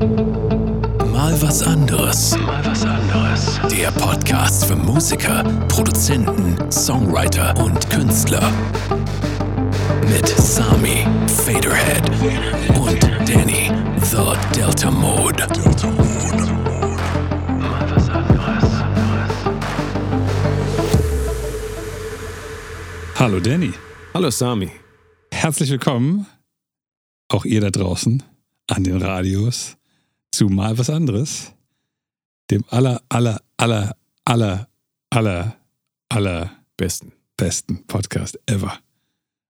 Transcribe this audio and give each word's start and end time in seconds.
Mal 0.00 1.36
was 1.42 1.62
anderes. 1.62 2.34
Mal 2.38 2.64
was 2.64 2.86
anderes. 2.86 3.60
Der 3.70 3.90
Podcast 3.90 4.64
für 4.64 4.74
Musiker, 4.74 5.44
Produzenten, 5.68 6.56
Songwriter 6.72 7.54
und 7.62 7.90
Künstler. 7.90 8.50
Mit 10.08 10.26
Sami, 10.26 11.06
Faderhead 11.26 12.08
und 12.78 13.02
Danny, 13.28 13.70
The 14.00 14.32
Delta 14.58 14.90
Mode. 14.90 15.46
Delta 15.52 15.90
Mode. 15.90 16.52
Mal 17.58 17.90
was 17.94 18.08
anderes. 18.08 18.64
Hallo 23.16 23.38
Danny. 23.38 23.72
Hallo 24.14 24.30
Sami. 24.30 24.70
Herzlich 25.30 25.70
willkommen, 25.70 26.26
auch 27.28 27.44
ihr 27.44 27.60
da 27.60 27.70
draußen 27.70 28.22
an 28.66 28.84
den 28.84 29.02
Radios, 29.02 29.76
zu 30.32 30.48
mal 30.48 30.78
was 30.78 30.90
anderes. 30.90 31.52
Dem 32.50 32.64
aller, 32.68 33.00
aller, 33.08 33.40
aller, 33.56 33.96
aller, 34.24 34.68
aller, 35.10 35.56
aller 36.08 36.50
Besten. 36.76 37.12
besten 37.36 37.86
Podcast 37.86 38.38
ever. 38.46 38.78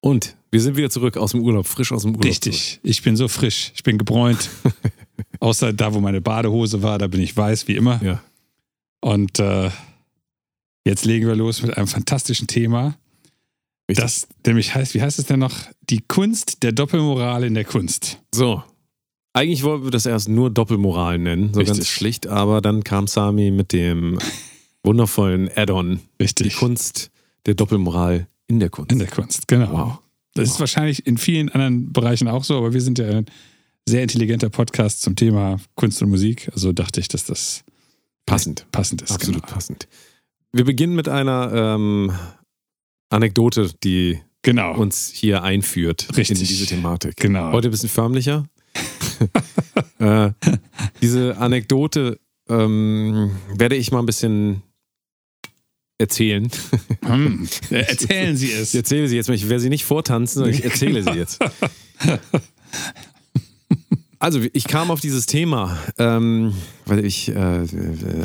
Und 0.00 0.36
wir 0.50 0.60
sind 0.60 0.76
wieder 0.76 0.90
zurück 0.90 1.16
aus 1.16 1.32
dem 1.32 1.42
Urlaub, 1.42 1.66
frisch 1.66 1.92
aus 1.92 2.02
dem 2.02 2.12
Urlaub. 2.12 2.24
Richtig. 2.24 2.80
Ich 2.82 3.02
bin 3.02 3.16
so 3.16 3.28
frisch. 3.28 3.72
Ich 3.74 3.82
bin 3.82 3.98
gebräunt. 3.98 4.50
Außer 5.40 5.72
da, 5.72 5.94
wo 5.94 6.00
meine 6.00 6.20
Badehose 6.20 6.82
war, 6.82 6.98
da 6.98 7.06
bin 7.06 7.20
ich 7.20 7.36
weiß, 7.36 7.68
wie 7.68 7.76
immer. 7.76 7.98
Zurück. 7.98 8.12
Ja. 8.12 8.22
Und 9.00 9.38
äh, 9.38 9.70
jetzt 10.84 11.04
legen 11.04 11.26
wir 11.26 11.36
los 11.36 11.62
mit 11.62 11.76
einem 11.76 11.86
fantastischen 11.86 12.46
Thema. 12.46 12.96
Richtig. 13.88 14.04
Das 14.04 14.28
nämlich 14.46 14.74
heißt, 14.74 14.94
wie 14.94 15.02
heißt 15.02 15.18
es 15.18 15.26
denn 15.26 15.40
noch? 15.40 15.54
Die 15.88 16.00
Kunst 16.00 16.62
der 16.62 16.72
Doppelmoral 16.72 17.44
in 17.44 17.54
der 17.54 17.64
Kunst. 17.64 18.20
So. 18.32 18.62
Eigentlich 19.32 19.62
wollten 19.62 19.84
wir 19.84 19.90
das 19.90 20.06
erst 20.06 20.28
nur 20.28 20.50
Doppelmoral 20.50 21.18
nennen, 21.18 21.52
so 21.54 21.60
Richtig. 21.60 21.76
ganz 21.78 21.88
schlicht, 21.88 22.26
aber 22.26 22.60
dann 22.60 22.82
kam 22.82 23.06
Sami 23.06 23.50
mit 23.50 23.72
dem 23.72 24.18
wundervollen 24.82 25.48
Add-on. 25.54 26.00
Richtig. 26.20 26.48
Die 26.52 26.54
Kunst 26.58 27.10
der 27.46 27.54
Doppelmoral 27.54 28.26
in 28.48 28.58
der 28.58 28.70
Kunst. 28.70 28.90
In 28.90 28.98
der 28.98 29.08
Kunst, 29.08 29.46
genau. 29.46 29.72
Wow. 29.72 29.98
Das 30.34 30.48
ist 30.48 30.60
wahrscheinlich 30.60 31.06
in 31.06 31.16
vielen 31.18 31.48
anderen 31.48 31.92
Bereichen 31.92 32.26
auch 32.28 32.44
so, 32.44 32.56
aber 32.56 32.72
wir 32.72 32.80
sind 32.80 32.98
ja 32.98 33.06
ein 33.08 33.26
sehr 33.88 34.02
intelligenter 34.02 34.50
Podcast 34.50 35.02
zum 35.02 35.16
Thema 35.16 35.58
Kunst 35.76 36.02
und 36.02 36.10
Musik. 36.10 36.48
Also 36.52 36.72
dachte 36.72 37.00
ich, 37.00 37.08
dass 37.08 37.24
das 37.24 37.64
Passend. 38.26 38.66
passend 38.72 39.02
ist. 39.02 39.12
Absolut 39.12 39.42
Genau. 39.42 39.54
passend. 39.54 39.88
Wir 40.52 40.64
beginnen 40.64 40.94
mit 40.94 41.08
einer 41.08 41.52
ähm, 41.52 42.12
Anekdote, 43.10 43.70
die 43.82 44.20
Genau. 44.42 44.74
uns 44.76 45.10
hier 45.14 45.42
einführt 45.42 46.08
Richtig. 46.16 46.40
in 46.40 46.46
diese 46.46 46.66
Thematik. 46.66 47.16
genau. 47.16 47.52
Heute 47.52 47.68
ein 47.68 47.72
bisschen 47.72 47.88
förmlicher. 47.88 48.44
Äh, 49.98 50.30
diese 51.02 51.36
Anekdote 51.38 52.18
ähm, 52.48 53.30
werde 53.54 53.76
ich 53.76 53.92
mal 53.92 54.00
ein 54.00 54.06
bisschen 54.06 54.62
erzählen. 55.98 56.50
Hm. 57.04 57.46
Äh, 57.70 57.74
Erzählen 57.80 58.36
Sie 58.36 58.50
es. 58.52 58.70
Ich 58.70 58.74
erzähle 58.76 59.08
sie 59.08 59.16
jetzt. 59.16 59.28
Ich 59.28 59.48
werde 59.48 59.60
sie 59.60 59.68
nicht 59.68 59.84
vortanzen, 59.84 60.40
sondern 60.40 60.54
ich 60.54 60.64
erzähle 60.64 61.02
sie 61.02 61.10
jetzt. 61.10 61.38
Also, 64.18 64.40
ich 64.52 64.64
kam 64.64 64.90
auf 64.90 65.00
dieses 65.00 65.26
Thema, 65.26 65.78
ähm, 65.98 66.54
weil 66.84 67.04
ich 67.04 67.28
äh, 67.30 67.64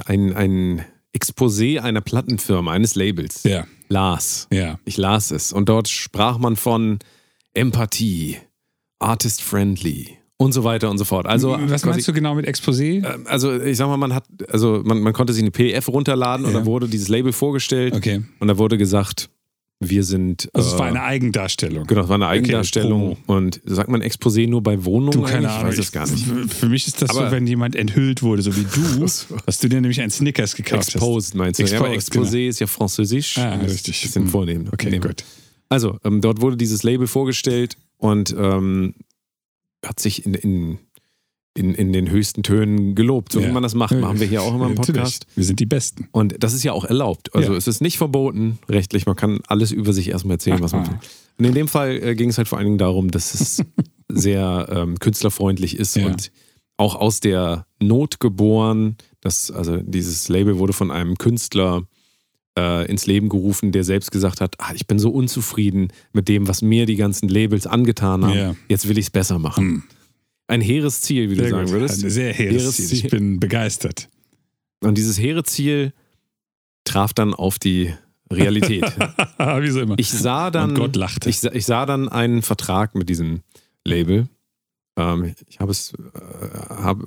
ein, 0.05 0.33
ein 0.35 0.85
Exposé 1.17 1.79
einer 1.79 2.01
Plattenfirma, 2.01 2.73
eines 2.73 2.95
Labels, 2.95 3.43
Ja, 3.43 3.65
las. 3.87 4.47
ja. 4.51 4.77
Ich 4.83 4.97
las 4.97 5.31
es 5.31 5.53
und 5.53 5.69
dort 5.69 5.87
sprach 5.87 6.37
man 6.37 6.57
von 6.57 6.99
Empathie, 7.53 8.37
Artist-friendly 8.99 10.17
und 10.37 10.51
so 10.51 10.63
weiter 10.63 10.89
und 10.89 10.97
so 10.97 11.05
fort. 11.05 11.25
Also, 11.27 11.51
Was 11.51 11.81
quasi- 11.83 11.87
meinst 11.87 12.07
du 12.07 12.13
genau 12.13 12.35
mit 12.35 12.45
Exposé? 12.47 13.05
ähm, 13.05 13.25
Also 13.25 13.53
ich 13.61 13.77
sag 13.77 13.87
mal, 13.87 13.97
man 13.97 14.13
hat, 14.13 14.25
also 14.49 14.81
man, 14.83 14.99
man 15.01 15.13
konnte 15.13 15.33
sich 15.33 15.41
eine 15.43 15.51
PDF 15.51 15.87
runterladen 15.87 16.45
und 16.45 16.51
Ja. 16.51 16.57
dann 16.59 16.65
wurde 16.65 16.87
dieses 16.87 17.07
Label 17.07 17.31
vorgestellt 17.31 17.93
Okay. 17.95 18.21
und 18.39 18.47
da 18.47 18.57
wurde 18.57 18.77
gesagt, 18.77 19.29
wir 19.81 20.03
sind. 20.03 20.49
Also 20.53 20.69
es 20.69 20.75
äh, 20.75 20.79
war 20.79 20.85
eine 20.87 21.03
Eigendarstellung. 21.03 21.85
Genau, 21.85 22.01
es 22.01 22.07
war 22.07 22.15
eine 22.15 22.27
Eigendarstellung. 22.27 23.17
und 23.27 23.61
sagt 23.65 23.89
man 23.89 24.01
Exposé 24.01 24.47
nur 24.47 24.63
bei 24.63 24.83
Wohnungen? 24.85 25.11
Du, 25.11 25.21
keine? 25.21 25.49
Ahnung. 25.51 25.71
Ich 25.71 25.77
weiß 25.77 25.85
es 25.85 25.91
gar 25.91 26.09
nicht. 26.09 26.25
Für- 26.53 26.67
mich 26.69 26.87
ist 26.87 27.01
das 27.01 27.09
Aber- 27.11 27.25
so, 27.27 27.31
wenn 27.31 27.45
jemand 27.45 27.75
enthüllt 27.75 28.23
wurde, 28.23 28.41
so 28.41 28.55
wie 28.55 28.63
du, 28.63 29.05
dass 29.45 29.59
du 29.59 29.67
dir 29.69 29.81
nämlich 29.81 29.99
einen 30.01 30.11
Snickers 30.11 30.55
gekauft 30.55 30.95
Exposed 30.95 31.35
meinst 31.35 31.59
du? 31.59 31.63
ja, 31.65 31.77
aber 31.79 31.91
Exposed, 31.91 32.33
Exposé 32.33 32.47
ist 32.47 32.59
ja 32.59 32.67
französisch. 32.67 33.37
Ah, 33.37 33.57
Das 33.57 33.71
richtig. 33.73 34.03
Ist 34.05 34.15
ein 34.17 34.23
Hm. 34.23 34.29
Vornehmen. 34.29 34.65
hast. 34.67 34.73
Okay, 34.73 34.97
gut. 34.99 35.23
Also, 35.67 35.97
ähm, 36.05 36.21
dort 36.21 36.41
wurde 36.41 36.55
dieses 36.57 36.83
Label 36.83 37.05
vorgestellt 37.07 37.75
und 37.97 38.33
ähm, 38.37 38.93
hat 39.85 39.99
sich 39.99 40.25
in, 40.25 40.33
in, 40.33 40.77
in, 41.55 41.73
in 41.73 41.93
den 41.93 42.09
höchsten 42.09 42.43
Tönen 42.43 42.95
gelobt. 42.95 43.31
So 43.31 43.39
Ja. 43.39 43.47
wie 43.47 43.51
man 43.51 43.63
das 43.63 43.75
macht, 43.75 43.97
machen 43.99 44.19
wir 44.19 44.27
hier 44.27 44.41
auch 44.41 44.53
immer 44.53 44.67
im 44.67 44.73
Natürlich. 44.75 45.01
Podcast. 45.01 45.27
Wir 45.35 45.43
sind 45.45 45.59
die 45.59 45.65
Besten. 45.65 46.07
Und 46.11 46.35
das 46.43 46.53
ist 46.53 46.63
ja 46.63 46.73
auch 46.73 46.83
erlaubt. 46.85 47.33
Also 47.33 47.51
Ja. 47.53 47.57
es 47.57 47.67
ist 47.67 47.81
nicht 47.81 47.97
verboten 47.97 48.59
rechtlich. 48.67 49.05
Man 49.05 49.15
kann 49.15 49.39
alles 49.47 49.71
über 49.71 49.93
sich 49.93 50.09
erstmal 50.09 50.35
erzählen, 50.35 50.61
was 50.61 50.73
man 50.73 50.81
Aha. 50.83 50.91
will. 50.91 50.99
Und 51.37 51.45
in 51.45 51.53
dem 51.53 51.67
Fall 51.67 51.91
äh, 52.01 52.15
ging 52.15 52.29
es 52.29 52.37
halt 52.37 52.47
vor 52.47 52.57
allen 52.57 52.65
Dingen 52.65 52.77
darum, 52.77 53.11
dass 53.11 53.33
es 53.33 53.61
sehr 54.09 54.67
ähm, 54.71 54.99
künstlerfreundlich 54.99 55.77
ist 55.77 55.95
Ja. 55.95 56.07
und 56.07 56.31
auch 56.77 56.95
aus 56.95 57.21
der 57.21 57.65
Not 57.81 58.19
geboren. 58.19 58.97
Das, 59.21 59.49
also 59.49 59.77
dieses 59.77 60.27
Label 60.27 60.57
wurde 60.59 60.73
von 60.73 60.91
einem 60.91 61.17
Künstler 61.17 61.83
äh, 62.57 62.89
ins 62.89 63.05
Leben 63.05 63.29
gerufen, 63.29 63.71
der 63.71 63.83
selbst 63.83 64.11
gesagt 64.11 64.41
hat, 64.41 64.55
ah, 64.59 64.71
ich 64.73 64.87
bin 64.87 64.99
so 64.99 65.09
unzufrieden 65.09 65.89
mit 66.13 66.29
dem, 66.29 66.47
was 66.47 66.61
mir 66.61 66.85
die 66.85 66.95
ganzen 66.95 67.29
Labels 67.29 67.67
angetan 67.67 68.25
haben. 68.25 68.37
Ja. 68.37 68.55
Jetzt 68.69 68.87
will 68.87 68.97
ich 68.97 69.05
es 69.05 69.11
besser 69.11 69.39
machen. 69.39 69.63
Hm. 69.63 69.83
Ein 70.47 70.61
hehres 70.61 71.01
Ziel, 71.01 71.29
wie 71.29 71.35
du 71.35 71.41
Sehr 71.41 71.51
sagen 71.51 71.65
gut. 71.65 71.73
würdest. 71.73 72.03
Ein 72.03 72.09
sehr 72.09 72.33
hehres 72.33 72.61
Hehres 72.61 72.75
Ziel. 72.75 72.85
Ziel. 72.85 73.05
Ich 73.05 73.11
bin 73.11 73.39
begeistert. 73.39 74.09
Und 74.81 74.97
dieses 74.97 75.19
hehre 75.19 75.43
Ziel 75.43 75.93
traf 76.83 77.13
dann 77.13 77.33
auf 77.33 77.57
die 77.57 77.93
Realität. 78.31 78.83
wie 79.37 79.69
so 79.69 79.81
immer. 79.81 79.95
Ich 79.97 80.09
sah 80.09 80.51
dann, 80.51 80.71
Und 80.71 80.75
Gott 80.75 80.95
lachte. 80.95 81.29
Ich, 81.29 81.43
ich 81.43 81.65
sah 81.65 81.85
dann 81.85 82.09
einen 82.09 82.41
Vertrag 82.41 82.95
mit 82.95 83.09
diesem 83.09 83.41
Label. 83.83 84.27
Ähm, 84.97 85.33
ich 85.47 85.59
habe 85.59 85.71
es, 85.71 85.93
äh, 85.93 86.19
hab, 86.69 86.99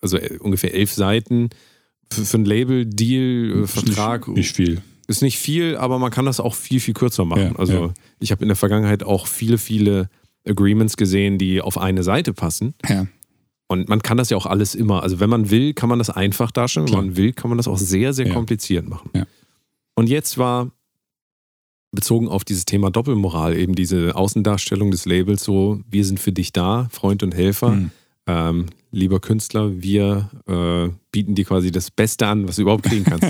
also 0.00 0.18
äh, 0.18 0.38
ungefähr 0.38 0.74
elf 0.74 0.92
Seiten 0.92 1.50
für, 2.12 2.24
für 2.24 2.36
einen 2.36 2.46
Label-Deal, 2.46 3.62
äh, 3.62 3.66
Vertrag. 3.66 4.28
Nicht, 4.28 4.36
nicht 4.36 4.56
viel. 4.56 4.82
Ist 5.12 5.20
nicht 5.20 5.38
viel, 5.38 5.76
aber 5.76 5.98
man 5.98 6.10
kann 6.10 6.24
das 6.24 6.40
auch 6.40 6.54
viel, 6.54 6.80
viel 6.80 6.94
kürzer 6.94 7.26
machen. 7.26 7.52
Ja, 7.52 7.56
also 7.56 7.72
ja. 7.72 7.94
ich 8.18 8.30
habe 8.32 8.40
in 8.40 8.48
der 8.48 8.56
Vergangenheit 8.56 9.02
auch 9.02 9.26
viele, 9.26 9.58
viele 9.58 10.08
Agreements 10.48 10.96
gesehen, 10.96 11.36
die 11.36 11.60
auf 11.60 11.76
eine 11.76 12.02
Seite 12.02 12.32
passen. 12.32 12.72
Ja. 12.88 13.06
Und 13.66 13.90
man 13.90 14.00
kann 14.00 14.16
das 14.16 14.30
ja 14.30 14.38
auch 14.38 14.46
alles 14.46 14.74
immer, 14.74 15.02
also 15.02 15.20
wenn 15.20 15.28
man 15.28 15.50
will, 15.50 15.74
kann 15.74 15.90
man 15.90 15.98
das 15.98 16.08
einfach 16.08 16.50
darstellen. 16.50 16.86
Wenn 16.86 16.92
Klar. 16.92 17.02
man 17.02 17.16
will, 17.18 17.34
kann 17.34 17.50
man 17.50 17.58
das 17.58 17.68
auch 17.68 17.76
sehr, 17.76 18.14
sehr 18.14 18.26
Ja. 18.26 18.32
kompliziert 18.32 18.88
machen. 18.88 19.10
Ja. 19.14 19.26
Und 19.94 20.08
jetzt 20.08 20.38
war 20.38 20.70
bezogen 21.90 22.28
auf 22.28 22.42
dieses 22.42 22.64
Thema 22.64 22.90
Doppelmoral 22.90 23.54
eben 23.54 23.74
diese 23.74 24.16
Außendarstellung 24.16 24.90
des 24.90 25.04
Labels 25.04 25.44
so, 25.44 25.80
wir 25.90 26.06
sind 26.06 26.20
für 26.20 26.32
dich 26.32 26.52
da, 26.52 26.88
Freund 26.90 27.22
und 27.22 27.34
Helfer. 27.34 27.72
Hm. 27.72 27.90
Ähm, 28.26 28.66
lieber 28.92 29.20
Künstler, 29.20 29.82
wir 29.82 30.30
äh, 30.46 30.90
bieten 31.10 31.34
dir 31.34 31.44
quasi 31.44 31.70
das 31.70 31.90
Beste 31.90 32.26
an, 32.28 32.48
was 32.48 32.56
du 32.56 32.62
überhaupt 32.62 32.84
kriegen 32.84 33.04
kannst. 33.04 33.26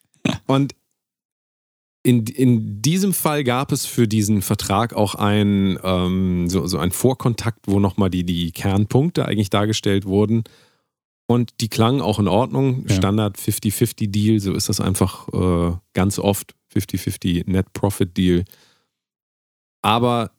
und 0.46 0.74
in, 2.02 2.26
in 2.26 2.80
diesem 2.80 3.12
Fall 3.12 3.44
gab 3.44 3.72
es 3.72 3.84
für 3.84 4.06
diesen 4.06 4.42
Vertrag 4.42 4.94
auch 4.94 5.14
ein, 5.14 5.78
ähm, 5.82 6.48
so, 6.48 6.66
so 6.66 6.78
ein 6.78 6.92
Vorkontakt, 6.92 7.66
wo 7.66 7.80
nochmal 7.80 8.10
die, 8.10 8.24
die 8.24 8.52
Kernpunkte 8.52 9.26
eigentlich 9.26 9.50
dargestellt 9.50 10.06
wurden. 10.06 10.44
Und 11.26 11.60
die 11.60 11.68
klangen 11.68 12.00
auch 12.00 12.18
in 12.18 12.28
Ordnung. 12.28 12.86
Ja. 12.88 12.96
Standard 12.96 13.36
50-50-Deal, 13.36 14.40
so 14.40 14.54
ist 14.54 14.68
das 14.68 14.80
einfach 14.80 15.28
äh, 15.28 15.76
ganz 15.92 16.18
oft. 16.18 16.54
50-50 16.74 17.50
Net 17.50 17.72
Profit 17.72 18.16
Deal. 18.16 18.44
Aber 19.82 20.30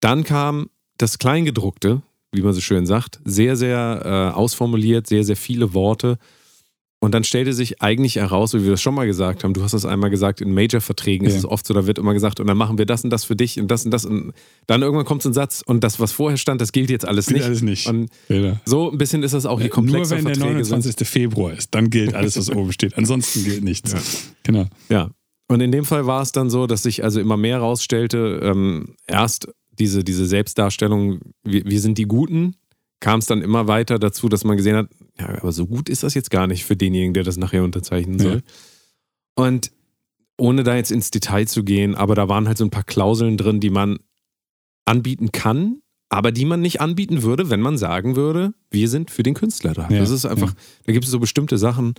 dann 0.00 0.24
kam 0.24 0.70
das 0.98 1.18
Kleingedruckte, 1.18 2.02
wie 2.32 2.42
man 2.42 2.52
so 2.52 2.60
schön 2.60 2.86
sagt, 2.86 3.20
sehr, 3.24 3.56
sehr 3.56 4.02
äh, 4.04 4.36
ausformuliert, 4.36 5.06
sehr, 5.06 5.24
sehr 5.24 5.36
viele 5.36 5.74
Worte. 5.74 6.18
Und 7.02 7.12
dann 7.14 7.24
stellte 7.24 7.54
sich 7.54 7.80
eigentlich 7.80 8.16
heraus, 8.16 8.52
wie 8.52 8.62
wir 8.62 8.72
das 8.72 8.82
schon 8.82 8.94
mal 8.94 9.06
gesagt 9.06 9.42
haben, 9.42 9.54
du 9.54 9.62
hast 9.62 9.72
das 9.72 9.86
einmal 9.86 10.10
gesagt, 10.10 10.42
in 10.42 10.52
Major-Verträgen 10.52 11.26
ist 11.26 11.32
Ja. 11.32 11.38
es 11.38 11.44
oft 11.46 11.66
so, 11.66 11.72
da 11.72 11.86
wird 11.86 11.98
immer 11.98 12.12
gesagt, 12.12 12.40
und 12.40 12.46
dann 12.46 12.58
machen 12.58 12.76
wir 12.76 12.84
das 12.84 13.04
und 13.04 13.08
das 13.10 13.24
für 13.24 13.34
dich 13.36 13.58
und 13.58 13.68
das 13.70 13.86
und 13.86 13.90
das. 13.90 14.04
Und 14.04 14.32
dann 14.66 14.82
irgendwann 14.82 15.06
kommt 15.06 15.22
so 15.22 15.30
ein 15.30 15.32
Satz 15.32 15.62
und 15.64 15.82
das, 15.82 15.98
was 15.98 16.12
vorher 16.12 16.36
stand, 16.36 16.60
das 16.60 16.72
gilt 16.72 16.90
jetzt 16.90 17.08
alles 17.08 17.26
Gilt 17.28 17.38
nicht. 17.38 17.46
alles 17.46 17.62
nicht. 17.62 17.86
Und 17.86 18.10
Ja. 18.28 18.60
so 18.66 18.90
ein 18.90 18.98
bisschen 18.98 19.22
ist 19.22 19.32
das 19.32 19.46
auch, 19.46 19.58
je 19.60 19.66
Nur 19.68 19.70
komplexer 19.76 20.16
wenn 20.18 20.26
der 20.26 20.34
Verträge 20.34 20.62
sind. 20.64 20.72
29. 20.76 21.08
Februar 21.08 21.54
ist, 21.54 21.74
dann 21.74 21.88
gilt 21.88 22.12
alles, 22.14 22.36
was 22.36 22.50
oben 22.50 22.70
steht. 22.72 22.98
Ansonsten 22.98 23.44
gilt 23.44 23.64
nichts. 23.64 23.92
Ja. 23.92 23.98
Genau. 24.42 24.66
Ja. 24.90 25.10
Und 25.48 25.62
in 25.62 25.72
dem 25.72 25.86
Fall 25.86 26.06
war 26.06 26.20
es 26.20 26.32
dann 26.32 26.50
so, 26.50 26.66
dass 26.66 26.82
sich 26.82 27.02
also 27.02 27.18
immer 27.18 27.38
mehr 27.38 27.58
rausstellte, 27.60 28.40
ähm, 28.42 28.94
erst 29.06 29.48
diese, 29.78 30.04
diese 30.04 30.26
Selbstdarstellung, 30.26 31.20
wir, 31.44 31.64
wir 31.64 31.80
sind 31.80 31.96
die 31.96 32.04
Guten, 32.04 32.56
kam 33.00 33.20
es 33.20 33.26
dann 33.26 33.42
immer 33.42 33.66
weiter 33.66 33.98
dazu, 33.98 34.28
dass 34.28 34.44
man 34.44 34.56
gesehen 34.56 34.76
hat, 34.76 34.88
ja, 35.18 35.28
aber 35.28 35.52
so 35.52 35.66
gut 35.66 35.88
ist 35.88 36.02
das 36.02 36.14
jetzt 36.14 36.30
gar 36.30 36.46
nicht 36.46 36.64
für 36.64 36.76
denjenigen, 36.76 37.14
der 37.14 37.24
das 37.24 37.36
nachher 37.36 37.64
unterzeichnen 37.64 38.18
soll. 38.18 38.42
Und 39.34 39.72
ohne 40.36 40.62
da 40.62 40.76
jetzt 40.76 40.90
ins 40.90 41.10
Detail 41.10 41.46
zu 41.46 41.64
gehen, 41.64 41.94
aber 41.94 42.14
da 42.14 42.28
waren 42.28 42.46
halt 42.46 42.58
so 42.58 42.64
ein 42.64 42.70
paar 42.70 42.84
Klauseln 42.84 43.36
drin, 43.36 43.60
die 43.60 43.70
man 43.70 43.98
anbieten 44.84 45.32
kann, 45.32 45.80
aber 46.08 46.32
die 46.32 46.44
man 46.44 46.60
nicht 46.60 46.80
anbieten 46.80 47.22
würde, 47.22 47.50
wenn 47.50 47.60
man 47.60 47.78
sagen 47.78 48.16
würde, 48.16 48.52
wir 48.70 48.88
sind 48.88 49.10
für 49.10 49.22
den 49.22 49.34
Künstler 49.34 49.74
da. 49.74 49.88
Ja, 49.90 49.98
das 49.98 50.10
ist 50.10 50.26
einfach, 50.26 50.48
ja. 50.48 50.56
da 50.84 50.92
gibt 50.92 51.04
es 51.04 51.10
so 51.10 51.20
bestimmte 51.20 51.58
Sachen 51.58 51.94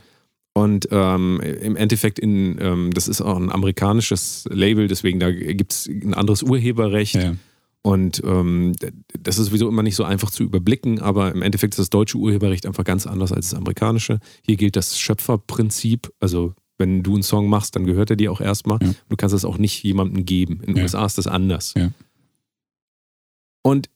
und 0.53 0.87
ähm, 0.91 1.39
im 1.39 1.75
Endeffekt 1.77 2.19
in, 2.19 2.57
ähm, 2.59 2.91
das 2.93 3.07
ist 3.07 3.21
auch 3.21 3.37
ein 3.37 3.51
amerikanisches 3.51 4.45
Label, 4.51 4.87
deswegen 4.87 5.19
da 5.19 5.31
gibt 5.31 5.71
es 5.71 5.87
ein 5.87 6.13
anderes 6.13 6.43
Urheberrecht. 6.43 7.15
Ja. 7.15 7.35
Und 7.83 8.21
ähm, 8.23 8.73
das 9.19 9.39
ist 9.39 9.47
sowieso 9.47 9.67
immer 9.67 9.81
nicht 9.81 9.95
so 9.95 10.03
einfach 10.03 10.29
zu 10.29 10.43
überblicken, 10.43 10.99
aber 10.99 11.31
im 11.31 11.41
Endeffekt 11.41 11.73
ist 11.73 11.79
das 11.79 11.89
deutsche 11.89 12.17
Urheberrecht 12.17 12.67
einfach 12.67 12.83
ganz 12.83 13.07
anders 13.07 13.31
als 13.31 13.49
das 13.49 13.57
amerikanische. 13.57 14.19
Hier 14.45 14.55
gilt 14.55 14.75
das 14.75 14.99
Schöpferprinzip, 14.99 16.11
also 16.19 16.53
wenn 16.77 17.01
du 17.03 17.13
einen 17.13 17.23
Song 17.23 17.47
machst, 17.47 17.75
dann 17.75 17.85
gehört 17.85 18.09
er 18.11 18.15
dir 18.15 18.31
auch 18.31 18.41
erstmal. 18.41 18.79
Ja. 18.81 18.93
Du 19.09 19.15
kannst 19.15 19.33
es 19.35 19.45
auch 19.45 19.57
nicht 19.57 19.83
jemandem 19.83 20.25
geben. 20.25 20.59
In 20.61 20.73
den 20.73 20.77
Ja. 20.77 20.83
USA 20.83 21.05
ist 21.05 21.17
das 21.17 21.27
anders. 21.27 21.73
Ja. 21.75 21.89
Und 23.63 23.89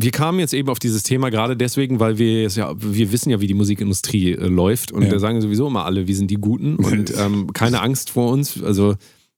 wir 0.00 0.10
kamen 0.10 0.38
jetzt 0.38 0.54
eben 0.54 0.68
auf 0.68 0.78
dieses 0.78 1.02
Thema 1.02 1.30
gerade 1.30 1.56
deswegen, 1.56 2.00
weil 2.00 2.18
wir 2.18 2.46
es 2.46 2.56
ja, 2.56 2.72
wir 2.76 3.10
wissen 3.10 3.30
ja, 3.30 3.40
wie 3.40 3.46
die 3.46 3.54
Musikindustrie 3.54 4.32
äh, 4.32 4.46
läuft 4.46 4.92
und 4.92 5.10
da 5.10 5.18
sagen 5.18 5.40
sowieso 5.40 5.66
immer 5.66 5.84
alle, 5.84 6.06
wir 6.06 6.14
sind 6.14 6.30
die 6.30 6.36
Guten 6.36 6.76
und 6.76 7.12
ähm, 7.18 7.52
keine 7.52 7.80
Angst 7.80 8.10
vor 8.10 8.30
uns. 8.30 8.62
Also 8.62 8.94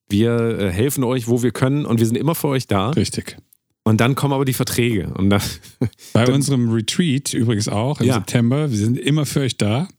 wir 0.09 0.59
äh, 0.59 0.71
helfen 0.71 1.03
euch, 1.03 1.29
wo 1.29 1.43
wir 1.43 1.51
können 1.51 1.87
und 1.87 1.99
wir 1.99 2.07
sind 2.07 2.17
immer 2.17 2.35
für 2.35 2.49
euch 2.49 2.67
da. 2.67 2.91
Richtig. 2.91 3.39
Und 3.83 4.01
dann 4.01 4.15
kommen 4.15 4.35
aber 4.35 4.45
die 4.45 4.53
Verträge 4.53 5.13
und 5.15 5.31
dann, 5.31 5.41
Bei 6.13 6.25
Dann- 6.25 6.35
unserem 6.35 6.71
Retreat 6.71 7.33
übrigens 7.35 7.69
auch 7.69 8.01
im 8.01 8.07
Ja. 8.09 8.15
September. 8.15 8.71
Wir 8.71 8.77
sind 8.79 8.99
immer 8.99 9.25
für 9.27 9.41
euch 9.41 9.57
da. 9.57 9.89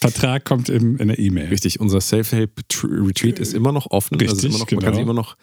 Vertrag 0.00 0.44
kommt 0.44 0.68
im, 0.68 0.96
in 0.98 1.08
der 1.08 1.18
E-Mail. 1.18 1.48
richtig, 1.48 1.80
unser 1.80 2.00
Self-Help-Retreat 2.00 3.38
ist 3.38 3.54
immer 3.54 3.72
noch 3.72 3.90
offen. 3.90 4.20
also 4.20 4.34
Richtig, 4.34 4.50
immer 4.50 4.58
noch, 4.58 4.70
Man 4.70 4.80
kann 4.80 4.80
genau. 4.80 4.92
sich 4.94 5.02
immer 5.02 5.14
noch, 5.14 5.36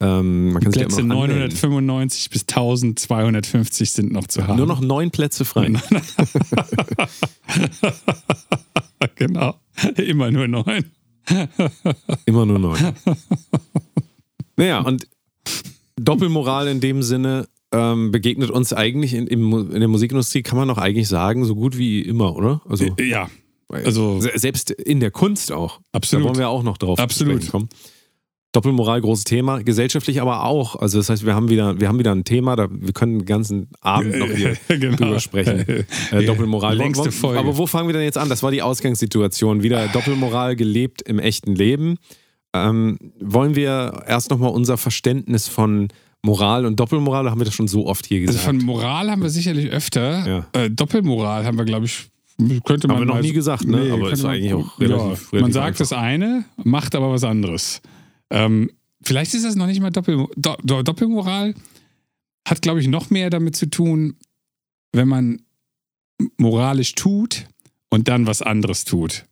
ähm, 0.00 0.52
man 0.52 0.62
kann 0.62 0.72
sich 0.72 0.82
Plätze 0.82 1.00
immer 1.00 1.14
noch 1.14 1.22
anmelden. 1.24 1.48
995 1.50 2.30
bis 2.30 2.42
1250 2.42 3.92
sind 3.92 4.12
noch 4.12 4.26
zu 4.28 4.46
haben. 4.46 4.56
Nur 4.56 4.66
noch 4.66 4.80
neun 4.80 5.10
Plätze 5.10 5.44
frei. 5.44 5.72
genau. 9.16 9.54
Immer 9.96 10.30
nur 10.30 10.48
neun. 10.48 10.84
Immer 12.24 12.46
nur 12.46 12.58
neun. 12.58 12.94
naja, 14.56 14.80
und 14.80 15.06
Doppelmoral 15.96 16.68
in 16.68 16.80
dem 16.80 17.02
Sinne 17.02 17.46
ähm, 17.72 18.10
begegnet 18.10 18.50
uns 18.50 18.72
eigentlich 18.72 19.14
in, 19.14 19.26
in 19.26 19.70
der 19.80 19.88
Musikindustrie, 19.88 20.42
kann 20.42 20.58
man 20.58 20.68
doch 20.68 20.78
eigentlich 20.78 21.08
sagen, 21.08 21.44
so 21.44 21.54
gut 21.54 21.76
wie 21.78 22.02
immer, 22.02 22.36
oder? 22.36 22.60
Also, 22.68 22.86
Ja, 23.00 23.28
also 23.68 24.20
se- 24.20 24.32
selbst 24.34 24.70
in 24.70 25.00
der 25.00 25.10
Kunst 25.10 25.50
auch. 25.52 25.78
Da 25.92 25.96
absolut. 25.98 26.26
wollen 26.26 26.38
wir 26.38 26.48
auch 26.50 26.62
noch 26.62 26.76
drauf 26.76 26.98
Absolut. 26.98 27.50
kommen. 27.50 27.68
Doppelmoral, 28.54 29.00
großes 29.00 29.24
Thema, 29.24 29.62
gesellschaftlich 29.62 30.20
aber 30.20 30.44
auch. 30.44 30.76
Also 30.76 30.98
das 30.98 31.08
heißt, 31.08 31.24
wir 31.24 31.34
haben 31.34 31.48
wieder, 31.48 31.80
wir 31.80 31.88
haben 31.88 31.98
wieder 31.98 32.12
ein 32.14 32.24
Thema, 32.24 32.54
da 32.54 32.68
wir 32.70 32.92
können 32.92 33.20
den 33.20 33.24
ganzen 33.24 33.68
Abend 33.80 34.18
noch 34.18 34.28
hier 34.28 34.58
genau. 34.68 34.96
drüber 34.96 35.20
sprechen. 35.20 35.64
Äh, 36.10 36.26
Doppelmoral. 36.26 36.76
Längste 36.76 37.10
Folge. 37.10 37.38
Aber 37.40 37.56
wo 37.56 37.66
fangen 37.66 37.88
wir 37.88 37.94
denn 37.94 38.02
jetzt 38.02 38.18
an? 38.18 38.28
Das 38.28 38.42
war 38.42 38.50
die 38.50 38.60
Ausgangssituation. 38.60 39.62
Wieder 39.62 39.88
Doppelmoral 39.88 40.54
gelebt 40.54 41.00
im 41.00 41.18
echten 41.18 41.54
Leben. 41.54 41.96
Ähm, 42.54 42.98
wollen 43.20 43.54
wir 43.54 44.02
erst 44.06 44.30
nochmal 44.30 44.50
unser 44.50 44.76
Verständnis 44.76 45.48
von 45.48 45.88
Moral 46.22 46.66
und 46.66 46.78
Doppelmoral, 46.78 47.30
haben 47.30 47.40
wir 47.40 47.44
das 47.46 47.54
schon 47.54 47.66
so 47.68 47.86
oft 47.86 48.06
hier 48.06 48.20
Also 48.20 48.32
gesagt. 48.32 48.44
von 48.44 48.58
Moral 48.58 49.10
haben 49.10 49.22
wir 49.22 49.30
sicherlich 49.30 49.70
öfter. 49.70 50.26
Ja. 50.28 50.46
Äh, 50.60 50.70
Doppelmoral 50.70 51.44
haben 51.44 51.56
wir, 51.58 51.64
glaube 51.64 51.86
ich, 51.86 52.08
könnte 52.64 52.88
man 52.88 52.96
Haben 52.96 53.02
wir 53.02 53.06
noch 53.06 53.14
mal 53.14 53.22
nie 53.22 53.32
gesagt, 53.32 53.64
ne? 53.66 53.78
Aber 53.92 53.98
könnte 54.02 54.12
ist 54.12 54.22
man- 54.22 54.32
eigentlich 54.32 54.54
auch 54.54 54.78
ja, 54.80 54.86
relativ- 54.86 55.32
Man 55.32 55.38
relativ 55.40 55.54
sagt 55.54 55.66
einfach. 55.66 55.78
das 55.78 55.92
eine, 55.92 56.44
macht 56.62 56.94
aber 56.94 57.10
was 57.10 57.24
anderes. 57.24 57.80
Ähm, 58.30 58.70
vielleicht 59.02 59.34
ist 59.34 59.44
das 59.44 59.56
noch 59.56 59.66
nicht 59.66 59.80
mal 59.80 59.90
Doppel, 59.90 60.26
Do, 60.36 60.56
Do, 60.62 60.82
Doppelmoral. 60.82 61.54
Hat, 62.46 62.60
glaube 62.62 62.80
ich, 62.80 62.88
noch 62.88 63.10
mehr 63.10 63.30
damit 63.30 63.54
zu 63.56 63.66
tun, 63.70 64.16
wenn 64.92 65.08
man 65.08 65.42
moralisch 66.38 66.94
tut 66.94 67.46
und 67.90 68.08
dann 68.08 68.26
was 68.26 68.42
anderes 68.42 68.84
tut. 68.84 69.24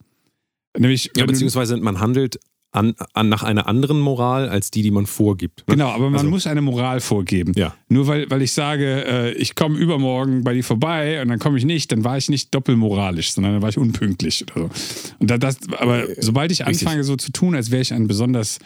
Nämlich, 0.78 1.10
ja, 1.16 1.26
beziehungsweise 1.26 1.76
man 1.78 2.00
handelt 2.00 2.38
an, 2.72 2.94
an, 3.14 3.28
nach 3.28 3.42
einer 3.42 3.66
anderen 3.66 3.98
Moral 4.00 4.48
als 4.48 4.70
die, 4.70 4.82
die 4.82 4.90
man 4.92 5.06
vorgibt. 5.06 5.60
ne? 5.66 5.74
Genau, 5.74 5.88
aber 5.88 6.04
man 6.10 6.20
Also- 6.20 6.30
muss 6.30 6.46
eine 6.46 6.62
Moral 6.62 7.00
vorgeben. 7.00 7.52
Ja. 7.56 7.74
Nur 7.88 8.06
weil, 8.06 8.30
weil 8.30 8.42
ich 8.42 8.52
sage, 8.52 9.04
äh, 9.04 9.32
ich 9.32 9.56
komme 9.56 9.76
übermorgen 9.76 10.44
bei 10.44 10.54
dir 10.54 10.62
vorbei 10.62 11.20
und 11.20 11.28
dann 11.28 11.38
komme 11.40 11.58
ich 11.58 11.64
nicht, 11.64 11.90
dann 11.90 12.04
war 12.04 12.16
ich 12.16 12.28
nicht 12.28 12.54
doppelmoralisch, 12.54 13.32
sondern 13.32 13.54
dann 13.54 13.62
war 13.62 13.70
ich 13.70 13.78
unpünktlich 13.78 14.44
oder 14.44 14.70
so. 14.74 15.10
Und 15.18 15.30
da, 15.30 15.38
das, 15.38 15.58
aber 15.78 16.04
sobald 16.20 16.52
ich 16.52 16.60
Äh, 16.60 16.64
richtig. 16.64 16.86
anfange, 16.86 17.02
so 17.04 17.16
zu 17.16 17.32
tun, 17.32 17.54
als 17.56 17.70
wäre 17.72 17.82
ich 17.82 17.92
ein 17.92 18.06
besonders 18.06 18.58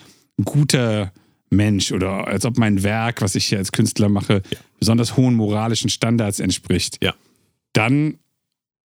guter 0.44 1.12
Mensch 1.50 1.92
oder 1.92 2.26
als 2.26 2.44
ob 2.44 2.58
mein 2.58 2.82
Werk, 2.82 3.22
was 3.22 3.34
ich 3.36 3.46
hier 3.46 3.58
als 3.58 3.72
Künstler 3.72 4.08
mache, 4.08 4.42
besonders 4.80 5.16
hohen 5.16 5.34
moralischen 5.34 5.88
Standards 5.88 6.40
entspricht, 6.40 6.98
Ja. 7.02 7.14
dann 7.72 8.18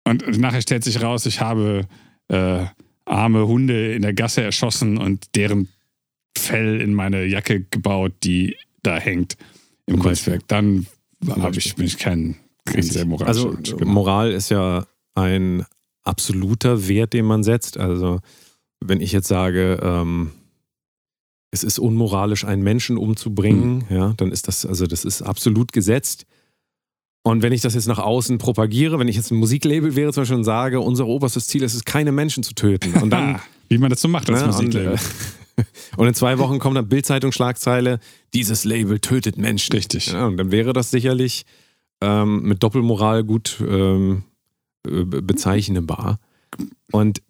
und 0.05 0.39
nachher 0.39 0.63
stellt 0.63 0.83
sich 0.85 1.03
raus, 1.03 1.27
ich 1.27 1.41
habe 1.41 1.83
äh, 2.29 2.65
arme 3.05 3.47
Hunde 3.47 3.95
in 3.95 4.03
der 4.03 4.15
Gasse 4.15 4.43
erschossen 4.43 4.99
und 4.99 5.35
deren 5.35 5.69
Fell 6.37 6.81
in 6.81 6.95
meine 6.95 7.25
Jacke 7.25 7.61
gebaut, 7.65 8.13
die 8.23 8.57
da 8.83 8.97
hängt 8.99 9.37
im 9.87 9.99
Kunstwerk. 9.99 10.47
Dann 10.49 10.87
habe 11.29 11.59
ich, 11.59 11.75
bin 11.77 11.87
ich 11.87 11.99
kein, 11.99 12.37
kein 12.65 12.83
sehr 12.83 13.05
moralischer 13.05 13.51
Also. 13.51 13.77
Genau. 13.77 13.91
Moral 13.93 14.33
ist 14.33 14.51
ja 14.51 14.87
ein 15.15 15.65
absoluter 16.05 16.89
Wert, 16.89 17.13
den 17.13 17.27
man 17.27 17.43
setzt. 17.45 17.77
Also 17.79 18.21
wenn 18.81 19.01
ich 19.01 19.13
jetzt 19.13 19.29
sage, 19.29 19.79
ähm, 19.83 20.33
es 21.51 21.63
ist 21.65 21.79
unmoralisch, 21.79 22.45
einen 22.45 22.63
Menschen 22.63 22.97
umzubringen, 22.97 23.85
Mhm. 23.89 23.97
ja, 23.97 24.15
dann 24.17 24.33
ist 24.33 24.49
das, 24.49 24.65
also 24.65 24.87
das 24.87 25.05
ist 25.05 25.23
absolut 25.23 25.73
gesetzt. 25.73 26.27
Und 27.25 27.43
wenn 27.43 27.53
ich 27.53 27.61
das 27.61 27.75
jetzt 27.75 27.87
nach 27.87 28.01
außen 28.01 28.39
propagiere, 28.39 28.99
wenn 28.99 29.07
ich 29.07 29.15
jetzt 29.17 29.31
ein 29.31 29.37
Musiklabel 29.37 29.95
wäre 29.95 30.13
zum 30.13 30.23
Beispiel 30.23 30.37
und 30.39 30.45
sage, 30.45 30.81
unser 30.81 31.07
oberstes 31.07 31.47
Ziel 31.47 31.63
ist 31.63 31.75
es, 31.75 31.85
keine 31.85 32.11
Menschen 32.11 32.43
zu 32.43 32.53
töten. 32.55 32.95
Und 33.01 33.11
dann 33.11 33.41
Wie 33.69 33.79
man 33.79 33.91
das 33.91 34.01
so 34.01 34.09
macht 34.09 34.29
als 34.29 34.41
Ne, 34.41 34.47
und, 34.49 34.55
Musiklabel. 34.57 34.95
äh, 35.57 35.63
und 35.97 36.07
in 36.09 36.15
zwei 36.15 36.39
Wochen 36.39 36.59
kommt 36.59 36.77
dann 36.77 36.89
Bildzeitung-Schlagzeile, 36.89 38.01
dieses 38.35 38.65
Label 38.65 38.99
tötet 38.99 39.39
Menschen. 39.39 39.73
Richtig. 39.73 40.09
Ja, 40.09 40.27
und 40.27 40.37
dann 40.37 40.51
wäre 40.51 40.73
das 40.73 40.91
sicherlich 40.91 41.45
ähm, 42.01 42.43
mit 42.43 42.63
Doppelmoral 42.63 43.23
gut 43.23 43.63
ähm, 43.67 44.25
äh, 44.87 45.05
be- 45.05 45.23
bezeichnbar. 45.23 46.19
Und 46.91 47.23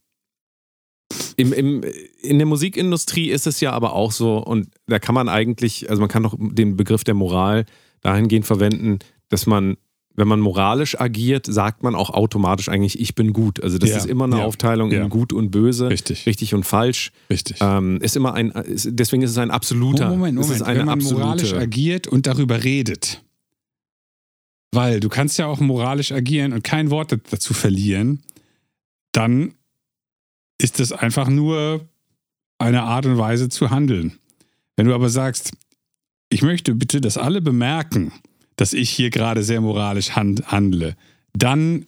im, 1.36 1.52
im, 1.52 1.82
in 2.22 2.38
der 2.38 2.46
Musikindustrie 2.46 3.30
ist 3.30 3.46
es 3.46 3.60
ja 3.60 3.72
aber 3.72 3.92
auch 3.92 4.12
so, 4.12 4.38
und 4.38 4.68
da 4.86 4.98
kann 4.98 5.14
man 5.14 5.28
eigentlich, 5.28 5.90
also 5.90 6.00
man 6.00 6.08
kann 6.08 6.22
doch 6.22 6.34
den 6.38 6.76
Begriff 6.76 7.04
der 7.04 7.14
Moral 7.14 7.66
dahingehend 8.00 8.46
verwenden, 8.46 8.98
dass 9.28 9.46
man, 9.46 9.76
wenn 10.14 10.28
man 10.28 10.40
moralisch 10.40 11.00
agiert, 11.00 11.46
sagt 11.46 11.82
man 11.82 11.94
auch 11.94 12.10
automatisch 12.10 12.68
eigentlich, 12.68 13.00
ich 13.00 13.14
bin 13.14 13.32
gut. 13.32 13.62
Also 13.62 13.78
das 13.78 13.90
Ja, 13.90 13.96
ist 13.96 14.06
immer 14.06 14.24
eine 14.24 14.38
ja, 14.38 14.44
Aufteilung 14.44 14.90
ja. 14.90 15.02
in 15.02 15.08
gut 15.08 15.32
und 15.32 15.50
böse, 15.50 15.88
Richtig. 15.88 16.26
richtig 16.26 16.54
und 16.54 16.64
falsch. 16.64 17.12
Richtig. 17.30 17.58
Ähm, 17.60 17.98
ist 18.00 18.16
immer 18.16 18.34
ein, 18.34 18.50
ist, 18.50 18.88
deswegen 18.90 19.22
ist 19.22 19.30
es 19.30 19.38
ein 19.38 19.50
absoluter. 19.50 20.08
Moment, 20.10 20.34
Moment. 20.36 20.54
ist 20.54 20.62
eine 20.62 20.80
Wenn 20.80 20.86
man 20.86 20.98
absolute, 20.98 21.24
moralisch 21.24 21.54
agiert 21.54 22.06
und 22.08 22.26
darüber 22.26 22.62
redet. 22.62 23.22
Weil 24.74 25.00
du 25.00 25.08
kannst 25.08 25.38
ja 25.38 25.46
auch 25.46 25.60
moralisch 25.60 26.12
agieren 26.12 26.52
und 26.52 26.62
kein 26.64 26.90
Wort 26.90 27.16
dazu 27.30 27.54
verlieren, 27.54 28.22
dann 29.12 29.54
ist 30.58 30.80
es 30.80 30.92
einfach 30.92 31.28
nur 31.28 31.86
eine 32.58 32.82
Art 32.82 33.04
und 33.06 33.18
Weise 33.18 33.48
zu 33.48 33.70
handeln. 33.70 34.18
Wenn 34.76 34.86
du 34.86 34.94
aber 34.94 35.10
sagst, 35.10 35.52
ich 36.30 36.42
möchte 36.42 36.74
bitte, 36.74 37.00
dass 37.00 37.18
alle 37.18 37.42
bemerken, 37.42 38.12
dass 38.62 38.72
ich 38.72 38.90
hier 38.90 39.10
gerade 39.10 39.42
sehr 39.42 39.60
moralisch 39.60 40.10
hand, 40.12 40.46
handle, 40.52 40.94
dann 41.36 41.86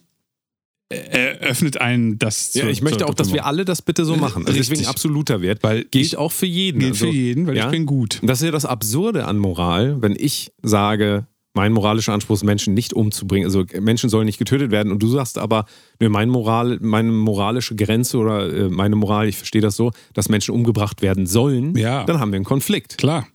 eröffnet 0.89 1.77
einen 1.81 2.19
das 2.19 2.53
Ja, 2.53 2.61
zur- 2.63 2.69
ich 2.69 2.81
möchte 2.81 3.07
auch, 3.07 3.13
dass 3.13 3.33
wir 3.33 3.45
alle 3.45 3.65
das 3.65 3.81
bitte 3.81 4.05
so 4.05 4.15
machen. 4.17 4.45
Also 4.45 4.57
deswegen 4.57 4.85
absoluter 4.85 5.41
Wert. 5.41 5.63
Weil 5.63 5.85
Gilt 5.85 6.05
ich- 6.05 6.17
auch 6.17 6.31
für 6.31 6.45
jeden. 6.45 6.79
gilt 6.79 6.91
also, 6.93 7.05
für 7.07 7.11
jeden, 7.11 7.47
weil 7.47 7.57
ja? 7.57 7.65
ich 7.65 7.71
bin 7.71 7.85
gut. 7.85 8.19
Und 8.21 8.27
das 8.27 8.39
ist 8.41 8.45
ja 8.45 8.51
das 8.51 8.65
Absurde 8.65 9.25
an 9.25 9.37
Moral, 9.39 10.01
wenn 10.01 10.15
ich 10.17 10.51
sage, 10.61 11.25
mein 11.53 11.71
moralischer 11.71 12.13
Anspruch 12.13 12.35
ist, 12.35 12.43
Menschen 12.43 12.73
nicht 12.73 12.93
umzubringen. 12.93 13.45
Also 13.47 13.63
Menschen 13.79 14.09
sollen 14.09 14.25
nicht 14.25 14.37
getötet 14.37 14.69
werden. 14.71 14.91
Und 14.91 15.01
du 15.01 15.07
sagst 15.07 15.37
aber, 15.37 15.65
nö, 16.01 16.09
mein 16.09 16.29
Moral, 16.29 16.77
meine 16.81 17.11
moralische 17.11 17.75
Grenze 17.75 18.17
oder 18.17 18.53
äh, 18.53 18.69
meine 18.69 18.95
Moral, 18.97 19.27
ich 19.29 19.37
verstehe 19.37 19.61
das 19.61 19.75
so, 19.77 19.91
dass 20.13 20.27
Menschen 20.29 20.53
umgebracht 20.53 21.01
werden 21.01 21.25
sollen, 21.25 21.75
Ja. 21.77 22.03
dann 22.03 22.19
haben 22.19 22.31
wir 22.31 22.35
einen 22.37 22.45
Konflikt. 22.45 22.97
Klar. 22.97 23.25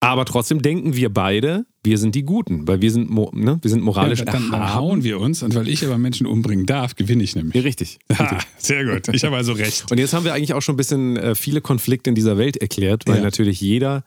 Aber 0.00 0.24
trotzdem 0.26 0.60
denken 0.60 0.94
wir 0.94 1.08
beide, 1.12 1.64
wir 1.86 1.96
sind 1.96 2.14
die 2.14 2.24
Guten, 2.24 2.68
weil 2.68 2.82
wir 2.82 2.90
sind, 2.90 3.10
ne, 3.10 3.58
wir 3.62 3.70
sind 3.70 3.82
moralisch 3.82 4.18
Ja, 4.18 4.26
dann, 4.26 4.50
dann 4.50 4.74
hauen 4.74 5.02
wir 5.04 5.18
uns 5.18 5.42
und 5.42 5.54
weil 5.54 5.66
ich 5.68 5.82
aber 5.86 5.96
Menschen 5.96 6.26
umbringen 6.26 6.66
darf, 6.66 6.94
gewinne 6.96 7.22
ich 7.22 7.32
Ja, 7.34 7.42
nämlich. 7.42 7.64
richtig. 7.64 7.98
Ha, 8.18 8.38
sehr 8.58 8.84
gut. 8.84 9.08
Ich 9.14 9.24
habe 9.24 9.36
also 9.36 9.52
recht. 9.54 9.90
Und 9.90 9.96
jetzt 9.98 10.12
haben 10.12 10.24
wir 10.26 10.34
eigentlich 10.34 10.52
auch 10.52 10.60
schon 10.60 10.74
ein 10.74 10.76
bisschen 10.76 11.16
äh, 11.16 11.34
viele 11.34 11.62
Konflikte 11.62 12.10
in 12.10 12.14
dieser 12.14 12.36
Welt 12.36 12.58
erklärt, 12.58 13.04
weil 13.06 13.16
Ja. 13.18 13.22
natürlich 13.22 13.60
jeder, 13.62 14.04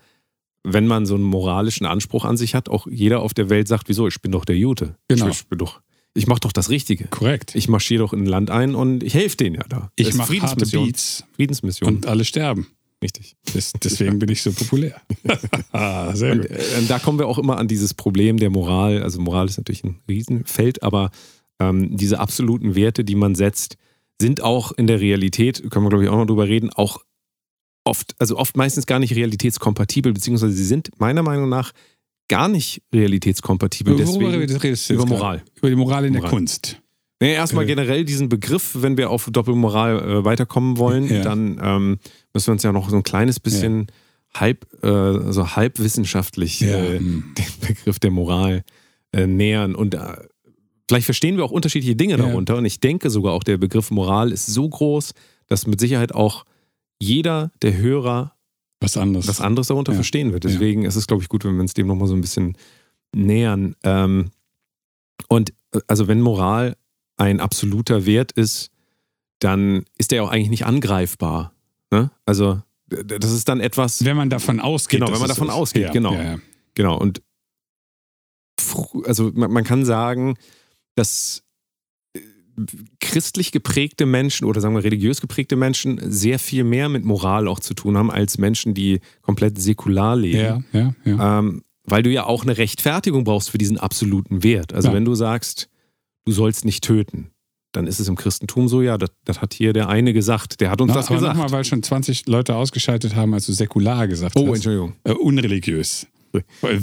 wenn 0.63 0.85
man 0.85 1.05
so 1.07 1.15
einen 1.15 1.23
moralischen 1.23 1.87
Anspruch 1.87 2.25
an 2.25 2.37
sich 2.37 2.53
hat, 2.53 2.69
auch 2.69 2.85
jeder 2.85 3.21
auf 3.21 3.33
der 3.33 3.49
Welt 3.49 3.67
sagt, 3.67 3.89
wieso, 3.89 4.07
ich 4.07 4.21
bin 4.21 4.31
doch 4.31 4.45
der 4.45 4.57
Jute. 4.57 4.95
Genau. 5.07 5.29
Ich, 5.29 5.47
bin 5.47 5.57
doch, 5.57 5.81
ich 6.13 6.27
mache 6.27 6.41
doch 6.41 6.51
das 6.51 6.69
Richtige. 6.69 7.05
Korrekt. 7.07 7.55
Ich 7.55 7.69
marschiere 7.69 8.03
doch 8.03 8.11
in 8.13 8.23
ein 8.23 8.25
Land 8.25 8.51
ein 8.51 8.75
und 8.75 9.01
ich 9.03 9.13
helfe 9.13 9.37
denen 9.37 9.55
ja 9.55 9.63
da. 9.69 9.89
Ich 9.95 10.13
mache 10.13 10.27
Friedensmission. 10.27 10.85
Beats 10.85 11.23
Friedensmission. 11.35 11.87
und 11.95 12.05
alle 12.07 12.25
sterben. 12.25 12.67
Richtig. 13.01 13.35
Das, 13.53 13.71
deswegen 13.81 14.19
bin 14.19 14.29
ich 14.29 14.41
so 14.41 14.51
populär. 14.51 15.01
Sehr 16.13 16.33
Und 16.33 16.41
gut. 16.41 16.51
äh, 16.51 16.85
da 16.87 16.99
kommen 16.99 17.17
wir 17.17 17.27
auch 17.27 17.37
immer 17.37 17.57
an 17.57 17.67
dieses 17.67 17.93
Problem 17.93 18.37
der 18.37 18.49
Moral. 18.49 19.01
Also 19.01 19.21
Moral 19.21 19.47
ist 19.47 19.57
natürlich 19.57 19.83
ein 19.83 19.99
Riesenfeld, 20.07 20.83
aber 20.83 21.11
ähm, 21.59 21.95
diese 21.95 22.19
absoluten 22.19 22.75
Werte, 22.75 23.05
die 23.05 23.15
man 23.15 23.35
setzt, 23.35 23.77
sind 24.21 24.41
auch 24.41 24.73
in 24.73 24.87
der 24.87 24.99
Realität, 24.99 25.63
können 25.69 25.85
wir 25.85 25.89
glaube 25.89 26.03
ich 26.03 26.09
auch 26.09 26.17
noch 26.17 26.25
drüber 26.25 26.47
reden, 26.47 26.71
auch 26.71 26.99
oft, 27.85 28.15
also 28.19 28.37
oft 28.37 28.57
meistens 28.57 28.85
gar 28.85 28.99
nicht 28.99 29.15
realitätskompatibel, 29.15 30.11
beziehungsweise 30.11 30.53
sie 30.53 30.65
sind 30.65 30.91
meiner 30.99 31.23
Meinung 31.23 31.47
nach 31.47 31.71
gar 32.27 32.49
nicht 32.49 32.81
realitätskompatibel. 32.93 33.97
Worüber 33.97 34.31
Deswegen, 34.37 34.59
redest 34.59 34.89
du 34.89 34.93
über 34.93 35.05
Moral. 35.05 35.43
Über 35.55 35.69
die 35.69 35.75
Moral 35.75 36.05
in 36.05 36.13
der 36.13 36.21
Moral. 36.21 36.35
Kunst. 36.35 36.81
Nee, 37.21 37.33
erstmal 37.33 37.65
generell 37.65 38.05
diesen 38.05 38.29
Begriff, 38.29 38.77
wenn 38.81 38.97
wir 38.97 39.09
auf 39.09 39.27
Doppelmoral 39.31 39.99
äh, 39.99 40.25
weiterkommen 40.25 40.77
wollen, 40.77 41.07
Ja. 41.07 41.21
dann 41.21 41.59
ähm, 41.61 41.99
müssen 42.33 42.47
wir 42.47 42.51
uns 42.53 42.63
ja 42.63 42.71
noch 42.71 42.89
so 42.89 42.95
ein 42.95 43.03
kleines 43.03 43.39
bisschen 43.41 43.87
halb, 44.33 44.65
äh, 44.83 44.87
also 44.87 45.55
halbwissenschaftlich 45.55 46.61
Ja. 46.61 46.77
äh, 46.77 46.99
hm. 46.99 47.33
dem 47.37 47.67
Begriff 47.67 47.99
der 47.99 48.11
Moral 48.11 48.63
äh, 49.11 49.27
nähern. 49.27 49.75
Und 49.75 49.95
äh, 49.95 49.99
vielleicht 50.87 51.05
verstehen 51.05 51.35
wir 51.35 51.43
auch 51.43 51.51
unterschiedliche 51.51 51.95
Dinge 51.97 52.13
Ja. 52.13 52.17
darunter. 52.17 52.55
Und 52.57 52.63
ich 52.65 52.79
denke 52.79 53.09
sogar 53.09 53.33
auch, 53.33 53.43
der 53.43 53.57
Begriff 53.57 53.91
Moral 53.91 54.31
ist 54.31 54.45
so 54.45 54.69
groß, 54.69 55.13
dass 55.47 55.67
mit 55.67 55.79
Sicherheit 55.81 56.13
auch 56.15 56.45
jeder 57.01 57.51
der 57.61 57.75
Hörer 57.77 58.33
Was 58.79 58.95
anderes. 58.95 59.27
was 59.27 59.41
anderes 59.41 59.67
darunter 59.67 59.91
Ja. 59.91 59.97
verstehen 59.97 60.31
wird. 60.31 60.45
Deswegen 60.45 60.85
ist 60.85 60.95
es, 60.95 61.05
glaube 61.07 61.21
ich, 61.23 61.27
gut, 61.27 61.43
wenn 61.43 61.55
wir 61.55 61.61
uns 61.61 61.73
dem 61.73 61.87
nochmal 61.87 62.07
so 62.07 62.13
ein 62.15 62.21
bisschen 62.21 62.55
nähern. 63.13 63.75
Ähm, 63.83 64.31
und 65.27 65.49
äh, 65.73 65.79
also 65.87 66.07
wenn 66.07 66.21
Moral 66.21 66.77
ein 67.19 67.39
absoluter 67.39 68.05
Wert 68.05 68.31
ist, 68.31 68.71
dann 69.39 69.83
ist 69.97 70.11
der 70.11 70.23
auch 70.23 70.29
eigentlich 70.29 70.49
nicht 70.49 70.65
angreifbar. 70.65 71.53
Ne? 71.91 72.11
Also 72.25 72.61
das 72.87 73.31
ist 73.31 73.47
dann 73.47 73.59
etwas, 73.59 74.03
wenn 74.03 74.17
man 74.17 74.29
davon 74.29 74.59
ausgeht. 74.59 74.99
Genau, 74.99 75.11
wenn 75.11 75.19
man 75.19 75.29
davon 75.29 75.49
ist. 75.49 75.53
ausgeht, 75.53 75.83
ja, 75.83 75.91
genau. 75.91 76.13
Ja, 76.13 76.23
ja. 76.23 76.39
genau. 76.73 76.97
Und 76.97 77.21
also 79.05 79.31
man, 79.33 79.51
man 79.51 79.63
kann 79.63 79.85
sagen, 79.85 80.37
dass 80.95 81.43
äh, 82.13 82.19
christlich 82.99 83.51
geprägte 83.51 84.05
Menschen 84.05 84.45
oder 84.45 84.59
sagen 84.59 84.75
wir 84.75 84.83
religiös 84.83 85.21
geprägte 85.21 85.55
Menschen 85.55 85.99
sehr 86.03 86.39
viel 86.39 86.63
mehr 86.63 86.89
mit 86.89 87.05
Moral 87.05 87.47
auch 87.47 87.59
zu 87.59 87.73
tun 87.73 87.97
haben 87.97 88.11
als 88.11 88.37
Menschen, 88.37 88.73
die 88.73 89.01
komplett 89.21 89.61
säkular 89.61 90.15
leben. 90.15 90.65
Ja, 90.71 90.79
ja, 90.79 90.95
ja. 91.05 91.39
Ähm, 91.39 91.63
weil 91.83 92.03
du 92.03 92.09
ja 92.11 92.25
auch 92.25 92.43
eine 92.43 92.57
Rechtfertigung 92.57 93.23
brauchst 93.23 93.49
für 93.51 93.57
diesen 93.57 93.77
absoluten 93.77 94.43
Wert. 94.43 94.73
Also 94.73 94.93
wenn 94.93 95.05
du 95.05 95.15
sagst, 95.15 95.69
du 96.25 96.31
sollst 96.31 96.65
nicht 96.65 96.83
töten, 96.83 97.31
dann 97.71 97.85
ist 97.87 97.99
es 97.99 98.07
im 98.07 98.15
Christentum 98.15 98.67
so, 98.67 98.81
ja, 98.81 98.97
das, 98.97 99.11
das 99.25 99.41
hat 99.41 99.53
hier 99.53 99.73
der 99.73 99.89
eine 99.89 100.11
gesagt, 100.13 100.59
der 100.59 100.71
hat 100.71 100.81
uns 100.81 100.89
Na, 100.89 100.95
das 100.95 101.07
aber 101.07 101.15
gesagt. 101.17 101.35
nochmal, 101.37 101.51
weil 101.51 101.63
schon 101.63 101.83
20 101.83 102.27
Leute 102.27 102.55
ausgeschaltet 102.55 103.15
haben, 103.15 103.33
als 103.33 103.45
du 103.45 103.53
säkular 103.53 104.07
gesagt 104.07 104.35
oh, 104.35 104.47
hast. 104.47 104.55
Entschuldigung. 104.55 104.95
Äh, 105.03 105.13
unreligiös. 105.13 106.07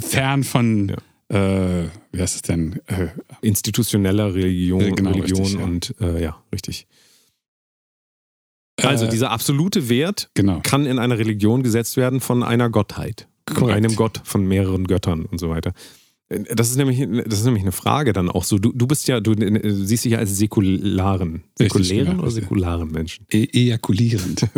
Fern 0.01 0.45
von, 0.45 0.89
Ja. 1.31 1.83
äh, 1.83 1.89
wie 2.13 2.21
heißt 2.21 2.37
es 2.37 2.43
denn? 2.43 2.81
Äh, 2.87 3.09
Institutioneller 3.43 4.35
Religion, 4.35 4.81
Äh, 4.81 4.91
genau, 4.93 5.11
Religion 5.11 5.41
richtig, 5.41 5.59
ja. 5.59 5.65
und 5.65 5.95
äh, 6.01 6.23
ja, 6.23 6.43
richtig. 6.53 6.87
Also 8.83 9.07
äh, 9.07 9.09
dieser 9.09 9.31
absolute 9.31 9.89
Wert 9.89 10.31
Genau. 10.35 10.61
kann 10.63 10.87
in 10.87 10.99
einer 10.99 11.19
Religion 11.19 11.63
gesetzt 11.63 11.97
werden 11.97 12.21
von 12.21 12.43
einer 12.43 12.71
Gottheit. 12.71 13.27
Von 13.49 13.57
Korrekt. 13.59 13.77
einem 13.77 13.97
Gott, 13.97 14.21
von 14.25 14.45
mehreren 14.47 14.87
Göttern 14.87 15.25
und 15.25 15.39
so 15.39 15.49
weiter. 15.49 15.73
Das 16.29 16.71
ist 16.71 16.77
nämlich, 16.77 16.99
das 17.29 17.39
ist 17.39 17.45
nämlich 17.45 17.63
eine 17.63 17.71
Frage 17.71 18.13
dann 18.13 18.29
auch 18.29 18.43
so. 18.43 18.59
Du, 18.59 18.73
du 18.73 18.89
bist 18.89 19.07
ja, 19.07 19.21
du 19.21 19.33
äh, 19.35 19.71
siehst 19.71 20.05
dich 20.05 20.13
ja 20.13 20.19
als 20.19 20.37
säkularen. 20.37 21.45
Säkulären 21.57 22.07
genau, 22.07 22.23
oder 22.23 22.33
säkularen 22.33 22.91
Menschen? 22.91 23.27
E 23.33 23.47
ejakulierend. 23.53 24.49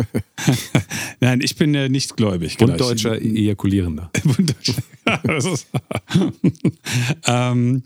Nein, 1.19 1.41
ich 1.43 1.55
bin 1.57 1.75
äh, 1.75 1.87
nicht 1.87 2.17
gläubig. 2.17 2.57
genau. 2.57 2.71
Bunddeutscher 2.71 3.21
Ich- 3.21 3.35
Ejakulierender. 3.37 4.09
Bunddeutscher. 4.23 4.73
das 5.23 5.45
ist, 5.45 5.67
ähm, 7.27 7.83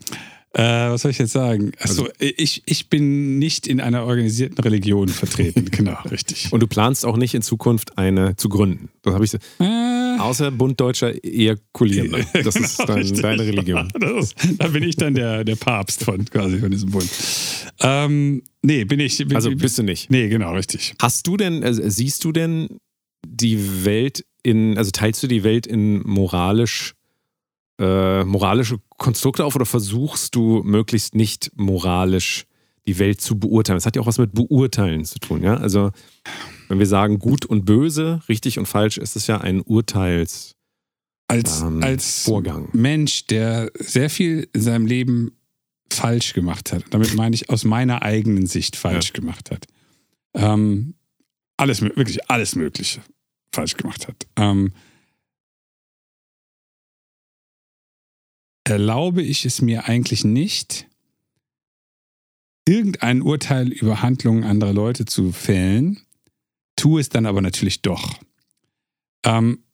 äh, 0.54 0.62
was 0.90 1.02
soll 1.02 1.10
ich 1.10 1.18
jetzt 1.18 1.32
sagen? 1.32 1.72
Achso, 1.80 2.08
ich, 2.18 2.62
ich 2.66 2.88
bin 2.88 3.38
nicht 3.38 3.66
in 3.66 3.80
einer 3.80 4.04
organisierten 4.04 4.58
Religion 4.58 5.08
vertreten. 5.08 5.70
Genau, 5.74 5.98
richtig. 6.10 6.52
Und 6.52 6.60
du 6.60 6.66
planst 6.68 7.04
auch 7.04 7.16
nicht 7.16 7.34
in 7.34 7.42
Zukunft 7.42 7.98
eine 7.98 8.36
zu 8.36 8.48
gründen. 8.48 8.88
Das 9.02 9.14
habe 9.14 9.24
ich. 9.24 9.34
Äh, 9.34 10.18
Außer 10.20 10.50
Bunddeutscher 10.52 11.12
Ejakulierender. 11.24 12.20
Das 12.44 12.54
ist 12.56 12.76
Genau, 12.78 12.86
dann 12.86 12.98
richtig. 12.98 13.20
deine 13.22 13.42
Religion. 13.42 13.88
Ist, 14.20 14.34
da 14.58 14.68
bin 14.68 14.84
ich 14.84 14.96
dann 14.96 15.14
der, 15.14 15.42
der 15.44 15.56
Papst 15.56 16.04
von 16.04 16.24
quasi 16.26 16.58
von 16.58 16.70
diesem 16.70 16.90
Bund. 16.90 17.08
Ähm, 17.80 18.42
nee, 18.62 18.84
bin 18.84 19.00
ich. 19.00 19.18
Bin, 19.18 19.34
Also 19.34 19.50
bist 19.50 19.76
du 19.78 19.82
nicht. 19.82 20.10
Nee, 20.10 20.28
genau, 20.28 20.54
richtig. 20.54 20.94
Hast 21.00 21.26
du 21.26 21.36
denn, 21.36 21.64
also 21.64 21.82
siehst 21.84 22.22
du 22.24 22.30
denn 22.30 22.68
die 23.26 23.84
Welt 23.84 24.24
in, 24.44 24.78
also 24.78 24.90
teilst 24.92 25.22
du 25.22 25.26
die 25.26 25.42
Welt 25.42 25.66
in 25.66 26.02
moralisch, 26.06 26.94
äh, 27.78 28.24
moralische 28.24 28.78
Konstrukte 28.98 29.44
auf 29.44 29.56
oder 29.56 29.66
versuchst 29.66 30.34
du 30.34 30.62
möglichst 30.62 31.14
nicht 31.14 31.50
moralisch 31.56 32.46
die 32.86 32.98
Welt 32.98 33.20
zu 33.20 33.38
beurteilen? 33.38 33.76
Das 33.76 33.86
hat 33.86 33.96
ja 33.96 34.02
auch 34.02 34.06
was 34.06 34.18
mit 34.18 34.32
Beurteilen 34.32 35.04
zu 35.04 35.18
tun, 35.18 35.42
ja? 35.42 35.56
Also, 35.56 35.90
wenn 36.68 36.78
wir 36.78 36.86
sagen 36.86 37.18
gut 37.18 37.44
und 37.46 37.64
böse, 37.64 38.20
richtig 38.28 38.58
und 38.58 38.66
falsch, 38.66 38.98
ist 38.98 39.16
es 39.16 39.26
ja 39.26 39.40
ein 39.40 39.60
Urteils. 39.60 40.54
Als, 41.26 41.62
Ähm, 41.62 41.82
als 41.82 42.24
Vorgang. 42.24 42.68
Mensch, 42.72 43.26
der 43.26 43.70
sehr 43.78 44.10
viel 44.10 44.48
in 44.52 44.60
seinem 44.60 44.86
Leben 44.86 45.32
falsch 45.90 46.32
gemacht 46.34 46.72
hat, 46.72 46.84
damit 46.90 47.14
meine 47.14 47.34
ich 47.34 47.48
aus 47.50 47.64
meiner 47.64 48.02
eigenen 48.02 48.46
Sicht 48.46 48.76
falsch 48.76 49.12
gemacht 49.12 49.50
hat, 49.50 49.66
ähm, 50.34 50.94
alles, 51.56 51.80
wirklich 51.80 52.30
alles 52.30 52.56
Mögliche 52.56 53.00
falsch 53.52 53.76
gemacht 53.76 54.08
hat, 54.08 54.26
ähm, 54.36 54.72
erlaube 58.64 59.22
ich 59.22 59.44
es 59.44 59.60
mir 59.60 59.86
eigentlich 59.86 60.24
nicht, 60.24 60.88
irgendein 62.66 63.22
Urteil 63.22 63.68
über 63.68 64.02
Handlungen 64.02 64.44
anderer 64.44 64.72
Leute 64.72 65.04
zu 65.04 65.32
fällen, 65.32 66.00
tue 66.76 67.00
es 67.00 67.10
dann 67.10 67.26
aber 67.26 67.42
natürlich 67.42 67.82
doch. 67.82 68.18
Ähm, 69.24 69.64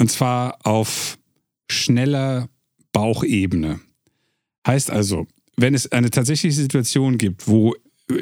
und 0.00 0.10
zwar 0.10 0.66
auf 0.66 1.18
schneller 1.70 2.48
Bauchebene. 2.92 3.80
Heißt 4.66 4.90
also, 4.90 5.26
wenn 5.56 5.74
es 5.74 5.92
eine 5.92 6.10
tatsächliche 6.10 6.60
Situation 6.60 7.16
gibt, 7.16 7.46
wo 7.46 7.74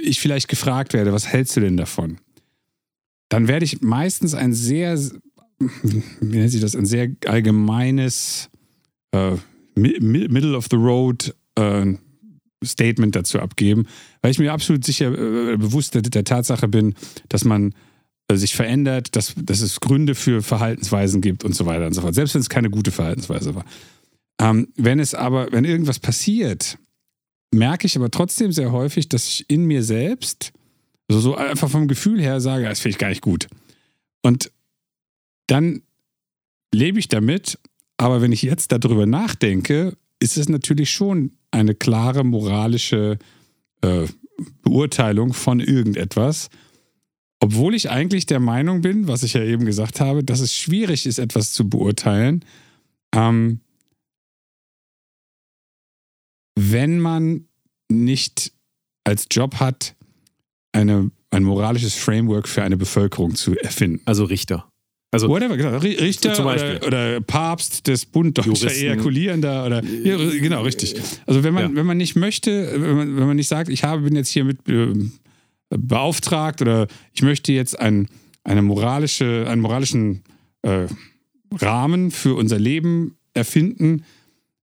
ich 0.02 0.20
vielleicht 0.20 0.48
gefragt 0.48 0.92
werde, 0.92 1.12
was 1.12 1.26
hältst 1.26 1.56
du 1.56 1.60
denn 1.60 1.76
davon? 1.76 2.18
Dann 3.30 3.48
werde 3.48 3.64
ich 3.64 3.80
meistens 3.80 4.34
ein 4.34 4.52
sehr, 4.52 4.98
wie 5.58 6.02
nennt 6.20 6.50
sich 6.50 6.60
das, 6.60 6.76
ein 6.76 6.86
sehr 6.86 7.08
allgemeines 7.26 8.50
äh, 9.12 9.36
Middle 9.74 10.56
of 10.56 10.66
the 10.70 10.76
Road 10.76 11.34
äh, 11.56 11.94
Statement 12.64 13.16
dazu 13.16 13.40
abgeben, 13.40 13.86
weil 14.20 14.30
ich 14.30 14.38
mir 14.38 14.52
absolut 14.52 14.84
sicher 14.84 15.06
äh, 15.12 15.56
bewusst 15.56 15.94
der, 15.94 16.02
der 16.02 16.24
Tatsache 16.24 16.68
bin, 16.68 16.94
dass 17.28 17.44
man 17.44 17.74
äh, 18.28 18.36
sich 18.36 18.54
verändert, 18.54 19.16
dass, 19.16 19.34
dass 19.36 19.60
es 19.60 19.80
Gründe 19.80 20.14
für 20.14 20.42
Verhaltensweisen 20.42 21.20
gibt 21.20 21.44
und 21.44 21.54
so 21.54 21.66
weiter 21.66 21.86
und 21.86 21.92
so 21.94 22.00
fort. 22.00 22.14
Selbst 22.14 22.34
wenn 22.34 22.40
es 22.40 22.48
keine 22.48 22.70
gute 22.70 22.90
Verhaltensweise 22.90 23.54
war. 23.54 23.64
Ähm, 24.40 24.68
wenn 24.76 24.98
es 24.98 25.14
aber, 25.14 25.52
wenn 25.52 25.64
irgendwas 25.64 25.98
passiert, 25.98 26.78
merke 27.52 27.86
ich 27.86 27.96
aber 27.96 28.10
trotzdem 28.10 28.52
sehr 28.52 28.72
häufig, 28.72 29.08
dass 29.08 29.28
ich 29.28 29.48
in 29.48 29.66
mir 29.66 29.82
selbst, 29.82 30.52
also 31.08 31.20
so 31.20 31.36
einfach 31.36 31.70
vom 31.70 31.88
Gefühl 31.88 32.20
her 32.20 32.40
sage, 32.40 32.64
das 32.64 32.80
finde 32.80 32.94
ich 32.94 32.98
gar 32.98 33.08
nicht 33.08 33.22
gut. 33.22 33.48
Und 34.22 34.50
dann 35.48 35.82
lebe 36.72 36.98
ich 36.98 37.08
damit, 37.08 37.58
aber 38.02 38.20
wenn 38.20 38.32
ich 38.32 38.42
jetzt 38.42 38.72
darüber 38.72 39.06
nachdenke, 39.06 39.96
ist 40.18 40.36
es 40.36 40.48
natürlich 40.48 40.90
schon 40.90 41.36
eine 41.52 41.76
klare 41.76 42.24
moralische 42.24 43.16
äh, 43.80 44.06
Beurteilung 44.62 45.32
von 45.32 45.60
irgendetwas, 45.60 46.50
obwohl 47.38 47.76
ich 47.76 47.90
eigentlich 47.90 48.26
der 48.26 48.40
Meinung 48.40 48.80
bin, 48.80 49.06
was 49.06 49.22
ich 49.22 49.34
ja 49.34 49.44
eben 49.44 49.64
gesagt 49.66 50.00
habe, 50.00 50.24
dass 50.24 50.40
es 50.40 50.52
schwierig 50.52 51.06
ist, 51.06 51.20
etwas 51.20 51.52
zu 51.52 51.68
beurteilen, 51.68 52.44
ähm, 53.14 53.60
wenn 56.58 56.98
man 56.98 57.46
nicht 57.88 58.52
als 59.04 59.28
Job 59.30 59.60
hat, 59.60 59.94
eine, 60.72 61.12
ein 61.30 61.44
moralisches 61.44 61.94
Framework 61.94 62.48
für 62.48 62.64
eine 62.64 62.76
Bevölkerung 62.76 63.36
zu 63.36 63.56
erfinden. 63.56 64.02
Also 64.06 64.24
Richter. 64.24 64.71
Also 65.14 65.28
Whatever, 65.28 65.56
genau. 65.58 65.76
Ri- 65.76 66.00
Richter 66.00 66.32
Zum 66.34 66.46
Beispiel. 66.46 66.78
oder, 66.78 66.86
oder 66.86 67.20
Papst 67.20 67.86
des 67.86 68.06
Bund 68.06 68.38
deutscher. 68.38 68.72
Ejakulierender 68.72 69.66
oder 69.66 69.84
ja, 69.84 70.16
genau, 70.16 70.62
richtig. 70.62 70.94
Also 71.26 71.44
wenn 71.44 71.52
man, 71.54 71.64
Ja. 71.70 71.76
wenn 71.76 71.84
man 71.86 71.98
nicht 71.98 72.16
möchte, 72.16 72.72
wenn 72.72 72.96
man, 72.96 73.16
wenn 73.18 73.26
man 73.26 73.36
nicht 73.36 73.48
sagt, 73.48 73.68
ich 73.68 73.84
habe, 73.84 74.02
bin 74.02 74.16
jetzt 74.16 74.30
hier 74.30 74.44
mit 74.44 74.66
äh, 74.68 74.88
beauftragt 75.68 76.62
oder 76.62 76.86
ich 77.12 77.22
möchte 77.22 77.52
jetzt 77.52 77.78
ein, 77.78 78.08
eine 78.44 78.62
moralische, 78.62 79.44
einen 79.48 79.60
moralischen 79.60 80.22
äh, 80.62 80.86
Rahmen 81.60 82.10
für 82.10 82.34
unser 82.34 82.58
Leben 82.58 83.16
erfinden, 83.34 84.04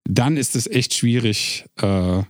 dann 0.05 0.35
ist 0.35 0.55
es 0.55 0.65
echt 0.65 0.95
schwierig. 0.95 1.65
Äh, 1.81 2.23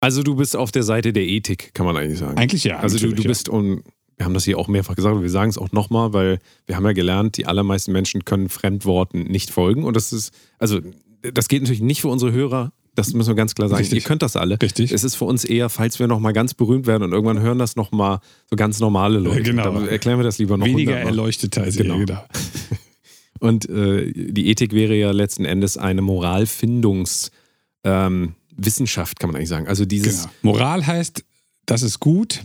Also 0.00 0.22
du 0.22 0.34
bist 0.36 0.56
auf 0.56 0.72
der 0.72 0.82
Seite 0.82 1.12
der 1.12 1.24
Ethik, 1.26 1.74
kann 1.74 1.84
man 1.86 1.96
eigentlich 1.96 2.18
sagen. 2.18 2.38
eigentlich 2.38 2.64
ja. 2.64 2.78
also 2.78 2.98
du, 2.98 3.14
du 3.14 3.22
bist 3.22 3.48
un, 3.50 3.82
wir 4.22 4.26
haben 4.26 4.34
das 4.34 4.44
hier 4.44 4.56
auch 4.56 4.68
mehrfach 4.68 4.94
gesagt, 4.94 5.12
aber 5.12 5.22
wir 5.22 5.30
sagen 5.30 5.50
es 5.50 5.58
auch 5.58 5.72
nochmal, 5.72 6.12
weil 6.12 6.38
wir 6.66 6.76
haben 6.76 6.84
ja 6.84 6.92
gelernt, 6.92 7.36
die 7.38 7.46
allermeisten 7.46 7.90
Menschen 7.90 8.24
können 8.24 8.48
Fremdworten 8.48 9.24
nicht 9.24 9.50
folgen. 9.50 9.82
Und 9.82 9.96
das 9.96 10.12
ist, 10.12 10.32
also 10.60 10.78
das 11.22 11.48
geht 11.48 11.62
natürlich 11.62 11.82
nicht 11.82 12.02
für 12.02 12.08
unsere 12.08 12.30
Hörer. 12.30 12.72
Das 12.94 13.12
müssen 13.14 13.30
wir 13.30 13.34
ganz 13.34 13.56
klar 13.56 13.68
sagen. 13.68 13.80
Richtig. 13.80 14.04
Ihr 14.04 14.06
könnt 14.06 14.22
das 14.22 14.36
alle. 14.36 14.62
Richtig. 14.62 14.92
Es 14.92 15.02
ist 15.02 15.16
für 15.16 15.24
uns 15.24 15.44
eher, 15.44 15.70
falls 15.70 15.98
wir 15.98 16.06
nochmal 16.06 16.32
ganz 16.32 16.54
berühmt 16.54 16.86
werden 16.86 17.02
und 17.02 17.10
irgendwann 17.10 17.40
hören 17.40 17.58
das 17.58 17.74
nochmal 17.74 18.20
so 18.48 18.54
ganz 18.54 18.78
normale 18.78 19.18
Leute. 19.18 19.42
Genau. 19.42 19.64
Dann 19.64 19.88
erklären 19.88 20.20
wir 20.20 20.24
das 20.24 20.38
lieber 20.38 20.56
noch. 20.56 20.66
Weniger 20.66 20.92
hundertmal. 20.92 21.18
erleuchtet 21.18 21.58
als 21.58 21.76
Genau. 21.76 21.98
genau. 21.98 22.24
Und 23.40 23.68
äh, 23.68 24.12
die 24.12 24.50
Ethik 24.50 24.72
wäre 24.72 24.94
ja 24.94 25.10
letzten 25.10 25.44
Endes 25.44 25.76
eine 25.76 26.00
Moralfindungs- 26.00 27.32
ähm, 27.82 28.36
kann 28.54 29.30
man 29.30 29.34
eigentlich 29.34 29.48
sagen. 29.48 29.66
Also 29.66 29.84
dieses, 29.84 30.22
genau. 30.22 30.32
Moral 30.42 30.86
heißt, 30.86 31.24
das 31.66 31.82
ist 31.82 31.98
gut. 31.98 32.44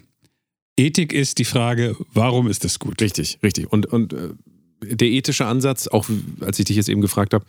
Ethik 0.77 1.11
ist 1.11 1.39
die 1.39 1.45
Frage, 1.45 1.95
warum 2.13 2.47
ist 2.47 2.63
das 2.63 2.79
gut? 2.79 3.01
Richtig, 3.01 3.39
richtig. 3.43 3.71
Und, 3.71 3.87
und 3.87 4.13
äh, 4.13 4.29
der 4.83 5.07
ethische 5.07 5.45
Ansatz, 5.45 5.87
auch 5.87 6.07
als 6.41 6.59
ich 6.59 6.65
dich 6.65 6.77
jetzt 6.77 6.89
eben 6.89 7.01
gefragt 7.01 7.33
habe, 7.33 7.45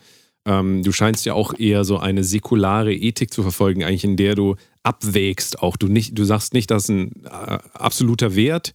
ähm, 0.47 0.83
du 0.83 0.93
scheinst 0.93 1.27
ja 1.27 1.35
auch 1.35 1.59
eher 1.59 1.85
so 1.85 1.99
eine 1.99 2.25
säkulare 2.25 2.95
Ethik 2.95 3.33
zu 3.33 3.43
verfolgen, 3.43 3.85
eigentlich 3.85 4.05
in 4.05 4.17
der 4.17 4.35
du 4.35 4.57
abwägst 4.83 5.61
auch. 5.63 5.77
Du, 5.77 5.89
nicht, 5.89 6.19
du 6.19 6.25
sagst 6.25 6.55
nicht, 6.55 6.71
dass 6.71 6.89
ein 6.89 7.13
äh, 7.27 7.59
absoluter 7.75 8.35
Wert, 8.35 8.73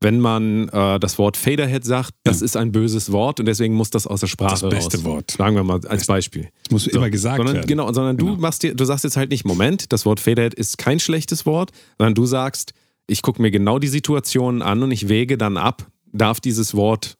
wenn 0.00 0.20
man 0.20 0.68
äh, 0.68 1.00
das 1.00 1.18
Wort 1.18 1.36
Faderhead 1.36 1.84
sagt, 1.84 2.10
das 2.22 2.42
ist 2.42 2.56
ein 2.56 2.70
böses 2.70 3.10
Wort 3.12 3.40
und 3.40 3.46
deswegen 3.46 3.74
muss 3.74 3.90
das 3.90 4.06
aus 4.06 4.20
der 4.20 4.26
Sprache 4.28 4.60
Das 4.60 4.70
beste 4.70 4.98
raus. 4.98 5.04
Wort. 5.04 5.30
Sagen 5.32 5.56
wir 5.56 5.64
mal 5.64 5.80
als 5.86 6.06
Beispiel. 6.06 6.50
Das 6.64 6.70
muss 6.70 6.86
immer 6.86 7.08
gesagt 7.10 7.38
sondern, 7.38 7.56
werden. 7.56 7.66
Genau, 7.66 7.90
sondern 7.92 8.18
du 8.18 8.26
Genau. 8.26 8.38
machst 8.38 8.62
dir, 8.62 8.74
du 8.74 8.84
sagst 8.84 9.04
jetzt 9.04 9.16
halt 9.16 9.30
nicht, 9.30 9.44
Moment, 9.46 9.92
das 9.92 10.04
Wort 10.04 10.20
Faderhead 10.20 10.54
ist 10.54 10.76
kein 10.78 11.00
schlechtes 11.00 11.46
Wort, 11.46 11.72
sondern 11.98 12.14
du 12.14 12.26
sagst, 12.26 12.72
ich 13.06 13.22
gucke 13.22 13.40
mir 13.42 13.50
genau 13.50 13.78
die 13.78 13.88
Situationen 13.88 14.62
an 14.62 14.82
und 14.82 14.90
ich 14.90 15.08
wäge 15.08 15.38
dann 15.38 15.56
ab, 15.56 15.86
darf 16.12 16.40
dieses 16.40 16.74
Wort, 16.74 17.16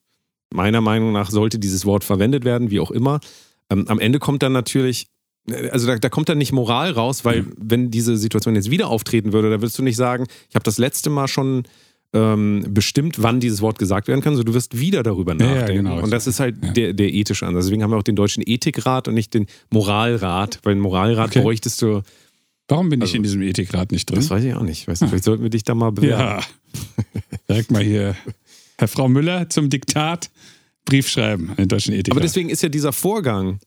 meiner 0.52 0.80
Meinung 0.80 1.12
nach, 1.12 1.30
sollte 1.30 1.58
dieses 1.58 1.84
Wort 1.86 2.04
verwendet 2.04 2.44
werden, 2.44 2.70
wie 2.70 2.80
auch 2.80 2.90
immer. 2.90 3.20
Ähm, 3.70 3.86
am 3.88 3.98
Ende 3.98 4.18
kommt 4.18 4.42
dann 4.42 4.52
natürlich, 4.52 5.08
also 5.70 5.86
da, 5.86 5.96
da 5.96 6.08
kommt 6.08 6.28
dann 6.28 6.38
nicht 6.38 6.52
Moral 6.52 6.92
raus, 6.92 7.24
weil 7.24 7.42
Mhm. 7.42 7.52
wenn 7.58 7.90
diese 7.90 8.16
Situation 8.16 8.54
jetzt 8.54 8.70
wieder 8.70 8.88
auftreten 8.88 9.32
würde, 9.32 9.50
da 9.50 9.60
würdest 9.60 9.78
du 9.78 9.82
nicht 9.82 9.96
sagen, 9.96 10.26
ich 10.48 10.54
habe 10.54 10.64
das 10.64 10.78
letzte 10.78 11.10
Mal 11.10 11.28
schon 11.28 11.64
ähm, 12.12 12.64
bestimmt, 12.70 13.20
wann 13.22 13.40
dieses 13.40 13.60
Wort 13.60 13.78
gesagt 13.78 14.08
werden 14.08 14.20
kann, 14.22 14.36
so 14.36 14.42
du 14.44 14.54
wirst 14.54 14.78
wieder 14.78 15.02
darüber 15.02 15.34
Ja, 15.34 15.44
ja, 15.44 15.54
nachdenken. 15.56 15.84
genau. 15.84 16.00
Und 16.02 16.10
das 16.12 16.26
ist 16.28 16.40
halt 16.40 16.56
Ja. 16.64 16.70
der, 16.72 16.92
der 16.94 17.12
ethische 17.12 17.46
Ansatz. 17.46 17.66
Deswegen 17.66 17.82
haben 17.82 17.90
wir 17.90 17.96
auch 17.98 18.02
den 18.04 18.16
deutschen 18.16 18.42
Ethikrat 18.46 19.08
und 19.08 19.14
nicht 19.14 19.34
den 19.34 19.46
Moralrat, 19.70 20.60
weil 20.62 20.74
den 20.74 20.80
Moralrat 20.80 21.30
Okay. 21.30 21.42
bräuchtest 21.42 21.82
du, 21.82 22.02
Warum 22.68 22.88
bin 22.88 23.00
ich 23.00 23.04
Also- 23.08 23.16
in 23.16 23.22
diesem 23.22 23.42
Ethikrat 23.42 23.92
nicht 23.92 24.08
drin? 24.10 24.16
das 24.16 24.30
weiß 24.30 24.42
ich 24.44 24.54
auch 24.54 24.62
nicht. 24.62 24.88
Weißt 24.88 25.02
du, 25.02 25.06
vielleicht 25.08 25.24
sollten 25.24 25.42
wir 25.42 25.50
dich 25.50 25.62
da 25.64 25.74
mal 25.74 25.92
bewerben. 25.92 26.22
Ja. 26.22 26.40
Direkt 27.48 27.70
mal 27.70 27.82
hier, 27.82 28.16
Herr 28.78 28.88
Frau 28.88 29.08
Müller 29.08 29.48
zum 29.48 29.70
Diktat, 29.70 30.30
Brief 30.84 31.08
schreiben 31.08 31.50
an 31.50 31.56
den 31.56 31.68
deutschen 31.68 31.92
Ethikrat. 31.94 32.12
Aber 32.12 32.20
deswegen 32.20 32.48
ist 32.48 32.62
ja 32.62 32.68
dieser 32.68 32.92
Vorgang, 32.92 33.58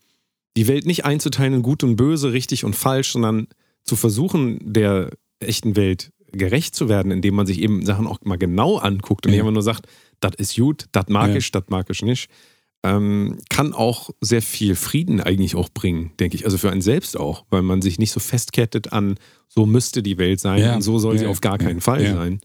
die 0.57 0.67
Welt 0.67 0.85
nicht 0.85 1.05
einzuteilen 1.05 1.53
in 1.55 1.61
gut 1.63 1.83
und 1.83 1.95
böse, 1.95 2.31
richtig 2.33 2.63
und 2.65 2.75
falsch, 2.75 3.11
sondern 3.11 3.47
zu 3.83 3.95
versuchen, 3.95 4.59
der 4.61 5.09
echten 5.39 5.75
Welt 5.75 6.11
gerecht 6.31 6.75
zu 6.75 6.89
werden, 6.89 7.11
indem 7.11 7.35
man 7.35 7.45
sich 7.45 7.59
eben 7.61 7.85
Sachen 7.85 8.05
auch 8.07 8.19
mal 8.23 8.37
genau 8.37 8.77
anguckt 8.77 9.25
und 9.25 9.31
Ja. 9.31 9.37
nicht 9.37 9.41
immer 9.41 9.51
nur 9.51 9.63
sagt, 9.63 9.87
das 10.19 10.33
ist 10.37 10.55
gut, 10.55 10.85
das 10.91 11.07
mag 11.07 11.29
Ja. 11.31 11.37
ich, 11.37 11.51
das 11.51 11.63
mag 11.69 11.87
ich 11.89 12.01
nicht, 12.03 12.29
ähm, 12.83 13.37
kann 13.49 13.73
auch 13.73 14.09
sehr 14.21 14.41
viel 14.41 14.75
Frieden 14.75 15.19
eigentlich 15.21 15.55
auch 15.55 15.69
bringen, 15.69 16.11
denke 16.19 16.35
ich. 16.35 16.45
Also 16.45 16.57
für 16.57 16.71
einen 16.71 16.81
selbst 16.81 17.17
auch, 17.19 17.45
weil 17.49 17.61
man 17.61 17.81
sich 17.81 17.99
nicht 17.99 18.11
so 18.11 18.19
festkettet 18.19 18.93
an, 18.93 19.15
so 19.49 19.65
müsste 19.65 20.01
die 20.01 20.17
Welt 20.17 20.39
sein 20.39 20.61
Ja. 20.61 20.75
und 20.75 20.81
so 20.81 20.97
soll 20.99 21.17
sie 21.17 21.25
Ja. 21.25 21.29
auf 21.29 21.41
gar 21.41 21.59
Ja. 21.59 21.67
keinen 21.67 21.81
Fall 21.81 22.05
sein. 22.07 22.39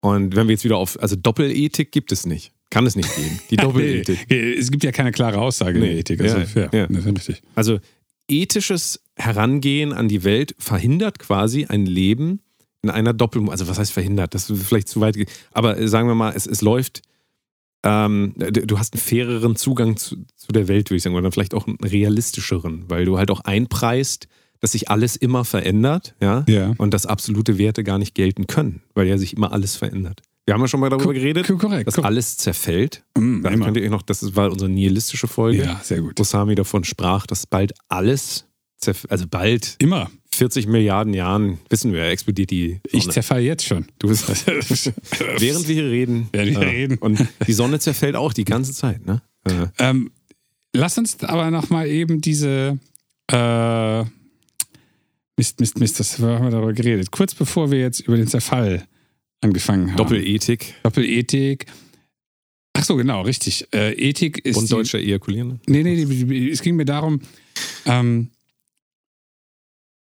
Und 0.00 0.36
wenn 0.36 0.46
wir 0.46 0.54
jetzt 0.54 0.64
wieder 0.64 0.76
auf, 0.78 0.98
also 1.02 1.16
Doppelethik 1.16 1.90
gibt 1.92 2.12
es 2.12 2.24
nicht. 2.24 2.52
Kann 2.70 2.86
es 2.86 2.96
nicht 2.96 3.14
geben. 3.16 3.40
Die 3.50 3.56
Doppelethik. 3.56 4.30
Es 4.30 4.70
gibt 4.70 4.84
ja 4.84 4.92
keine 4.92 5.10
klare 5.12 5.38
Aussage 5.38 5.78
in 5.78 5.80
Nee. 5.84 5.88
der 5.90 5.98
Ethik. 5.98 6.20
Also, 6.20 6.38
Ja, 6.76 6.86
das 6.86 7.04
ist 7.04 7.06
richtig. 7.06 7.42
Also 7.54 7.78
ethisches 8.30 9.00
Herangehen 9.16 9.92
an 9.92 10.08
die 10.08 10.22
Welt 10.24 10.54
verhindert 10.58 11.18
quasi 11.18 11.64
ein 11.66 11.86
Leben 11.86 12.40
in 12.82 12.90
einer 12.90 13.12
Doppel... 13.12 13.48
Also 13.50 13.66
was 13.68 13.78
heißt 13.78 13.92
verhindert? 13.92 14.34
Das 14.34 14.48
ist 14.50 14.62
vielleicht 14.66 14.88
zu 14.88 15.00
weit... 15.00 15.16
Aber 15.52 15.88
sagen 15.88 16.08
wir 16.08 16.14
mal, 16.14 16.32
es, 16.34 16.46
es 16.46 16.60
läuft... 16.62 17.02
Ähm, 17.84 18.34
du 18.36 18.78
hast 18.78 18.94
einen 18.94 19.00
faireren 19.00 19.56
Zugang 19.56 19.96
zu, 19.96 20.16
zu 20.36 20.48
der 20.52 20.66
Welt, 20.68 20.90
würde 20.90 20.96
ich 20.96 21.02
sagen, 21.02 21.14
oder 21.16 21.30
vielleicht 21.30 21.54
auch 21.54 21.66
einen 21.66 21.76
realistischeren, 21.82 22.84
weil 22.88 23.04
du 23.04 23.18
halt 23.18 23.30
auch 23.30 23.40
einpreist, 23.40 24.26
dass 24.60 24.72
sich 24.72 24.90
alles 24.90 25.14
immer 25.14 25.44
verändert, 25.44 26.16
ja, 26.20 26.44
Ja. 26.48 26.74
und 26.78 26.92
dass 26.92 27.06
absolute 27.06 27.58
Werte 27.58 27.84
gar 27.84 27.98
nicht 27.98 28.14
gelten 28.14 28.46
können, 28.48 28.82
weil 28.94 29.06
ja 29.06 29.16
sich 29.16 29.36
immer 29.36 29.52
alles 29.52 29.76
verändert. 29.76 30.22
Wir 30.46 30.54
haben 30.54 30.60
ja 30.62 30.66
schon 30.68 30.80
mal 30.80 30.88
darüber 30.90 31.12
geredet, 31.14 31.46
ko- 31.46 31.58
korrekt, 31.58 31.86
dass 31.86 31.94
korrekt. 31.94 32.06
alles 32.06 32.36
zerfällt. 32.38 33.04
Mm, 33.16 33.42
Dann 33.42 33.52
immer. 33.52 33.66
könnt 33.66 33.76
ihr 33.76 33.84
euch 33.84 33.90
noch, 33.90 34.02
das 34.02 34.34
war 34.34 34.50
unsere 34.50 34.70
nihilistische 34.70 35.28
Folge 35.28 35.58
Ja, 35.62 35.80
sehr 35.84 36.00
gut. 36.00 36.14
wo 36.16 36.24
Sami 36.24 36.54
davon 36.56 36.82
sprach, 36.84 37.26
dass 37.26 37.46
bald 37.46 37.74
alles, 37.88 38.46
also 39.08 39.26
bald 39.28 39.76
Immer. 39.78 40.10
40 40.38 40.66
Milliarden 40.68 41.14
Jahren, 41.14 41.58
wissen 41.68 41.92
wir, 41.92 42.04
explodiert 42.06 42.50
die 42.50 42.80
Ich 42.90 43.02
Sonne. 43.02 43.14
zerfall 43.14 43.42
jetzt 43.42 43.64
schon. 43.66 43.86
du 43.98 44.08
bist, 44.08 44.26
während 45.38 45.68
wir 45.68 45.74
hier 45.74 45.90
reden. 45.90 46.28
Während 46.32 46.52
wir 46.60 46.66
äh, 46.66 46.70
reden. 46.70 46.98
Und 46.98 47.24
die 47.46 47.52
Sonne 47.52 47.78
zerfällt 47.80 48.16
auch 48.16 48.32
die 48.32 48.44
ganze 48.44 48.72
Zeit, 48.72 49.04
ne? 49.06 49.20
Äh, 49.44 49.66
Ähm, 49.78 50.10
lass 50.74 50.96
uns 50.98 51.22
aber 51.24 51.50
nochmal 51.50 51.88
eben 51.88 52.20
diese. 52.20 52.78
Äh, 53.30 54.04
Mist, 55.36 55.60
Mist, 55.60 55.78
Mist, 55.78 56.00
das 56.00 56.18
haben 56.18 56.44
wir 56.44 56.50
darüber 56.50 56.72
geredet. 56.72 57.10
Kurz 57.12 57.34
bevor 57.34 57.70
wir 57.70 57.78
jetzt 57.78 58.00
über 58.00 58.16
den 58.16 58.26
Zerfall 58.26 58.84
angefangen 59.40 59.90
haben. 59.90 59.96
Doppelethik 59.96 60.74
Doppelethik. 60.82 61.66
Ach 62.72 62.84
so, 62.84 62.96
genau, 62.96 63.22
richtig. 63.22 63.66
Äh, 63.72 63.92
Ethik 63.94 64.38
ist. 64.44 64.56
und 64.56 64.70
deutscher 64.70 64.98
Ejakulieren. 64.98 65.60
Nee, 65.66 65.82
nee, 65.82 66.48
es 66.50 66.62
ging 66.62 66.76
mir 66.76 66.84
darum, 66.84 67.20
ähm, 67.86 68.30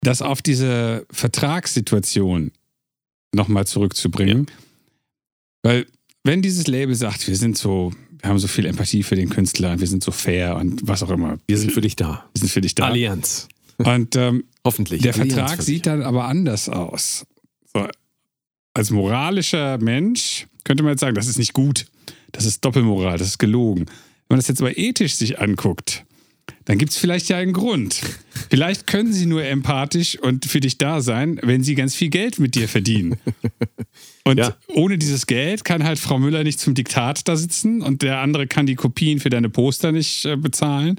das 0.03 0.21
auf 0.21 0.43
diese 0.43 1.07
Vertragssituation 1.11 2.53
nochmal 3.35 3.67
zurückzubringen. 3.67 4.47
Weil, 5.63 5.87
wenn 6.25 6.43
dieses 6.43 6.67
Label 6.67 6.95
sagt, 6.95 7.27
wir 7.29 7.37
sind 7.37 7.57
so, 7.57 7.93
wir 8.21 8.29
haben 8.29 8.39
so 8.39 8.49
viel 8.49 8.67
Empathie 8.67 9.03
für 9.03 9.17
den 9.17 9.31
Künstler 9.31 9.73
und 9.73 9.81
wir 9.81 9.87
sind 9.87 10.03
so 10.03 10.11
fair 10.11 10.57
und 10.57 10.87
was 10.87 11.03
auch 11.03 11.11
immer. 11.11 11.39
Wir 11.47 11.59
sind 11.59 11.73
für 11.73 11.81
dich 11.81 11.97
da. 11.97 12.25
wir 12.35 12.41
sind 12.41 12.51
für 12.51 12.61
dich 12.61 12.75
da. 12.75 12.87
Allianz. 12.87 13.49
Und 13.79 14.17
ähm, 14.17 14.45
Hoffentlich. 14.65 15.03
der 15.03 15.15
Allianz 15.15 15.35
Vertrag 15.35 15.63
sieht 15.63 15.87
dann 15.87 16.03
aber 16.03 16.25
anders 16.27 16.69
aus. 16.69 17.25
So, 17.73 17.89
als 18.75 18.91
moralischer 18.91 19.79
Mensch 19.79 20.47
könnte 20.65 20.83
man 20.83 20.93
jetzt 20.93 21.01
sagen, 21.01 21.15
das 21.15 21.27
ist 21.27 21.39
nicht 21.39 21.53
gut. 21.53 21.87
Das 22.33 22.45
ist 22.45 22.65
Doppelmoral, 22.65 23.19
das 23.19 23.29
ist 23.29 23.39
gelogen. 23.39 23.87
Wenn 23.87 24.37
man 24.37 24.39
das 24.39 24.49
jetzt 24.49 24.61
aber 24.61 24.77
ethisch 24.77 25.15
sich 25.15 25.39
anguckt, 25.39 26.05
dann 26.65 26.79
gibt 26.79 26.93
es 26.93 26.99
vielleicht 26.99 27.29
ja 27.29 27.37
einen 27.37 27.53
Grund. 27.53 28.01
Vielleicht 28.51 28.87
können 28.87 29.13
sie 29.13 29.27
nur 29.27 29.45
empathisch 29.45 30.19
und 30.19 30.45
für 30.45 30.61
dich 30.61 30.79
da 30.79 31.01
sein, 31.01 31.39
wenn 31.43 31.63
sie 31.63 31.75
ganz 31.75 31.95
viel 31.95 32.09
Geld 32.09 32.39
mit 32.39 32.55
dir 32.55 32.69
verdienen. 32.69 33.17
Und 34.25 34.39
Ja. 34.39 34.57
ohne 34.69 34.99
dieses 34.99 35.27
Geld 35.27 35.65
kann 35.65 35.83
halt 35.83 35.99
Frau 35.99 36.17
Müller 36.19 36.45
nicht 36.45 36.61
zum 36.61 36.75
Diktat 36.75 37.27
da 37.27 37.35
sitzen 37.35 37.83
und 37.83 38.03
der 38.03 38.21
andere 38.21 38.47
kann 38.47 38.67
die 38.67 38.77
Kopien 38.77 39.19
für 39.19 39.31
deine 39.31 39.51
Poster 39.51 39.91
nicht 39.91 40.25
äh, 40.25 40.37
bezahlen. 40.37 40.97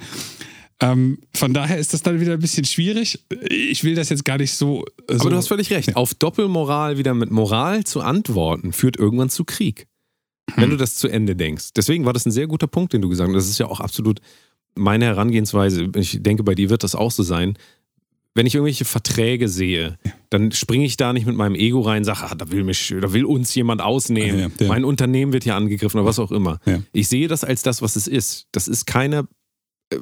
Ähm, 0.82 1.20
von 1.34 1.54
daher 1.54 1.78
ist 1.78 1.94
das 1.94 2.02
dann 2.02 2.20
wieder 2.20 2.34
ein 2.34 2.40
bisschen 2.40 2.66
schwierig. 2.66 3.24
Ich 3.50 3.86
will 3.86 3.96
das 3.96 4.10
jetzt 4.10 4.26
gar 4.26 4.38
nicht 4.38 4.54
so. 4.54 4.84
so 5.10 5.16
Aber 5.22 5.30
du 5.30 5.38
hast 5.38 5.48
völlig 5.48 5.72
recht. 5.72 5.96
Auf 5.96 6.14
Doppelmoral 6.14 6.98
wieder 6.98 7.14
mit 7.14 7.32
Moral 7.32 7.86
zu 7.86 8.02
antworten, 8.02 8.74
führt 8.74 8.98
irgendwann 8.98 9.30
zu 9.30 9.46
Krieg. 9.46 9.88
Wenn 10.58 10.70
du 10.72 10.76
das 10.76 10.98
zu 10.98 11.08
Ende 11.08 11.38
denkst. 11.38 11.70
Deswegen 11.78 12.04
war 12.04 12.12
das 12.12 12.26
ein 12.26 12.32
sehr 12.32 12.48
guter 12.48 12.68
Punkt, 12.68 12.92
den 12.92 13.02
du 13.02 13.08
gesagt 13.08 13.30
hast. 13.30 13.36
Das 13.38 13.50
ist 13.50 13.60
ja 13.60 13.68
auch 13.68 13.80
absolut 13.80 14.20
meine 14.76 15.06
Herangehensweise. 15.06 15.90
Ich 15.96 16.22
denke, 16.22 16.44
bei 16.44 16.56
dir 16.56 16.70
wird 16.70 16.84
das 16.84 16.96
auch 16.96 17.12
so 17.12 17.24
sein. 17.24 17.58
Wenn 18.36 18.48
ich 18.48 18.56
irgendwelche 18.56 18.86
Verträge 18.86 19.48
sehe, 19.48 20.00
dann 20.32 20.52
springe 20.52 20.86
ich 20.86 20.98
da 20.98 21.14
nicht 21.14 21.28
mit 21.28 21.36
meinem 21.36 21.54
Ego 21.54 21.82
rein 21.82 22.00
und 22.00 22.06
sage, 22.06 22.24
ah, 22.24 22.36
da 22.36 22.52
will 22.52 22.64
mich, 22.64 22.94
da 23.00 23.14
will 23.14 23.26
uns 23.26 23.54
jemand 23.54 23.82
ausnehmen. 23.82 24.40
Ja, 24.40 24.48
ja. 24.60 24.68
Mein 24.68 24.86
Unternehmen 24.86 25.34
wird 25.34 25.44
hier 25.44 25.56
angegriffen 25.56 26.00
oder 26.00 26.08
was 26.08 26.18
auch 26.18 26.32
immer. 26.32 26.60
Ja. 26.66 26.82
Ich 26.94 27.08
sehe 27.08 27.28
das 27.28 27.44
als 27.44 27.62
das, 27.62 27.84
was 27.84 27.96
es 27.96 28.08
ist. 28.08 28.48
Das 28.52 28.68
ist 28.68 28.88
keine 28.88 29.28
äh, 29.92 30.00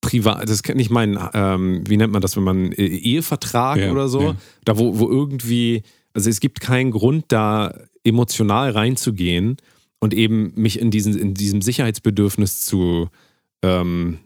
privat, 0.00 0.44
das 0.44 0.50
ist 0.56 0.74
nicht 0.74 0.90
mein, 0.90 1.18
ähm, 1.34 1.82
wie 1.86 1.96
nennt 1.96 2.12
man 2.12 2.22
das, 2.22 2.36
wenn 2.36 2.44
man 2.44 2.72
äh, 2.72 2.86
Ehevertrag 2.86 3.90
oder 3.90 4.08
so, 4.08 4.34
da 4.64 4.78
wo, 4.78 4.98
wo 4.98 5.08
irgendwie, 5.08 5.82
also 6.12 6.30
es 6.30 6.40
gibt 6.40 6.60
keinen 6.60 6.90
Grund, 6.90 7.26
da 7.28 7.74
emotional 8.04 8.70
reinzugehen 8.70 9.56
und 10.00 10.12
eben 10.12 10.52
mich 10.56 10.78
in, 10.78 10.90
diesen, 10.90 11.18
in 11.18 11.34
diesem 11.34 11.62
Sicherheitsbedürfnis 11.62 12.66
zu, 12.66 13.08
ähm, 13.64 14.18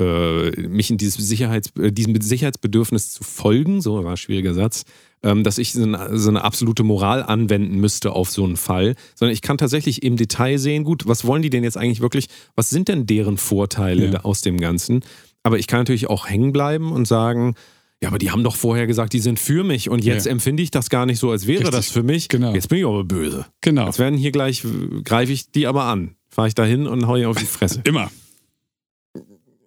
äh, 0.00 0.50
mich 0.68 0.90
in 0.90 0.96
dieses 0.96 1.26
Sicherheits, 1.28 1.70
äh, 1.78 1.92
diesem 1.92 2.18
Sicherheitsbedürfnis 2.20 3.12
zu 3.12 3.24
folgen, 3.24 3.80
so 3.82 4.02
war 4.02 4.12
ein 4.12 4.16
schwieriger 4.16 4.54
Satz, 4.54 4.84
ähm, 5.22 5.44
dass 5.44 5.58
ich 5.58 5.72
so 5.74 5.82
eine, 5.82 6.16
so 6.18 6.30
eine 6.30 6.42
absolute 6.44 6.82
Moral 6.82 7.22
anwenden 7.22 7.78
müsste 7.78 8.12
auf 8.12 8.30
so 8.30 8.44
einen 8.44 8.56
Fall, 8.56 8.94
sondern 9.14 9.34
ich 9.34 9.42
kann 9.42 9.58
tatsächlich 9.58 10.02
im 10.02 10.16
Detail 10.16 10.56
sehen, 10.58 10.84
gut, 10.84 11.06
was 11.06 11.24
wollen 11.26 11.42
die 11.42 11.50
denn 11.50 11.62
jetzt 11.62 11.76
eigentlich 11.76 12.00
wirklich, 12.00 12.26
was 12.56 12.70
sind 12.70 12.88
denn 12.88 13.06
deren 13.06 13.36
Vorteile 13.36 14.10
Ja. 14.10 14.20
aus 14.24 14.40
dem 14.40 14.58
Ganzen? 14.58 15.00
Aber 15.42 15.58
ich 15.58 15.66
kann 15.66 15.80
natürlich 15.80 16.08
auch 16.08 16.26
hängen 16.28 16.52
bleiben 16.52 16.90
und 16.92 17.06
sagen, 17.06 17.54
Ja, 18.00 18.08
aber 18.08 18.18
die 18.18 18.30
haben 18.32 18.42
doch 18.42 18.56
vorher 18.56 18.88
gesagt, 18.88 19.12
die 19.12 19.20
sind 19.20 19.38
für 19.38 19.62
mich 19.62 19.88
und 19.90 20.02
jetzt 20.02 20.26
Ja. 20.26 20.32
empfinde 20.32 20.62
ich 20.62 20.72
das 20.72 20.88
gar 20.90 21.06
nicht 21.06 21.20
so, 21.20 21.30
als 21.30 21.46
wäre 21.46 21.60
Richtig. 21.60 21.76
das 21.76 21.88
für 21.90 22.02
mich. 22.02 22.28
Genau. 22.28 22.52
Jetzt 22.54 22.68
bin 22.68 22.78
ich 22.78 22.84
aber 22.86 23.04
böse. 23.04 23.46
Genau. 23.60 23.86
Jetzt 23.86 23.98
werden 24.00 24.18
hier 24.18 24.32
gleich, 24.32 24.64
äh, 24.64 25.02
greife 25.04 25.32
ich 25.32 25.52
die 25.52 25.66
aber 25.68 25.84
an. 25.84 26.16
Fahre 26.28 26.48
ich 26.48 26.54
da 26.54 26.64
hin 26.64 26.86
und 26.88 27.06
hau 27.06 27.14
ihr 27.14 27.28
auf 27.30 27.36
die 27.36 27.44
Fresse. 27.44 27.80
Immer. 27.84 28.10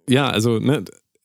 Ja, 0.08 0.28
also, 0.28 0.58
ne, 0.58 0.84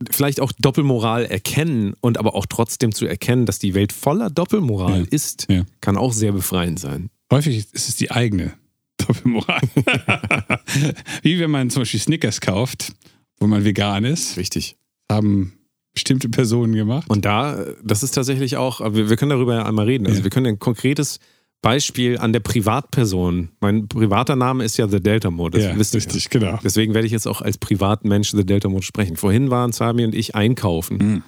vielleicht 0.10 0.40
auch 0.42 0.52
Doppelmoral 0.60 1.26
erkennen 1.26 1.94
und 2.02 2.18
aber 2.18 2.34
auch 2.36 2.46
trotzdem 2.48 2.92
zu 2.92 3.06
erkennen, 3.06 3.46
dass 3.46 3.60
die 3.60 3.74
Welt 3.76 3.94
voller 3.94 4.30
Doppelmoral 4.30 5.02
Ja. 5.02 5.06
ist, 5.12 5.46
Ja. 5.50 5.64
kann 5.82 5.98
auch 5.98 6.14
sehr 6.14 6.32
befreiend 6.32 6.80
sein. 6.80 7.10
Häufig 7.32 7.68
ist 7.72 7.88
es 7.90 7.96
die 7.98 8.10
eigene 8.12 8.54
Doppelmoral. 8.98 9.62
Wie 11.22 11.40
wenn 11.40 11.52
man 11.52 11.70
zum 11.70 11.82
Beispiel 11.82 12.00
Snickers 12.00 12.42
kauft, 12.42 12.94
wo 13.40 13.48
man 13.48 13.64
vegan 13.64 14.06
ist, 14.06 14.38
Richtig. 14.38 14.76
haben 15.12 15.54
bestimmte 15.94 16.30
Personen 16.30 16.74
gemacht. 16.74 17.10
Und 17.10 17.26
da, 17.26 17.66
das 17.84 18.02
ist 18.04 18.12
tatsächlich 18.12 18.58
auch, 18.58 18.80
wir, 18.94 19.10
wir 19.10 19.18
können 19.18 19.32
darüber 19.32 19.56
ja 19.56 19.66
einmal 19.66 19.86
reden. 19.86 20.06
Also 20.08 20.20
Ja. 20.20 20.24
wir 20.24 20.32
können 20.32 20.46
ein 20.48 20.60
konkretes 20.60 21.20
Beispiel 21.62 22.18
an 22.18 22.34
der 22.34 22.40
Privatperson. 22.40 23.50
Mein 23.60 23.88
privater 23.88 24.36
Name 24.36 24.64
ist 24.64 24.78
ja 24.78 24.88
The 24.88 25.00
Delta 25.00 25.30
Mode, 25.30 25.60
das 25.60 25.68
ja, 25.68 25.78
wisst 25.78 25.94
ihr 25.94 25.98
richtig, 25.98 26.30
genau. 26.30 26.60
Deswegen 26.64 26.94
werde 26.94 27.06
ich 27.06 27.12
jetzt 27.14 27.28
auch 27.28 27.42
als 27.42 27.58
Privatmensch 27.58 28.32
The 28.32 28.46
Delta 28.46 28.68
Mode 28.70 28.84
sprechen. 28.84 29.16
Vorhin 29.16 29.50
waren 29.52 29.72
Sami 29.72 30.04
und 30.04 30.16
ich 30.16 30.34
einkaufen 30.34 30.98
Mhm. 30.98 31.24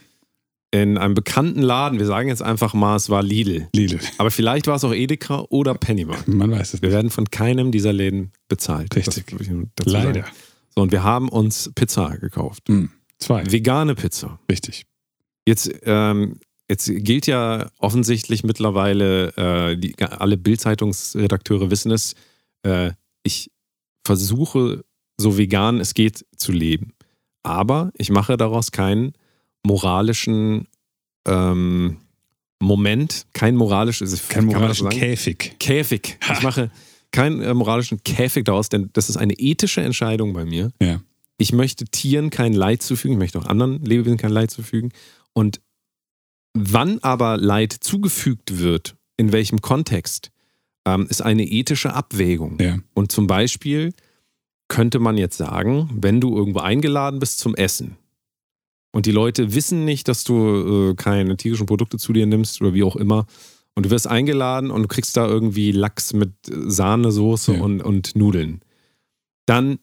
in 0.71 0.97
einem 0.97 1.13
bekannten 1.13 1.61
Laden. 1.61 1.99
Wir 1.99 2.07
sagen 2.07 2.29
jetzt 2.29 2.41
einfach 2.41 2.73
mal, 2.73 2.95
es 2.95 3.09
war 3.11 3.21
Lidl. 3.21 3.67
Lidl. 3.75 3.99
Aber 4.17 4.31
vielleicht 4.31 4.65
war 4.65 4.75
es 4.75 4.83
auch 4.83 4.93
Edeka 4.93 5.45
oder 5.49 5.75
Pennymarkt. 5.75 6.27
Man 6.27 6.49
weiß 6.49 6.73
es 6.73 6.81
Wir 6.81 6.89
nicht. 6.89 6.95
werden 6.95 7.11
von 7.11 7.29
keinem 7.29 7.71
dieser 7.71 7.93
Läden 7.93 8.31
bezahlt. 8.47 8.95
Richtig. 8.95 9.25
Leider. 9.85 10.13
Sagen. 10.21 10.25
So, 10.75 10.81
und 10.81 10.91
wir 10.91 11.03
haben 11.03 11.29
uns 11.29 11.71
Pizza 11.75 12.17
gekauft. 12.17 12.67
Mhm. 12.69 12.89
Zwei. 13.19 13.43
Vegane 13.51 13.93
Pizza. 13.93 14.39
Richtig. 14.49 14.85
Jetzt, 15.45 15.71
ähm, 15.83 16.37
jetzt 16.69 16.89
gilt 16.89 17.27
ja 17.27 17.69
offensichtlich 17.77 18.43
mittlerweile, 18.43 19.35
äh, 19.37 19.77
die, 19.77 19.95
alle 19.99 20.37
Bild-Zeitungsredakteure 20.37 21.69
wissen 21.69 21.91
es, 21.91 22.15
äh, 22.63 22.91
ich 23.23 23.51
versuche, 24.05 24.83
so 25.17 25.37
vegan 25.37 25.79
es 25.79 25.93
geht, 25.93 26.25
zu 26.35 26.51
leben. 26.51 26.93
Aber 27.43 27.91
ich 27.97 28.09
mache 28.09 28.37
daraus 28.37 28.71
keinen 28.71 29.13
moralischen 29.63 30.67
ähm, 31.25 31.97
Moment, 32.59 33.25
kein 33.33 33.55
moralisches, 33.55 34.27
Kein 34.29 34.45
moralischen? 34.45 34.89
Käfig. 34.89 35.55
Käfig. 35.59 36.17
Ich 36.31 36.41
mache 36.41 36.71
keinen 37.11 37.41
äh, 37.41 37.53
moralischen 37.53 38.01
Käfig 38.03 38.45
daraus, 38.45 38.69
denn 38.69 38.89
das 38.93 39.09
ist 39.09 39.17
eine 39.17 39.33
ethische 39.33 39.81
Entscheidung 39.81 40.33
bei 40.33 40.45
mir. 40.45 40.71
Ja. 40.81 41.01
Ich 41.37 41.51
möchte 41.51 41.85
Tieren 41.85 42.29
kein 42.29 42.53
Leid 42.53 42.81
zufügen, 42.81 43.15
ich 43.15 43.19
möchte 43.19 43.39
auch 43.39 43.45
anderen 43.45 43.83
Lebewesen 43.83 44.17
kein 44.17 44.31
Leid 44.31 44.49
zufügen. 44.49 44.91
Und 45.33 45.59
wann 46.53 46.99
aber 46.99 47.37
Leid 47.37 47.73
zugefügt 47.73 48.59
wird, 48.59 48.95
in 49.17 49.31
welchem 49.31 49.61
Kontext, 49.61 50.31
ähm, 50.85 51.07
ist 51.09 51.21
eine 51.21 51.45
ethische 51.45 51.93
Abwägung. 51.93 52.59
Ja. 52.59 52.77
Und 52.93 53.11
zum 53.11 53.27
Beispiel 53.27 53.93
könnte 54.67 54.99
man 54.99 55.17
jetzt 55.17 55.37
sagen, 55.37 55.89
wenn 55.93 56.19
du 56.21 56.35
irgendwo 56.35 56.59
eingeladen 56.59 57.19
bist 57.19 57.39
zum 57.39 57.55
Essen 57.55 57.97
und 58.91 59.05
die 59.05 59.11
Leute 59.11 59.53
wissen 59.53 59.85
nicht, 59.85 60.07
dass 60.07 60.23
du 60.23 60.91
äh, 60.91 60.95
keine 60.95 61.37
tierischen 61.37 61.65
Produkte 61.65 61.97
zu 61.97 62.13
dir 62.13 62.25
nimmst 62.25 62.61
oder 62.61 62.73
wie 62.73 62.83
auch 62.83 62.95
immer, 62.95 63.25
und 63.75 63.87
du 63.87 63.89
wirst 63.89 64.07
eingeladen 64.07 64.69
und 64.69 64.83
du 64.83 64.87
kriegst 64.87 65.17
da 65.17 65.25
irgendwie 65.27 65.71
Lachs 65.71 66.13
mit 66.13 66.33
Sahnesoße 66.47 67.55
Ja. 67.55 67.61
und, 67.61 67.81
und 67.81 68.15
Nudeln, 68.15 68.61
dann 69.47 69.79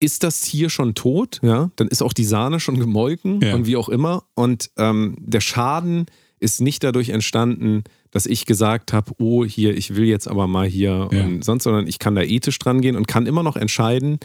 ist 0.00 0.22
das 0.24 0.40
Tier 0.40 0.70
schon 0.70 0.94
tot, 0.94 1.38
ja, 1.42 1.70
dann 1.76 1.88
ist 1.88 2.02
auch 2.02 2.12
die 2.14 2.24
Sahne 2.24 2.58
schon 2.58 2.78
gemolken 2.78 3.40
Ja. 3.42 3.54
und 3.54 3.66
wie 3.66 3.76
auch 3.76 3.88
immer. 3.88 4.24
Und 4.34 4.70
ähm, 4.78 5.14
der 5.20 5.40
Schaden 5.40 6.06
ist 6.40 6.60
nicht 6.62 6.82
dadurch 6.82 7.10
entstanden, 7.10 7.84
dass 8.10 8.24
ich 8.26 8.46
gesagt 8.46 8.92
habe, 8.94 9.12
oh, 9.18 9.44
hier, 9.44 9.76
ich 9.76 9.94
will 9.94 10.06
jetzt 10.06 10.26
aber 10.26 10.46
mal 10.46 10.66
hier 10.66 11.08
Ja. 11.12 11.24
und 11.24 11.44
sonst, 11.44 11.64
sondern 11.64 11.86
ich 11.86 11.98
kann 11.98 12.14
da 12.14 12.22
ethisch 12.22 12.58
dran 12.58 12.80
gehen 12.80 12.96
und 12.96 13.06
kann 13.08 13.26
immer 13.26 13.42
noch 13.42 13.56
entscheiden, 13.56 14.18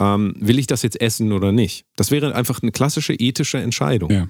ähm, 0.00 0.34
will 0.40 0.58
ich 0.58 0.66
das 0.66 0.82
jetzt 0.82 0.98
essen 1.00 1.32
oder 1.32 1.52
nicht. 1.52 1.84
Das 1.96 2.10
wäre 2.10 2.34
einfach 2.34 2.62
eine 2.62 2.72
klassische 2.72 3.12
ethische 3.12 3.58
Entscheidung. 3.58 4.10
Ja. 4.10 4.28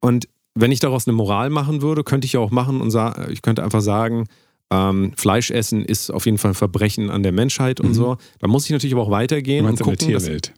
Und 0.00 0.28
wenn 0.54 0.72
ich 0.72 0.80
daraus 0.80 1.06
eine 1.06 1.14
Moral 1.16 1.50
machen 1.50 1.82
würde, 1.82 2.04
könnte 2.04 2.24
ich 2.24 2.32
ja 2.32 2.40
auch 2.40 2.50
machen 2.50 2.80
und 2.80 2.94
ich 3.30 3.42
könnte 3.42 3.62
einfach 3.62 3.82
sagen, 3.82 4.26
ähm, 4.72 5.12
Fleischessen 5.16 5.84
ist 5.84 6.10
auf 6.10 6.24
jeden 6.24 6.38
Fall 6.38 6.52
ein 6.52 6.54
Verbrechen 6.54 7.10
an 7.10 7.22
der 7.22 7.32
Menschheit 7.32 7.80
und 7.80 7.90
Mhm. 7.90 7.94
so. 7.94 8.16
Da 8.40 8.48
muss 8.48 8.64
ich 8.64 8.70
natürlich 8.70 8.94
aber 8.94 9.02
auch 9.02 9.10
weitergehen 9.10 9.60
und 9.66 9.72
meinst 9.72 9.82
an 9.82 9.88
der 9.88 9.96
gucken, 9.98 10.12
dass, 10.14 10.22
Tierwelt. 10.24 10.54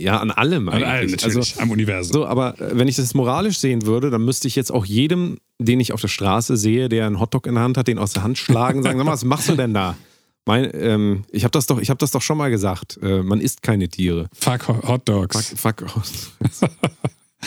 ja, 0.00 0.18
an 0.18 0.30
allem 0.30 0.68
An 0.68 0.74
allem 0.82 0.84
eigentlich. 0.88 1.22
natürlich. 1.22 1.36
Also, 1.56 1.60
am 1.62 1.70
Universum. 1.70 2.12
so, 2.12 2.26
aber 2.26 2.60
äh, 2.60 2.70
wenn 2.78 2.88
ich 2.88 2.96
das 2.96 3.14
moralisch 3.14 3.58
sehen 3.58 3.86
würde, 3.86 4.10
dann 4.10 4.24
müsste 4.24 4.46
ich 4.48 4.56
jetzt 4.56 4.70
auch 4.72 4.84
jedem, 4.84 5.38
den 5.58 5.80
ich 5.80 5.92
auf 5.92 6.00
der 6.00 6.08
Straße 6.08 6.56
sehe, 6.56 6.88
der 6.88 7.06
einen 7.06 7.18
Hotdog 7.20 7.46
in 7.46 7.54
der 7.54 7.62
Hand 7.64 7.76
hat, 7.78 7.88
den 7.88 7.98
aus 7.98 8.12
der 8.12 8.22
Hand 8.22 8.36
schlagen, 8.38 8.82
sagen, 8.82 8.98
sag 8.98 9.06
mal, 9.06 9.12
was 9.12 9.24
machst 9.24 9.48
du 9.48 9.56
denn 9.56 9.74
da? 9.74 9.96
Mein, 10.46 10.70
ähm, 10.74 11.24
ich 11.30 11.44
habe 11.44 11.52
das, 11.52 11.66
doch- 11.66 11.80
ich 11.80 11.90
hab 11.90 11.98
das 11.98 12.10
doch 12.12 12.22
schon 12.22 12.38
mal 12.38 12.50
gesagt. 12.50 12.98
Äh, 13.02 13.22
man 13.22 13.40
isst 13.40 13.62
keine 13.62 13.88
Tiere. 13.88 14.28
Fuck 14.34 14.68
Ho- 14.68 14.82
Hot 14.88 15.08
Dogs. 15.08 15.52
Fuck, 15.56 15.84
fuck. 15.88 16.02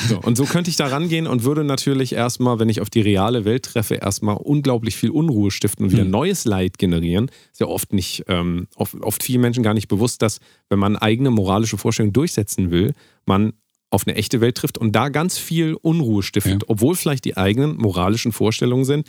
so, 0.08 0.20
und 0.20 0.36
so 0.38 0.46
könnte 0.46 0.70
ich 0.70 0.76
da 0.76 0.88
rangehen 0.88 1.28
und 1.28 1.44
würde 1.44 1.64
natürlich 1.64 2.14
erstmal, 2.14 2.60
wenn 2.60 2.70
ich 2.70 2.82
auf 2.82 2.90
die 2.90 3.02
reale 3.02 3.46
Welt 3.46 3.64
treffe, 3.66 3.96
erstmal 3.96 4.38
unglaublich 4.38 4.96
viel 4.96 5.12
Unruhe 5.12 5.52
stiften 5.52 5.86
und 5.86 5.92
wieder 5.92 6.04
Hm. 6.04 6.10
neues 6.12 6.46
Leid 6.46 6.78
generieren. 6.78 7.30
Ist 7.52 7.60
ja 7.60 7.68
oft 7.68 7.94
nicht, 7.94 8.24
ähm, 8.28 8.68
oft, 8.76 8.96
oft 9.02 9.22
vielen 9.22 9.42
Menschen 9.42 9.64
gar 9.64 9.74
nicht 9.76 9.88
bewusst, 9.88 10.22
dass, 10.22 10.40
wenn 10.70 10.80
man 10.80 10.96
eigene 10.96 11.30
moralische 11.32 11.78
Vorstellungen 11.78 12.14
durchsetzen 12.14 12.72
will, 12.72 12.94
man 13.26 13.54
auf 13.92 14.08
eine 14.08 14.16
echte 14.16 14.42
Welt 14.42 14.56
trifft 14.58 14.80
und 14.80 14.94
da 14.94 15.10
ganz 15.10 15.38
viel 15.38 15.76
Unruhe 15.76 16.24
stiftet, 16.24 16.64
Ja. 16.64 16.68
obwohl 16.68 16.96
vielleicht 16.96 17.26
die 17.26 17.38
eigenen 17.38 17.78
moralischen 17.78 18.32
Vorstellungen 18.32 18.86
sind. 18.86 19.08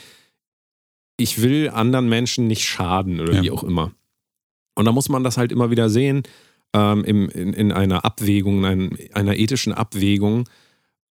Ich 1.16 1.40
will 1.40 1.70
anderen 1.70 2.08
Menschen 2.08 2.46
nicht 2.46 2.64
schaden 2.64 3.20
oder 3.20 3.34
Ja. 3.34 3.42
wie 3.42 3.50
auch 3.50 3.64
immer. 3.64 3.92
Und 4.74 4.84
da 4.84 4.92
muss 4.92 5.08
man 5.08 5.24
das 5.24 5.36
halt 5.38 5.52
immer 5.52 5.70
wieder 5.70 5.88
sehen, 5.88 6.24
ähm, 6.74 7.04
im, 7.04 7.28
in, 7.30 7.52
in 7.54 7.72
einer 7.72 8.04
Abwägung, 8.04 8.64
in 8.64 8.98
einer 9.14 9.36
ethischen 9.36 9.72
Abwägung. 9.72 10.48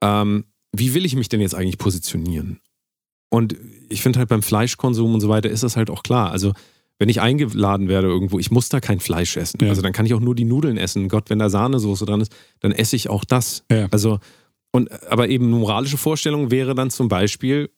Ähm, 0.03 0.45
wie 0.75 0.93
will 0.93 1.05
ich 1.05 1.15
mich 1.15 1.29
denn 1.29 1.41
jetzt 1.41 1.55
eigentlich 1.55 1.77
positionieren? 1.77 2.59
Und 3.29 3.55
ich 3.89 4.01
finde 4.01 4.19
halt 4.19 4.29
beim 4.29 4.43
Fleischkonsum 4.43 5.13
und 5.13 5.21
so 5.21 5.29
weiter 5.29 5.49
ist 5.49 5.63
das 5.63 5.77
halt 5.77 5.89
auch 5.89 6.03
klar. 6.03 6.31
Also, 6.31 6.53
wenn 6.99 7.09
ich 7.09 7.21
eingeladen 7.21 7.87
werde 7.87 8.07
irgendwo, 8.07 8.37
ich 8.37 8.51
muss 8.51 8.69
da 8.69 8.79
kein 8.79 8.99
Fleisch 8.99 9.37
essen. 9.37 9.59
Ja. 9.61 9.69
Also, 9.69 9.81
dann 9.81 9.93
kann 9.93 10.05
ich 10.05 10.13
auch 10.13 10.19
nur 10.19 10.35
die 10.35 10.45
Nudeln 10.45 10.77
essen. 10.77 11.07
Gott, 11.07 11.29
wenn 11.29 11.39
da 11.39 11.49
Sahnesoße 11.49 12.05
dran 12.05 12.21
ist, 12.21 12.35
dann 12.59 12.71
esse 12.71 12.95
ich 12.95 13.09
auch 13.09 13.23
das. 13.23 13.63
Ja. 13.71 13.87
Also, 13.91 14.19
und, 14.71 14.91
aber 15.09 15.29
eben 15.29 15.49
moralische 15.49 15.97
Vorstellung 15.97 16.51
wäre 16.51 16.75
dann 16.75 16.89
zum 16.89 17.07
Beispiel 17.07 17.69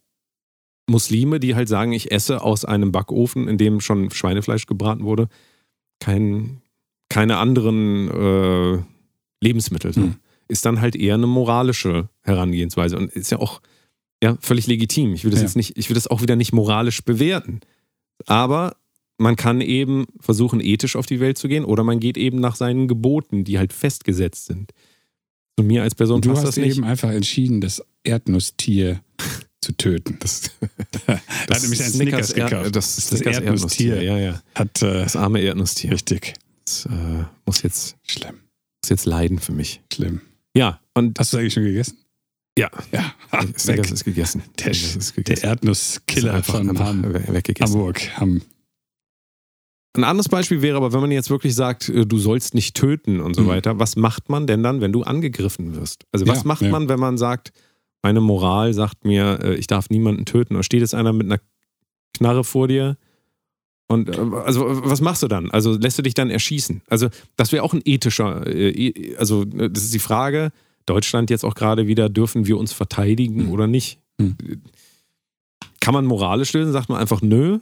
Muslime, 0.87 1.39
die 1.39 1.55
halt 1.55 1.67
sagen, 1.67 1.91
ich 1.91 2.11
esse 2.11 2.41
aus 2.41 2.65
einem 2.65 2.91
Backofen, 2.91 3.47
in 3.47 3.57
dem 3.57 3.81
schon 3.81 4.11
Schweinefleisch 4.11 4.65
gebraten 4.65 5.03
wurde, 5.03 5.27
kein, 5.99 6.61
keine 7.09 7.37
anderen 7.37 8.09
äh, 8.09 8.83
Lebensmittel. 9.41 9.93
So. 9.93 10.11
Ist 10.47 10.65
dann 10.65 10.81
halt 10.81 10.95
eher 10.95 11.15
eine 11.15 11.27
moralische 11.27 12.09
Herangehensweise 12.21 12.97
und 12.97 13.11
ist 13.11 13.31
ja 13.31 13.39
auch 13.39 13.61
ja, 14.23 14.37
völlig 14.39 14.67
legitim. 14.67 15.13
Ich 15.13 15.23
will 15.23 15.31
das 15.31 15.39
Ja. 15.41 15.45
jetzt 15.45 15.55
nicht, 15.55 15.77
ich 15.77 15.89
will 15.89 15.95
das 15.95 16.07
auch 16.07 16.21
wieder 16.21 16.35
nicht 16.35 16.53
moralisch 16.53 17.01
bewerten. 17.03 17.61
Aber 18.25 18.75
man 19.17 19.35
kann 19.35 19.61
eben 19.61 20.05
versuchen, 20.19 20.59
ethisch 20.61 20.95
auf 20.95 21.05
die 21.05 21.19
Welt 21.19 21.37
zu 21.37 21.47
gehen 21.47 21.65
oder 21.65 21.83
man 21.83 21.99
geht 21.99 22.17
eben 22.17 22.39
nach 22.39 22.55
seinen 22.55 22.87
Geboten, 22.87 23.43
die 23.43 23.57
halt 23.57 23.73
festgesetzt 23.73 24.45
sind. 24.45 24.71
Zu 25.57 25.63
mir 25.65 25.83
als 25.83 25.95
Person 25.95 26.15
Und 26.15 26.25
du 26.25 26.29
passt 26.29 26.45
hast 26.45 26.57
das 26.57 26.63
nicht. 26.65 26.77
eben 26.77 26.85
einfach 26.85 27.09
entschieden, 27.11 27.61
das 27.61 27.83
Erdnusstier 28.03 29.01
zu 29.61 29.71
töten. 29.73 30.17
Das, 30.19 30.51
Da 31.07 31.17
hat 31.55 31.61
nämlich 31.61 31.81
ein 31.83 31.91
Snickers 31.91 32.31
Erd- 32.33 32.49
gekauft. 32.51 32.75
Das, 32.75 32.95
Das 32.95 32.97
ist 32.97 33.11
das 33.13 33.19
das 33.21 33.35
Erdnusstier. 33.39 34.01
Ja, 34.03 34.17
ja. 34.17 34.41
Hat 34.53 34.81
äh, 34.81 34.93
Das 35.03 35.15
arme 35.15 35.39
Erdnusstier. 35.41 35.91
richtig 35.91 36.33
Das 36.65 36.85
äh, 36.85 37.23
muss, 37.45 37.61
jetzt, 37.63 37.95
schlimm, 38.03 38.35
muss 38.83 38.89
jetzt 38.89 39.05
leiden 39.05 39.39
für 39.39 39.51
mich. 39.53 39.81
schlimm. 39.93 40.21
Ja, 40.55 40.79
und 40.93 41.19
Hast 41.19 41.33
du 41.33 41.37
eigentlich 41.37 41.53
schon 41.53 41.63
gegessen? 41.63 41.97
Ja. 42.57 42.69
Ja. 42.93 43.13
Ha, 43.33 43.41
Snickers 43.57 43.67
weg. 43.87 43.91
ist 43.91 44.03
gegessen. 44.05 44.43
Der, 44.59 44.71
ist 44.71 45.13
der. 45.27 45.43
Erdnusskiller 45.43 46.41
von 46.43 46.79
Ham. 46.79 47.03
Hamburg. 47.59 48.17
Ham. 48.19 48.41
Ein 49.97 50.03
anderes 50.03 50.29
Beispiel 50.29 50.61
wäre 50.61 50.77
aber, 50.77 50.91
wenn 50.93 50.99
man 51.01 51.11
jetzt 51.11 51.29
wirklich 51.29 51.55
sagt, 51.55 51.89
äh, 51.89 52.05
du 52.05 52.17
sollst 52.17 52.53
nicht 52.53 52.75
töten 52.75 53.19
und 53.21 53.33
so 53.35 53.43
Mhm. 53.43 53.47
weiter, 53.47 53.79
was 53.79 53.95
macht 53.95 54.29
man 54.29 54.45
denn 54.47 54.61
dann, 54.63 54.81
wenn 54.81 54.91
du 54.91 55.03
angegriffen 55.03 55.75
wirst? 55.75 56.05
Also 56.11 56.27
was 56.27 56.39
Ja, 56.39 56.43
macht 56.45 56.61
ja. 56.63 56.69
man, 56.69 56.89
wenn 56.89 56.99
man 56.99 57.17
sagt, 57.17 57.51
meine 58.01 58.21
Moral 58.21 58.73
sagt 58.73 59.03
mir, 59.05 59.39
äh, 59.41 59.55
ich 59.55 59.67
darf 59.67 59.89
niemanden 59.89 60.25
töten? 60.25 60.55
Oder 60.55 60.63
steht 60.63 60.81
jetzt 60.81 60.95
einer 60.95 61.13
mit 61.13 61.27
einer 61.27 61.39
Knarre 62.17 62.43
vor 62.43 62.67
dir? 62.67 62.97
Und 63.87 64.09
äh, 64.09 64.19
also 64.43 64.65
was 64.83 65.01
machst 65.01 65.21
du 65.23 65.27
dann? 65.27 65.51
Also 65.51 65.77
lässt 65.77 65.97
du 65.97 66.01
dich 66.01 66.13
dann 66.15 66.29
erschießen? 66.29 66.81
Also 66.87 67.09
das 67.35 67.51
wäre 67.51 67.63
auch 67.63 67.73
ein 67.73 67.81
ethischer, 67.85 68.45
äh, 68.47 68.69
e- 68.69 69.15
also 69.17 69.43
äh, 69.43 69.69
das 69.69 69.83
ist 69.83 69.93
die 69.93 69.99
Frage, 69.99 70.51
Deutschland 70.85 71.29
jetzt 71.29 71.43
auch 71.45 71.55
gerade 71.55 71.87
wieder, 71.87 72.09
dürfen 72.09 72.47
wir 72.47 72.57
uns 72.57 72.73
verteidigen 72.73 73.45
Mhm. 73.45 73.51
oder 73.51 73.67
nicht? 73.67 73.99
Mhm. 74.17 74.35
Kann 75.79 75.93
man 75.93 76.05
moralisch 76.05 76.53
lösen? 76.53 76.71
Sagt 76.73 76.89
man 76.89 76.99
einfach 76.99 77.21
nö? 77.21 77.59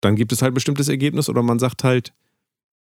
Dann 0.00 0.16
gibt 0.16 0.32
es 0.32 0.42
halt 0.42 0.52
ein 0.52 0.54
bestimmtes 0.54 0.88
Ergebnis 0.88 1.28
oder 1.28 1.42
man 1.42 1.58
sagt 1.58 1.84
halt, 1.84 2.12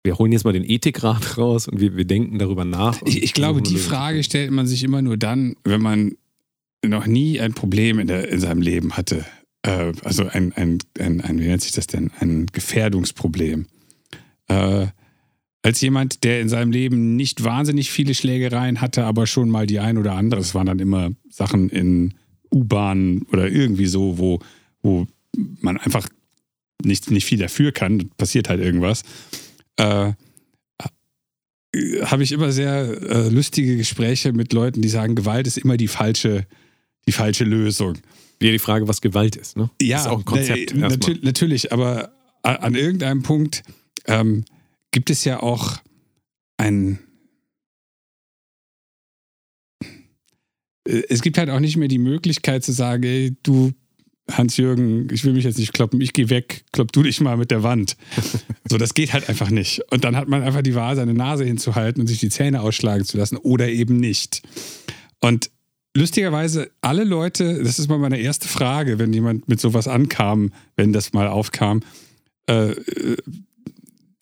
wir 0.04 0.16
holen 0.18 0.32
jetzt 0.32 0.44
mal 0.44 0.52
den 0.52 0.64
Ethikrat 0.68 1.38
raus 1.38 1.68
und 1.68 1.80
wir, 1.80 1.96
wir 1.96 2.04
denken 2.04 2.38
darüber 2.38 2.64
nach. 2.64 3.00
Ich, 3.04 3.22
ich 3.22 3.32
glaube, 3.34 3.62
die. 3.62 3.76
Frage 3.76 4.22
stellt 4.24 4.50
man 4.50 4.66
sich 4.66 4.84
immer 4.84 5.02
nur 5.02 5.16
dann, 5.16 5.56
wenn 5.64 5.82
man 5.82 6.12
noch 6.84 7.06
nie 7.06 7.40
ein 7.40 7.52
Problem 7.54 7.98
in, 7.98 8.06
der, 8.06 8.28
in 8.28 8.40
seinem 8.40 8.62
Leben 8.62 8.96
hatte. 8.96 9.24
Äh, 9.62 9.92
also 10.04 10.26
ein, 10.26 10.52
ein, 10.54 10.78
ein, 10.98 11.20
ein, 11.20 11.38
wie 11.38 11.46
nennt 11.46 11.62
sich 11.62 11.72
das 11.72 11.86
denn? 11.86 12.10
Ein 12.20 12.46
Gefährdungsproblem. 12.46 13.66
Äh, 14.48 14.86
als 15.62 15.80
jemand, 15.80 16.24
der 16.24 16.40
in 16.40 16.48
seinem 16.48 16.72
Leben 16.72 17.16
nicht 17.16 17.44
wahnsinnig 17.44 17.90
viele 17.90 18.14
Schlägereien 18.14 18.80
hatte, 18.80 19.04
aber 19.04 19.26
schon 19.26 19.50
mal 19.50 19.66
die 19.66 19.78
ein 19.78 19.98
oder 19.98 20.14
andere. 20.14 20.40
Es 20.40 20.54
waren 20.54 20.66
dann 20.66 20.78
immer 20.78 21.10
Sachen 21.28 21.68
in 21.68 22.14
U-Bahnen 22.50 23.22
oder 23.30 23.48
irgendwie 23.48 23.86
so, 23.86 24.18
wo, 24.18 24.40
wo 24.82 25.06
man 25.60 25.76
einfach 25.76 26.08
nicht, 26.82 27.10
nicht 27.10 27.26
viel 27.26 27.38
dafür 27.38 27.72
kann, 27.72 28.10
passiert 28.16 28.48
halt 28.48 28.60
irgendwas. 28.60 29.02
Äh, 29.76 30.12
habe 32.02 32.22
ich 32.22 32.32
immer 32.32 32.50
sehr 32.52 33.00
äh, 33.02 33.28
lustige 33.28 33.76
Gespräche 33.76 34.32
mit 34.32 34.52
Leuten, 34.52 34.82
die 34.82 34.88
sagen, 34.88 35.14
Gewalt 35.14 35.46
ist 35.46 35.58
immer 35.58 35.76
die 35.76 35.88
falsche, 35.88 36.46
die 37.06 37.12
falsche 37.12 37.44
Lösung. 37.44 37.98
Wieder 38.40 38.52
die 38.52 38.58
Frage, 38.58 38.88
was 38.88 39.00
Gewalt 39.00 39.36
ist, 39.36 39.56
ne? 39.56 39.70
Ja, 39.80 39.98
das 39.98 40.06
ist 40.06 40.10
auch 40.12 40.18
ein 40.18 40.24
Konzept. 40.24 40.72
äh, 40.72 40.76
natür 40.76 41.16
natürlich, 41.22 41.72
aber 41.72 42.12
a- 42.42 42.54
an 42.56 42.74
irgendeinem 42.74 43.22
Punkt 43.22 43.62
ähm, 44.06 44.44
gibt 44.92 45.10
es 45.10 45.24
ja 45.24 45.40
auch 45.42 45.76
ein. 46.56 46.98
Äh, 50.88 51.02
Es 51.08 51.22
gibt 51.22 51.38
halt 51.38 51.50
auch 51.50 51.60
nicht 51.60 51.76
mehr 51.76 51.88
die 51.88 51.98
Möglichkeit 51.98 52.64
zu 52.64 52.72
sagen, 52.72 53.02
ey, 53.04 53.36
du, 53.42 53.72
Hans-Jürgen, 54.30 55.08
ich 55.12 55.24
will 55.24 55.32
mich 55.32 55.44
jetzt 55.44 55.58
nicht 55.58 55.72
kloppen, 55.72 56.00
ich 56.00 56.12
gehe 56.12 56.30
weg, 56.30 56.64
klopp 56.72 56.92
du 56.92 57.02
dich 57.02 57.20
mal 57.20 57.36
mit 57.36 57.50
der 57.50 57.62
Wand. 57.62 57.96
So, 58.70 58.78
das 58.78 58.94
geht 58.94 59.12
halt 59.12 59.28
einfach 59.28 59.50
nicht. 59.50 59.80
Und 59.90 60.04
dann 60.04 60.14
hat 60.14 60.28
man 60.28 60.44
einfach 60.44 60.62
die 60.62 60.76
Wahl, 60.76 60.94
seine 60.94 61.12
Nase 61.12 61.44
hinzuhalten 61.44 62.00
und 62.02 62.06
sich 62.06 62.20
die 62.20 62.28
Zähne 62.28 62.60
ausschlagen 62.60 63.04
zu 63.04 63.18
lassen 63.18 63.36
oder 63.36 63.68
eben 63.68 63.96
nicht. 63.96 64.42
Und 65.20 65.50
lustigerweise, 65.96 66.70
alle 66.80 67.04
Leute, 67.04 67.62
das 67.62 67.78
ist 67.78 67.88
mal 67.88 67.98
meine 67.98 68.18
erste 68.18 68.48
Frage, 68.48 68.98
wenn 68.98 69.12
jemand 69.12 69.48
mit 69.48 69.60
sowas 69.60 69.88
ankam, 69.88 70.52
wenn 70.76 70.92
das 70.92 71.12
mal 71.12 71.28
aufkam, 71.28 71.80
äh, 72.46 72.74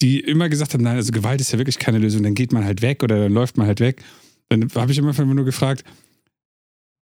die 0.01 0.21
immer 0.21 0.49
gesagt 0.49 0.75
haben, 0.75 0.85
nein, 0.85 0.97
also 0.97 1.13
Gewalt 1.13 1.41
ist 1.41 1.53
ja 1.53 1.59
wirklich 1.59 1.79
keine 1.79 1.99
Lösung, 1.99 2.23
dann 2.23 2.35
geht 2.35 2.53
man 2.53 2.65
halt 2.65 2.83
weg 2.83 3.03
oder 3.03 3.19
dann 3.19 3.33
läuft 3.33 3.57
man 3.57 3.67
halt 3.67 3.81
weg. 3.81 4.03
Dann 4.49 4.69
habe 4.75 4.93
ich 4.93 4.99
immer 4.99 5.13
nur 5.13 5.45
gefragt, 5.45 5.85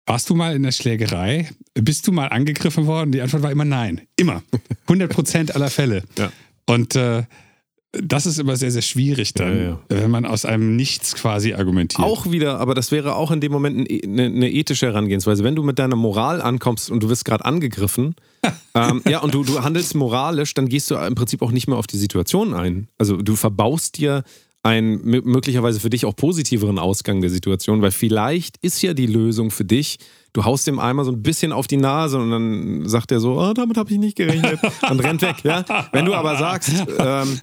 warst 0.07 0.31
du 0.31 0.35
mal 0.35 0.55
in 0.55 0.63
der 0.63 0.73
Schlägerei? 0.73 1.49
Bist 1.75 2.07
du 2.07 2.13
mal 2.13 2.29
angegriffen 2.29 2.87
worden? 2.87 3.13
Die 3.13 3.21
Antwort 3.21 3.43
war 3.43 3.51
immer 3.51 3.65
nein. 3.65 4.03
Immer. 4.17 4.43
100 4.87 5.11
Prozent 5.11 5.55
aller 5.55 5.71
Fälle. 5.71 6.05
Ja. 6.19 6.33
Und 6.67 6.95
äh, 6.95 7.25
das 8.03 8.27
ist 8.27 8.39
immer 8.39 8.57
sehr, 8.57 8.71
sehr 8.71 8.83
schwierig 8.83 9.35
dann, 9.35 9.57
Ja, 9.57 9.65
ja. 9.65 9.79
wenn 9.89 10.11
man 10.11 10.27
aus 10.27 10.45
einem 10.45 10.77
Nichts 10.77 11.15
quasi 11.15 11.55
argumentiert. 11.55 12.03
Auch 12.07 12.31
wieder, 12.31 12.59
aber 12.61 12.75
das 12.75 12.91
wäre 12.91 13.17
auch 13.17 13.31
in 13.31 13.41
dem 13.41 13.53
Moment 13.53 13.79
ein- 13.91 14.01
eine, 14.05 14.25
eine 14.27 14.51
ethische 14.53 14.87
Herangehensweise. 14.87 15.45
Wenn 15.45 15.55
du 15.57 15.63
mit 15.63 15.79
deiner 15.79 15.97
Moral 15.97 16.41
ankommst 16.43 16.91
und 16.91 17.03
du 17.03 17.09
wirst 17.09 17.25
gerade 17.25 17.45
angegriffen, 17.45 18.15
ähm, 18.75 19.03
ja, 19.09 19.21
und 19.21 19.33
du, 19.35 19.43
du 19.45 19.63
handelst 19.63 19.95
moralisch, 19.95 20.55
dann 20.55 20.69
gehst 20.69 20.91
du 20.91 20.97
im 20.97 21.15
Prinzip 21.15 21.41
auch 21.43 21.51
nicht 21.51 21.67
mehr 21.69 21.79
auf 21.79 21.87
die 21.87 21.97
Situation 21.97 22.53
ein. 22.55 22.89
Also 22.99 23.17
du 23.17 23.37
verbaust 23.37 23.97
dir 23.99 24.23
einen 24.65 24.99
mö- 25.03 25.23
möglicherweise 25.25 25.79
für 25.79 25.91
dich 25.91 26.05
auch 26.07 26.17
positiveren 26.17 26.79
Ausgang 26.79 27.21
der 27.21 27.31
Situation, 27.31 27.83
weil 27.83 27.91
vielleicht 27.93 28.57
ist 28.63 28.81
ja 28.83 28.95
die 28.95 29.07
Lösung 29.07 29.51
für 29.51 29.65
dich, 29.65 29.99
du 30.33 30.45
haust 30.45 30.67
dem 30.67 30.79
einmal 30.79 31.05
so 31.05 31.13
ein 31.13 31.23
bisschen 31.23 31.53
auf 31.53 31.67
die 31.67 31.77
Nase 31.77 32.19
und 32.19 32.31
dann 32.31 32.89
sagt 32.89 33.13
er 33.13 33.21
so, 33.21 33.39
oh, 33.39 33.53
damit 33.53 33.77
habe 33.77 33.93
ich 33.93 33.99
nicht 33.99 34.17
gerechnet 34.17 34.59
und 34.91 35.01
rennt 35.01 35.21
weg. 35.23 35.37
Ja? 35.45 35.65
Wenn 35.93 36.07
du 36.07 36.15
aber 36.15 36.37
sagst, 36.39 36.73
ähm, 36.99 37.39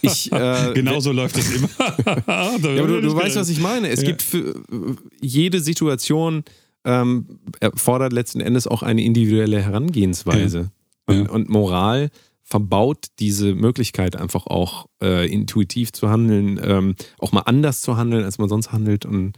ich... 0.00 0.32
Äh, 0.32 0.72
Genau 0.74 0.98
so 1.00 1.12
läuft 1.12 1.36
es 1.36 1.54
immer. 1.54 1.68
ja, 2.06 2.50
aber 2.56 2.58
du, 2.86 3.00
du 3.02 3.14
weißt, 3.14 3.36
was 3.36 3.48
ich 3.50 3.60
meine. 3.60 3.88
Es 3.88 4.00
Ja. 4.00 4.08
gibt 4.08 4.22
für 4.22 4.54
jede 5.20 5.60
Situation 5.60 6.42
ähm, 6.84 7.26
erfordert 7.60 8.12
letzten 8.12 8.40
Endes 8.40 8.66
auch 8.66 8.82
eine 8.82 9.04
individuelle 9.04 9.60
Herangehensweise. 9.62 10.70
Ja. 11.08 11.14
Und, 11.20 11.28
und 11.28 11.48
Moral 11.50 12.10
verbaut 12.52 13.06
diese 13.18 13.54
Möglichkeit 13.54 14.14
einfach 14.14 14.46
auch 14.46 14.86
äh, 15.02 15.26
intuitiv 15.26 15.90
zu 15.92 16.10
handeln, 16.10 16.60
ähm, 16.62 16.94
auch 17.18 17.32
mal 17.32 17.40
anders 17.40 17.80
zu 17.80 17.96
handeln, 17.96 18.24
als 18.24 18.36
man 18.36 18.50
sonst 18.50 18.72
handelt. 18.72 19.06
Und 19.06 19.32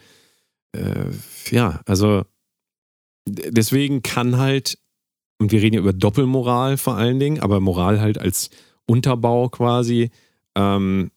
äh, 0.73 1.11
ja, 1.51 1.81
also 1.87 2.25
deswegen 3.29 4.03
kann 4.03 4.39
halt, 4.39 4.79
und 5.39 5.53
wir 5.53 5.63
reden 5.63 5.77
ja 5.77 5.81
über 5.81 5.93
Doppelmoral 5.93 6.77
vor 6.77 6.97
allen 6.97 7.21
Dingen, 7.21 7.39
aber 7.39 7.61
Moral 7.61 8.01
halt 8.01 8.19
als 8.19 8.51
Unterbau 8.87 9.49
quasi, 9.49 10.11
ähm, 10.57 11.13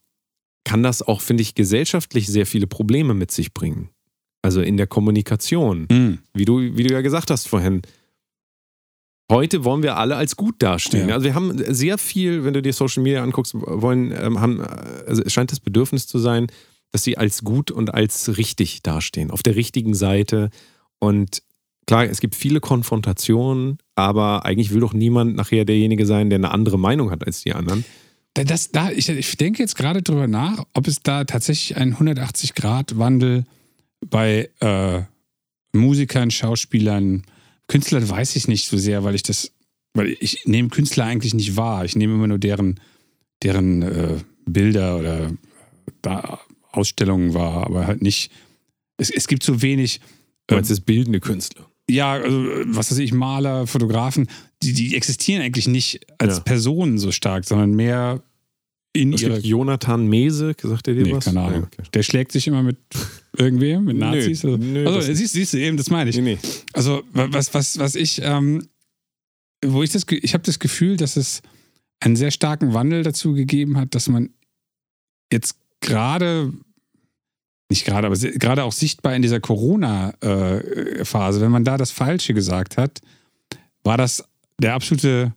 kann 0.64 0.84
das 0.84 1.02
auch, 1.02 1.22
finde 1.22 1.42
ich, 1.42 1.56
gesellschaftlich 1.56 2.28
sehr 2.28 2.46
viele 2.46 2.68
Probleme 2.68 3.16
mit 3.16 3.32
sich 3.32 3.56
bringen. 3.56 3.90
Also 4.44 4.62
in 4.62 4.78
der 4.78 4.86
Kommunikation. 4.86 5.88
Hm. 5.92 6.20
Wie 6.34 6.46
du, 6.46 6.60
wie 6.60 6.84
du 6.84 6.94
ja 6.94 7.02
gesagt 7.02 7.32
hast 7.32 7.48
vorhin. 7.48 7.82
Heute 9.30 9.64
wollen 9.66 9.84
wir 9.84 9.98
alle 9.98 10.16
als 10.16 10.36
gut 10.38 10.56
dastehen. 10.60 11.10
Ja. 11.10 11.16
Also 11.16 11.26
wir 11.26 11.36
haben 11.36 11.58
sehr 11.74 11.98
viel, 11.98 12.46
wenn 12.46 12.54
du 12.54 12.62
dir 12.62 12.72
Social 12.74 13.04
Media 13.04 13.22
anguckst, 13.24 13.54
wollen, 13.56 14.12
ähm, 14.18 14.40
haben, 14.40 14.62
also 14.62 15.22
es 15.24 15.34
scheint 15.34 15.52
das 15.52 15.60
Bedürfnis 15.60 16.08
zu 16.08 16.18
sein, 16.18 16.48
dass 16.92 17.04
sie 17.04 17.18
als 17.18 17.44
gut 17.44 17.70
und 17.70 17.94
als 17.94 18.38
richtig 18.38 18.84
dastehen, 18.84 19.30
auf 19.32 19.44
der 19.44 19.56
richtigen 19.58 19.94
Seite. 19.94 20.50
Und 21.00 21.44
klar, 21.88 22.06
es 22.06 22.22
gibt 22.22 22.36
viele 22.36 22.62
Konfrontationen, 22.62 23.80
aber 23.96 24.46
eigentlich 24.46 24.72
will 24.74 24.80
doch 24.80 24.94
niemand 24.94 25.36
nachher 25.36 25.66
derjenige 25.66 26.06
sein, 26.06 26.30
der 26.30 26.38
eine 26.38 26.52
andere 26.52 26.80
Meinung 26.80 27.12
hat 27.12 27.26
als 27.28 27.42
die 27.44 27.54
anderen. 27.54 27.84
Da- 28.34 28.46
Das, 28.46 28.72
da, 28.72 28.92
ich, 28.92 29.10
ich 29.10 29.36
denke 29.36 29.62
jetzt 29.62 29.76
gerade 29.76 30.02
drüber 30.02 30.28
nach, 30.28 30.64
ob 30.74 30.88
es 30.88 31.02
da 31.04 31.26
tatsächlich 31.26 31.76
einen 31.76 31.96
180-Grad-Wandel 31.96 33.44
bei 34.10 34.50
äh, 34.62 35.02
Musikern, 35.74 36.32
Schauspielern, 36.32 37.24
Künstlern 37.68 38.08
weiß 38.08 38.36
ich 38.36 38.48
nicht 38.48 38.68
so 38.68 38.78
sehr, 38.78 39.04
weil 39.04 39.16
ich 39.16 39.24
das, 39.24 39.52
weil 39.94 40.16
ich 40.20 40.46
nehme 40.46 40.70
Künstler 40.70 41.06
eigentlich 41.06 41.34
nicht 41.34 41.56
wahr. 41.56 41.86
Ich 41.86 41.96
nehme 41.96 42.14
immer 42.14 42.28
nur 42.28 42.40
deren, 42.40 42.80
deren 43.44 43.82
äh, 43.82 44.18
Bilder 44.46 44.98
oder 44.98 45.34
da 46.02 46.40
Ausstellungen 46.72 47.34
wahr, 47.34 47.66
aber 47.66 47.88
halt 47.88 48.02
nicht. 48.02 48.32
Es, 48.98 49.10
es 49.10 49.28
gibt 49.28 49.44
so 49.44 49.62
wenig. 49.62 50.00
Du 50.48 50.56
meinst 50.56 50.72
das 50.72 50.82
bildende 50.82 51.20
Künstler. 51.20 51.70
Ja, 51.90 52.14
also, 52.14 52.46
was 52.66 52.92
weiß 52.92 52.98
ich, 53.00 53.14
Maler, 53.14 53.68
Fotografen, 53.68 54.28
die, 54.62 54.74
die 54.74 54.96
existieren 54.96 55.42
eigentlich 55.42 55.68
nicht 55.68 56.02
als 56.18 56.38
Ja. 56.38 56.44
Personen 56.44 56.98
so 56.98 57.12
stark, 57.12 57.46
sondern 57.46 57.74
mehr 57.74 58.24
in 59.02 59.14
Es 59.14 59.22
ihrer 59.22 59.38
Jonathan 59.40 60.08
Mese, 60.08 60.56
sagt 60.62 60.88
er 60.88 60.94
dir 60.96 61.04
Nee, 61.04 61.14
was? 61.14 61.26
keine 61.26 61.42
Ahnung. 61.42 61.64
Okay. 61.64 61.84
Der 61.94 62.04
schlägt 62.04 62.32
sich 62.32 62.48
immer 62.48 62.64
mit 62.64 62.78
irgendwem, 63.38 63.86
mit 63.86 63.98
Nazis. 63.98 64.44
Nö, 64.44 64.52
also, 64.54 64.64
nö, 64.64 64.88
also 64.88 65.14
siehst, 65.14 65.34
siehst 65.34 65.54
du 65.54 65.58
eben, 65.60 65.78
das 65.78 65.90
meine 65.90 66.10
ich. 66.10 66.16
Nee, 66.18 66.22
nee. 66.24 66.38
Also 66.74 67.04
wa- 67.14 67.28
was, 67.32 67.54
was, 67.54 67.78
was 67.80 67.96
ich, 67.96 68.22
ähm, 68.24 68.68
wo 69.66 69.84
ich 69.84 69.92
das, 69.92 70.04
ich 70.10 70.34
habe 70.34 70.44
das 70.44 70.60
Gefühl, 70.60 70.98
dass 70.98 71.18
es 71.18 71.42
einen 72.00 72.16
sehr 72.16 72.32
starken 72.32 72.74
Wandel 72.74 73.04
dazu 73.04 73.34
gegeben 73.34 73.78
hat, 73.78 73.96
dass 73.96 74.08
man 74.08 74.30
jetzt 75.32 75.56
gerade, 75.82 76.54
nicht 77.70 77.86
gerade, 77.86 78.08
aber 78.08 78.16
gerade 78.16 78.64
auch 78.64 78.72
sichtbar 78.72 79.16
in 79.16 79.22
dieser 79.22 79.40
Corona-Phase, 79.40 81.42
wenn 81.42 81.52
man 81.52 81.64
da 81.64 81.78
das 81.78 81.92
Falsche 81.92 82.34
gesagt 82.34 82.78
hat, 82.78 83.02
war 83.84 83.98
das 83.98 84.24
der 84.62 84.74
absolute 84.74 85.34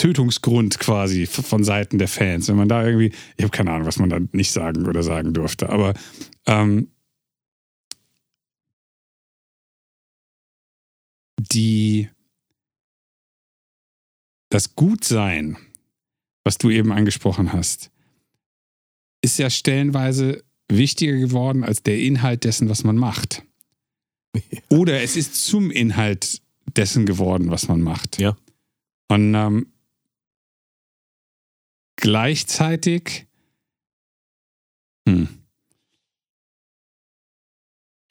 Tötungsgrund 0.00 0.78
quasi 0.78 1.26
von 1.26 1.62
Seiten 1.62 1.98
der 1.98 2.08
Fans. 2.08 2.48
Wenn 2.48 2.56
man 2.56 2.70
da 2.70 2.86
irgendwie, 2.86 3.12
ich 3.36 3.44
habe 3.44 3.54
keine 3.54 3.70
Ahnung, 3.70 3.86
was 3.86 3.98
man 3.98 4.08
da 4.08 4.18
nicht 4.32 4.50
sagen 4.50 4.86
oder 4.86 5.02
sagen 5.02 5.34
durfte, 5.34 5.68
aber 5.68 5.92
ähm, 6.46 6.88
die 11.38 12.08
das 14.48 14.74
Gutsein, 14.74 15.58
was 16.44 16.56
du 16.56 16.70
eben 16.70 16.92
angesprochen 16.92 17.52
hast, 17.52 17.90
ist 19.20 19.38
ja 19.38 19.50
stellenweise 19.50 20.42
wichtiger 20.68 21.18
geworden 21.18 21.62
als 21.62 21.82
der 21.82 21.98
Inhalt 21.98 22.44
dessen, 22.44 22.70
was 22.70 22.84
man 22.84 22.96
macht. 22.96 23.42
Oder 24.70 25.02
es 25.02 25.16
ist 25.16 25.44
zum 25.44 25.70
Inhalt 25.70 26.40
dessen 26.74 27.04
geworden, 27.04 27.50
was 27.50 27.68
man 27.68 27.82
macht. 27.82 28.18
Ja. 28.18 28.34
Und 29.08 29.34
ähm, 29.34 29.66
gleichzeitig 32.00 33.26
hm, 35.08 35.28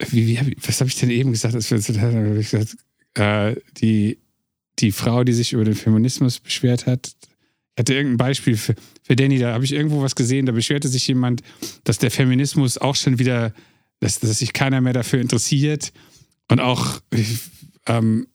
wie, 0.08 0.26
wie 0.26 0.56
was 0.66 0.80
habe 0.80 0.88
ich 0.88 0.96
denn 0.96 1.10
eben 1.10 1.32
gesagt? 1.32 1.54
Das, 1.54 1.68
das, 1.68 1.86
das, 1.86 1.98
hab 1.98 2.14
ich 2.14 2.50
gesagt 2.50 2.76
äh, 3.14 3.56
die, 3.78 4.18
die 4.78 4.92
Frau, 4.92 5.24
die 5.24 5.32
sich 5.32 5.52
über 5.52 5.64
den 5.64 5.74
Feminismus 5.74 6.40
beschwert 6.40 6.86
hat. 6.86 7.12
Hatte 7.78 7.94
irgendein 7.94 8.18
Beispiel 8.18 8.56
für, 8.56 8.74
für 9.02 9.16
Danny, 9.16 9.38
da 9.38 9.54
habe 9.54 9.64
ich 9.64 9.72
irgendwo 9.72 10.02
was 10.02 10.14
gesehen, 10.14 10.46
da 10.46 10.52
beschwerte 10.52 10.88
sich 10.88 11.06
jemand, 11.06 11.42
dass 11.84 11.98
der 11.98 12.10
Feminismus 12.10 12.78
auch 12.78 12.96
schon 12.96 13.18
wieder, 13.18 13.54
dass, 14.00 14.18
dass 14.20 14.38
sich 14.38 14.52
keiner 14.52 14.80
mehr 14.80 14.92
dafür 14.92 15.20
interessiert 15.20 15.92
und 16.48 16.60
auch 16.60 17.00
ähm, 17.86 18.26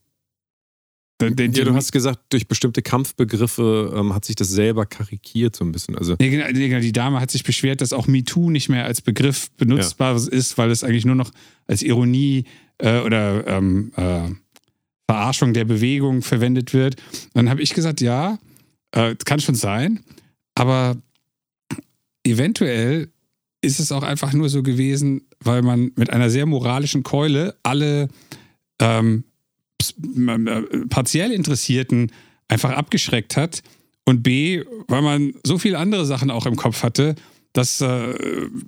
den, 1.21 1.35
den, 1.35 1.53
Ja, 1.53 1.63
du 1.63 1.73
hast 1.73 1.91
gesagt, 1.91 2.19
durch 2.29 2.47
bestimmte 2.47 2.81
Kampfbegriffe 2.81 3.93
ähm, 3.95 4.13
hat 4.13 4.25
sich 4.25 4.35
das 4.35 4.49
selber 4.49 4.85
karikiert 4.85 5.55
so 5.55 5.63
ein 5.63 5.71
bisschen. 5.71 5.97
Also 5.97 6.15
Nee, 6.19 6.29
genau, 6.29 6.45
nee, 6.51 6.67
genau, 6.67 6.81
die 6.81 6.91
Dame 6.91 7.21
hat 7.21 7.31
sich 7.31 7.43
beschwert, 7.43 7.81
dass 7.81 7.93
auch 7.93 8.07
MeToo 8.07 8.49
nicht 8.49 8.67
mehr 8.67 8.85
als 8.85 9.01
Begriff 9.01 9.49
benutzbar 9.51 10.15
ist, 10.15 10.57
weil 10.57 10.71
es 10.71 10.83
eigentlich 10.83 11.05
nur 11.05 11.15
noch 11.15 11.31
als 11.67 11.83
Ironie 11.83 12.43
äh, 12.79 12.99
oder 12.99 13.47
ähm, 13.47 13.93
äh, 13.95 14.29
Verarschung 15.09 15.53
der 15.53 15.65
Bewegung 15.65 16.21
verwendet 16.21 16.73
wird. 16.73 16.95
dann 17.33 17.49
habe 17.49 17.61
ich 17.61 17.73
gesagt, 17.73 18.01
ja, 18.01 18.37
äh, 18.91 19.15
kann 19.23 19.39
schon 19.39 19.55
sein, 19.55 20.01
aber 20.55 20.97
eventuell 22.25 23.09
ist 23.61 23.79
es 23.79 23.91
auch 23.91 24.03
einfach 24.03 24.33
nur 24.33 24.49
so 24.49 24.63
gewesen, 24.63 25.27
weil 25.39 25.61
man 25.61 25.91
mit 25.95 26.09
einer 26.09 26.29
sehr 26.29 26.45
moralischen 26.45 27.03
Keule 27.03 27.55
alle 27.63 28.09
ähm, 28.79 29.23
äh, 29.23 29.34
partiell 30.89 31.31
Interessierten 31.31 32.11
einfach 32.47 32.71
abgeschreckt 32.71 33.37
hat 33.37 33.61
und 34.05 34.23
B, 34.23 34.63
weil 34.87 35.01
man 35.01 35.33
so 35.43 35.57
viele 35.57 35.77
andere 35.77 36.05
Sachen 36.05 36.29
auch 36.31 36.45
im 36.45 36.55
Kopf 36.55 36.83
hatte, 36.83 37.15
dass, 37.53 37.81
äh, 37.81 38.13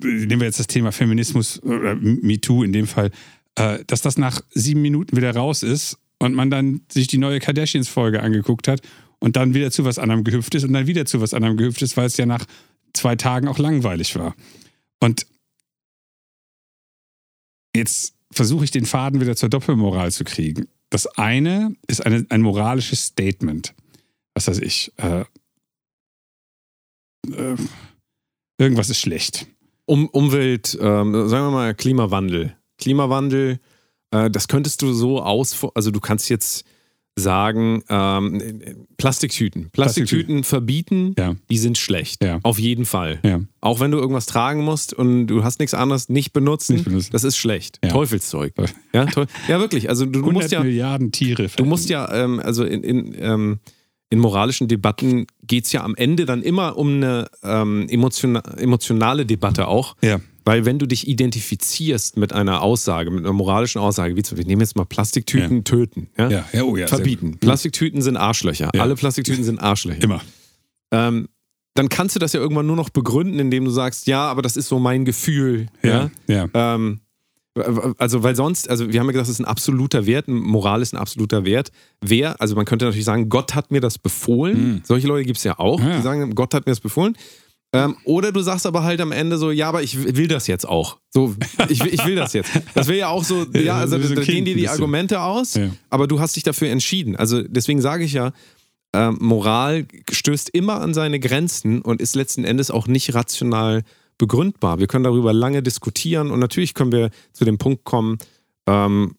nehmen 0.02 0.40
wir 0.40 0.48
jetzt 0.48 0.60
das 0.60 0.68
Thema 0.68 0.92
Feminismus 0.92 1.62
oder 1.62 1.96
MeToo 1.96 2.64
in 2.64 2.74
dem 2.74 2.88
Fall, 2.88 3.12
äh, 3.56 3.80
dass 3.86 4.02
das 4.02 4.18
nach 4.18 4.42
sieben 4.52 4.82
Minuten 4.82 5.16
wieder 5.16 5.36
raus 5.36 5.64
ist 5.64 5.98
und 6.20 6.34
man 6.34 6.50
dann 6.50 6.82
sich 6.92 7.08
die 7.08 7.18
neue 7.18 7.40
Kardashians-Folge 7.40 8.24
angeguckt 8.24 8.68
hat 8.68 8.82
und 9.20 9.36
dann 9.36 9.54
wieder 9.54 9.72
zu 9.72 9.86
was 9.86 10.00
anderem 10.00 10.24
gehüpft 10.24 10.56
ist 10.56 10.64
und 10.64 10.74
dann 10.74 10.88
wieder 10.88 11.06
zu 11.06 11.22
was 11.22 11.34
anderem 11.34 11.58
gehüpft 11.58 11.82
ist, 11.82 11.98
weil 11.98 12.08
es 12.08 12.18
ja 12.18 12.26
nach 12.26 12.46
zwei 12.94 13.16
Tagen 13.16 13.48
auch 13.48 13.60
langweilig 13.60 14.16
war. 14.16 14.36
Und 15.00 15.28
jetzt 17.76 18.16
versuche 18.32 18.66
ich 18.66 18.72
den 18.72 18.86
Faden 18.86 19.22
wieder 19.22 19.36
zur 19.36 19.50
Doppelmoral 19.50 20.12
zu 20.12 20.24
kriegen. 20.24 20.68
Das 20.90 21.08
eine 21.18 21.76
ist 21.88 22.06
eine, 22.06 22.26
ein 22.30 22.42
moralisches 22.42 23.06
Statement. 23.06 23.74
Was 24.34 24.48
weiß 24.48 24.60
ich. 24.60 24.94
Äh, 24.98 25.26
äh, 27.32 27.56
irgendwas 28.58 28.90
ist 28.90 29.00
schlecht. 29.00 29.48
Um, 29.86 30.08
Umwelt, 30.10 30.78
ähm, 30.82 31.28
sagen 31.28 31.46
wir 31.48 31.52
mal 31.52 31.76
Klimawandel. 31.76 32.56
Klimawandel, 32.78 33.60
äh, 34.12 34.30
das 34.30 34.48
könntest 34.48 34.82
du 34.82 34.94
so 34.94 35.22
aus, 35.22 35.66
also 35.74 35.92
du 35.92 36.00
kannst 36.00 36.30
jetzt 36.30 36.66
sagen, 37.18 37.84
ähm, 37.90 38.86
Plastiktüten. 38.98 39.70
Plastiktüten, 39.72 40.44
verbieten, 40.44 41.16
ja. 41.18 41.36
die 41.50 41.58
sind 41.58 41.78
schlecht. 41.78 42.24
Ja. 42.24 42.40
Auf 42.44 42.60
jeden 42.60 42.86
Fall. 42.86 43.20
Ja. 43.24 43.42
Auch 43.60 43.80
wenn 43.80 43.92
du 43.92 43.98
irgendwas 43.98 44.28
tragen 44.28 44.64
musst 44.64 44.94
und 44.94 45.28
du 45.28 45.44
hast 45.44 45.60
nichts 45.60 45.74
anderes, 45.74 46.10
nicht 46.10 46.32
benutzen, 46.32 46.76
nicht 46.76 46.86
benutzen. 46.86 47.10
das 47.12 47.24
ist 47.24 47.38
schlecht. 47.38 47.80
Teufelszeug. 47.90 48.54
Ja, 48.94 49.06
ja, 49.48 49.60
wirklich. 49.60 49.90
Also 49.90 50.06
du, 50.06 50.22
du 50.22 50.32
musst 50.32 50.52
ja. 50.52 50.64
Milliarden 50.64 51.12
Tiere. 51.12 51.50
Du 51.56 51.66
musst 51.66 51.90
ja, 51.90 52.12
ähm, 52.14 52.40
also 52.40 52.64
in, 52.64 52.84
in, 52.84 53.16
ähm, 53.20 53.60
in 54.10 54.20
moralischen 54.20 54.68
Debatten 54.68 55.28
geht 55.44 55.66
es 55.66 55.72
ja 55.72 55.84
am 55.84 55.96
Ende 55.96 56.26
dann 56.26 56.42
immer 56.42 56.78
um 56.78 56.98
eine 56.98 57.30
ähm, 57.44 57.88
emotionale 57.90 59.26
Debatte 59.26 59.68
auch. 59.68 59.96
Ja. 60.02 60.20
Weil 60.48 60.64
wenn 60.64 60.80
du 60.80 60.86
dich 60.86 61.10
identifizierst 61.10 62.16
mit 62.16 62.32
einer 62.32 62.62
Aussage, 62.62 63.12
mit 63.12 63.26
einer 63.26 63.34
moralischen 63.34 63.82
Aussage, 63.82 64.16
wie 64.16 64.24
zum 64.24 64.38
Beispiel, 64.38 64.44
ich 64.44 64.48
nehme 64.48 64.64
jetzt 64.64 64.78
mal 64.78 64.86
Plastiktüten 64.86 65.58
ja. 65.58 65.64
töten, 65.64 66.08
ja? 66.18 66.30
Ja. 66.30 66.46
ja, 66.54 66.64
oh 66.64 66.78
ja 66.78 66.88
verbieten. 66.88 67.38
Plastiktüten 67.38 68.02
sind 68.02 68.16
Arschlöcher. 68.16 68.70
Alle 68.80 68.96
Plastiktüten 68.96 69.44
sind 69.44 69.60
Arschlöcher. 69.60 70.02
Immer. 70.02 70.22
Ähm, 70.92 71.28
dann 71.74 71.90
kannst 71.90 72.16
du 72.16 72.20
das 72.22 72.32
ja 72.32 72.40
irgendwann 72.40 72.66
nur 72.66 72.78
noch 72.78 72.90
begründen, 72.90 73.40
indem 73.40 73.66
du 73.66 73.72
sagst, 73.72 74.08
ja, 74.08 74.22
aber 74.22 74.42
das 74.42 74.56
ist 74.56 74.70
so 74.70 74.80
mein 74.80 75.04
Gefühl. 75.04 75.68
Ja. 75.84 76.12
ja. 76.28 76.48
Ähm, 76.54 77.02
also, 77.98 78.24
weil 78.24 78.38
sonst, 78.38 78.70
also 78.70 78.90
wir 78.90 79.02
haben 79.02 79.08
ja 79.08 79.12
gesagt, 79.12 79.28
es 79.28 79.34
ist 79.34 79.40
ein 79.42 79.46
absoluter 79.46 80.06
Wert, 80.06 80.30
Moral 80.30 80.82
ist 80.82 80.94
ein 80.94 80.98
absoluter 80.98 81.44
Wert. 81.44 81.74
Wer, 82.00 82.40
also 82.40 82.56
man 82.56 82.64
könnte 82.64 82.86
natürlich 82.86 83.04
sagen, 83.04 83.28
Gott 83.28 83.54
hat 83.54 83.70
mir 83.70 83.82
das 83.82 83.98
befohlen. 83.98 84.76
Mhm. 84.76 84.82
Solche 84.86 85.08
Leute 85.08 85.26
gibt 85.26 85.40
es 85.40 85.44
ja 85.44 85.60
auch, 85.60 85.82
Ja. 85.82 85.98
die 85.98 86.04
sagen, 86.04 86.34
Gott 86.36 86.54
hat 86.54 86.68
mir 86.68 86.72
das 86.72 86.80
befohlen. 86.80 87.18
Ähm, 87.74 87.98
oder 88.06 88.32
du 88.32 88.40
sagst 88.42 88.66
aber 88.66 88.84
halt 88.84 89.02
am 89.02 89.12
Ende 89.12 89.38
so, 89.38 89.52
ja, 89.52 89.68
aber 89.68 89.84
ich 89.84 90.16
will 90.16 90.28
das 90.30 90.48
jetzt 90.48 90.66
auch. 90.68 91.00
So, 91.10 91.36
ich, 91.68 91.84
will- 91.84 91.94
ich 91.94 92.06
will 92.06 92.16
das 92.16 92.32
jetzt. 92.34 92.50
Das 92.74 92.88
wäre 92.88 93.00
ja 93.00 93.08
auch 93.10 93.24
so, 93.26 93.46
ja, 93.54 93.76
also 93.78 94.00
Wie 94.00 94.04
so 94.04 94.10
ein 94.14 94.16
da 94.16 94.22
Kind 94.22 94.36
gehen 94.36 94.46
dir 94.46 94.56
die. 94.56 94.70
Argumente 94.70 95.20
aus, 95.22 95.56
Ja. 95.56 95.70
aber 95.90 96.08
du 96.08 96.20
hast 96.22 96.36
dich 96.38 96.44
dafür 96.44 96.70
entschieden. 96.70 97.16
Also 97.18 97.42
deswegen 97.44 97.82
sage 97.82 98.06
ich 98.06 98.14
ja, 98.14 98.32
ähm, 98.94 99.18
Moral 99.20 99.86
stößt 100.10 100.50
immer 100.52 100.80
an 100.80 100.94
seine 100.94 101.20
Grenzen 101.20 101.82
und 101.82 102.02
ist 102.02 102.16
letzten 102.16 102.46
Endes 102.46 102.72
auch 102.72 102.88
nicht 102.88 103.14
rational 103.14 103.84
begründbar. 104.18 104.80
Wir 104.80 104.88
können 104.88 105.04
darüber 105.04 105.34
lange 105.34 105.62
diskutieren 105.62 106.32
und 106.32 106.40
natürlich 106.40 106.74
können 106.74 106.94
wir 106.94 107.10
zu 107.34 107.44
dem 107.44 107.58
Punkt 107.58 107.84
kommen, 107.84 108.18
ähm, 108.66 109.16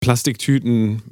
Plastiktüten 0.00 1.02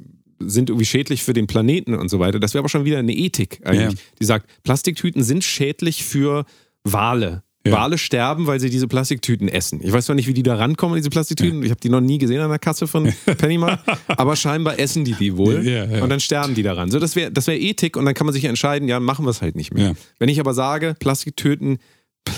sind 0.49 0.69
irgendwie 0.69 0.85
schädlich 0.85 1.23
für 1.23 1.33
den 1.33 1.47
Planeten 1.47 1.93
und 1.95 2.09
so 2.09 2.19
weiter. 2.19 2.39
Das 2.39 2.53
wäre 2.53 2.59
aber 2.61 2.69
schon 2.69 2.85
wieder 2.85 2.99
eine 2.99 3.13
Ethik 3.13 3.59
eigentlich, 3.63 3.99
Ja. 3.99 4.05
die 4.19 4.25
sagt, 4.25 4.47
Plastiktüten 4.63 5.23
sind 5.23 5.43
schädlich 5.43 6.03
für 6.03 6.45
Wale. 6.83 7.43
Ja. 7.65 7.73
Wale 7.73 7.99
sterben, 7.99 8.47
weil 8.47 8.59
sie 8.59 8.71
diese 8.71 8.87
Plastiktüten 8.87 9.47
essen. 9.47 9.81
Ich 9.83 9.91
weiß 9.93 10.05
zwar 10.07 10.15
nicht, 10.15 10.27
wie 10.27 10.33
die 10.33 10.41
da 10.41 10.55
rankommen, 10.55 10.95
diese 10.95 11.11
Plastiktüten. 11.11 11.61
Ich 11.61 11.69
habe 11.69 11.79
die 11.79 11.89
noch 11.89 12.01
nie 12.01 12.17
gesehen 12.17 12.39
an 12.41 12.49
der 12.49 12.57
Kasse 12.57 12.87
von 12.87 13.13
Pennymark, 13.37 13.79
aber 14.07 14.35
scheinbar 14.35 14.79
essen 14.79 15.05
die 15.05 15.13
die 15.13 15.37
wohl 15.37 15.63
Ja, 15.63 15.85
ja. 15.85 16.03
und 16.03 16.09
dann 16.09 16.19
sterben 16.19 16.55
die 16.55 16.63
daran. 16.63 16.89
So, 16.89 16.97
das 16.97 17.15
wäre 17.15 17.31
das 17.31 17.45
wär 17.45 17.61
Ethik 17.61 17.97
und 17.97 18.05
dann 18.05 18.15
kann 18.15 18.25
man 18.25 18.33
sich 18.33 18.45
entscheiden, 18.45 18.87
ja, 18.87 18.99
machen 18.99 19.25
wir 19.25 19.29
es 19.29 19.43
halt 19.43 19.55
nicht 19.55 19.75
mehr. 19.75 19.89
Ja. 19.89 19.93
Wenn 20.17 20.29
ich 20.29 20.39
aber 20.39 20.55
sage, 20.55 20.95
Plastiktöten, 20.99 21.77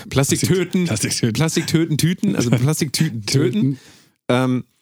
Plastiktöten, 0.10 0.86
Plastiktöten. 0.86 1.34
Plastiktöten, 1.34 1.98
Tüten, 1.98 2.36
also 2.36 2.50
Plastiktüten 2.52 3.26
töten, 3.26 3.80
ähm, 4.30 4.63
äh, 4.66 4.73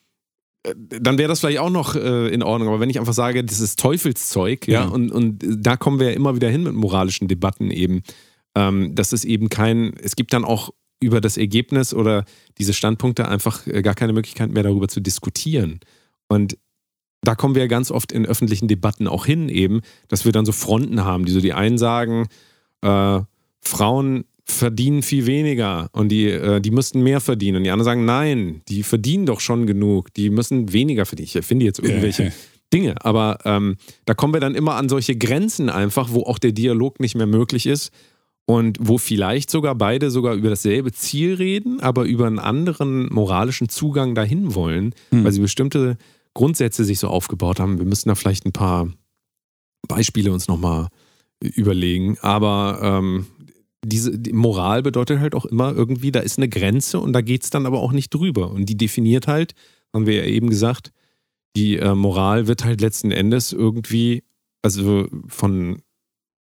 dann 0.62 1.18
wäre 1.18 1.28
das 1.28 1.40
vielleicht 1.40 1.58
auch 1.58 1.70
noch 1.70 1.96
äh, 1.96 2.28
in 2.28 2.42
Ordnung. 2.42 2.68
Aber 2.68 2.80
wenn 2.80 2.90
ich 2.90 2.98
einfach 2.98 3.12
sage, 3.12 3.44
das 3.44 3.60
ist 3.60 3.78
Teufelszeug, 3.80 4.68
ja, 4.68 4.82
Ja. 4.82 4.88
Und, 4.88 5.10
und 5.10 5.44
da 5.44 5.76
kommen 5.76 5.98
wir 5.98 6.10
ja 6.10 6.16
immer 6.16 6.36
wieder 6.36 6.48
hin 6.48 6.62
mit 6.62 6.74
moralischen 6.74 7.28
Debatten 7.28 7.70
eben. 7.70 8.02
Ähm, 8.54 8.94
das 8.94 9.12
ist 9.12 9.24
eben 9.24 9.48
kein, 9.48 9.94
es 10.02 10.14
gibt 10.16 10.32
dann 10.32 10.44
auch 10.44 10.70
über 11.00 11.20
das 11.20 11.36
Ergebnis 11.36 11.92
oder 11.92 12.24
diese 12.58 12.74
Standpunkte 12.74 13.26
einfach 13.28 13.66
äh, 13.66 13.82
gar 13.82 13.94
keine 13.94 14.12
Möglichkeit 14.12 14.50
mehr 14.50 14.62
darüber 14.62 14.88
zu 14.88 15.00
diskutieren. 15.00 15.80
Und 16.28 16.56
da 17.22 17.34
kommen 17.34 17.54
wir 17.54 17.62
ja 17.62 17.68
ganz 17.68 17.90
oft 17.90 18.12
in 18.12 18.26
öffentlichen 18.26 18.68
Debatten 18.68 19.08
auch 19.08 19.26
hin, 19.26 19.48
eben, 19.48 19.80
dass 20.08 20.24
wir 20.24 20.32
dann 20.32 20.46
so 20.46 20.52
Fronten 20.52 21.04
haben, 21.04 21.24
die 21.24 21.32
so 21.32 21.40
die 21.40 21.52
einen 21.52 21.78
sagen, 21.78 22.28
äh, 22.82 23.20
Frauen 23.60 24.24
verdienen 24.52 25.02
viel 25.02 25.26
weniger 25.26 25.88
und 25.92 26.08
die, 26.08 26.26
äh, 26.28 26.60
die 26.60 26.70
müssten 26.70 27.02
mehr 27.02 27.20
verdienen. 27.20 27.58
Und 27.58 27.64
die 27.64 27.70
anderen 27.70 27.84
sagen, 27.84 28.04
nein, 28.04 28.62
die 28.68 28.82
verdienen 28.82 29.26
doch 29.26 29.40
schon 29.40 29.66
genug, 29.66 30.12
die 30.14 30.30
müssen 30.30 30.72
weniger 30.72 31.06
verdienen. 31.06 31.30
Ich 31.34 31.44
finde 31.44 31.64
jetzt 31.64 31.78
irgendwelche 31.78 32.24
ja. 32.24 32.30
Dinge, 32.72 32.94
aber 33.04 33.38
ähm, 33.44 33.76
da 34.04 34.14
kommen 34.14 34.32
wir 34.34 34.40
dann 34.40 34.54
immer 34.54 34.76
an 34.76 34.88
solche 34.88 35.16
Grenzen 35.16 35.68
einfach, 35.68 36.12
wo 36.12 36.22
auch 36.22 36.38
der 36.38 36.52
Dialog 36.52 37.00
nicht 37.00 37.14
mehr 37.14 37.26
möglich 37.26 37.66
ist 37.66 37.90
und 38.46 38.78
wo 38.80 38.98
vielleicht 38.98 39.50
sogar 39.50 39.74
beide 39.74 40.10
sogar 40.10 40.34
über 40.34 40.50
dasselbe 40.50 40.92
Ziel 40.92 41.34
reden, 41.34 41.80
aber 41.80 42.04
über 42.04 42.26
einen 42.26 42.38
anderen 42.38 43.12
moralischen 43.12 43.68
Zugang 43.68 44.14
dahin 44.14 44.54
wollen, 44.54 44.94
Hm. 45.10 45.24
weil 45.24 45.32
sie 45.32 45.40
bestimmte 45.40 45.96
Grundsätze 46.34 46.84
sich 46.84 46.98
so 46.98 47.08
aufgebaut 47.08 47.60
haben. 47.60 47.78
Wir 47.78 47.84
müssen 47.86 48.08
da 48.08 48.14
vielleicht 48.14 48.46
ein 48.46 48.52
paar 48.52 48.88
Beispiele 49.86 50.32
uns 50.32 50.48
nochmal 50.48 50.88
überlegen, 51.40 52.16
aber 52.20 52.78
ähm, 52.82 53.26
diese 53.84 54.18
die 54.18 54.32
Moral 54.32 54.82
bedeutet 54.82 55.20
halt 55.20 55.34
auch 55.34 55.44
immer 55.44 55.72
irgendwie, 55.72 56.12
da 56.12 56.20
ist 56.20 56.38
eine 56.38 56.48
Grenze 56.48 57.00
und 57.00 57.12
da 57.12 57.20
geht 57.20 57.42
es 57.42 57.50
dann 57.50 57.66
aber 57.66 57.80
auch 57.80 57.92
nicht 57.92 58.14
drüber. 58.14 58.50
Und 58.50 58.66
die 58.66 58.76
definiert 58.76 59.26
halt, 59.26 59.54
haben 59.92 60.06
wir 60.06 60.14
ja 60.14 60.24
eben 60.24 60.48
gesagt, 60.48 60.92
die 61.56 61.76
äh, 61.76 61.94
Moral 61.94 62.46
wird 62.46 62.64
halt 62.64 62.80
letzten 62.80 63.10
Endes 63.10 63.52
irgendwie, 63.52 64.22
also 64.62 65.08
von 65.26 65.82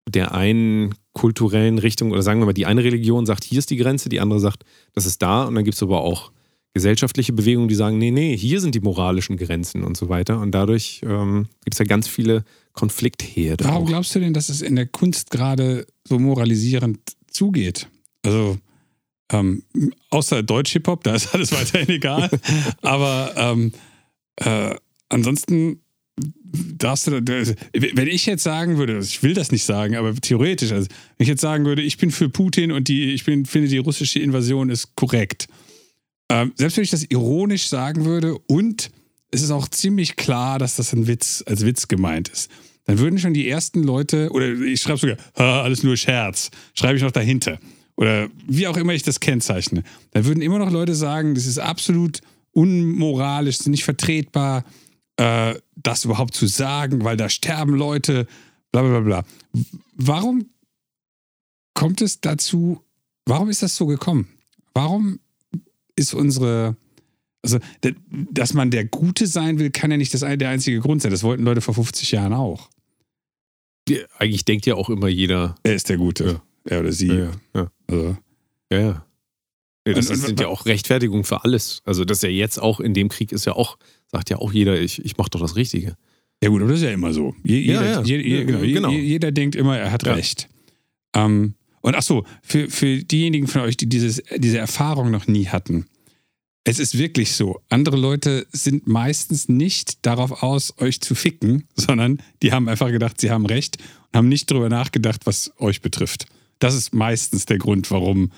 der 0.07 0.33
einen 0.33 0.95
kulturellen 1.13 1.77
Richtung, 1.77 2.11
oder 2.11 2.23
sagen 2.23 2.41
wir 2.41 2.47
mal, 2.47 2.53
die 2.53 2.65
eine 2.65 2.83
Religion 2.83 3.25
sagt, 3.25 3.43
hier 3.43 3.59
ist 3.59 3.69
die 3.69 3.77
Grenze, 3.77 4.09
die 4.09 4.19
andere 4.19 4.39
sagt, 4.39 4.63
das 4.93 5.05
ist 5.05 5.21
da. 5.21 5.43
Und 5.43 5.55
dann 5.55 5.63
gibt 5.63 5.75
es 5.75 5.83
aber 5.83 6.01
auch 6.01 6.31
gesellschaftliche 6.73 7.33
Bewegungen, 7.33 7.67
die 7.67 7.75
sagen, 7.75 7.97
nee, 7.97 8.11
nee, 8.11 8.35
hier 8.35 8.61
sind 8.61 8.75
die 8.75 8.79
moralischen 8.79 9.37
Grenzen 9.37 9.83
und 9.83 9.97
so 9.97 10.09
weiter. 10.09 10.39
Und 10.39 10.51
dadurch 10.51 11.01
ähm, 11.03 11.47
gibt 11.63 11.75
es 11.75 11.79
ja 11.79 11.85
ganz 11.85 12.07
viele 12.07 12.43
Konfliktherde. 12.73 13.65
Warum 13.65 13.83
auch. 13.83 13.87
glaubst 13.87 14.15
du 14.15 14.19
denn, 14.19 14.33
dass 14.33 14.49
es 14.49 14.61
in 14.61 14.75
der 14.75 14.85
Kunst 14.85 15.31
gerade 15.31 15.85
so 16.07 16.19
moralisierend 16.19 16.99
zugeht? 17.31 17.87
Also, 18.25 18.57
ähm, 19.31 19.63
außer 20.09 20.43
Deutsch-Hip-Hop, 20.43 21.03
da 21.03 21.15
ist 21.15 21.27
alles 21.33 21.51
weiterhin 21.51 21.89
egal. 21.89 22.29
Aber 22.81 23.33
ähm, 23.37 23.71
äh, 24.37 24.75
ansonsten 25.09 25.81
darfst 26.51 27.07
du, 27.07 27.21
da- 27.21 27.43
wenn 27.73 28.07
ich 28.07 28.25
jetzt 28.25 28.43
sagen 28.43 28.77
würde, 28.77 28.95
also 28.95 29.07
ich 29.07 29.21
will 29.21 29.33
das 29.33 29.51
nicht 29.51 29.63
sagen, 29.63 29.95
aber 29.95 30.15
theoretisch, 30.15 30.71
also 30.71 30.87
wenn 31.17 31.23
ich 31.23 31.27
jetzt 31.29 31.41
sagen 31.41 31.65
würde, 31.65 31.81
ich 31.83 31.97
bin 31.97 32.11
für 32.11 32.29
Putin 32.29 32.71
und 32.71 32.87
die, 32.87 33.13
ich 33.13 33.23
bin, 33.25 33.45
finde, 33.45 33.67
die 33.67 33.77
russische 33.77 34.19
Invasion 34.19 34.69
ist 34.69 34.95
korrekt. 34.95 35.47
Ähm, 36.29 36.51
selbst 36.55 36.77
wenn 36.77 36.83
ich 36.83 36.89
das 36.91 37.03
ironisch 37.09 37.67
sagen 37.67 38.05
würde 38.05 38.37
und 38.47 38.89
es 39.31 39.43
ist 39.43 39.51
auch 39.51 39.67
ziemlich 39.67 40.15
klar, 40.15 40.57
dass 40.57 40.75
das 40.75 40.91
ein 40.93 41.05
Witz, 41.07 41.43
als 41.45 41.63
Witz 41.65 41.87
gemeint 41.87 42.29
ist, 42.29 42.49
dann 42.89 42.97
würden 42.97 43.19
schon 43.19 43.35
die 43.35 43.47
ersten 43.47 43.83
Leute, 43.83 44.31
oder 44.31 44.47
ich 44.47 44.81
schreibe 44.81 44.97
sogar, 44.97 45.17
"Ha, 45.37 45.61
alles 45.61 45.83
nur 45.83 45.95
Scherz, 45.95 46.49
schreibe 46.73 46.97
ich 46.97 47.03
noch 47.03 47.11
dahinter. 47.11 47.59
Oder 47.95 48.29
wie 48.47 48.65
auch 48.65 48.77
immer 48.77 48.93
ich 48.93 49.03
das 49.03 49.19
kennzeichne. 49.19 49.83
Dann 50.09 50.25
würden 50.25 50.41
immer 50.41 50.57
noch 50.57 50.71
Leute 50.71 50.95
sagen, 50.95 51.35
das 51.35 51.45
ist 51.45 51.59
absolut 51.59 52.21
unmoralisch, 52.51 53.63
nicht 53.67 53.83
vertretbar, 53.83 54.65
äh, 55.17 55.53
das 55.75 56.03
überhaupt 56.03 56.33
zu 56.33 56.47
sagen, 56.47 57.03
weil 57.03 57.15
da 57.15 57.29
sterben 57.29 57.75
Leute, 57.75 58.25
bla 58.71 58.81
bla 58.81 59.01
bla. 59.01 59.23
Warum 59.93 60.49
kommt 61.75 62.01
es 62.01 62.21
dazu, 62.21 62.81
warum 63.27 63.51
ist 63.51 63.61
das 63.61 63.75
so 63.75 63.85
gekommen? 63.85 64.29
Warum 64.73 65.19
ist 65.95 66.15
unsere 66.15 66.75
Also, 67.43 67.59
dass 68.09 68.53
man 68.55 68.71
der 68.71 68.85
Gute 68.85 69.27
sein 69.27 69.59
will, 69.59 69.69
kann 69.69 69.91
ja 69.91 69.97
nicht 69.97 70.13
das, 70.15 70.21
der 70.21 70.49
einzige 70.49 70.79
Grund 70.79 71.03
sein. 71.03 71.11
Das 71.11 71.21
wollten 71.21 71.43
Leute 71.43 71.61
vor 71.61 71.75
50 71.75 72.11
Jahren 72.11 72.33
auch. 72.33 72.69
Eigentlich 74.17 74.45
denkt 74.45 74.65
ja 74.65 74.75
auch 74.75 74.89
immer 74.89 75.07
jeder. 75.07 75.55
Er 75.63 75.75
ist 75.75 75.89
der 75.89 75.97
Gute. 75.97 76.41
Er 76.65 76.81
oder 76.81 76.91
sie. 76.91 77.07
Ja, 77.07 77.31
ja. 77.55 77.71
Also, 77.87 78.17
Ja, 78.71 78.79
ja. 78.79 79.05
Ja, 79.87 79.93
das 79.93 80.09
Und- 80.09 80.17
sind 80.17 80.39
ja 80.39 80.47
auch 80.47 80.65
Rechtfertigungen 80.65 81.23
für 81.23 81.43
alles. 81.43 81.81
Also, 81.85 82.05
das 82.05 82.17
ist 82.19 82.23
ja 82.23 82.29
jetzt 82.29 82.59
auch 82.61 82.79
in 82.79 82.93
dem 82.93 83.09
Krieg 83.09 83.31
ist 83.31 83.45
ja 83.45 83.53
auch, 83.53 83.77
sagt 84.11 84.29
ja 84.29 84.37
auch 84.37 84.51
jeder, 84.53 84.79
ich, 84.79 85.03
ich 85.03 85.17
mache 85.17 85.29
doch 85.31 85.39
das 85.41 85.55
Richtige. 85.55 85.95
ja, 86.43 86.49
gut, 86.49 86.61
aber 86.61 86.71
das 86.71 86.79
ist 86.81 86.85
ja 86.85 86.91
immer 86.91 87.11
so. 87.13 87.33
Je, 87.43 87.59
Ja, 87.59 87.81
jeder, 87.81 87.85
ja. 87.91 88.01
je- 88.03 88.17
je- 88.21 88.37
Ja, 88.39 88.43
genau, 88.43 88.59
genau. 88.59 88.89
je- 88.91 88.99
jeder 89.01 89.31
denkt 89.31 89.55
immer, 89.55 89.77
er 89.77 89.91
hat 89.91 90.05
Ja. 90.05 90.13
recht. 90.13 90.47
Ähm, 91.15 91.55
und 91.81 91.95
ach 91.95 92.03
so, 92.03 92.23
für, 92.43 92.69
für 92.69 92.97
diejenigen 93.03 93.47
von 93.47 93.61
euch, 93.61 93.77
die 93.77 93.87
dieses, 93.89 94.21
diese 94.37 94.57
Erfahrung 94.59 95.11
noch 95.11 95.27
nie 95.27 95.47
hatten, 95.47 95.85
es 96.63 96.79
ist 96.79 96.97
wirklich 96.97 97.31
so. 97.31 97.61
Andere 97.69 97.97
Leute 97.97 98.45
sind 98.51 98.87
meistens 98.87 99.49
nicht 99.49 100.05
darauf 100.05 100.43
aus, 100.43 100.73
euch 100.79 101.01
zu 101.01 101.15
ficken, 101.15 101.63
sondern 101.75 102.21
die 102.41 102.51
haben 102.51 102.67
einfach 102.67 102.91
gedacht, 102.91 103.19
sie 103.19 103.31
haben 103.31 103.45
recht 103.45 103.77
und 104.11 104.17
haben 104.17 104.29
nicht 104.29 104.51
darüber 104.51 104.69
nachgedacht, 104.69 105.25
was 105.25 105.51
euch 105.57 105.81
betrifft. 105.81 106.25
Das 106.59 106.75
ist 106.75 106.93
meistens 106.93 107.45
der 107.45 107.57
Grund, 107.57 107.89
warum 107.91 108.31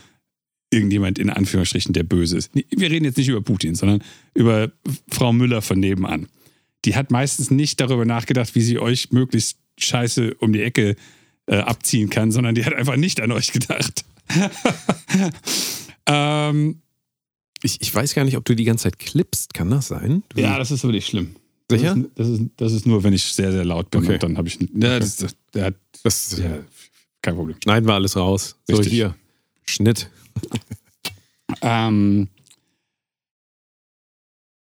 irgendjemand 0.71 1.19
in 1.19 1.29
Anführungsstrichen 1.29 1.93
der 1.93 2.03
Böse 2.03 2.37
ist. 2.37 2.51
Wir 2.53 2.89
reden 2.89 3.05
jetzt 3.05 3.17
nicht 3.17 3.27
über 3.27 3.41
Putin, 3.41 3.75
sondern 3.75 4.03
über 4.33 4.71
Frau 5.09 5.33
Müller 5.33 5.61
von 5.61 5.79
nebenan. 5.79 6.27
Die 6.85 6.95
hat 6.95 7.11
meistens 7.11 7.51
nicht 7.51 7.79
darüber 7.79 8.05
nachgedacht, 8.05 8.55
wie 8.55 8.61
sie 8.61 8.79
euch 8.79 9.11
möglichst 9.11 9.57
scheiße 9.77 10.35
um 10.35 10.53
die 10.53 10.61
Ecke 10.61 10.95
äh, 11.47 11.57
abziehen 11.57 12.09
kann, 12.09 12.31
sondern 12.31 12.55
die 12.55 12.63
hat 12.63 12.73
einfach 12.73 12.95
nicht 12.95 13.19
an 13.19 13.31
euch 13.31 13.51
gedacht. 13.51 14.05
ähm, 16.05 16.80
Ich, 17.63 17.79
ich 17.81 17.93
weiß 17.93 18.13
gar 18.15 18.23
nicht, 18.23 18.37
ob 18.37 18.45
du 18.45 18.55
die 18.55 18.63
ganze 18.63 18.83
Zeit 18.83 18.99
klippst. 18.99 19.53
Kann 19.53 19.69
das 19.69 19.87
sein? 19.87 20.23
Du, 20.29 20.41
ja, 20.41 20.57
das 20.57 20.71
ist 20.71 20.83
aber 20.83 20.93
nicht 20.93 21.07
schlimm. 21.07 21.35
Sicher? 21.69 21.95
Das 21.95 21.97
ist, 21.97 22.09
das, 22.15 22.27
ist, 22.27 22.41
das 22.57 22.73
ist 22.73 22.85
nur, 22.87 23.03
wenn 23.03 23.13
ich 23.13 23.23
sehr, 23.23 23.51
sehr 23.51 23.65
laut 23.65 23.91
bin. 23.91 24.03
Okay. 24.03 24.13
Und 24.13 24.23
dann 24.23 24.37
habe 24.37 24.47
ich. 24.47 24.59
Ja, 24.59 24.99
das, 24.99 25.17
das, 25.17 25.35
hat, 25.61 25.75
das 26.03 26.37
ja, 26.37 26.59
kein 27.21 27.35
Problem. 27.35 27.57
schneiden 27.63 27.87
wir 27.87 27.93
alles 27.93 28.15
raus. 28.15 28.55
So, 28.67 28.77
Richtig. 28.77 28.93
hier. 28.93 29.15
Schnitt. 29.65 30.09
Ähm, 31.61 32.29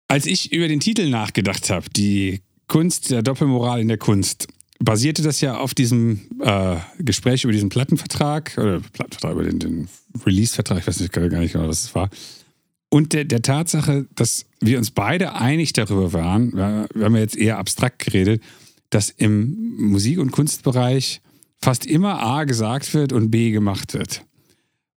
als 0.07 0.27
ich 0.27 0.53
über 0.53 0.69
den 0.69 0.81
Titel 0.81 1.09
nachgedacht 1.09 1.71
habe, 1.71 1.89
die 1.91 2.43
Kunst 2.69 3.11
der 3.11 3.23
Doppelmoral 3.23 3.81
in 3.81 3.89
der 3.89 3.99
Kunst, 3.99 4.49
basierte 4.79 5.23
das 5.23 5.41
ja 5.41 5.59
auf 5.59 5.75
diesem 5.75 6.21
äh, 6.41 6.77
Gespräch 6.99 7.45
über 7.45 7.53
diesen 7.53 7.69
Plattenvertrag, 7.69 8.53
oder 8.59 8.81
Plattenvertrag, 8.81 9.33
über 9.33 9.45
den, 9.45 9.59
den 9.59 9.89
Release-Vertrag, 10.25 10.79
ich 10.81 10.87
weiß 10.87 11.01
nicht, 11.01 11.13
gar 11.13 11.29
nicht 11.29 11.53
genau, 11.53 11.69
was 11.69 11.85
es 11.85 11.95
war. 11.95 12.11
Und 12.95 13.13
der, 13.13 13.25
der 13.25 13.43
Tatsache, 13.43 14.07
dass 14.15 14.47
wir 14.61 14.79
uns 14.79 14.93
beide 14.93 15.35
einig 15.35 15.73
darüber 15.73 16.13
waren, 16.13 16.53
wir, 16.53 16.87
haben 17.03 17.17
ja 17.17 17.23
jetzt 17.23 17.37
eher 17.37 17.59
abstrakt 17.59 17.99
geredet, 17.99 18.41
dass 18.89 19.11
im 19.11 19.75
Musik- 19.79 20.21
und 20.21 20.31
Kunstbereich 20.31 21.21
fast 21.61 21.87
immer 21.87 22.21
A 22.23 22.45
gesagt 22.45 22.95
wird 22.95 23.13
und 23.13 23.33
B 23.33 23.51
gemacht 23.51 23.95
wird. 23.95 24.25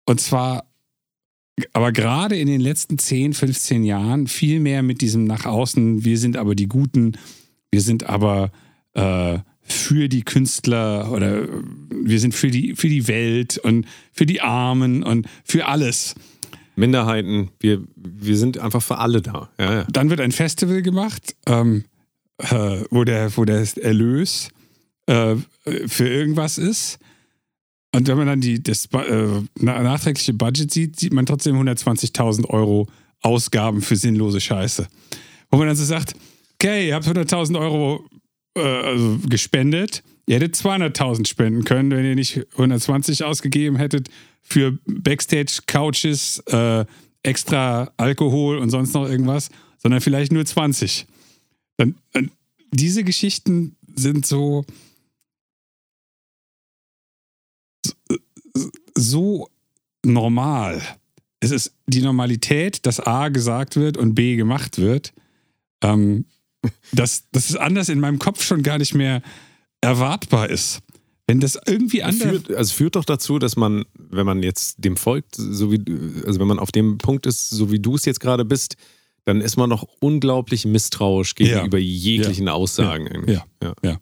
Und 0.07 0.21
zwar 0.21 0.65
aber 1.73 1.93
gerade 1.93 2.37
in 2.37 2.49
den 2.49 2.61
letzten 2.61 2.99
10, 2.99 3.33
15 3.33 3.85
Jahren 3.85 4.27
viel 4.27 4.59
mehr 4.59 4.83
mit 4.83 5.01
diesem 5.01 5.23
nach 5.23 5.47
außen, 5.47 6.05
wir 6.05 6.19
sind 6.19 6.37
aber 6.37 6.57
die 6.57 6.67
Guten, 6.67 7.13
wir 7.71 7.81
sind 7.81 8.09
aber 8.09 8.51
äh, 8.95 9.39
für 9.61 10.09
die 10.09 10.25
Künstler 10.25 11.13
oder 11.13 11.47
wir 11.93 12.19
sind 12.19 12.35
für 12.35 12.51
die, 12.51 12.75
für 12.75 12.89
die 12.89 13.07
Welt 13.07 13.59
und 13.59 13.87
für 14.11 14.27
die 14.27 14.41
Armen 14.41 15.05
und 15.05 15.29
für 15.45 15.67
alles. 15.67 16.17
Minderheiten, 16.77 17.51
wir, 17.61 17.83
wir 17.97 18.37
sind 18.37 18.59
einfach 18.59 18.83
für 18.83 18.99
alle 18.99 19.23
da. 19.23 19.51
Ja, 19.59 19.73
ja. 19.75 19.87
Dann 19.91 20.11
wird 20.11 20.21
ein 20.21 20.33
Festival 20.33 20.83
gemacht, 20.83 21.35
ähm, 21.47 21.85
äh, 22.39 22.83
wo, 22.91 23.05
der, 23.05 23.37
wo 23.37 23.45
der 23.45 23.67
Erlös 23.81 24.49
äh, 25.07 25.37
für 25.87 26.09
irgendwas 26.09 26.59
ist. 26.59 26.99
Und 27.95 28.09
wenn 28.09 28.17
man 28.17 28.27
dann 28.27 28.41
die, 28.41 28.61
das 28.63 28.87
äh, 28.87 29.27
na- 29.61 29.83
nachträgliche 29.83 30.35
Budget 30.35 30.71
sieht, 30.73 30.99
sieht 30.99 31.13
man 31.13 31.27
trotzdem 31.27 31.57
120.000 31.57 32.49
Euro 32.51 32.89
Ausgaben 33.23 33.81
für 33.83 33.97
sinnlose 33.97 34.41
Scheiße. 34.41 34.87
Wo 35.51 35.57
man 35.59 35.69
dann 35.69 35.77
so 35.77 35.85
sagt, 35.85 36.15
okay, 36.55 36.89
ihr 36.89 36.95
habt 36.97 37.07
100.000 37.07 37.59
Euro 37.59 38.05
äh, 38.57 38.61
also 38.61 39.19
gespendet, 39.29 40.03
ihr 40.27 40.37
hättet 40.37 40.55
200.000 40.55 41.27
spenden 41.27 41.65
können, 41.65 41.91
wenn 41.91 42.05
ihr 42.05 42.15
nicht 42.15 42.47
120 42.53 43.25
ausgegeben 43.25 43.77
hättet 43.77 44.09
für 44.43 44.79
Backstage-Couches, 44.87 46.41
äh, 46.47 46.85
extra 47.23 47.93
Alkohol 47.97 48.59
und 48.59 48.71
sonst 48.71 48.95
noch 48.95 49.09
irgendwas, 49.09 49.51
sondern 49.79 50.01
vielleicht 50.01 50.33
nur 50.33 50.45
20. 50.45 51.07
Dann, 51.77 51.95
dann, 52.13 52.31
diese 52.71 53.05
Geschichten 53.05 53.77
sind 53.95 54.27
so, 54.27 54.65
so 58.95 59.49
normal. 60.05 60.83
Es 61.41 61.51
ist 61.51 61.75
die 61.87 62.03
Normalität, 62.03 62.85
dass 62.87 63.01
A 63.01 63.29
gesagt 63.29 63.77
wird 63.77 63.97
und 63.97 64.15
B 64.15 64.37
gemacht 64.37 64.79
wird. 64.79 65.13
Ähm, 65.83 66.27
dass, 66.93 67.29
dass 67.31 67.51
es 67.51 67.57
anders 67.57 67.89
in 67.89 68.01
meinem 68.01 68.19
Kopf 68.19 68.43
schon 68.43 68.63
gar 68.63 68.79
nicht 68.79 68.95
mehr 68.95 69.23
erwartbar 69.85 70.51
ist. 70.51 70.81
Wenn 71.27 71.41
das 71.41 71.59
irgendwie 71.67 72.03
anders. 72.03 72.29
Führt, 72.29 72.49
also 72.51 72.61
es 72.61 72.73
führt 72.73 72.97
doch 72.97 73.05
dazu, 73.05 73.39
dass 73.39 73.57
man, 73.57 73.85
wenn 73.99 74.27
man 74.27 74.43
jetzt 74.43 74.77
dem 74.85 74.97
folgt, 74.97 75.37
so 75.37 75.73
wie, 75.73 75.81
also 76.27 76.39
wenn 76.39 76.47
man 76.47 76.59
auf 76.59 76.71
dem 76.71 76.99
Punkt 76.99 77.25
ist, 77.27 77.49
so 77.51 77.71
wie 77.73 77.79
du 77.79 77.95
es 77.95 78.05
jetzt 78.05 78.21
gerade 78.21 78.45
bist, 78.45 78.77
dann 79.25 79.41
ist 79.41 79.57
man 79.57 79.71
noch 79.71 79.87
unglaublich 80.01 80.67
misstrauisch 80.67 81.35
gegenüber 81.35 81.79
jeglichen 81.79 82.49
Aussagen. 82.51 83.09
eigentlich. 83.09 83.37
Ja. 83.37 83.45
Ja. 83.63 83.73
Ja. 83.83 83.99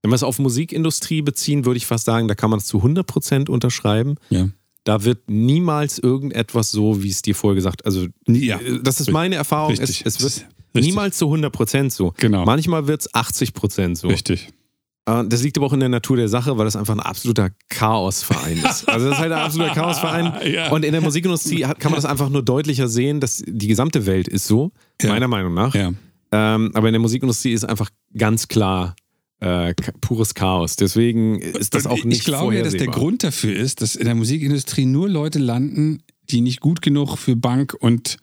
Wenn 0.00 0.10
wir 0.10 0.14
es 0.14 0.22
auf 0.22 0.38
Musikindustrie 0.38 1.20
beziehen, 1.20 1.66
würde 1.66 1.76
ich 1.76 1.84
fast 1.86 2.06
sagen, 2.06 2.26
da 2.26 2.34
kann 2.34 2.48
man 2.48 2.58
es 2.58 2.64
zu 2.64 2.78
100% 2.78 3.50
unterschreiben. 3.50 4.14
Ja. 4.30 4.48
Da 4.84 5.04
wird 5.04 5.28
niemals 5.30 5.98
irgendetwas 5.98 6.70
so, 6.72 7.02
wie 7.02 7.10
es 7.10 7.20
dir 7.22 7.34
vorher 7.36 7.54
gesagt 7.54 7.84
Also, 7.84 8.06
Ja. 8.26 8.58
äh, 8.60 8.80
das 8.82 8.98
ist 9.00 9.12
meine 9.12 9.34
Erfahrung. 9.36 9.74
Es, 9.74 9.80
Richtig. 9.80 10.06
es 10.06 10.20
wird 10.22 10.32
Richtig. 10.74 10.90
niemals 10.90 11.18
zu 11.18 11.26
100% 11.26 11.90
so. 11.92 12.14
Genau. 12.16 12.44
Manchmal 12.46 12.86
wird 12.88 13.02
es 13.02 13.14
80% 13.14 13.94
so. 13.96 14.08
Richtig. 14.08 14.48
Äh, 15.06 15.24
Das 15.26 15.42
liegt 15.42 15.56
aber 15.58 15.66
auch 15.66 15.72
in 15.72 15.80
der 15.80 15.88
Natur 15.88 16.16
der 16.16 16.28
Sache, 16.28 16.56
weil 16.58 16.64
das 16.64 16.76
einfach 16.76 16.94
ein 16.94 17.00
absoluter 17.00 17.50
Chaosverein 17.68 18.58
ist. 18.58 18.88
Also 18.88 19.06
das 19.08 19.16
ist 19.16 19.20
halt 19.20 19.32
ein 19.32 19.38
absoluter 19.38 19.74
Chaosverein. 19.74 20.32
Ja. 20.52 20.70
Und 20.70 20.84
in 20.84 20.92
der 20.92 21.00
Musikindustrie 21.00 21.60
kann 21.60 21.92
man 21.92 21.94
das 21.94 22.04
einfach 22.04 22.28
nur 22.28 22.42
deutlicher 22.42 22.88
sehen, 22.88 23.20
dass 23.20 23.42
die 23.46 23.66
gesamte 23.68 24.06
Welt 24.06 24.28
ist 24.28 24.46
so, 24.46 24.72
Ja. 25.00 25.10
meiner 25.10 25.28
Meinung 25.28 25.54
nach. 25.54 25.74
Ja. 25.74 25.92
Ähm, 26.32 26.70
aber 26.74 26.88
in 26.88 26.92
der 26.94 27.00
Musikindustrie 27.00 27.52
ist 27.52 27.64
einfach 27.64 27.90
ganz 28.16 28.48
klar 28.48 28.94
äh, 29.40 29.74
pures 30.00 30.34
Chaos. 30.34 30.76
Deswegen 30.76 31.40
ist 31.40 31.74
das 31.74 31.86
auch 31.86 31.98
ich- 31.98 32.04
nicht 32.04 32.18
Ich 32.20 32.24
glaube 32.24 32.54
ja, 32.56 32.62
dass 32.62 32.72
der. 32.74 32.86
Grund 32.86 33.24
dafür 33.24 33.54
ist, 33.56 33.82
dass 33.82 33.96
in 33.96 34.04
der 34.06 34.14
Musikindustrie 34.14 34.86
nur 34.86 35.08
Leute 35.08 35.38
landen, 35.40 36.02
die 36.30 36.40
nicht 36.40 36.60
gut 36.60 36.80
genug 36.80 37.16
für 37.18 37.34
Bank 37.36 37.74
und 37.78 38.18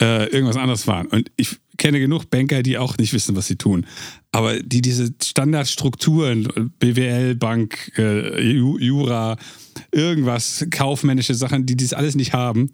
äh, 0.00 0.26
irgendwas 0.30 0.56
anderes 0.56 0.86
waren. 0.86 1.06
Und 1.08 1.30
ich 1.36 1.58
kenne 1.80 1.98
genug 1.98 2.30
Banker, 2.30 2.62
die 2.62 2.78
auch 2.78 2.96
nicht 2.98 3.12
wissen, 3.12 3.34
was 3.34 3.46
sie 3.48 3.56
tun. 3.56 3.86
Aber 4.30 4.60
die 4.60 4.80
diese 4.82 5.12
Standardstrukturen, 5.22 6.72
BWL, 6.78 7.34
Bank, 7.34 7.92
äh, 7.96 8.40
Ju- 8.40 8.78
Jura, 8.78 9.36
irgendwas, 9.92 10.66
kaufmännische 10.70 11.34
Sachen, 11.34 11.66
die 11.66 11.76
dies 11.76 11.92
alles 11.92 12.14
nicht 12.14 12.32
haben. 12.32 12.70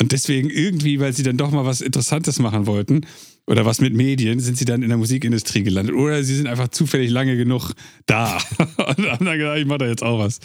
Und 0.00 0.12
deswegen 0.12 0.50
irgendwie, 0.50 1.00
weil 1.00 1.12
sie 1.12 1.22
dann 1.22 1.36
doch 1.36 1.50
mal 1.50 1.64
was 1.64 1.80
Interessantes 1.80 2.38
machen 2.38 2.66
wollten 2.66 3.00
oder 3.46 3.64
was 3.64 3.80
mit 3.80 3.94
Medien, 3.94 4.38
sind 4.38 4.56
sie 4.58 4.64
dann 4.64 4.82
in 4.82 4.88
der 4.90 4.98
Musikindustrie 4.98 5.62
gelandet. 5.62 5.94
Oder 5.96 6.22
sie 6.22 6.36
sind 6.36 6.46
einfach 6.46 6.68
zufällig 6.68 7.10
lange 7.10 7.36
genug 7.36 7.72
da 8.06 8.38
und 8.58 9.06
haben 9.10 9.24
dann 9.24 9.38
gedacht, 9.38 9.58
ich 9.58 9.66
mache 9.66 9.78
da 9.78 9.86
jetzt 9.86 10.02
auch 10.04 10.18
was. 10.20 10.38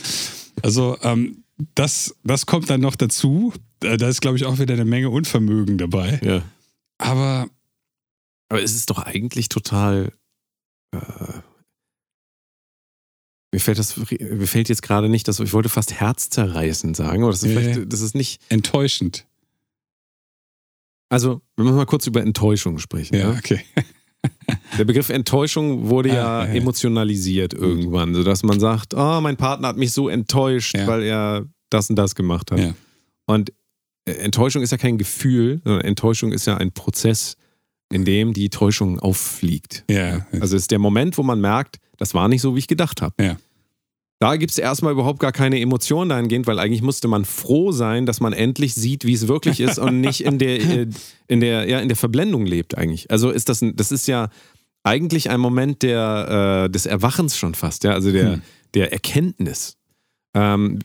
Also 0.64 0.98
ähm, 1.04 1.44
das, 1.76 2.16
das 2.24 2.46
kommt 2.46 2.70
dann 2.70 2.82
noch 2.82 2.96
dazu. 2.96 3.54
Äh, 3.84 3.98
Da 3.98 4.08
ist, 4.08 4.22
glaube 4.22 4.38
ich, 4.38 4.46
auch 4.46 4.58
wieder 4.60 4.74
eine 4.74 4.86
Menge 4.86 5.10
Unvermögen 5.10 5.78
dabei. 5.78 6.20
Ja. 6.24 6.42
Aber 6.98 7.48
Aber 8.54 8.64
es 8.64 8.76
ist 8.76 8.90
doch 8.90 9.00
eigentlich 9.00 9.50
total. 9.50 10.12
Äh, 10.94 11.00
mir 13.54 13.60
fällt 13.60 13.78
das, 13.80 13.98
mir 13.98 14.48
fällt 14.48 14.70
jetzt 14.70 14.82
gerade 14.82 15.10
nicht, 15.10 15.28
dass 15.28 15.40
ich 15.40 15.54
wollte 15.54 15.70
fast 15.70 16.00
herzzerreißend 16.00 16.96
sagen, 16.96 17.24
aber 17.24 17.32
das 17.32 17.44
ist 17.44 17.78
ja. 17.78 17.86
das 17.86 18.02
ist 18.02 18.16
nicht. 18.16 18.42
enttäuschend. 18.50 19.28
Also, 21.10 21.42
wir 21.56 21.64
müssen 21.66 21.76
mal 21.78 21.86
kurz 21.86 22.08
über 22.08 22.22
Enttäuschung 22.22 22.80
sprechen. 22.80 23.16
Ja, 23.16 23.32
Ja? 23.32 23.38
okay. 23.38 23.62
Der 24.78 24.86
Begriff 24.86 25.10
Enttäuschung 25.10 25.90
wurde 25.90 26.10
ja, 26.10 26.16
Ja, 26.16 26.46
ja, 26.46 26.50
ja. 26.50 26.54
emotionalisiert 26.56 27.54
irgendwann, 27.54 28.16
sodass 28.16 28.42
man 28.44 28.60
sagt, 28.60 28.94
oh, 28.96 29.20
mein 29.22 29.38
Partner 29.38 29.68
hat 29.68 29.78
mich 29.78 29.92
so 29.92 30.10
enttäuscht, 30.10 30.76
Ja. 30.76 30.88
weil 30.88 31.04
er 31.04 31.46
das 31.70 31.90
und 31.90 31.96
das 31.98 32.16
gemacht 32.16 32.50
hat. 32.52 32.60
Ja. 32.60 32.74
Und 33.28 33.52
äh, 34.06 34.14
Enttäuschung 34.14 34.64
ist 34.64 34.72
ja 34.72 34.78
kein 34.78 34.98
Gefühl, 34.98 35.62
sondern 35.64 35.82
Enttäuschung 35.86 36.32
ist 36.32 36.46
ja 36.48 36.58
ein 36.58 36.72
Prozess, 36.72 37.36
in 37.94 38.06
dem 38.06 38.34
die 38.34 38.50
Täuschung 38.50 39.00
auffliegt. 39.00 39.86
Ja, 39.90 40.26
Also 40.32 40.56
es 40.56 40.64
ist 40.64 40.72
der 40.72 40.80
Moment, 40.80 41.18
wo 41.18 41.24
man 41.24 41.40
merkt, 41.40 41.78
das 41.98 42.14
war 42.14 42.28
nicht 42.28 42.42
so, 42.42 42.56
wie 42.56 42.60
ich 42.60 42.68
gedacht 42.68 43.02
habe. 43.02 43.14
Ja. 43.24 43.38
da 44.20 44.36
gibt 44.38 44.52
es 44.52 44.58
erstmal 44.58 44.94
überhaupt 44.94 45.20
gar 45.20 45.32
keine 45.32 45.60
Emotionen 45.60 46.10
dahingehend, 46.10 46.48
weil 46.48 46.58
eigentlich 46.58 46.82
musste 46.82 47.08
man 47.08 47.24
froh 47.26 47.72
sein, 47.72 48.06
dass 48.06 48.20
man 48.20 48.34
endlich 48.34 48.74
sieht, 48.74 49.06
wie 49.06 49.14
es 49.14 49.28
wirklich 49.28 49.60
ist 49.60 49.78
und 49.78 50.02
nicht 50.02 50.22
in 50.22 50.40
der, 50.40 50.62
äh, 50.70 50.88
in 51.28 51.40
der, 51.40 51.70
ja, 51.70 51.80
in 51.80 51.88
der 51.88 51.98
Verblendung 51.98 52.46
lebt 52.46 52.78
eigentlich. 52.78 53.12
Also 53.12 53.30
ist 53.30 53.50
das, 53.50 53.62
ein, 53.62 53.76
das 53.76 53.92
ist 53.92 54.08
ja 54.08 54.30
eigentlich 54.84 55.30
ein 55.30 55.40
Moment 55.40 55.84
der, 55.84 56.66
äh, 56.66 56.70
des 56.72 56.86
Erwachens 56.86 57.38
schon 57.38 57.54
fast, 57.54 57.84
ja, 57.84 57.92
also 57.92 58.12
der, 58.12 58.34
hm. 58.34 58.42
der 58.74 58.92
Erkenntnis. 58.92 59.78
Ähm, 60.34 60.80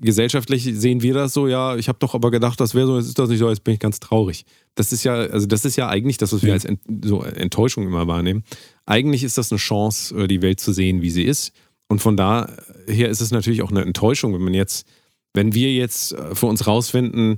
gesellschaftlich 0.00 0.64
sehen 0.64 1.02
wir 1.02 1.14
das 1.14 1.32
so, 1.32 1.48
ja, 1.48 1.76
ich 1.76 1.88
habe 1.88 1.98
doch 1.98 2.14
aber 2.14 2.30
gedacht, 2.30 2.60
das 2.60 2.74
wäre 2.74 2.86
so, 2.86 2.96
jetzt 2.96 3.08
ist 3.08 3.18
das 3.18 3.28
nicht 3.28 3.38
so, 3.38 3.48
jetzt 3.48 3.64
bin 3.64 3.74
ich 3.74 3.80
ganz 3.80 4.00
traurig. 4.00 4.44
Das 4.74 4.92
ist 4.92 5.04
ja, 5.04 5.14
also 5.14 5.46
das 5.46 5.64
ist 5.64 5.76
ja 5.76 5.88
eigentlich 5.88 6.18
das, 6.18 6.32
was 6.32 6.42
wir 6.42 6.52
als 6.52 6.64
Ent, 6.64 6.80
so 7.04 7.22
Enttäuschung 7.22 7.86
immer 7.86 8.06
wahrnehmen. 8.06 8.44
Eigentlich 8.86 9.24
ist 9.24 9.38
das 9.38 9.50
eine 9.50 9.58
Chance, 9.58 10.14
äh, 10.16 10.28
die 10.28 10.42
Welt 10.42 10.60
zu 10.60 10.72
sehen, 10.72 11.02
wie 11.02 11.10
sie 11.10 11.24
ist. 11.24 11.52
Und 11.88 12.00
von 12.00 12.16
daher 12.16 12.48
ist 12.86 13.20
es 13.20 13.30
natürlich 13.30 13.62
auch 13.62 13.70
eine 13.70 13.82
Enttäuschung, 13.82 14.32
wenn 14.34 14.42
man 14.42 14.54
jetzt, 14.54 14.86
wenn 15.34 15.54
wir 15.54 15.72
jetzt 15.72 16.12
äh, 16.12 16.34
für 16.34 16.46
uns 16.46 16.66
rausfinden, 16.66 17.36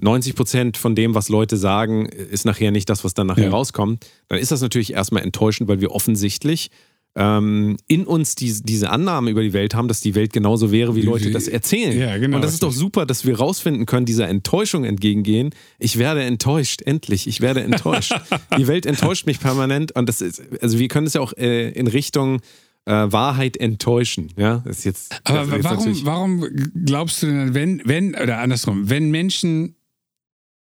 90 0.00 0.34
Prozent 0.34 0.76
von 0.76 0.94
dem, 0.94 1.14
was 1.14 1.28
Leute 1.28 1.56
sagen, 1.56 2.06
ist 2.06 2.44
nachher 2.44 2.70
nicht 2.70 2.88
das, 2.88 3.04
was 3.04 3.14
dann 3.14 3.26
nachher 3.26 3.44
ja. 3.44 3.50
rauskommt, 3.50 4.06
dann 4.28 4.38
ist 4.38 4.52
das 4.52 4.60
natürlich 4.60 4.92
erstmal 4.92 5.22
enttäuschend, 5.22 5.68
weil 5.68 5.80
wir 5.80 5.92
offensichtlich 5.92 6.70
ähm, 7.16 7.78
in 7.88 8.06
uns 8.06 8.34
die, 8.34 8.62
diese 8.62 8.90
Annahme 8.90 9.30
über 9.30 9.42
die 9.42 9.54
Welt 9.54 9.74
haben, 9.74 9.88
dass 9.88 10.00
die 10.00 10.14
Welt 10.14 10.34
genauso 10.34 10.70
wäre, 10.70 10.94
wie 10.94 11.00
Leute 11.00 11.30
das 11.30 11.48
erzählen. 11.48 11.98
Ja, 11.98 12.18
genau, 12.18 12.36
und 12.36 12.42
das 12.42 12.52
ist 12.52 12.62
doch 12.62 12.72
super, 12.72 13.06
dass 13.06 13.24
wir 13.24 13.38
rausfinden 13.38 13.86
können, 13.86 14.04
dieser 14.04 14.28
Enttäuschung 14.28 14.84
entgegengehen. 14.84 15.50
Ich 15.78 15.98
werde 15.98 16.22
enttäuscht, 16.22 16.82
endlich, 16.82 17.26
ich 17.26 17.40
werde 17.40 17.62
enttäuscht. 17.62 18.14
die 18.58 18.68
Welt 18.68 18.84
enttäuscht 18.84 19.26
mich 19.26 19.40
permanent 19.40 19.92
und 19.92 20.08
das 20.08 20.20
ist, 20.20 20.42
also 20.60 20.78
wir 20.78 20.88
können 20.88 21.06
es 21.06 21.14
ja 21.14 21.22
auch 21.22 21.32
äh, 21.38 21.70
in 21.70 21.86
Richtung 21.86 22.40
äh, 22.84 22.92
Wahrheit 22.92 23.56
enttäuschen. 23.56 24.32
Ja, 24.36 24.62
das 24.66 24.78
ist 24.78 24.84
jetzt. 24.84 25.20
Aber 25.24 25.56
jetzt 25.56 25.64
warum, 25.64 26.04
warum 26.04 26.48
glaubst 26.84 27.22
du 27.22 27.26
denn, 27.26 27.54
wenn, 27.54 27.82
wenn, 27.86 28.14
oder 28.14 28.40
andersrum, 28.40 28.90
wenn 28.90 29.10
Menschen 29.10 29.76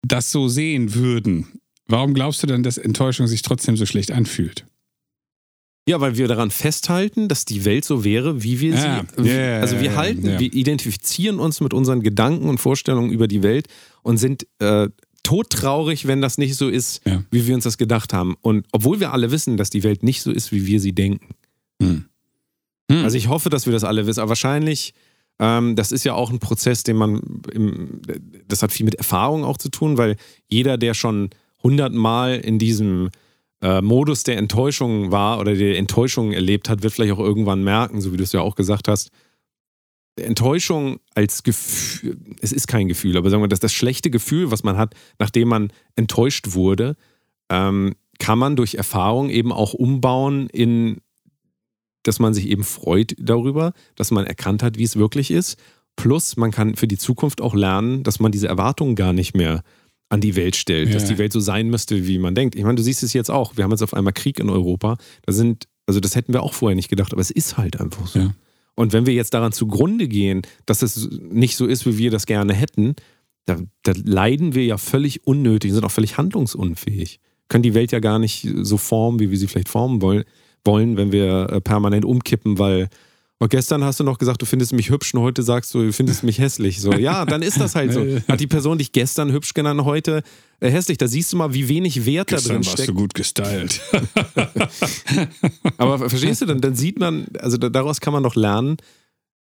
das 0.01 0.31
so 0.31 0.47
sehen 0.47 0.95
würden, 0.95 1.45
warum 1.85 2.15
glaubst 2.15 2.41
du 2.41 2.47
dann, 2.47 2.63
dass 2.63 2.79
Enttäuschung 2.79 3.27
sich 3.27 3.43
trotzdem 3.43 3.77
so 3.77 3.85
schlecht 3.85 4.11
anfühlt? 4.11 4.65
Ja, 5.89 5.99
weil 5.99 6.17
wir 6.17 6.27
daran 6.27 6.51
festhalten, 6.51 7.29
dass 7.29 7.45
die 7.45 7.65
Welt 7.65 7.83
so 7.83 8.03
wäre, 8.03 8.43
wie 8.43 8.59
wir 8.59 8.75
ja, 8.75 9.03
sie. 9.17 9.23
Yeah, 9.27 9.59
also 9.59 9.81
wir 9.81 9.95
halten, 9.95 10.23
yeah. 10.23 10.39
wir 10.39 10.53
identifizieren 10.53 11.39
uns 11.39 11.61
mit 11.61 11.73
unseren 11.73 12.03
Gedanken 12.03 12.47
und 12.47 12.59
Vorstellungen 12.59 13.09
über 13.09 13.27
die 13.27 13.41
Welt 13.41 13.67
und 14.03 14.17
sind 14.17 14.45
äh, 14.59 14.89
todtraurig, 15.23 16.05
wenn 16.05 16.21
das 16.21 16.37
nicht 16.37 16.55
so 16.57 16.69
ist, 16.69 17.01
ja. 17.07 17.23
wie 17.31 17.47
wir 17.47 17.55
uns 17.55 17.63
das 17.63 17.79
gedacht 17.79 18.13
haben. 18.13 18.35
Und 18.41 18.67
obwohl 18.71 18.99
wir 18.99 19.13
alle 19.13 19.31
wissen, 19.31 19.57
dass 19.57 19.71
die 19.71 19.81
Welt 19.81 20.03
nicht 20.03 20.21
so 20.21 20.29
ist, 20.31 20.51
wie 20.51 20.67
wir 20.67 20.79
sie 20.79 20.93
denken. 20.93 21.33
Hm. 21.81 22.05
Hm. 22.91 23.03
Also 23.03 23.17
ich 23.17 23.27
hoffe, 23.27 23.49
dass 23.49 23.65
wir 23.65 23.73
das 23.73 23.83
alle 23.83 24.05
wissen. 24.05 24.19
Aber 24.19 24.29
wahrscheinlich, 24.29 24.93
ähm, 25.39 25.75
das 25.75 25.91
ist 25.91 26.03
ja 26.03 26.13
auch 26.13 26.29
ein 26.29 26.37
Prozess, 26.37 26.83
den 26.83 26.97
man, 26.97 27.41
im, 27.51 27.99
das 28.47 28.61
hat 28.61 28.71
viel 28.71 28.85
mit 28.85 28.93
Erfahrung 28.93 29.43
auch 29.43 29.57
zu 29.57 29.69
tun, 29.69 29.97
weil 29.97 30.17
jeder, 30.47 30.77
der 30.77 30.93
schon 30.93 31.31
hundertmal 31.63 32.35
in 32.35 32.59
diesem 32.59 33.09
äh, 33.61 33.81
Modus 33.81 34.23
der 34.23 34.37
Enttäuschung 34.37 35.11
war 35.11 35.39
oder 35.39 35.55
der 35.55 35.77
Enttäuschung 35.77 36.31
erlebt 36.31 36.69
hat, 36.69 36.83
wird 36.83 36.93
vielleicht 36.93 37.13
auch 37.13 37.19
irgendwann 37.19 37.63
merken, 37.63 38.01
so 38.01 38.13
wie 38.13 38.17
du 38.17 38.23
es 38.23 38.31
ja 38.31 38.41
auch 38.41 38.55
gesagt 38.55 38.87
hast, 38.87 39.11
Enttäuschung 40.15 40.99
als 41.15 41.43
Gefühl, 41.43 42.17
es 42.41 42.51
ist 42.51 42.67
kein 42.67 42.87
Gefühl, 42.87 43.17
aber 43.17 43.29
sagen 43.29 43.43
wir, 43.43 43.47
dass 43.47 43.59
das 43.59 43.73
schlechte 43.73 44.09
Gefühl, 44.09 44.51
was 44.51 44.63
man 44.63 44.77
hat, 44.77 44.93
nachdem 45.17 45.47
man 45.47 45.71
enttäuscht 45.95 46.53
wurde, 46.53 46.95
ähm, 47.49 47.95
kann 48.19 48.39
man 48.39 48.55
durch 48.55 48.75
Erfahrung 48.75 49.29
eben 49.29 49.51
auch 49.51 49.73
umbauen 49.73 50.47
in, 50.49 50.97
dass 52.03 52.19
man 52.19 52.33
sich 52.33 52.47
eben 52.47 52.63
freut 52.63 53.15
darüber, 53.17 53.73
dass 53.95 54.11
man 54.11 54.25
erkannt 54.25 54.61
hat, 54.61 54.77
wie 54.77 54.83
es 54.83 54.97
wirklich 54.97 55.31
ist. 55.31 55.57
Plus, 55.95 56.37
man 56.37 56.51
kann 56.51 56.75
für 56.75 56.87
die 56.87 56.97
Zukunft 56.97 57.41
auch 57.41 57.55
lernen, 57.55 58.03
dass 58.03 58.19
man 58.19 58.31
diese 58.31 58.47
Erwartungen 58.47 58.95
gar 58.95 59.13
nicht 59.13 59.35
mehr 59.35 59.63
an 60.09 60.21
die 60.21 60.35
Welt 60.35 60.55
stellt, 60.55 60.89
ja. 60.89 60.95
dass 60.95 61.05
die 61.05 61.17
Welt 61.17 61.31
so 61.31 61.39
sein 61.39 61.69
müsste, 61.69 62.07
wie 62.07 62.17
man 62.17 62.35
denkt. 62.35 62.55
Ich 62.55 62.63
meine, 62.63 62.75
du 62.75 62.83
siehst 62.83 63.03
es 63.03 63.13
jetzt 63.13 63.29
auch. 63.29 63.55
Wir 63.57 63.63
haben 63.63 63.71
jetzt 63.71 63.83
auf 63.83 63.93
einmal 63.93 64.13
Krieg 64.13 64.39
in 64.39 64.49
Europa. 64.49 64.97
Da 65.25 65.31
sind, 65.31 65.67
also 65.85 65.99
das 65.99 66.15
hätten 66.15 66.33
wir 66.33 66.41
auch 66.41 66.53
vorher 66.53 66.75
nicht 66.75 66.89
gedacht, 66.89 67.13
aber 67.13 67.21
es 67.21 67.31
ist 67.31 67.57
halt 67.57 67.79
einfach 67.79 68.07
so. 68.07 68.19
Ja. 68.19 68.33
Und 68.75 68.93
wenn 68.93 69.05
wir 69.05 69.13
jetzt 69.13 69.33
daran 69.33 69.51
zugrunde 69.51 70.07
gehen, 70.07 70.41
dass 70.65 70.81
es 70.81 71.09
nicht 71.11 71.57
so 71.57 71.65
ist, 71.65 71.85
wie 71.85 71.97
wir 71.97 72.11
das 72.11 72.25
gerne 72.25 72.53
hätten, 72.53 72.95
da, 73.45 73.57
da 73.83 73.93
leiden 74.03 74.55
wir 74.55 74.63
ja 74.65 74.77
völlig 74.77 75.27
unnötig, 75.27 75.73
sind 75.73 75.83
auch 75.83 75.91
völlig 75.91 76.17
handlungsunfähig. 76.17 77.19
Können 77.47 77.63
die 77.63 77.73
Welt 77.73 77.91
ja 77.91 77.99
gar 77.99 78.19
nicht 78.19 78.47
so 78.61 78.77
formen, 78.77 79.19
wie 79.19 79.31
wir 79.31 79.37
sie 79.37 79.47
vielleicht 79.47 79.69
formen 79.69 80.01
wollen, 80.01 80.23
wollen 80.63 80.97
wenn 80.97 81.11
wir 81.11 81.49
äh, 81.51 81.61
permanent 81.61 82.05
umkippen, 82.05 82.57
weil 82.57 82.89
und 83.41 83.49
gestern 83.49 83.85
hast 83.85 84.01
du 84.01 84.03
noch 84.03 84.17
gesagt, 84.17 84.41
du 84.41 84.45
findest 84.45 84.73
mich 84.73 84.89
hübsch 84.89 85.13
und 85.13 85.21
heute 85.21 85.43
sagst 85.43 85.73
du, 85.73 85.81
du 85.81 85.93
findest 85.93 86.23
mich 86.23 86.39
hässlich. 86.39 86.81
So, 86.81 86.91
ja, 86.91 87.25
dann 87.25 87.41
ist 87.41 87.59
das 87.59 87.73
halt 87.73 87.93
so. 87.93 88.05
Hat 88.27 88.39
die 88.41 88.47
Person 88.47 88.77
dich 88.77 88.91
gestern 88.91 89.31
hübsch 89.31 89.53
genannt, 89.53 89.85
heute 89.85 90.23
äh, 90.59 90.69
hässlich. 90.69 90.97
Da 90.97 91.07
siehst 91.07 91.31
du 91.31 91.37
mal, 91.37 91.53
wie 91.53 91.69
wenig 91.69 92.05
Wert 92.05 92.27
gestern 92.27 92.49
da 92.49 92.53
drin 92.55 92.63
steckt. 92.65 92.79
warst 92.79 92.89
du 92.89 92.93
gut 92.93 93.13
gestylt. 93.13 93.81
Aber 95.77 96.09
verstehst 96.09 96.41
du, 96.41 96.47
dann, 96.47 96.59
dann 96.59 96.75
sieht 96.75 96.99
man, 96.99 97.27
also 97.39 97.57
daraus 97.57 98.01
kann 98.01 98.11
man 98.11 98.23
doch 98.23 98.35
lernen, 98.35 98.75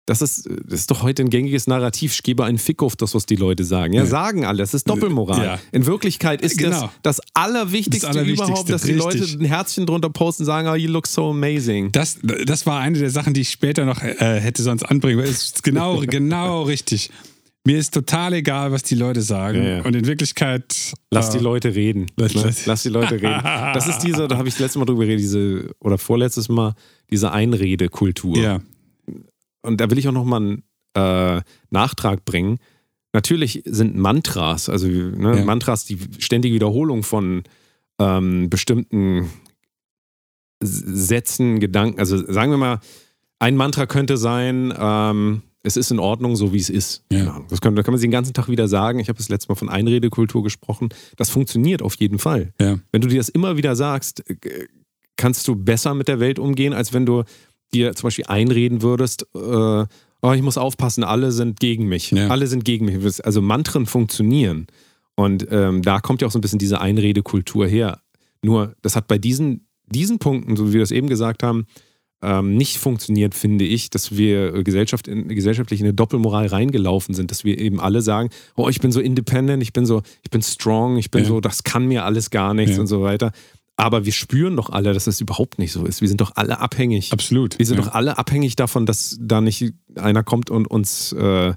das 0.07 0.21
ist, 0.21 0.49
das 0.67 0.81
ist 0.81 0.91
doch 0.91 1.03
heute 1.03 1.23
ein 1.23 1.31
gängiges 1.31 1.67
Narrativ. 1.67 2.13
Ich 2.13 2.23
gebe 2.23 2.45
einen 2.45 2.59
Fick 2.59 2.83
auf 2.83 2.95
das, 2.95 3.15
was 3.15 3.25
die 3.25 3.37
Leute 3.37 3.65
sagen. 3.65 3.95
Ja, 3.95 4.03
ja. 4.03 4.07
sagen 4.07 4.45
alle. 4.45 4.59
Das 4.59 4.75
ist 4.75 4.89
Doppelmoral. 4.89 5.45
Ja. 5.45 5.59
In 5.73 5.87
Wirklichkeit 5.87 6.43
ist 6.43 6.59
genau. 6.59 6.91
das 7.03 7.15
das 7.15 7.21
Allerwichtigste, 7.33 8.07
das 8.07 8.17
Allerwichtigste 8.17 8.51
überhaupt, 8.51 8.71
dass 8.71 8.85
richtig. 8.85 9.11
die 9.11 9.19
Leute 9.19 9.39
ein 9.39 9.45
Herzchen 9.47 9.87
drunter 9.87 10.11
posten 10.11 10.43
und 10.43 10.47
sagen, 10.47 10.69
oh, 10.69 10.75
you 10.75 10.91
look 10.91 11.07
so 11.07 11.31
amazing. 11.31 11.91
Das, 11.93 12.19
das 12.45 12.67
war 12.67 12.81
eine 12.81 12.99
der 12.99 13.11
Sachen, 13.11 13.33
die 13.33 13.43
ich 13.43 13.51
später 13.51 13.85
noch 13.87 14.03
äh, 14.03 14.41
hätte 14.41 14.63
sonst 14.63 14.83
anbringen. 14.83 15.21
Es 15.21 15.31
ist 15.31 15.63
genau, 15.63 16.01
genau 16.07 16.65
richtig. 16.65 17.11
Mir 17.67 17.79
ist 17.79 17.95
total 17.95 18.35
egal, 18.35 18.73
was 18.73 18.83
die 18.83 18.95
Leute 18.95 19.23
sagen. 19.23 19.63
Ja, 19.63 19.77
ja. 19.77 19.83
Und 19.85 19.97
in 19.97 20.07
Wirklichkeit. 20.07 20.93
Lass 21.11 21.31
äh, 21.31 21.39
die 21.39 21.45
Leute 21.45 21.75
reden. 21.75 22.09
Lass, 22.17 22.35
ne? 22.35 22.55
lass 22.67 22.83
die 22.83 22.91
Leute 22.91 23.15
reden. 23.15 23.41
Das 23.43 23.89
ist 23.89 24.01
diese, 24.01 24.29
da 24.29 24.37
habe 24.37 24.49
ich 24.49 24.55
das 24.55 24.61
letzte 24.61 24.79
Mal 24.81 24.85
drüber 24.85 25.05
geredet, 25.05 25.23
diese, 25.23 25.71
oder 25.81 25.97
vorletztes 25.97 26.51
Mal, 26.51 26.75
diese 27.11 27.33
Einredekultur. 27.33 28.37
Ja 28.37 28.61
und 29.65 29.81
da 29.81 29.91
will 29.91 29.99
ich 29.99 30.09
auch 30.09 30.13
nochmal 30.13 30.41
einen 30.41 30.63
äh, 30.95 31.43
Nachtrag 31.71 32.25
bringen. 32.25 32.59
Natürlich 33.13 33.63
sind 33.65 33.97
Mantras, 33.97 34.69
also 34.69 34.87
ne, 34.89 35.39
ja. 35.39 35.45
Mantras 35.45 35.85
die 35.85 35.99
ständige 36.19 36.55
Wiederholung 36.55 37.03
von 37.03 37.45
ähm, 37.99 38.51
bestimmten 38.51 39.31
Sätzen, 40.61 41.61
Gedanken. 41.61 41.99
Also 42.01 42.31
sagen 42.33 42.51
wir 42.51 42.59
mal, 42.59 42.81
ein 43.39 43.57
Mantra 43.57 43.87
könnte 43.87 44.17
sein, 44.17 44.75
ähm, 44.77 45.43
es 45.63 45.77
ist 45.77 45.91
in 45.91 45.99
Ordnung, 45.99 46.37
so 46.37 46.53
wie 46.53 46.59
es 46.59 46.69
ist. 46.69 47.05
Ja. 47.11 47.43
Das 47.49 47.61
kann, 47.61 47.75
da 47.75 47.83
kann 47.83 47.93
man 47.93 47.99
sich 47.99 48.07
den 48.07 48.13
ganzen 48.13 48.35
Tag 48.35 48.49
wieder 48.49 48.69
sagen. 48.69 48.99
Ich 48.99 49.09
habe 49.09 49.17
das 49.17 49.31
letzte 49.31 49.51
Mal 49.51 49.57
von 49.57 49.71
Einredekultur 49.71 50.43
gesprochen. 50.43 50.91
Das 51.17 51.31
funktioniert 51.31 51.83
auf 51.83 51.95
jeden 51.97 52.19
Fall. 52.19 52.53
Ja. 52.61 52.79
Wenn 52.93 53.01
du 53.01 53.09
dir 53.09 53.17
das 53.17 53.31
immer 53.31 53.57
wieder 53.57 53.75
sagst, 53.75 54.29
äh, 54.29 54.67
kannst 55.17 55.49
du 55.49 55.57
besser 55.57 55.95
mit 55.95 56.09
der 56.09 56.21
Welt 56.21 56.39
umgehen, 56.39 56.75
als 56.75 56.93
wenn 56.93 57.07
du 57.07 57.25
dir 57.75 57.95
zum 57.95 58.07
Beispiel 58.07 58.27
einreden 58.27 58.83
würdest, 58.83 59.27
äh, 59.35 59.39
oh, 60.25 60.33
ich 60.33 60.43
muss 60.43 60.57
aufpassen, 60.57 61.05
alle 61.05 61.33
sind 61.33 61.61
gegen 61.61 61.87
mich. 61.87 62.11
Ja. 62.11 62.29
Alle 62.29 62.47
sind 62.47 62.65
gegen 62.65 62.87
mich. 62.87 63.25
Also 63.25 63.43
Mantren 63.43 63.87
funktionieren. 63.87 64.67
Und 65.17 65.47
ähm, 65.51 65.83
da 65.83 66.01
kommt 66.01 66.23
ja 66.23 66.29
auch 66.29 66.33
so 66.33 66.39
ein 66.39 66.43
bisschen 66.43 66.59
diese 66.59 66.81
Einredekultur 66.81 67.67
her. 67.67 68.01
Nur, 68.43 68.75
das 68.83 68.97
hat 68.97 69.07
bei 69.07 69.19
diesen, 69.19 69.67
diesen 69.87 70.19
Punkten, 70.19 70.57
so 70.57 70.69
wie 70.69 70.75
wir 70.75 70.81
das 70.81 70.91
eben 70.91 71.09
gesagt 71.09 71.43
haben, 71.43 71.67
ähm, 72.23 72.57
nicht 72.57 72.79
funktioniert, 72.79 73.35
finde 73.35 73.65
ich, 73.65 73.91
dass 73.91 74.17
wir 74.17 74.65
Gesellschaft 74.65 75.09
in, 75.09 75.29
gesellschaftlich 75.29 75.81
in 75.81 75.87
eine 75.87 75.95
Doppelmoral 75.95 76.47
reingelaufen 76.47 77.15
sind, 77.15 77.31
dass 77.31 77.45
wir 77.45 77.59
eben 77.59 77.81
alle 77.81 78.01
sagen, 78.01 78.31
oh, 78.57 78.69
ich 78.69 78.81
bin 78.81 78.93
so 78.93 79.01
independent, 79.01 79.63
ich 79.63 79.73
bin 79.73 79.85
so, 79.85 80.03
ich 80.23 80.31
bin 80.31 80.43
strong, 80.43 80.97
ich 80.97 81.11
bin 81.11 81.23
ja. 81.23 81.29
so, 81.29 81.41
das 81.41 81.65
kann 81.65 81.87
mir 81.87 82.05
alles 82.05 82.31
gar 82.31 82.55
nichts 82.55 82.77
ja. 82.77 82.81
und 82.81 82.87
so 82.87 83.03
weiter. 83.03 83.33
Aber 83.77 84.05
wir 84.05 84.13
spüren 84.13 84.57
doch 84.57 84.71
alle, 84.71 84.93
dass 84.93 85.07
es 85.07 85.21
überhaupt 85.21 85.59
nicht 85.59 85.73
so 85.73 85.85
ist. 85.85 86.01
Wir 86.01 86.09
sind 86.09 86.21
doch 86.21 86.33
alle 86.37 86.61
abhängig. 86.61 87.13
Absolut. 87.13 87.59
Wir 87.59 87.67
sind 87.67 87.79
ja. 87.79 87.85
doch 87.85 87.93
alle 87.93 88.19
abhängig 88.19 88.55
davon, 88.55 88.87
dass 88.87 89.17
da 89.21 89.41
nicht 89.41 89.75
einer 89.97 90.23
kommt 90.23 90.49
und 90.49 90.69
uns 90.69 91.13
äh, 91.13 91.55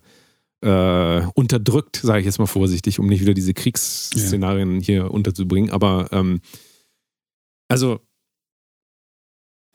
äh, 0.61 1.21
unterdrückt, 1.35 1.97
sage 1.97 2.19
ich 2.19 2.25
jetzt 2.25 2.39
mal 2.39 2.47
vorsichtig, 2.47 2.99
um 2.99 3.07
nicht 3.07 3.21
wieder 3.21 3.35
diese 3.35 3.53
Kriegsszenarien 3.53 4.79
ja. 4.79 4.85
hier 4.85 5.11
unterzubringen. 5.11 5.69
Aber 5.69 6.07
ähm, 6.11 6.41
also 7.67 7.99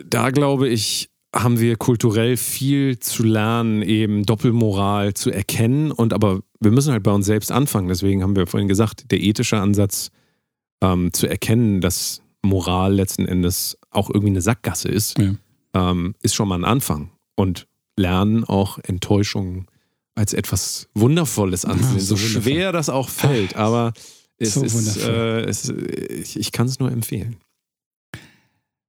da 0.05 0.30
glaube 0.30 0.68
ich, 0.68 1.11
haben 1.34 1.61
wir 1.61 1.76
kulturell 1.76 2.36
viel 2.36 2.99
zu 2.99 3.22
lernen, 3.22 3.82
eben 3.82 4.24
Doppelmoral 4.24 5.14
zu 5.14 5.30
erkennen. 5.30 5.90
Und 5.90 6.12
aber 6.12 6.40
wir 6.61 6.70
müssen 6.70 6.93
halt 6.93 7.03
bei 7.03 7.12
uns 7.12 7.26
selbst 7.26 7.53
anfangen. 7.53 7.88
Deswegen 7.88 8.22
haben 8.22 8.36
wir 8.36 8.47
vorhin 8.47 8.68
gesagt, 8.68 9.11
der 9.11 9.20
ethische 9.20 9.59
Ansatz 9.59 10.11
ähm, 10.82 11.12
zu 11.12 11.26
erkennen, 11.26 11.80
dass 11.80 12.22
Moral 12.43 12.95
letzten 12.95 13.26
Endes 13.26 13.78
auch 13.90 14.11
irgendwie 14.11 14.30
eine 14.30 14.43
Sackgasse 14.43 14.88
ist, 14.88 15.18
ja. 15.18 15.34
ähm, 15.74 16.14
ist 16.22 16.34
schon 16.34 16.49
mal 16.49 16.59
ein 16.59 16.64
Anfang. 16.64 17.11
Und 17.34 17.66
lernen 17.97 18.45
auch 18.45 18.78
Enttäuschungen 18.78 19.66
als 20.14 20.32
etwas 20.34 20.88
Wundervolles 20.95 21.64
anzusehen. 21.64 21.99
Ja, 21.99 22.05
so, 22.05 22.16
so 22.16 22.26
schwer 22.26 22.72
das 22.72 22.88
auch 22.88 23.09
fällt, 23.09 23.57
aber 23.57 23.93
es 24.38 24.55
so 24.55 24.62
ist, 24.62 24.99
äh, 24.99 25.43
es, 25.43 25.68
ich, 25.68 26.38
ich 26.38 26.53
kann 26.53 26.66
es 26.66 26.78
nur 26.78 26.90
empfehlen. 26.90 27.36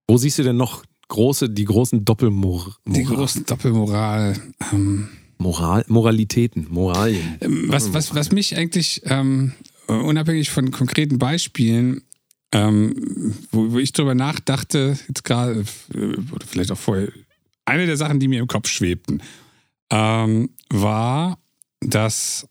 Wo 0.08 0.18
siehst 0.18 0.40
du 0.40 0.44
denn 0.44 0.58
noch 0.58 0.84
große, 1.08 1.50
die 1.50 1.66
großen 1.66 2.04
Doppelmoral. 2.04 2.74
Die 2.86 3.04
großen 3.04 3.46
Doppelmoral. 3.46 4.36
Ähm, 4.72 5.10
Moral, 5.38 5.86
Moralitäten, 5.88 6.68
Moralien. 6.70 7.38
ähm, 7.42 7.66
was, 7.68 7.94
was, 7.94 8.16
was 8.16 8.32
mich 8.32 8.58
eigentlich, 8.58 9.02
ähm, 9.06 9.54
unabhängig 9.88 10.50
von 10.50 10.72
konkreten 10.72 11.20
Beispielen, 11.20 12.02
ähm, 12.54 13.36
wo, 13.52 13.72
wo 13.74 13.80
ich 13.80 13.92
drüber 13.92 14.14
nachdachte, 14.14 14.98
jetzt 15.08 15.24
gerade, 15.24 15.66
äh, 15.94 16.16
oder 16.32 16.46
vielleicht 16.46 16.72
auch 16.72 16.78
vorher, 16.78 17.12
eine 17.66 17.88
der 17.88 17.98
Sachen, 17.98 18.20
die 18.20 18.28
mir 18.28 18.40
im 18.40 18.48
Kopf 18.48 18.70
schwebten, 18.70 19.24
ähm, 19.90 20.52
war, 20.70 21.40
dass 21.80 22.48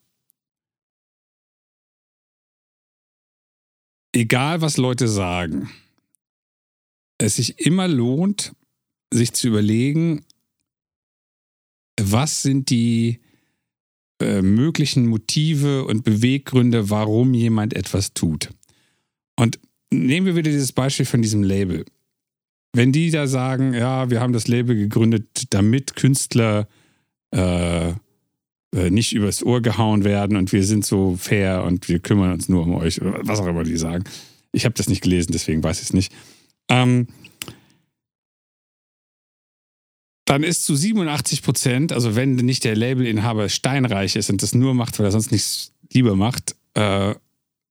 egal 4.12 4.60
was 4.60 4.76
Leute 4.76 5.06
sagen, 5.06 5.70
es 7.18 7.36
sich 7.36 7.60
immer 7.60 7.86
lohnt, 7.86 8.54
sich 9.12 9.32
zu 9.32 9.48
überlegen, 9.48 10.24
was 12.00 12.42
sind 12.42 12.70
die 12.70 13.20
äh, 14.20 14.42
möglichen 14.42 15.06
Motive 15.06 15.84
und 15.84 16.02
Beweggründe, 16.02 16.90
warum 16.90 17.34
jemand 17.34 17.74
etwas 17.74 18.14
tut. 18.14 18.50
Und 19.36 19.60
nehmen 19.92 20.26
wir 20.26 20.36
wieder 20.36 20.50
dieses 20.50 20.72
Beispiel 20.72 21.06
von 21.06 21.22
diesem 21.22 21.42
Label. 21.42 21.84
Wenn 22.72 22.92
die 22.92 23.10
da 23.10 23.26
sagen, 23.26 23.74
ja, 23.74 24.10
wir 24.10 24.20
haben 24.20 24.32
das 24.32 24.48
Label 24.48 24.74
gegründet, 24.74 25.48
damit 25.50 25.94
Künstler 25.94 26.66
äh, 27.30 27.90
äh, 28.74 28.90
nicht 28.90 29.12
übers 29.12 29.44
Ohr 29.44 29.60
gehauen 29.60 30.04
werden 30.04 30.36
und 30.36 30.52
wir 30.52 30.64
sind 30.64 30.86
so 30.86 31.16
fair 31.16 31.64
und 31.64 31.88
wir 31.88 31.98
kümmern 31.98 32.32
uns 32.32 32.48
nur 32.48 32.62
um 32.62 32.74
euch, 32.74 33.00
oder 33.02 33.20
was 33.22 33.40
auch 33.40 33.46
immer 33.46 33.64
die 33.64 33.76
sagen. 33.76 34.04
Ich 34.52 34.64
habe 34.64 34.74
das 34.74 34.88
nicht 34.88 35.02
gelesen, 35.02 35.32
deswegen 35.32 35.62
weiß 35.62 35.78
ich 35.78 35.84
es 35.84 35.92
nicht. 35.92 36.12
Ähm, 36.68 37.08
dann 40.24 40.42
ist 40.42 40.64
zu 40.64 40.74
87 40.74 41.42
Prozent, 41.42 41.92
also 41.92 42.16
wenn 42.16 42.36
nicht 42.36 42.64
der 42.64 42.76
Labelinhaber 42.76 43.50
steinreich 43.50 44.16
ist 44.16 44.30
und 44.30 44.42
das 44.42 44.54
nur 44.54 44.72
macht, 44.72 44.98
weil 44.98 45.06
er 45.06 45.12
sonst 45.12 45.32
nichts 45.32 45.72
lieber 45.92 46.16
macht, 46.16 46.56
äh, 46.72 47.14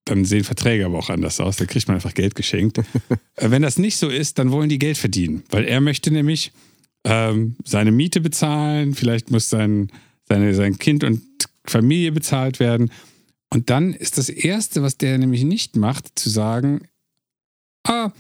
dann 0.06 0.26
sehen 0.26 0.43
Verträge 0.43 0.86
aber 0.86 0.97
auch 0.97 1.10
anders 1.10 1.39
aus. 1.39 1.58
Da 1.58 1.66
kriegt 1.66 1.88
man 1.88 1.95
einfach 1.95 2.14
Geld 2.14 2.36
geschenkt. 2.36 2.80
äh, 2.80 2.84
wenn 3.38 3.62
das 3.62 3.78
nicht 3.78 3.97
so 3.97 4.10
ist, 4.10 4.39
dann 4.39 4.52
wollen 4.52 4.70
die 4.70 4.80
Geld 4.80 4.97
verdienen, 4.97 5.43
weil 5.49 5.66
er 5.66 5.82
möchte 5.82 6.12
nämlich 6.12 6.52
ähm, 7.04 7.56
seine 7.64 7.91
Miete 7.91 8.22
bezahlen, 8.22 8.93
vielleicht 8.93 9.32
muss 9.32 9.49
sein, 9.49 9.91
seine, 10.28 10.54
sein 10.54 10.78
Kind 10.78 11.04
und 11.04 11.22
Familie 11.66 12.12
bezahlt 12.12 12.60
werden. 12.60 12.91
Und 13.49 13.70
dann 13.70 13.93
ist 13.93 14.18
das 14.18 14.30
Erste, 14.30 14.82
was 14.82 14.97
der 14.97 15.18
nämlich 15.18 15.43
nicht 15.43 15.76
macht, 15.76 16.18
zu 16.18 16.30
sagen, 16.30 16.88
ah, 17.84 18.12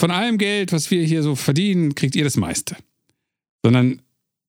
von 0.00 0.10
allem 0.10 0.38
Geld, 0.38 0.72
was 0.72 0.90
wir 0.90 1.02
hier 1.04 1.22
so 1.22 1.34
verdienen, 1.34 1.94
kriegt 1.94 2.14
ihr 2.14 2.24
das 2.24 2.36
meiste 2.36 2.76
sondern 3.62 4.02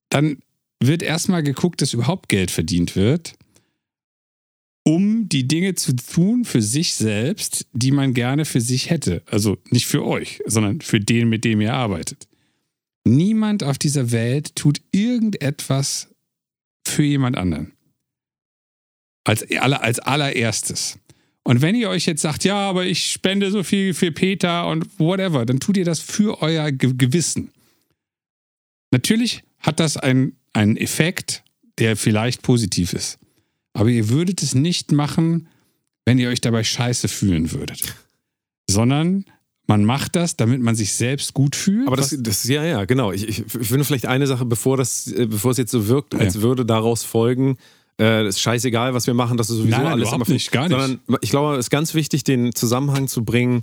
dann 0.09 0.37
wird 0.81 1.03
erstmal 1.03 1.43
geguckt, 1.43 1.81
dass 1.81 1.93
überhaupt 1.93 2.29
Geld 2.29 2.51
verdient 2.51 2.95
wird, 2.95 3.33
um 4.89 5.29
die 5.29 5.47
Dinge 5.47 5.75
zu 5.75 5.95
tun 5.95 6.45
für 6.45 6.63
sich 6.63 6.95
selbst, 6.95 7.67
die 7.73 7.91
man 7.91 8.15
gerne 8.15 8.43
für 8.43 8.59
sich 8.59 8.89
hätte. 8.89 9.21
Also 9.27 9.59
nicht 9.69 9.85
für 9.85 10.03
euch, 10.03 10.41
sondern 10.47 10.81
für 10.81 10.99
den, 10.99 11.29
mit 11.29 11.45
dem 11.45 11.61
ihr 11.61 11.75
arbeitet. 11.75 12.27
Niemand 13.03 13.63
auf 13.63 13.77
dieser 13.77 14.11
Welt 14.11 14.55
tut 14.55 14.81
irgendetwas 14.91 16.09
für 16.87 17.03
jemand 17.03 17.37
anderen. 17.37 17.73
Als, 19.25 19.45
als 19.59 19.99
allererstes. 19.99 20.97
Und 21.43 21.61
wenn 21.61 21.75
ihr 21.75 21.89
euch 21.89 22.07
jetzt 22.07 22.23
sagt, 22.23 22.43
ja, 22.43 22.57
aber 22.57 22.87
ich 22.87 23.11
spende 23.11 23.51
so 23.51 23.61
viel 23.61 23.93
für 23.93 24.11
Peter 24.11 24.67
und 24.67 24.99
whatever, 24.99 25.45
dann 25.45 25.59
tut 25.59 25.77
ihr 25.77 25.85
das 25.85 25.99
für 25.99 26.41
euer 26.41 26.71
Gewissen. 26.71 27.51
Natürlich 28.89 29.43
hat 29.59 29.79
das 29.79 29.97
einen 29.97 30.33
Effekt, 30.55 31.43
der 31.77 31.95
vielleicht 31.95 32.41
positiv 32.41 32.93
ist. 32.93 33.19
Aber 33.73 33.89
ihr 33.89 34.09
würdet 34.09 34.41
es 34.43 34.55
nicht 34.55 34.91
machen, 34.91 35.47
wenn 36.05 36.17
ihr 36.17 36.29
euch 36.29 36.41
dabei 36.41 36.63
scheiße 36.63 37.07
fühlen 37.07 37.51
würdet. 37.51 37.95
Sondern 38.69 39.25
man 39.67 39.85
macht 39.85 40.15
das, 40.15 40.35
damit 40.35 40.61
man 40.61 40.75
sich 40.75 40.93
selbst 40.93 41.35
gut 41.35 41.55
fühlt. 41.55 41.87
Aber 41.87 41.95
das, 41.95 42.15
das 42.19 42.43
ja, 42.45 42.63
ja, 42.63 42.85
genau. 42.85 43.11
Ich, 43.11 43.27
ich, 43.27 43.43
finde 43.45 43.85
vielleicht 43.85 44.07
eine 44.07 44.25
Sache, 44.25 44.45
bevor, 44.45 44.77
das, 44.77 45.07
äh, 45.07 45.27
bevor 45.27 45.51
es 45.51 45.57
jetzt 45.57 45.71
so 45.71 45.87
wirkt, 45.87 46.15
als 46.15 46.35
ja. 46.35 46.41
würde 46.41 46.65
daraus 46.65 47.03
folgen, 47.03 47.57
äh, 47.99 48.27
ist 48.27 48.41
scheißegal, 48.41 48.95
was 48.95 49.05
wir 49.05 49.13
machen, 49.13 49.37
das 49.37 49.49
ist 49.49 49.57
sowieso 49.57 49.75
nein, 49.75 49.83
nein, 49.83 49.93
alles 49.93 50.11
immer 50.11 50.27
nicht, 50.27 50.51
gar 50.51 50.67
nicht. 50.67 50.71
Sondern 50.71 50.99
ich 51.21 51.29
glaube, 51.29 51.53
es 51.53 51.65
ist 51.65 51.69
ganz 51.69 51.93
wichtig, 51.93 52.23
den 52.23 52.55
Zusammenhang 52.55 53.07
zu 53.07 53.23
bringen. 53.23 53.61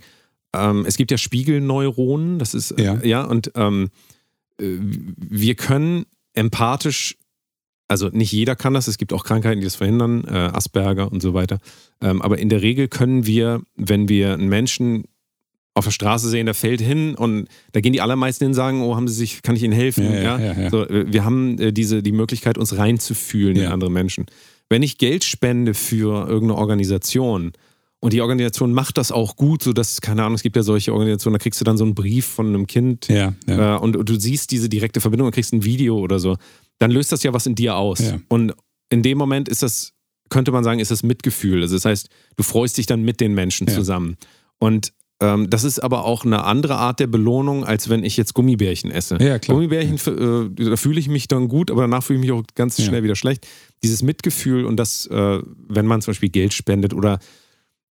Ähm, 0.55 0.85
es 0.87 0.97
gibt 0.97 1.11
ja 1.11 1.19
Spiegelneuronen, 1.19 2.39
das 2.39 2.55
ist, 2.55 2.79
ja, 2.79 2.95
äh, 2.95 3.09
ja 3.09 3.25
und 3.25 3.51
ähm, 3.57 3.89
äh, 4.61 4.77
wir 4.79 5.57
können 5.57 6.07
empathisch, 6.35 7.17
also 7.89 8.09
nicht 8.09 8.33
jeder 8.33 8.57
kann 8.57 8.75
das, 8.75 8.89
es 8.89 8.99
gibt 8.99 9.13
auch 9.13 9.25
Krankheiten, 9.25 9.61
die 9.61 9.65
das 9.65 9.77
verhindern, 9.77 10.25
äh, 10.25 10.33
Asperger 10.33 11.11
und 11.11 11.23
so 11.23 11.35
weiter. 11.35 11.59
Ähm, 12.01 12.21
aber 12.23 12.39
in 12.39 12.49
der 12.49 12.63
Regel 12.63 12.89
können 12.89 13.27
wir, 13.27 13.63
wenn 13.77 14.09
wir 14.09 14.35
einen 14.35 14.49
Menschen 14.49 15.05
auf 15.75 15.85
der 15.85 15.93
Straße 15.93 16.29
sehen, 16.29 16.47
der 16.47 16.55
fällt 16.55 16.81
hin 16.81 17.15
und 17.15 17.49
da 17.73 17.81
gehen 17.81 17.93
die 17.93 18.01
allermeisten 18.01 18.45
hin 18.45 18.51
und 18.51 18.55
sagen, 18.55 18.83
oh, 18.83 18.97
haben 18.97 19.09
sie 19.09 19.15
sich, 19.15 19.43
kann 19.43 19.57
ich 19.57 19.63
ihnen 19.63 19.75
helfen? 19.75 20.05
Ja, 20.11 20.39
ja, 20.39 20.59
ja, 20.59 20.71
so, 20.71 20.87
äh, 20.87 21.13
wir 21.13 21.25
haben 21.25 21.59
äh, 21.59 21.73
diese, 21.73 22.03
die 22.03 22.13
Möglichkeit, 22.13 22.59
uns 22.59 22.77
reinzufühlen 22.77 23.57
in 23.57 23.67
andere 23.67 23.91
Menschen. 23.91 24.27
Wenn 24.69 24.83
ich 24.83 24.99
Geld 24.99 25.23
spende 25.23 25.75
für 25.75 26.27
irgendeine 26.29 26.59
Organisation, 26.59 27.53
und 28.01 28.13
die 28.13 28.21
Organisation 28.21 28.73
macht 28.73 28.99
das 28.99 29.11
auch 29.11 29.37
gut, 29.37 29.63
sodass, 29.63 30.01
keine 30.01 30.23
Ahnung, 30.23 30.35
es 30.35 30.43
gibt 30.43 30.55
ja 30.55 30.63
solche 30.63 30.93
Organisationen, 30.93 31.35
da 31.35 31.39
kriegst 31.43 31.61
du 31.61 31.65
dann 31.65 31.77
so 31.77 31.85
einen 31.85 31.95
Brief 31.95 32.27
von 32.27 32.47
einem 32.47 32.67
Kind 32.67 33.09
ja, 33.09 33.35
ja. 33.47 33.77
Äh, 33.77 33.79
und, 33.81 33.97
und, 33.97 34.09
du 34.09 34.21
siehst 34.21 34.51
diese 34.51 34.69
direkte 34.69 35.01
Verbindung 35.01 35.27
und 35.27 35.33
kriegst 35.33 35.53
ein 35.53 35.65
Video 35.65 35.99
oder 35.99 36.19
so. 36.19 36.37
Dann 36.79 36.91
löst 36.91 37.13
das 37.13 37.23
ja 37.23 37.33
was 37.33 37.47
in 37.47 37.55
dir 37.55 37.77
aus. 37.77 38.01
Ja. 38.01 38.21
Und 38.29 38.53
in 38.91 39.03
dem 39.03 39.19
Moment 39.19 39.49
ist 39.49 39.63
das, 39.63 39.93
könnte 40.29 40.53
man 40.53 40.65
sagen, 40.65 40.81
ist 40.81 40.91
das 40.91 41.03
Mitgefühl. 41.03 41.63
Also 41.63 41.77
das 41.77 41.85
heißt, 41.85 42.09
du 42.37 42.43
freust 42.43 42.79
dich 42.79 42.87
dann 42.87 43.03
mit 43.03 43.21
den 43.21 43.35
Menschen 43.35 43.69
zusammen. 43.69 44.17
Und 44.59 44.93
ähm, 45.21 45.49
das 45.49 45.65
ist 45.65 45.83
aber 45.83 46.05
auch 46.05 46.25
eine 46.27 46.45
andere 46.45 46.77
Art 46.77 47.01
der 47.01 47.07
Belohnung, 47.07 47.65
als 47.65 47.89
wenn 47.89 48.05
ich 48.05 48.19
jetzt 48.19 48.35
Gummibärchen 48.35 48.91
esse. 48.91 49.17
Ja, 49.19 49.39
klar. 49.39 49.57
Gummibärchen, 49.57 49.97
äh, 49.97 50.71
da 50.71 50.77
fühle 50.77 51.01
ich 51.01 51.09
mich 51.09 51.27
dann 51.27 51.49
gut, 51.49 51.71
aber 51.71 51.83
danach 51.83 52.03
fühle 52.05 52.19
ich 52.19 52.27
mich 52.27 52.33
auch 52.33 52.43
ganz 52.55 52.83
schnell 52.83 53.03
wieder 53.03 53.17
schlecht. 53.17 53.47
Dieses 53.83 54.03
Mitgefühl 54.03 54.67
und 54.67 54.77
das, 54.77 55.07
äh, 55.07 55.41
wenn 55.69 55.87
man 55.87 56.03
zum 56.03 56.13
Beispiel 56.13 56.29
Geld 56.29 56.53
spendet 56.53 56.93
oder 56.93 57.19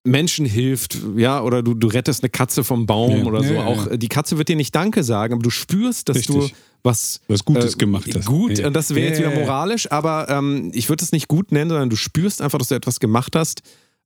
Menschen 0.05 0.47
hilft, 0.47 0.97
ja, 1.17 1.43
oder 1.43 1.63
du, 1.63 1.75
du 1.75 1.89
rettest 1.89 2.23
eine 2.23 2.31
Katze 2.31 2.63
vom 2.63 2.87
Baum 2.87 3.19
Ja. 3.19 3.25
oder 3.25 3.43
so. 3.43 3.53
Ja, 3.53 3.61
ja, 3.63 3.67
auch 3.67 3.91
ja. 3.91 3.97
die 3.97 4.09
Katze 4.09 4.39
wird 4.39 4.49
dir 4.49 4.57
nicht 4.57 4.75
Danke 4.75 5.03
sagen, 5.03 5.35
aber 5.35 5.43
du 5.43 5.51
spürst, 5.51 6.09
dass 6.09 6.23
du 6.23 6.39
Richtig. 6.39 6.55
Was, 6.83 7.21
Was 7.29 7.45
Gutes 7.45 7.77
gemacht 7.79 8.09
hast. 8.15 8.27
Gut, 8.27 8.59
Ja. 8.59 8.67
und 8.69 8.75
das 8.75 8.95
wäre 8.95 9.09
jetzt 9.09 9.21
Ja, 9.21 9.31
wieder 9.31 9.41
moralisch, 9.41 9.91
aber 9.91 10.29
ähm, 10.31 10.71
ich 10.75 10.89
würde 10.89 11.05
es 11.05 11.13
nicht 11.13 11.29
gut 11.29 11.53
nennen, 11.53 11.71
sondern 11.71 11.91
du 11.91 11.97
spürst 11.97 12.41
einfach, 12.43 12.59
dass 12.59 12.69
du 12.69 12.75
etwas 12.75 13.01
gemacht 13.01 13.35
hast, 13.37 13.63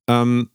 ähm, 0.09 0.49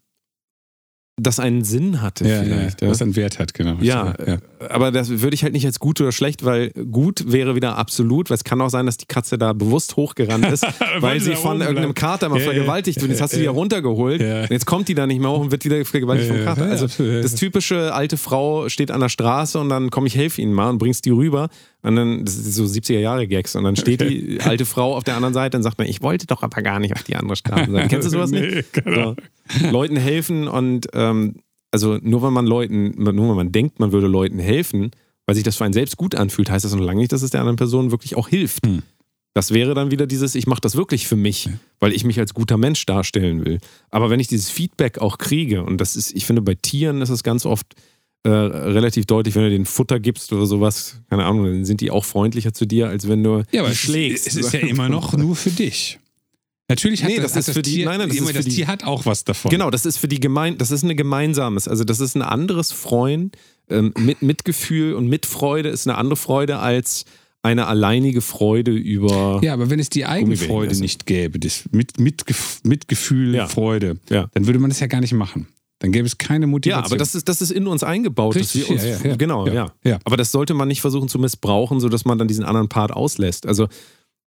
das 1.19 1.39
einen 1.39 1.63
Sinn 1.63 2.03
hatte 2.03 2.27
ja, 2.29 2.43
vielleicht. 2.43 2.81
ja, 2.81 2.87
Ja, 2.87 2.91
was 2.91 3.01
einen 3.01 3.15
Wert 3.15 3.39
hat, 3.39 3.55
genau. 3.55 3.77
ja, 3.81 4.13
ja. 4.27 4.37
aber 4.69 4.91
das 4.91 5.09
würde 5.09 5.33
ich 5.33 5.41
halt 5.41 5.53
nicht 5.53 5.65
als 5.65 5.79
gut 5.79 5.99
oder 5.99 6.11
schlecht, 6.11 6.45
weil 6.45 6.69
gut 6.69 7.31
wäre 7.31 7.55
wieder 7.55 7.75
absolut, 7.75 8.29
weil 8.29 8.35
es 8.35 8.43
kann 8.43 8.61
auch 8.61 8.69
sein, 8.69 8.85
dass 8.85 8.97
die 8.97 9.07
Katze 9.07 9.39
da 9.39 9.53
bewusst 9.53 9.95
hochgerannt 9.95 10.45
ist, 10.45 10.63
weil 10.99 11.19
sie 11.19 11.35
von 11.35 11.59
irgendeinem. 11.59 11.95
Kater 11.95 12.29
mal 12.29 12.39
vergewaltigt 12.39 13.01
wird. 13.01 13.09
Jetzt 13.09 13.21
hast 13.21 13.33
du 13.33 13.37
die 13.37 13.45
ja 13.45 13.51
runtergeholt. 13.51 14.21
Und 14.21 14.51
jetzt 14.51 14.67
kommt 14.67 14.89
die 14.89 14.93
da 14.93 15.07
nicht 15.07 15.19
mehr 15.19 15.31
hoch 15.31 15.39
und 15.39 15.49
wird 15.51 15.65
wieder 15.65 15.83
vergewaltigt 15.85 16.29
vom 16.29 16.43
Kater. 16.45 16.65
Also 16.65 16.85
das 17.03 17.33
typische 17.33 17.95
alte 17.95 18.17
Frau 18.17 18.69
steht 18.69 18.91
an 18.91 18.99
der 18.99 19.09
Straße 19.09 19.57
und 19.59 19.69
dann 19.69 19.89
komm 19.89 20.05
ich 20.05 20.15
helfe 20.15 20.39
ihnen 20.39 20.53
mal 20.53 20.69
und 20.69 20.77
bringst 20.77 21.05
die 21.05 21.09
rüber. 21.09 21.49
Und 21.83 21.95
dann, 21.95 22.25
das 22.25 22.35
ist 22.35 22.55
so 22.55 22.63
70er 22.65 22.99
Jahre 22.99 23.27
Gags. 23.27 23.55
Und 23.55 23.63
dann 23.63 23.75
steht 23.75 24.01
die 24.01 24.39
alte 24.41 24.65
Frau 24.65 24.95
auf 24.95 25.03
der 25.03 25.15
anderen 25.15 25.33
Seite 25.33 25.57
und 25.57 25.63
sagt 25.63 25.77
mir, 25.77 25.87
ich 25.87 26.01
wollte 26.01 26.27
doch 26.27 26.43
aber 26.43 26.61
gar 26.61 26.79
nicht 26.79 26.93
auf 26.93 27.03
die 27.03 27.15
andere 27.15 27.35
Straßenseite. 27.35 27.87
Kennst 27.87 28.07
du 28.07 28.11
sowas 28.11 28.31
nicht? 28.31 28.55
Nee, 28.55 28.63
genau. 28.73 29.15
So. 29.59 29.69
Leuten 29.69 29.95
helfen 29.95 30.47
und 30.47 30.87
ähm, 30.93 31.35
also 31.71 31.99
nur 32.01 32.23
wenn 32.23 32.33
man 32.33 32.45
Leuten, 32.47 32.93
nur 32.97 33.29
wenn 33.29 33.35
man 33.35 33.51
denkt, 33.51 33.79
man 33.79 33.91
würde 33.91 34.07
Leuten 34.07 34.39
helfen, 34.39 34.91
weil 35.25 35.35
sich 35.35 35.43
das 35.43 35.57
für 35.57 35.65
einen 35.65 35.73
selbst 35.73 35.97
gut 35.97 36.15
anfühlt, 36.15 36.49
heißt 36.49 36.65
das 36.65 36.73
noch 36.73 36.83
lange 36.83 36.99
nicht, 36.99 37.11
dass 37.11 37.21
es 37.21 37.31
der 37.31 37.41
anderen 37.41 37.57
Person 37.57 37.91
wirklich 37.91 38.15
auch 38.15 38.29
hilft. 38.29 38.65
Hm. 38.65 38.81
Das 39.33 39.53
wäre 39.53 39.75
dann 39.75 39.91
wieder 39.91 40.07
dieses, 40.07 40.33
ich 40.33 40.47
mache 40.47 40.61
das 40.61 40.75
wirklich 40.75 41.07
für 41.07 41.15
mich, 41.15 41.47
weil 41.79 41.93
ich 41.93 42.03
mich 42.03 42.19
als 42.19 42.33
guter 42.33 42.57
Mensch 42.57 42.83
darstellen 42.87 43.45
will. 43.45 43.59
Aber 43.91 44.09
wenn 44.09 44.19
ich 44.19 44.27
dieses 44.27 44.49
Feedback 44.49 44.97
auch 44.97 45.19
kriege, 45.19 45.63
und 45.63 45.79
das 45.79 45.95
ist, 45.95 46.15
ich 46.15 46.25
finde, 46.25 46.41
bei 46.41 46.55
Tieren 46.55 47.03
ist 47.03 47.09
es 47.09 47.21
ganz 47.21 47.45
oft 47.45 47.67
äh, 48.23 48.29
relativ 48.29 49.05
deutlich, 49.05 49.35
wenn 49.35 49.43
du 49.43 49.49
denen 49.49 49.65
Futter 49.65 49.99
gibst 49.99 50.33
oder 50.33 50.45
sowas, 50.45 51.01
keine 51.09 51.25
Ahnung, 51.25 51.45
dann 51.45 51.65
sind 51.65 51.81
die 51.81 51.91
auch 51.91 52.03
freundlicher 52.05 52.53
zu 52.53 52.65
dir, 52.65 52.89
als 52.89 53.07
wenn 53.07 53.23
du 53.23 53.43
Ja, 53.51 53.61
aber 53.61 53.69
die 53.69 53.73
es, 53.75 53.79
schlägst. 53.79 54.27
es 54.27 54.35
ist 54.35 54.53
ja 54.53 54.59
immer 54.59 54.89
noch 54.89 55.15
nur 55.15 55.35
für 55.35 55.51
dich. 55.51 55.99
Natürlich 56.69 57.01
hat 57.03 57.09
Nee, 57.11 57.17
das, 57.21 57.31
das 57.31 57.47
ist 57.47 57.53
für 57.53 57.61
die- 57.61 57.75
Tier, 57.75 57.85
nein, 57.85 57.99
nein, 57.99 58.09
das 58.09 58.17
ist 58.17 58.27
für 58.27 58.33
das 58.33 58.45
die- 58.45 58.51
Tier 58.55 58.67
hat 58.67 58.83
auch 58.83 59.05
was 59.05 59.23
davon. 59.23 59.49
Genau, 59.51 59.69
das 59.71 59.85
ist 59.85 59.97
für 59.97 60.09
die 60.09 60.19
gemein, 60.19 60.57
das 60.57 60.71
ist 60.71 60.83
eine 60.83 60.95
gemeinsames, 60.95 61.67
also 61.69 61.85
das 61.85 62.01
ist 62.01 62.15
ein 62.15 62.21
anderes 62.21 62.73
Freuen, 62.73 63.31
ähm, 63.69 63.93
mit 63.97 64.21
Mitgefühl 64.21 64.93
und 64.95 65.07
Mitfreude 65.07 65.69
ist 65.69 65.87
eine 65.87 65.97
andere 65.97 66.17
Freude 66.17 66.59
als 66.59 67.05
eine 67.43 67.67
alleinige 67.67 68.19
Freude 68.19 68.71
über. 68.71 69.39
Ja, 69.41 69.53
aber 69.53 69.69
wenn 69.69 69.79
es 69.79 69.89
die 69.89 70.01
Gummibärchen 70.01 70.27
Eigenfreude 70.33 70.77
nicht 70.81 71.05
gäbe, 71.05 71.39
das 71.39 71.63
mit, 71.71 71.97
Mitgef 71.99 72.59
Mitgefühl, 72.65 73.35
Ja. 73.35 73.47
Freude, 73.47 73.97
Ja. 74.09 74.27
dann 74.33 74.45
würde 74.47 74.59
man 74.59 74.69
das 74.69 74.81
ja 74.81 74.87
gar 74.87 74.99
nicht 74.99 75.13
machen. 75.13 75.47
Dann 75.79 75.91
gäbe 75.91 76.05
es 76.07 76.17
keine 76.17 76.45
Ja, 76.45 76.49
Motivation. 76.49 76.85
aber 76.85 76.97
das 76.97 77.13
ist, 77.15 77.29
das 77.29 77.41
ist 77.41 77.51
in 77.51 77.67
uns 77.67 77.83
eingebaut. 77.83 78.35
Richtig, 78.35 78.61
dass 78.61 78.69
wir 78.69 78.75
uns, 78.75 78.83
ja, 78.83 78.89
ja, 78.97 79.09
ja. 79.11 79.15
Genau, 79.15 79.45
ja. 79.47 79.53
Ja, 79.53 79.71
ja. 79.83 79.99
Aber 80.05 80.17
das 80.17 80.31
sollte 80.31 80.53
man 80.53 80.67
nicht 80.67 80.81
versuchen 80.81 81.07
zu 81.09 81.19
missbrauchen, 81.19 81.79
sodass 81.79 82.05
man 82.05 82.17
dann 82.17 82.27
diesen 82.27 82.45
anderen 82.45 82.69
Part 82.69 82.91
auslässt. 82.91 83.45
Also, 83.45 83.67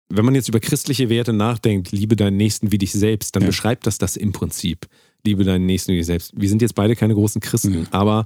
wenn 0.09 0.25
man 0.25 0.35
jetzt 0.35 0.47
über 0.49 0.59
christliche 0.59 1.09
Werte 1.09 1.33
nachdenkt, 1.33 1.91
liebe 1.91 2.15
deinen 2.15 2.37
Nächsten 2.37 2.71
wie 2.71 2.77
dich 2.77 2.91
selbst, 2.93 3.35
dann 3.35 3.43
Ja. 3.43 3.47
beschreibt 3.47 3.85
das 3.87 3.97
das 3.97 4.15
im 4.15 4.31
Prinzip. 4.31 4.87
Liebe 5.25 5.43
deinen 5.43 5.65
Nächsten 5.65 5.91
wie 5.93 5.97
dich 5.97 6.05
selbst. 6.05 6.31
Wir 6.35 6.49
sind 6.49 6.61
jetzt 6.61 6.75
beide 6.75 6.95
keine 6.95 7.13
großen 7.13 7.41
Christen, 7.41 7.73
Ja. 7.73 7.87
aber 7.91 8.25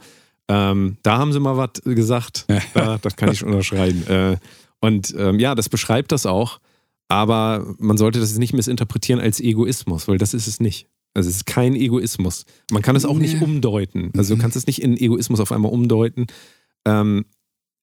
ähm, 0.50 0.98
da 1.04 1.18
haben 1.18 1.32
sie 1.34 1.40
mal 1.40 1.56
was 1.58 1.70
gesagt. 1.84 2.46
Ja. 2.50 2.62
Da, 2.74 2.98
das 3.02 3.16
kann 3.16 3.32
ich 3.32 3.40
schon 3.40 3.50
unterschreiben. 3.50 4.04
Äh, 4.08 4.38
und 4.82 5.16
ähm, 5.18 5.40
ja, 5.40 5.56
das 5.56 5.70
beschreibt 5.70 6.12
das 6.12 6.26
auch. 6.26 6.60
Aber 7.08 7.76
man 7.80 7.98
sollte 7.98 8.20
das 8.20 8.38
nicht 8.38 8.54
missinterpretieren 8.54 9.22
als 9.22 9.40
Egoismus, 9.40 10.08
weil 10.08 10.18
das 10.18 10.34
ist 10.34 10.48
es 10.48 10.60
nicht. 10.60 10.88
Also 11.14 11.30
es 11.30 11.38
ist 11.38 11.46
kein 11.46 11.76
Egoismus. 11.76 12.46
Man 12.72 12.82
kann 12.82 12.96
es 12.96 13.06
auch 13.06 13.18
nicht 13.18 13.36
Nee. 13.40 13.44
umdeuten. 13.44 14.12
Also 14.18 14.36
du 14.36 14.42
kannst 14.42 14.58
es 14.58 14.66
nicht 14.68 14.82
in 14.82 14.98
Egoismus 14.98 15.40
auf 15.40 15.52
einmal 15.52 15.72
umdeuten. 15.72 16.26
Ähm, 16.86 17.26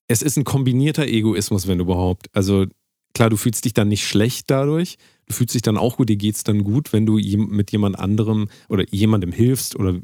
es 0.07 0.21
ist 0.21 0.37
ein 0.37 0.43
kombinierter 0.43 1.07
Egoismus, 1.07 1.67
wenn 1.67 1.79
überhaupt. 1.79 2.27
Also 2.33 2.65
klar, 3.13 3.29
du 3.29 3.37
fühlst 3.37 3.63
dich 3.65 3.73
dann 3.73 3.87
nicht 3.87 4.05
schlecht 4.05 4.51
dadurch. 4.51 4.97
Du 5.27 5.33
fühlst 5.33 5.55
dich 5.55 5.61
dann 5.61 5.77
auch 5.77 5.97
gut, 5.97 6.09
dir 6.09 6.17
geht 6.17 6.35
es 6.35 6.43
dann 6.43 6.63
gut, 6.63 6.91
wenn 6.91 7.05
du 7.05 7.13
mit 7.15 7.71
jemand 7.71 7.97
anderem 7.97 8.49
oder 8.67 8.83
jemandem 8.91 9.31
hilfst 9.31 9.77
oder 9.77 9.99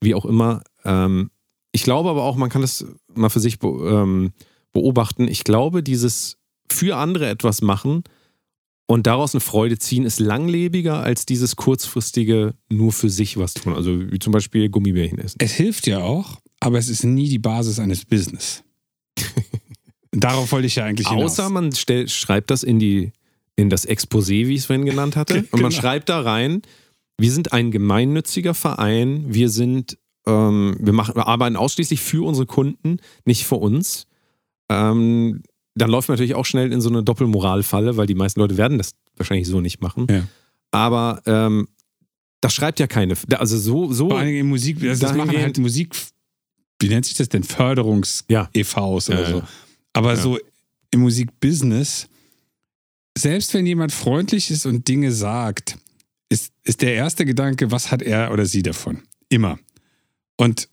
wie 0.00 0.14
auch 0.14 0.24
immer. 0.24 0.62
Ähm, 0.84 1.30
ich 1.70 1.84
glaube 1.84 2.10
aber 2.10 2.24
auch, 2.24 2.36
man 2.36 2.50
kann 2.50 2.62
das 2.62 2.84
mal 3.14 3.28
für 3.28 3.40
sich 3.40 3.58
ähm, 3.62 4.32
beobachten. 4.72 5.28
Ich 5.28 5.44
glaube, 5.44 5.82
dieses 5.84 6.38
für 6.68 6.96
andere 6.96 7.28
etwas 7.28 7.62
machen 7.62 8.02
und 8.86 9.06
daraus 9.06 9.34
eine 9.34 9.40
Freude 9.40 9.78
ziehen, 9.78 10.04
ist 10.04 10.20
langlebiger 10.20 11.02
als 11.02 11.26
dieses 11.26 11.56
kurzfristige 11.56 12.54
nur 12.68 12.92
für 12.92 13.10
sich 13.10 13.36
was 13.36 13.54
tun. 13.54 13.74
Also 13.74 14.10
wie 14.12 14.18
zum 14.18 14.32
Beispiel 14.32 14.68
Gummibärchen 14.68 15.18
essen. 15.18 15.38
es 15.40 15.52
hilft 15.52 15.86
ja 15.86 16.00
auch, 16.00 16.38
aber 16.60 16.78
es 16.78 16.88
ist 16.88 17.04
nie 17.04 17.28
die 17.28 17.38
Basis 17.40 17.78
eines 17.78 18.04
Business. 18.04 18.62
Darauf 20.12 20.50
wollte 20.52 20.66
ich 20.66 20.76
ja 20.76 20.84
eigentlich 20.84 21.08
hinaus. 21.08 21.32
Außer 21.32 21.50
man 21.50 21.72
stell, 21.72 22.08
schreibt 22.08 22.50
das 22.50 22.62
in, 22.62 22.78
die, 22.78 23.12
in 23.56 23.68
das 23.70 23.86
Exposé, 23.86 24.46
wie 24.46 24.54
ich 24.54 24.60
es 24.60 24.66
vorhin 24.66 24.86
genannt 24.86 25.16
hatte. 25.16 25.38
Und 25.50 25.60
man 25.60 25.70
Genau. 25.70 25.80
schreibt 25.82 26.08
da 26.08 26.20
rein, 26.20 26.62
wir 27.18 27.30
sind 27.32 27.52
ein 27.52 27.70
gemeinnütziger 27.70 28.54
Verein, 28.54 29.24
wir 29.28 29.48
sind, 29.50 29.98
ähm, 30.26 30.76
wir, 30.80 30.92
machen, 30.92 31.16
wir 31.16 31.26
arbeiten 31.26 31.56
ausschließlich 31.56 32.00
für 32.00 32.26
unsere 32.26 32.46
Kunden, 32.46 32.98
nicht 33.24 33.44
für 33.46 33.56
uns. 33.56 34.06
Ähm, 34.70 35.42
dann 35.76 35.90
läuft 35.90 36.08
man 36.08 36.14
natürlich 36.14 36.34
auch 36.34 36.46
schnell 36.46 36.72
in 36.72 36.80
so 36.80 36.88
eine 36.88 37.02
Doppelmoralfalle, 37.02 37.96
weil 37.96 38.06
die 38.06 38.14
meisten 38.14 38.40
Leute 38.40 38.56
werden 38.56 38.78
das 38.78 38.92
wahrscheinlich 39.16 39.46
so 39.46 39.60
nicht 39.60 39.80
machen. 39.80 40.06
Ja. 40.10 40.26
Aber 40.70 41.22
ähm, 41.26 41.68
das 42.40 42.54
schreibt 42.54 42.80
ja 42.80 42.86
keine. 42.86 43.14
Also 43.38 43.58
so, 43.58 43.92
so 43.92 44.10
Vor 44.10 44.20
Dingen 44.22 44.40
in 44.40 44.46
Musik, 44.48 44.82
also 44.82 45.06
das 45.06 45.16
machen 45.16 45.36
halt 45.36 45.58
Musik, 45.58 45.94
wie 46.80 46.88
nennt 46.88 47.04
sich 47.06 47.16
das 47.16 47.28
denn? 47.28 47.42
Förderungs-EVs 47.42 49.08
Ja. 49.08 49.14
oder 49.14 49.22
Ja, 49.22 49.30
so. 49.30 49.42
Aber 49.92 50.16
so 50.16 50.38
im 50.90 51.00
Musikbusiness, 51.00 52.08
selbst 53.16 53.54
wenn 53.54 53.66
jemand 53.66 53.92
freundlich 53.92 54.50
ist 54.50 54.66
und 54.66 54.86
Dinge 54.88 55.12
sagt, 55.12 55.78
ist, 56.28 56.52
ist 56.64 56.82
der 56.82 56.94
erste 56.94 57.24
Gedanke, 57.24 57.70
was 57.70 57.90
hat 57.90 58.02
er 58.02 58.32
oder 58.32 58.46
sie 58.46 58.62
davon? 58.62 59.02
Immer. 59.28 59.58
Und 60.36 60.68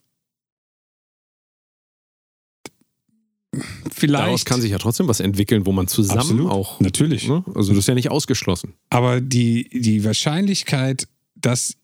vielleicht. 3.91 4.25
daraus 4.25 4.45
kann 4.45 4.61
sich 4.61 4.71
ja 4.71 4.77
trotzdem 4.77 5.07
was 5.07 5.19
entwickeln, 5.19 5.65
wo 5.65 5.71
man 5.71 5.87
zusammen 5.87 6.19
Absolut. 6.19 6.51
auch. 6.51 6.79
Natürlich. 6.79 7.27
Ne? 7.27 7.43
Also 7.55 7.73
das 7.73 7.79
ist 7.79 7.87
ja 7.87 7.95
nicht 7.95 8.09
ausgeschlossen. 8.09 8.73
Aber 8.89 9.21
die, 9.21 9.69
die 9.71 10.03
Wahrscheinlichkeit, 10.03 11.07
dass 11.35 11.75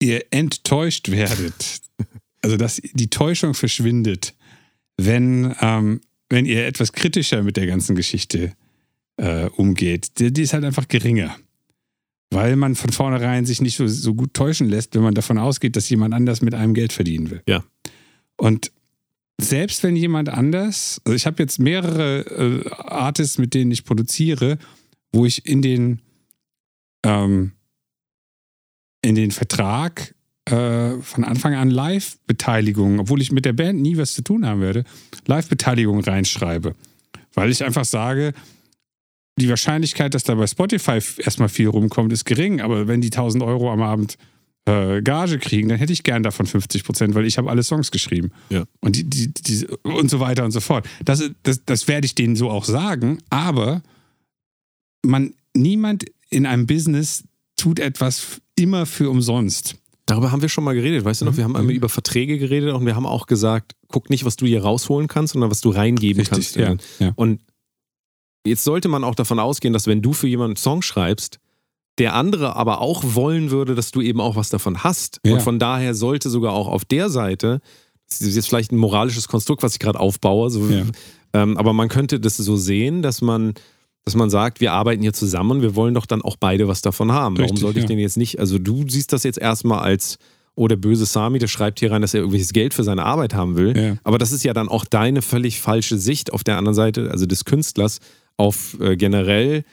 ihr 0.00 0.24
enttäuscht 0.30 1.10
werdet, 1.10 1.82
also 2.42 2.56
dass 2.56 2.80
die 2.92 3.10
Täuschung 3.10 3.54
verschwindet, 3.54 4.34
wenn, 4.96 5.54
ähm, 5.60 6.00
wenn 6.28 6.46
ihr 6.46 6.66
etwas 6.66 6.92
kritischer 6.92 7.42
mit 7.42 7.56
der 7.56 7.66
ganzen 7.66 7.96
Geschichte 7.96 8.54
äh, 9.16 9.46
umgeht, 9.56 10.18
die, 10.18 10.32
die 10.32 10.42
ist 10.42 10.52
halt 10.52 10.64
einfach 10.64 10.88
geringer. 10.88 11.36
Weil 12.32 12.54
man 12.54 12.76
von 12.76 12.92
vornherein 12.92 13.44
sich 13.44 13.60
nicht 13.60 13.76
so, 13.76 13.88
so 13.88 14.14
gut 14.14 14.34
täuschen 14.34 14.68
lässt, 14.68 14.94
wenn 14.94 15.02
man 15.02 15.14
davon 15.14 15.36
ausgeht, 15.36 15.74
dass 15.74 15.88
jemand 15.90 16.14
anders 16.14 16.42
mit 16.42 16.54
einem 16.54 16.74
Geld 16.74 16.92
verdienen 16.92 17.30
will. 17.30 17.42
Ja. 17.48 17.64
Und 18.36 18.70
selbst 19.42 19.82
wenn 19.82 19.96
jemand 19.96 20.28
anders, 20.28 21.00
also 21.04 21.14
ich 21.14 21.26
habe 21.26 21.42
jetzt 21.42 21.58
mehrere 21.58 22.20
äh, 22.64 22.70
Artists, 22.70 23.38
mit 23.38 23.54
denen 23.54 23.70
ich 23.70 23.84
produziere, 23.84 24.58
wo 25.12 25.26
ich 25.26 25.46
in 25.46 25.62
den 25.62 26.00
ähm, 27.04 27.52
in 29.02 29.14
den 29.14 29.30
Vertrag 29.30 30.14
äh, 30.44 30.98
von 31.00 31.24
Anfang 31.24 31.54
an 31.54 31.70
Live-Beteiligung, 31.70 33.00
obwohl 33.00 33.22
ich 33.22 33.32
mit 33.32 33.44
der 33.44 33.52
Band 33.52 33.80
nie 33.80 33.96
was 33.96 34.14
zu 34.14 34.22
tun 34.22 34.46
haben 34.46 34.60
werde, 34.60 34.84
Live-Beteiligung 35.26 36.00
reinschreibe. 36.00 36.74
Weil 37.34 37.50
ich 37.50 37.64
einfach 37.64 37.84
sage, 37.84 38.32
die 39.38 39.48
Wahrscheinlichkeit, 39.48 40.14
dass 40.14 40.24
da 40.24 40.34
bei 40.34 40.46
Spotify 40.46 41.00
erstmal 41.18 41.48
viel 41.48 41.68
rumkommt, 41.68 42.12
ist 42.12 42.24
gering, 42.24 42.60
aber 42.60 42.88
wenn 42.88 43.00
die 43.00 43.08
1000 43.08 43.42
Euro 43.42 43.72
am 43.72 43.80
Abend 43.80 44.18
äh, 44.70 45.02
Gage 45.02 45.38
kriegen, 45.38 45.68
dann 45.68 45.78
hätte 45.78 45.92
ich 45.92 46.02
gern 46.02 46.22
davon 46.22 46.46
50 46.46 46.84
Prozent, 46.84 47.14
weil 47.14 47.26
ich 47.26 47.38
habe 47.38 47.50
alle 47.50 47.62
Songs 47.62 47.90
geschrieben. 47.90 48.30
Ja. 48.50 48.64
Und, 48.80 48.96
die, 48.96 49.04
die, 49.04 49.32
die, 49.32 49.66
und 49.82 50.10
so 50.10 50.20
weiter 50.20 50.44
und 50.44 50.52
so 50.52 50.60
fort. 50.60 50.88
Das, 51.04 51.22
das, 51.42 51.64
das 51.64 51.88
werde 51.88 52.06
ich 52.06 52.14
denen 52.14 52.36
so 52.36 52.50
auch 52.50 52.64
sagen, 52.64 53.18
aber 53.30 53.82
man, 55.04 55.34
niemand 55.54 56.04
in 56.30 56.46
einem 56.46 56.66
Business 56.66 57.24
tut 57.56 57.78
etwas 57.78 58.40
immer 58.54 58.86
für 58.86 59.10
umsonst. 59.10 59.76
Darüber 60.06 60.32
haben 60.32 60.42
wir 60.42 60.48
schon 60.48 60.64
mal 60.64 60.74
geredet, 60.74 61.04
weißt 61.04 61.20
du 61.20 61.24
noch? 61.24 61.36
Wir 61.36 61.44
haben 61.44 61.56
einmal 61.56 61.74
über 61.74 61.88
Verträge 61.88 62.38
geredet 62.38 62.74
und 62.74 62.84
wir 62.84 62.96
haben 62.96 63.06
auch 63.06 63.26
gesagt, 63.26 63.76
guck 63.88 64.10
nicht, 64.10 64.24
was 64.24 64.36
du 64.36 64.46
hier 64.46 64.62
rausholen 64.62 65.08
kannst, 65.08 65.34
sondern 65.34 65.50
was 65.50 65.60
du 65.60 65.70
reingeben 65.70 66.24
kannst. 66.24 66.56
ja, 66.56 66.74
ja. 66.98 67.12
Und 67.16 67.42
jetzt 68.44 68.64
sollte 68.64 68.88
man 68.88 69.04
auch 69.04 69.14
davon 69.14 69.38
ausgehen, 69.38 69.72
dass 69.72 69.86
wenn 69.86 70.02
du 70.02 70.12
für 70.12 70.26
jemanden 70.26 70.52
einen 70.52 70.56
Song 70.56 70.82
schreibst, 70.82 71.38
der 71.98 72.14
andere 72.14 72.56
aber 72.56 72.80
auch 72.80 73.02
wollen 73.14 73.50
würde, 73.50 73.74
dass 73.74 73.90
du 73.90 74.00
eben 74.00 74.20
auch 74.20 74.36
was 74.36 74.48
davon 74.48 74.82
hast. 74.82 75.20
Ja. 75.24 75.34
Und 75.34 75.42
von 75.42 75.58
daher 75.58 75.94
sollte 75.94 76.30
sogar 76.30 76.52
auch 76.52 76.68
auf 76.68 76.84
der 76.84 77.10
Seite, 77.10 77.60
das 78.08 78.20
ist 78.22 78.36
jetzt 78.36 78.48
vielleicht 78.48 78.72
ein 78.72 78.78
moralisches 78.78 79.28
Konstrukt, 79.28 79.62
was 79.62 79.74
ich 79.74 79.78
gerade 79.78 80.00
aufbaue, 80.00 80.50
so, 80.50 80.66
Ja. 80.68 80.82
ähm, 81.34 81.56
aber 81.56 81.72
man 81.72 81.88
könnte 81.88 82.18
das 82.18 82.36
so 82.36 82.56
sehen, 82.56 83.02
dass 83.02 83.20
man, 83.20 83.54
dass 84.04 84.14
man 84.14 84.30
sagt, 84.30 84.60
wir 84.60 84.72
arbeiten 84.72 85.02
hier 85.02 85.12
zusammen 85.12 85.50
und 85.52 85.62
wir 85.62 85.76
wollen 85.76 85.94
doch 85.94 86.06
dann 86.06 86.22
auch 86.22 86.36
beide 86.36 86.68
was 86.68 86.80
davon 86.80 87.12
haben. 87.12 87.36
Warum 87.36 87.50
Richtig, 87.50 87.60
sollte 87.60 87.78
ich 87.80 87.84
ja. 87.84 87.88
denn 87.88 87.98
jetzt 87.98 88.16
nicht, 88.16 88.38
also 88.38 88.58
du 88.58 88.84
siehst 88.88 89.12
das 89.12 89.22
jetzt 89.22 89.38
erstmal 89.38 89.80
als, 89.80 90.16
oh, 90.54 90.68
der 90.68 90.76
böse 90.76 91.06
Sami, 91.06 91.38
der 91.38 91.46
schreibt 91.48 91.80
hier 91.80 91.92
rein, 91.92 92.02
dass 92.02 92.14
er 92.14 92.20
irgendwelches 92.20 92.52
Geld 92.52 92.74
für 92.74 92.82
seine 92.82 93.04
Arbeit 93.04 93.34
haben 93.34 93.56
will. 93.56 93.98
Aber 94.02 94.18
das 94.18 94.32
ist 94.32 94.42
ja 94.42 94.52
dann 94.52 94.68
auch 94.68 94.84
deine 94.84 95.22
völlig 95.22 95.60
falsche 95.60 95.98
Sicht 95.98 96.32
auf 96.32 96.44
der 96.44 96.56
anderen 96.58 96.74
Seite, 96.74 97.10
also 97.10 97.26
des 97.26 97.44
Künstlers, 97.44 97.98
auf 98.36 98.76
äh, 98.80 98.96
generell 98.96 99.64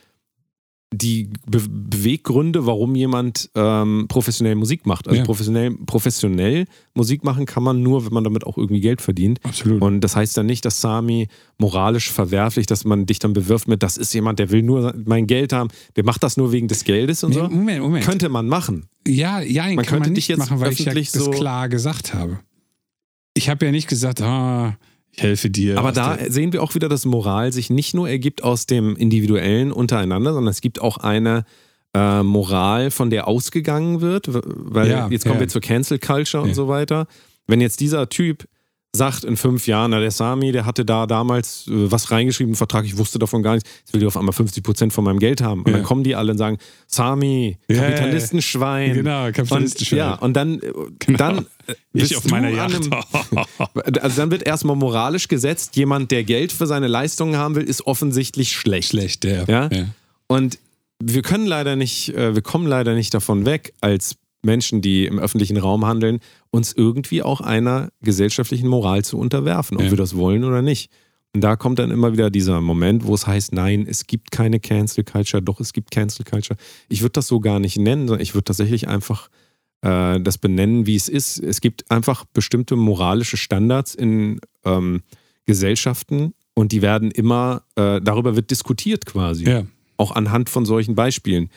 die 0.94 1.30
Be 1.46 1.62
Beweggründe, 1.70 2.66
warum 2.66 2.96
jemand 2.96 3.50
ähm, 3.56 4.06
professionell 4.08 4.56
Musik 4.56 4.86
macht. 4.86 5.08
Also 5.08 5.20
Ja. 5.20 5.26
professionell, 5.26 5.72
professionell 5.86 6.66
Musik 6.94 7.24
machen 7.26 7.46
kann 7.46 7.62
man 7.64 7.84
nur, 7.84 8.06
wenn 8.06 8.14
man 8.14 8.24
damit 8.24 8.46
auch 8.46 8.58
irgendwie 8.58 8.80
Geld 8.80 9.02
verdient. 9.02 9.40
Absolut. 9.44 9.82
Und 9.82 10.00
das 10.02 10.16
heißt 10.16 10.38
dann 10.38 10.46
nicht, 10.46 10.64
dass 10.64 10.80
Sami 10.80 11.28
moralisch 11.58 12.10
verwerflich, 12.10 12.68
dass 12.68 12.86
man 12.86 13.06
dich 13.06 13.20
dann 13.20 13.34
bewirft 13.34 13.68
mit, 13.68 13.84
das 13.84 13.98
ist 13.98 14.14
jemand, 14.14 14.40
der 14.40 14.50
will 14.52 14.64
nur 14.64 14.94
mein 15.06 15.28
Geld 15.28 15.52
haben, 15.52 15.70
der 15.98 16.06
macht 16.06 16.24
das 16.24 16.38
nur 16.38 16.54
wegen 16.54 16.70
des 16.70 16.86
Geldes 16.86 17.22
und 17.24 17.32
Nee, 17.32 17.36
so. 17.38 17.50
Moment, 17.50 17.82
Moment. 17.82 18.06
Könnte 18.06 18.30
man 18.30 18.48
machen. 18.48 18.86
Ja, 19.06 19.42
ja, 19.42 19.64
Man 19.66 19.78
kann 19.78 19.86
könnte 19.86 19.94
man 20.00 20.04
dich 20.14 20.16
nicht 20.16 20.28
jetzt 20.30 20.40
machen, 20.40 20.60
weil 20.62 20.72
ich 20.72 20.80
ja 20.80 20.94
das 20.94 21.12
so- 21.12 21.32
klar 21.32 21.68
gesagt 21.68 22.14
habe. 22.14 22.40
Ich 23.34 23.50
habe 23.50 23.66
ja 23.66 23.72
nicht 23.72 23.88
gesagt, 23.90 24.22
ah, 24.22 24.78
ich 25.18 25.24
helfe 25.24 25.50
dir. 25.50 25.78
Aber 25.78 25.92
da 25.92 26.18
sehen 26.28 26.54
wir 26.54 26.64
auch 26.64 26.76
wieder, 26.76 26.90
dass 26.90 27.06
Moral 27.06 27.52
sich 27.52 27.70
nicht 27.70 27.94
nur 27.94 28.08
ergibt 28.08 28.44
aus 28.44 28.66
dem 28.66 28.96
Individuellen 28.96 29.72
untereinander, 29.72 30.34
sondern 30.34 30.52
es 30.52 30.62
gibt 30.62 30.80
auch 30.82 30.98
eine 30.98 31.46
äh, 31.94 32.24
Moral, 32.24 32.92
von 32.92 33.10
der 33.10 33.28
ausgegangen 33.28 34.02
wird, 34.02 34.30
weil 34.32 34.90
Ja, 34.90 35.08
jetzt 35.10 35.24
kommen 35.24 35.36
ja. 35.36 35.42
wir 35.42 35.48
zur 35.48 35.62
Cancel 35.62 36.00
Culture 36.00 36.44
und 36.44 36.54
so 36.54 36.68
weiter. 36.68 37.08
Wenn 37.48 37.62
jetzt 37.62 37.80
dieser 37.80 38.10
Typ 38.10 38.48
sagt 38.98 39.24
in 39.24 39.38
fünf 39.38 39.68
Jahren, 39.68 39.92
na 39.92 40.00
der 40.02 40.12
Sami, 40.12 40.52
der 40.52 40.66
hatte 40.66 40.84
da 40.84 41.06
damals 41.08 41.68
äh, 41.68 41.90
was 41.92 42.12
reingeschrieben, 42.12 42.50
einen 42.52 42.56
Vertrag, 42.58 42.84
ich 42.86 42.98
wusste 42.98 43.20
davon 43.20 43.44
gar 43.44 43.54
nichts, 43.54 43.70
jetzt 43.80 43.94
will 43.94 44.02
die 44.02 44.06
auf 44.08 44.18
einmal 44.18 44.34
50 44.34 44.62
Prozent 44.64 44.92
von 44.94 45.04
meinem 45.06 45.20
Geld 45.20 45.42
haben. 45.42 45.62
Und 45.62 45.68
Ja. 45.70 45.78
dann 45.78 45.84
kommen 45.84 46.04
die 46.04 46.16
alle 46.16 46.34
und 46.34 46.38
sagen, 46.38 46.58
Sami. 46.88 47.58
Kapitalistenschwein. 47.70 48.94
Genau, 48.94 49.28
Und, 49.28 49.34
Kapitalistenschwein. 49.34 49.98
ja, 50.00 50.14
und 50.16 50.34
dann, 50.34 50.60
äh, 50.62 50.72
Genau. 51.00 51.18
dann 51.18 51.38
äh, 51.68 51.74
ich 51.94 52.18
auf 52.18 52.26
meiner 52.30 52.50
Yacht. 52.50 52.76
einem- 52.76 52.92
also 54.02 54.22
dann 54.22 54.32
wird 54.32 54.44
erstmal 54.44 54.76
moralisch 54.76 55.28
gesetzt, 55.28 55.76
jemand, 55.76 56.12
der 56.12 56.24
Geld 56.24 56.52
für 56.52 56.68
seine 56.68 56.88
Leistungen 56.88 57.36
haben 57.38 57.56
will, 57.56 57.64
ist 57.64 57.86
offensichtlich 57.88 58.52
schlecht. 58.54 58.90
Schlecht, 58.90 59.26
ja. 59.26 59.44
Ja? 59.48 59.70
ja. 59.72 59.86
Und 60.28 60.60
wir 61.04 61.22
können 61.22 61.46
leider 61.46 61.76
nicht, 61.76 62.14
äh, 62.16 62.34
wir 62.36 62.42
kommen 62.42 62.66
leider 62.68 62.96
nicht 62.96 63.14
davon 63.14 63.46
weg, 63.46 63.74
als 63.82 64.16
Menschen, 64.44 64.82
die 64.82 65.06
im 65.06 65.20
öffentlichen 65.20 65.58
Raum 65.58 65.86
handeln, 65.86 66.20
uns 66.52 66.74
irgendwie 66.74 67.24
auch 67.24 67.42
einer 67.42 67.90
gesellschaftlichen 68.02 68.68
Moral 68.68 69.04
zu 69.04 69.18
unterwerfen, 69.18 69.78
ob 69.78 69.84
Ja. 69.86 69.90
wir 69.92 69.98
das 69.98 70.16
wollen 70.16 70.44
oder 70.44 70.62
nicht. 70.62 70.92
Und 71.34 71.42
da 71.42 71.56
kommt 71.56 71.78
dann 71.80 71.92
immer 71.92 72.14
wieder 72.14 72.30
dieser 72.30 72.62
Moment, 72.62 73.06
wo 73.06 73.14
es 73.14 73.28
heißt, 73.28 73.54
nein, 73.54 73.86
es 73.88 74.08
gibt 74.08 74.32
keine 74.32 74.60
Cancel 74.60 75.04
Culture, 75.04 75.42
doch 75.44 75.60
es 75.60 75.74
gibt 75.74 75.92
Cancel 75.92 76.24
Culture. 76.26 76.58
Ich 76.90 77.02
würde 77.02 77.14
das 77.14 77.28
so 77.28 77.40
gar 77.40 77.60
nicht 77.60 77.78
nennen, 77.78 78.08
sondern 78.08 78.24
ich 78.24 78.34
würde 78.34 78.46
tatsächlich 78.46 78.88
einfach 78.88 79.30
äh, 79.82 80.20
das 80.22 80.38
benennen, 80.38 80.86
wie 80.88 80.96
es 80.96 81.10
ist. 81.10 81.38
Es 81.38 81.62
gibt 81.62 81.92
einfach 81.92 82.26
bestimmte 82.34 82.76
moralische 82.76 83.38
Standards 83.38 83.94
in 83.94 84.40
ähm, 84.66 85.02
Gesellschaften 85.46 86.34
und 86.54 86.72
die 86.72 86.82
werden 86.82 87.12
immer, 87.12 87.64
äh, 87.76 88.02
darüber 88.02 88.36
wird 88.36 88.50
diskutiert 88.52 89.06
quasi. 89.06 89.46
Ja. 89.48 89.64
Auch 89.98 90.12
anhand 90.12 90.50
von 90.50 90.66
solchen 90.66 90.96
Beispielen. 90.96 91.50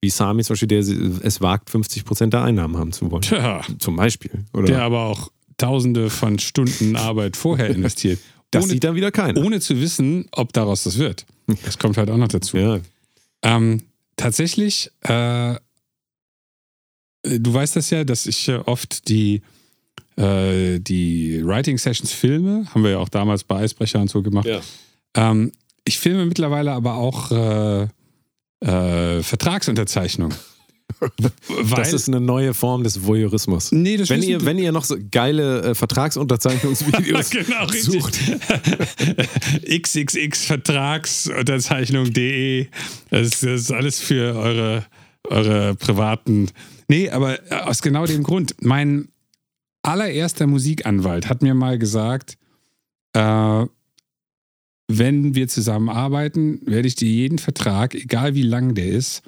Wie 0.00 0.10
Sami 0.10 0.42
zum 0.42 0.54
Beispiel, 0.54 0.68
der 0.68 0.78
es 0.80 1.40
wagt, 1.40 1.70
50 1.70 2.04
Prozent 2.04 2.32
der 2.32 2.42
Einnahmen 2.42 2.78
haben 2.78 2.92
zu 2.92 3.10
wollen. 3.10 3.22
Tja, 3.22 3.62
Zum 3.78 3.96
Beispiel. 3.96 4.46
Oder? 4.54 4.66
der 4.66 4.82
aber 4.82 5.04
auch 5.04 5.30
tausende 5.58 6.08
von 6.08 6.38
Stunden 6.38 6.96
Arbeit 6.96 7.36
vorher 7.36 7.68
investiert. 7.68 8.18
das 8.50 8.64
ohne, 8.64 8.72
sieht 8.72 8.84
dann 8.84 8.94
wieder 8.94 9.10
keiner. 9.10 9.44
ohne 9.44 9.60
zu 9.60 9.78
wissen, 9.80 10.26
ob 10.32 10.52
daraus 10.54 10.84
das 10.84 10.96
wird. 10.98 11.26
Das 11.64 11.78
kommt 11.78 11.98
halt 11.98 12.10
auch 12.10 12.16
noch 12.16 12.28
dazu. 12.28 12.56
Ja. 12.56 12.80
Ähm, 13.42 13.82
tatsächlich, 14.16 14.90
äh, 15.02 15.56
du 17.22 17.54
weißt 17.54 17.76
das 17.76 17.90
ja, 17.90 18.04
dass 18.04 18.26
ich 18.26 18.48
oft 18.50 19.08
die, 19.08 19.42
äh, 20.16 20.78
die 20.78 21.44
Writing 21.44 21.76
Sessions 21.76 22.12
filme. 22.12 22.66
Haben 22.72 22.84
wir 22.84 22.92
ja 22.92 22.98
auch 22.98 23.10
damals 23.10 23.44
bei 23.44 23.56
Eisbrecher 23.56 24.00
und 24.00 24.08
so 24.08 24.22
gemacht. 24.22 24.46
Ja. 24.46 24.60
Ähm, 25.14 25.52
ich 25.84 25.98
filme 25.98 26.24
mittlerweile 26.24 26.72
aber 26.72 26.94
auch 26.94 27.32
äh, 27.32 27.88
äh, 28.60 29.22
Vertragsunterzeichnung. 29.22 30.32
Weil, 31.00 31.10
Das 31.76 31.92
ist 31.92 32.08
eine 32.08 32.20
neue 32.20 32.54
Form 32.54 32.82
des 32.82 33.06
Voyeurismus. 33.06 33.70
nee, 33.72 33.96
das 33.96 34.10
Wenn 34.10 34.22
ihr, 34.22 34.44
wenn 34.44 34.58
ihr 34.58 34.72
noch 34.72 34.84
so 34.84 34.96
geile 35.10 35.62
äh, 35.62 35.74
Vertragsunterzeichnungsvideos 35.74 37.30
genau, 37.30 37.66
sucht, 37.68 38.18
xxxvertragsunterzeichnung.de. 39.66 42.66
Das, 43.10 43.40
das 43.40 43.42
ist 43.42 43.72
alles 43.72 44.00
für 44.00 44.36
eure, 44.36 44.84
eure 45.28 45.74
privaten. 45.76 46.50
Nee, 46.88 47.10
aber 47.10 47.38
aus 47.64 47.82
genau 47.82 48.06
dem 48.06 48.22
Grund. 48.22 48.54
Mein 48.60 49.08
allererster 49.82 50.46
Musikanwalt 50.46 51.28
hat 51.28 51.42
mir 51.42 51.54
mal 51.54 51.78
gesagt, 51.78 52.38
äh, 53.14 53.66
wenn 54.98 55.34
wir 55.34 55.48
zusammen 55.48 55.88
arbeiten, 55.88 56.60
werde 56.66 56.88
ich 56.88 56.94
dir 56.94 57.08
jeden 57.08 57.38
Vertrag, 57.38 57.94
egal 57.94 58.34
wie 58.34 58.42
lang 58.42 58.74
der 58.74 58.88
ist, 58.88 59.22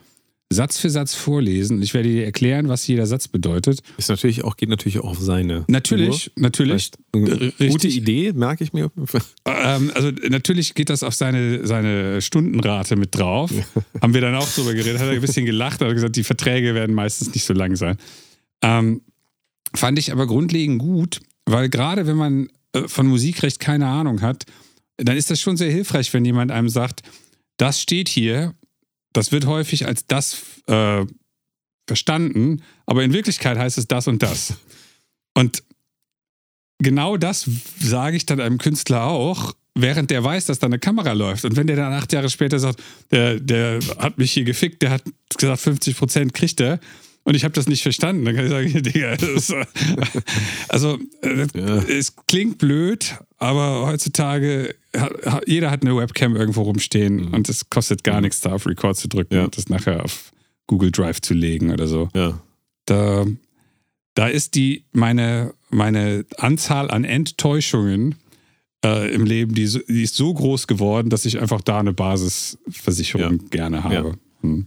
Satz 0.52 0.78
für 0.78 0.90
Satz 0.90 1.14
vorlesen. 1.14 1.80
Ich 1.80 1.94
werde 1.94 2.10
dir 2.10 2.24
erklären, 2.24 2.68
was 2.68 2.86
jeder 2.86 3.06
Satz 3.06 3.26
bedeutet. 3.26 3.80
ist 3.96 4.10
natürlich 4.10 4.44
auch, 4.44 4.56
geht 4.56 4.68
natürlich 4.68 4.98
auch 4.98 5.10
auf 5.10 5.18
seine. 5.18 5.64
Natürlich, 5.68 6.30
natürlich. 6.36 6.90
Uhr. 7.16 7.26
R- 7.28 7.38
Gute 7.38 7.64
richtig. 7.64 7.96
Idee, 7.96 8.32
merke 8.34 8.64
ich 8.64 8.72
mir. 8.72 8.90
Ähm, 9.44 9.90
also 9.94 10.10
natürlich 10.28 10.74
geht 10.74 10.90
das 10.90 11.02
auf 11.02 11.14
seine, 11.14 11.66
seine 11.66 12.20
Stundenrate 12.20 12.96
mit 12.96 13.14
drauf. 13.14 13.50
Haben 14.02 14.14
wir 14.14 14.20
dann 14.20 14.34
auch 14.34 14.48
drüber 14.48 14.74
geredet, 14.74 14.98
hat 15.00 15.06
er 15.08 15.14
ein 15.14 15.20
bisschen 15.20 15.46
gelacht, 15.46 15.80
hat 15.80 15.92
gesagt, 15.92 16.16
die 16.16 16.24
Verträge 16.24 16.74
werden 16.74 16.94
meistens 16.94 17.32
nicht 17.34 17.44
so 17.44 17.52
lang 17.54 17.76
sein. 17.76 17.96
Ähm, 18.62 19.02
fand 19.74 19.98
ich 19.98 20.12
aber 20.12 20.26
grundlegend 20.26 20.78
gut, 20.80 21.20
weil 21.46 21.68
gerade 21.68 22.06
wenn 22.06 22.16
man 22.16 22.48
äh, 22.72 22.88
von 22.88 23.06
Musikrecht 23.06 23.58
keine 23.60 23.86
Ahnung 23.86 24.20
hat, 24.20 24.44
dann 24.96 25.16
ist 25.16 25.30
das 25.30 25.40
schon 25.40 25.56
sehr 25.56 25.70
hilfreich, 25.70 26.12
wenn 26.12 26.24
jemand 26.24 26.50
einem 26.50 26.68
sagt, 26.68 27.02
das 27.56 27.80
steht 27.80 28.08
hier, 28.08 28.54
das 29.12 29.32
wird 29.32 29.46
häufig 29.46 29.86
als 29.86 30.06
das 30.06 30.42
äh, 30.66 31.04
verstanden, 31.86 32.62
aber 32.86 33.02
in 33.04 33.12
Wirklichkeit 33.12 33.58
heißt 33.58 33.78
es 33.78 33.88
das 33.88 34.08
und 34.08 34.22
das. 34.22 34.54
Und 35.34 35.62
genau 36.78 37.16
das 37.16 37.48
sage 37.78 38.16
ich 38.16 38.26
dann 38.26 38.40
einem 38.40 38.58
Künstler 38.58 39.04
auch, 39.04 39.54
während 39.74 40.10
der 40.10 40.22
weiß, 40.22 40.46
dass 40.46 40.58
da 40.58 40.66
eine 40.66 40.78
Kamera 40.78 41.12
läuft. 41.12 41.44
Und 41.44 41.56
wenn 41.56 41.66
der 41.66 41.76
dann 41.76 41.92
acht 41.92 42.12
Jahre 42.12 42.28
später 42.28 42.58
sagt, 42.58 42.82
der, 43.10 43.40
der 43.40 43.80
hat 43.98 44.18
mich 44.18 44.32
hier 44.32 44.44
gefickt, 44.44 44.82
der 44.82 44.90
hat 44.90 45.02
gesagt, 45.36 45.60
50 45.60 45.96
Prozent 45.96 46.34
kriegt 46.34 46.60
er. 46.60 46.78
Und 47.24 47.34
ich 47.36 47.44
habe 47.44 47.54
das 47.54 47.68
nicht 47.68 47.82
verstanden. 47.82 48.24
Dann 48.24 48.34
kann 48.34 48.44
ich 48.46 48.50
sagen, 48.50 48.82
Digga, 48.82 49.16
das, 49.16 49.28
ist- 49.50 49.54
also 50.68 50.98
äh, 51.22 51.46
Ja. 51.54 51.76
es 51.84 52.16
klingt 52.26 52.58
blöd, 52.58 53.16
aber 53.38 53.86
heutzutage 53.86 54.74
jeder 55.46 55.70
hat 55.70 55.82
eine 55.82 55.96
Webcam 55.96 56.36
irgendwo 56.36 56.62
rumstehen 56.62 57.28
und 57.28 57.48
es 57.48 57.70
kostet 57.70 58.04
gar 58.04 58.20
nichts, 58.20 58.40
da 58.40 58.52
auf 58.52 58.66
Record 58.66 58.96
zu 58.96 59.08
drücken 59.08 59.34
Ja. 59.34 59.44
und 59.44 59.56
das 59.56 59.68
nachher 59.68 60.04
auf 60.04 60.32
Google 60.66 60.90
Drive 60.90 61.20
zu 61.20 61.32
legen 61.34 61.70
oder 61.72 61.86
so 61.86 62.08
Ja. 62.14 62.40
da, 62.86 63.24
da 64.14 64.26
ist 64.26 64.54
die 64.54 64.84
meine, 64.92 65.54
meine 65.70 66.24
Anzahl 66.36 66.90
an 66.90 67.04
Enttäuschungen 67.04 68.16
äh, 68.84 69.14
im 69.14 69.24
Leben, 69.24 69.54
die, 69.54 69.66
so- 69.66 69.80
die 69.88 70.02
ist 70.02 70.16
so 70.16 70.34
groß 70.34 70.66
geworden, 70.66 71.08
dass 71.08 71.24
ich 71.24 71.40
einfach 71.40 71.60
da 71.62 71.78
eine 71.78 71.92
Basisversicherung 71.94 73.48
gerne 73.50 73.84
habe. 73.84 74.16
Hm. 74.42 74.66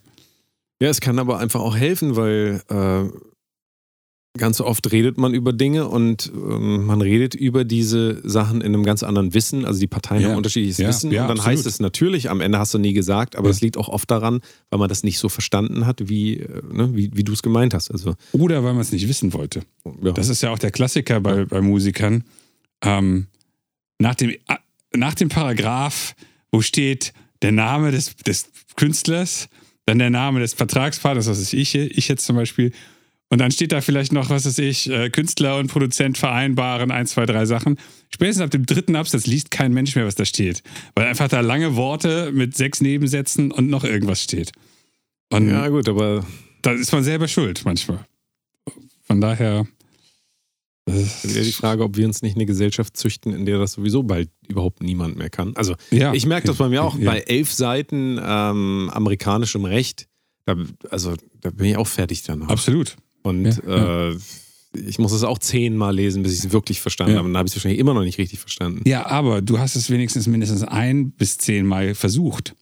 Ja, 0.82 0.90
es 0.90 1.00
kann 1.02 1.20
aber 1.20 1.40
einfach 1.40 1.62
auch 1.62 1.76
helfen, 1.76 2.16
weil 2.18 2.62
äh, 2.70 4.38
ganz 4.38 4.60
oft 4.60 4.92
redet 4.92 5.18
man 5.18 5.34
über 5.34 5.54
Dinge 5.54 5.88
und 5.88 6.30
ähm, 6.36 6.86
man 6.86 7.00
redet 7.02 7.34
über 7.36 7.64
diese 7.64 8.20
Sachen 8.28 8.60
in 8.60 8.74
einem 8.74 8.84
ganz 8.84 9.02
anderen 9.02 9.34
Wissen. 9.34 9.64
Also 9.64 9.80
die 9.80 9.88
Parteien 9.88 10.22
Ja. 10.24 10.30
haben 10.30 10.36
unterschiedliches 10.38 10.78
Ja, 10.78 10.90
Wissen. 10.90 11.12
ja, 11.12 11.22
und 11.22 11.30
dann 11.30 11.38
absolut. 11.38 11.58
heißt 11.60 11.66
es 11.66 11.80
natürlich, 11.80 12.30
am 12.30 12.42
Ende 12.42 12.60
hast 12.60 12.74
du 12.74 12.78
nie 12.78 12.92
gesagt, 12.92 13.38
aber 13.38 13.50
es 13.50 13.62
liegt 13.62 13.78
auch 13.78 13.88
oft 13.88 14.12
daran, 14.12 14.42
weil 14.70 14.80
man 14.80 14.90
das 14.90 15.04
nicht 15.04 15.18
so 15.20 15.30
verstanden 15.30 15.86
hat, 15.86 16.10
wie, 16.10 16.40
äh, 16.42 16.62
ne, 16.70 16.90
wie, 16.94 17.10
wie 17.14 17.24
du 17.24 17.32
es 17.32 17.42
gemeint 17.42 17.74
hast. 17.74 17.90
Also, 17.92 18.16
Oder 18.34 18.62
weil 18.66 18.74
man 18.74 18.82
es 18.82 18.92
nicht 18.92 19.08
wissen 19.08 19.32
wollte. 19.32 19.62
Das 20.14 20.28
ist 20.28 20.42
ja 20.42 20.50
auch 20.52 20.60
der 20.60 20.72
Klassiker 20.72 21.22
bei, 21.22 21.46
bei 21.46 21.62
Musikern. 21.62 22.26
Ähm, 22.84 23.28
nach, 24.00 24.16
dem, 24.16 24.34
ah, 24.48 24.58
nach 24.94 25.14
dem 25.16 25.30
Paragraph, 25.30 26.14
wo 26.52 26.60
steht 26.62 27.14
der 27.42 27.54
Name 27.54 27.92
des, 27.92 28.18
des 28.18 28.50
Künstlers, 28.76 29.48
dann 29.86 30.00
der 30.00 30.10
Name 30.10 30.40
des 30.40 30.54
Vertragspartners, 30.54 31.28
was 31.28 31.40
ist 31.40 31.54
ich, 31.54 31.76
ich 31.76 32.08
jetzt 32.08 32.26
zum 32.26 32.36
Beispiel, 32.36 32.72
und 33.30 33.40
dann 33.40 33.52
steht 33.52 33.72
da 33.72 33.82
vielleicht 33.82 34.14
noch, 34.14 34.30
was 34.30 34.46
weiß 34.46 34.60
ich, 34.60 34.90
äh, 34.90 35.10
Künstler 35.10 35.58
und 35.58 35.68
Produzent 35.68 36.18
vereinbaren, 36.18 36.92
ein, 36.92 37.08
zwei, 37.08 37.26
drei 37.26 37.46
Sachen. 37.46 37.78
Spätestens 38.10 38.44
ab 38.44 38.52
dem 38.52 38.66
dritten 38.66 38.96
Absatz 38.96 39.26
liest 39.26 39.50
kein 39.50 39.74
Mensch 39.74 39.96
mehr, 39.96 40.06
was 40.06 40.16
da 40.16 40.26
steht. 40.26 40.62
Weil 40.94 41.08
einfach 41.08 41.28
da 41.28 41.40
lange 41.40 41.76
Worte 41.76 42.32
mit 42.32 42.56
sechs 42.56 42.82
Nebensätzen 42.82 43.52
und 43.52 43.70
noch 43.70 43.84
irgendwas 43.84 44.22
steht. 44.22 44.52
Und 45.32 45.50
ja, 45.50 45.68
gut, 45.70 45.90
aber 45.90 46.26
da 46.62 46.72
ist 46.72 46.92
man 46.92 47.04
selber 47.04 47.28
schuld 47.28 47.64
manchmal. 47.66 48.06
Von 49.04 49.22
daher. 49.22 49.66
Das 50.86 51.24
ist 51.26 51.36
eher 51.36 51.44
die 51.44 51.52
Frage, 51.52 51.84
ob 51.84 51.98
wir 51.98 52.06
uns 52.06 52.22
nicht 52.22 52.36
eine 52.36 52.46
Gesellschaft 52.46 52.96
züchten, 52.96 53.34
in 53.34 53.46
der 53.48 53.58
das 53.58 53.74
sowieso 53.74 54.04
bald 54.04 54.30
überhaupt 54.48 54.84
niemand 54.84 55.18
mehr 55.18 55.30
kann. 55.32 55.56
Also 55.56 55.76
ja, 55.90 56.14
Ich 56.14 56.26
merke 56.28 56.46
das 56.48 56.58
bei 56.58 56.70
mir 56.70 56.84
auch. 56.84 56.98
Ja. 57.00 57.10
Bei 57.12 57.22
elf 57.22 57.52
Seiten 57.52 58.20
ähm, 58.24 58.92
amerikanischem 58.94 59.66
Recht, 59.66 60.08
da, 60.46 60.56
also 60.92 61.16
da 61.42 61.50
bin 61.50 61.66
ich 61.72 61.78
auch 61.78 61.88
fertig 61.88 62.22
danach. 62.24 62.50
Absolut. 62.50 62.98
Und 63.24 63.46
Ja, 63.46 64.12
Äh, 64.12 64.18
ich 64.88 65.00
muss 65.00 65.14
es 65.14 65.24
auch 65.24 65.40
zehnmal 65.40 65.96
lesen, 65.96 66.22
bis 66.22 66.34
ich 66.38 66.46
es 66.46 66.52
wirklich 66.52 66.82
verstanden 66.82 67.14
Ja. 67.14 67.18
habe. 67.20 67.28
Und 67.28 67.34
dann 67.34 67.40
habe 67.40 67.48
ich 67.48 67.54
es 67.54 67.58
wahrscheinlich 67.58 67.80
immer 67.80 67.94
noch 67.94 68.04
nicht 68.04 68.18
richtig 68.20 68.40
verstanden. 68.40 68.82
Ja, 68.88 69.06
aber 69.08 69.42
du 69.42 69.58
hast 69.58 69.76
es 69.76 69.90
wenigstens 69.90 70.28
mindestens 70.28 70.64
ein 70.64 71.12
bis 71.12 71.38
zehnmal 71.40 71.96
versucht. 71.96 72.54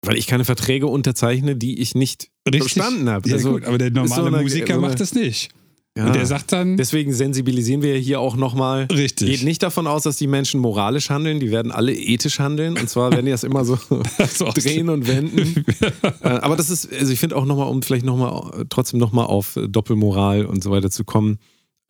Weil 0.00 0.16
ich 0.16 0.28
keine 0.28 0.44
Verträge 0.44 0.86
unterzeichne, 0.86 1.56
die 1.56 1.80
ich 1.80 1.94
nicht 1.96 2.30
verstanden 2.48 3.10
habe. 3.10 3.28
Ja, 3.28 3.34
also, 3.34 3.50
gut, 3.54 3.64
aber 3.64 3.76
der 3.78 3.90
normale 3.90 4.22
so 4.22 4.26
eine- 4.28 4.42
Musiker 4.42 4.66
so 4.68 4.72
eine- 4.74 4.82
macht 4.88 5.00
das 5.00 5.12
nicht. 5.12 5.50
Ja. 5.98 6.06
Und 6.06 6.14
der 6.14 6.24
sagt 6.24 6.52
dann, 6.52 6.76
Deswegen 6.78 7.12
sensibilisieren 7.12 7.82
wir 7.82 7.96
hier 7.96 8.20
auch 8.20 8.36
nochmal. 8.36 8.84
richtig. 8.90 9.28
Geht 9.28 9.42
nicht 9.44 9.62
davon 9.62 9.86
aus, 9.86 10.04
dass 10.04 10.16
die 10.16 10.26
Menschen 10.28 10.60
moralisch 10.60 11.10
handeln, 11.10 11.40
die 11.40 11.50
werden 11.50 11.70
alle 11.72 11.92
ethisch 11.94 12.38
handeln. 12.38 12.78
Und 12.78 12.88
zwar 12.88 13.10
werden 13.12 13.26
die 13.26 13.32
das 13.32 13.44
immer 13.44 13.64
so 13.64 13.74
aus- 14.18 14.38
drehen 14.54 14.88
und 14.88 15.06
wenden. 15.06 15.64
Äh, 16.22 16.28
aber 16.28 16.56
das 16.56 16.70
ist, 16.70 16.90
also 16.92 17.12
ich 17.12 17.20
finde 17.20 17.36
auch 17.36 17.44
nochmal, 17.44 17.68
um 17.68 17.82
vielleicht 17.82 18.04
nochmal, 18.04 18.64
trotzdem 18.70 18.98
nochmal 18.98 19.26
auf 19.26 19.58
Doppelmoral 19.68 20.46
und 20.46 20.62
so 20.62 20.70
weiter 20.70 20.90
zu 20.90 21.04
kommen, 21.04 21.38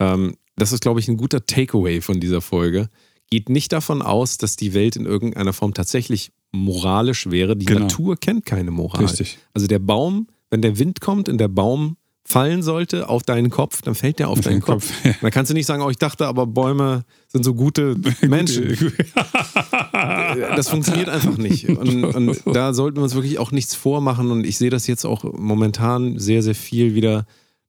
ähm, 0.00 0.34
das 0.56 0.72
ist, 0.72 0.80
glaube 0.80 1.00
ich, 1.00 1.08
ein 1.08 1.16
guter 1.16 1.44
Takeaway 1.46 2.00
von 2.00 2.18
dieser 2.20 2.40
Folge. 2.40 2.88
Geht 3.30 3.48
nicht 3.48 3.72
davon 3.72 4.02
aus, 4.02 4.38
dass 4.38 4.56
die 4.56 4.74
Welt 4.74 4.96
in 4.96 5.04
irgendeiner 5.06 5.52
Form 5.52 5.72
tatsächlich 5.74 6.30
moralisch 6.52 7.30
wäre. 7.30 7.56
Die 7.56 7.66
Genau. 7.66 7.80
Natur 7.80 8.16
kennt 8.16 8.44
keine 8.46 8.70
Moral. 8.70 9.02
Richtig. 9.04 9.38
Also 9.54 9.66
der 9.66 9.78
Baum, 9.78 10.28
wenn 10.50 10.62
der 10.62 10.78
Wind 10.78 11.00
kommt 11.00 11.28
und 11.28 11.38
der 11.38 11.48
Baum 11.48 11.96
fallen 12.24 12.62
sollte 12.62 13.08
auf 13.08 13.22
deinen 13.22 13.48
Kopf, 13.50 13.80
dann 13.82 13.94
fällt 13.94 14.18
der 14.18 14.28
auf 14.28 14.40
deinen 14.40 14.60
Kopf. 14.60 14.92
Ja. 15.04 15.14
Dann 15.22 15.30
kannst 15.30 15.50
du 15.50 15.54
nicht 15.54 15.64
sagen, 15.66 15.82
oh, 15.82 15.88
ich 15.90 15.96
dachte 15.96 16.26
aber, 16.26 16.46
Bäume 16.46 17.04
sind 17.28 17.42
so 17.44 17.54
gute 17.54 17.96
Menschen. 18.26 18.76
Das 20.56 20.68
funktioniert 20.68 21.08
einfach 21.08 21.38
nicht. 21.38 21.68
Und, 21.68 22.04
und 22.04 22.42
da 22.46 22.72
sollten 22.74 22.98
wir 22.98 23.02
uns 23.04 23.14
wirklich 23.14 23.38
auch 23.38 23.50
nichts 23.50 23.74
vormachen. 23.74 24.30
Und 24.30 24.44
ich 24.46 24.58
sehe 24.58 24.70
das 24.70 24.86
jetzt 24.86 25.04
auch 25.04 25.24
momentan 25.24 26.18
sehr, 26.18 26.42
sehr 26.42 26.54
viel 26.54 26.94
wieder, 26.94 27.26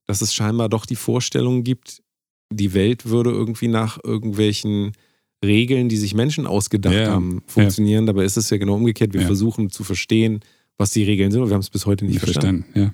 dass 0.08 0.22
es 0.22 0.34
scheinbar 0.34 0.70
doch 0.70 0.86
die 0.86 0.96
Vorstellung 0.96 1.64
gibt, 1.64 2.02
die 2.52 2.74
Welt 2.74 3.06
würde 3.06 3.30
irgendwie 3.30 3.68
nach 3.68 4.00
irgendwelchen 4.04 4.94
Regeln, 5.46 5.88
die 5.88 5.98
sich 5.98 6.16
Menschen 6.16 6.48
ausgedacht 6.48 6.96
Ja, 6.96 7.12
haben, 7.12 7.44
funktionieren. 7.48 8.06
Dabei 8.08 8.26
ist 8.26 8.36
es 8.36 8.50
ja 8.50 8.58
genau 8.58 8.76
umgekehrt. 8.76 9.14
Wir 9.14 9.22
Ja. 9.22 9.28
versuchen 9.28 9.70
zu 9.70 9.84
verstehen, 9.84 10.42
was 10.78 10.92
die 10.92 11.04
Regeln 11.04 11.32
sind, 11.32 11.40
aber 11.42 11.50
wir 11.50 11.54
haben 11.54 11.62
es 11.62 11.70
bis 11.70 11.86
heute 11.86 12.06
nicht 12.06 12.16
Nicht 12.16 12.24
verstanden. 12.24 12.64
verstanden. 12.64 12.94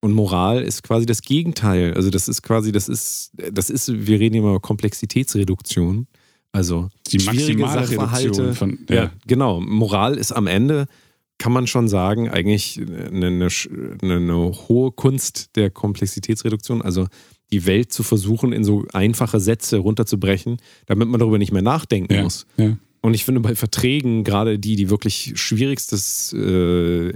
Und 0.00 0.12
Moral 0.12 0.62
ist 0.62 0.82
quasi 0.82 1.06
das 1.06 1.22
Gegenteil. 1.22 1.94
Also 1.94 2.10
das 2.10 2.28
ist 2.28 2.42
quasi, 2.42 2.70
das 2.70 2.88
ist, 2.88 3.32
das 3.52 3.70
ist, 3.70 4.06
wir 4.06 4.20
reden 4.20 4.36
immer 4.36 4.50
über 4.50 4.60
Komplexitätsreduktion. 4.60 6.06
Also 6.52 6.90
Die 7.08 7.18
maximale. 7.18 7.88
Reduktion 7.88 8.54
von. 8.54 8.78
Ja. 8.88 9.10
genau. 9.26 9.60
Moral 9.60 10.16
ist 10.16 10.32
am 10.32 10.46
Ende 10.46 10.86
kann 11.38 11.52
man 11.52 11.66
schon 11.66 11.88
sagen, 11.88 12.30
eigentlich 12.30 12.80
eine, 12.80 13.26
eine, 13.26 13.48
eine, 14.02 14.52
hohe 14.68 14.90
Kunst 14.92 15.54
der 15.56 15.70
Komplexitätsreduktion. 15.70 16.82
Also 16.82 17.08
die 17.52 17.66
Welt 17.66 17.92
zu 17.92 18.02
versuchen, 18.02 18.52
in 18.52 18.64
so 18.64 18.84
einfache 18.92 19.38
Sätze 19.38 19.78
runterzubrechen, 19.78 20.56
damit 20.86 21.08
man 21.08 21.20
darüber 21.20 21.38
nicht 21.38 21.52
mehr 21.52 21.62
nachdenken 21.62 22.14
Ja, 22.14 22.22
muss. 22.22 22.46
ja. 22.56 22.76
Und 23.02 23.14
ich 23.14 23.24
finde 23.24 23.40
bei 23.40 23.54
Verträgen, 23.54 24.24
gerade 24.24 24.58
die, 24.58 24.74
die 24.74 24.90
wirklich 24.90 25.32
schwierigstes 25.36 26.32
äh, 26.32 27.10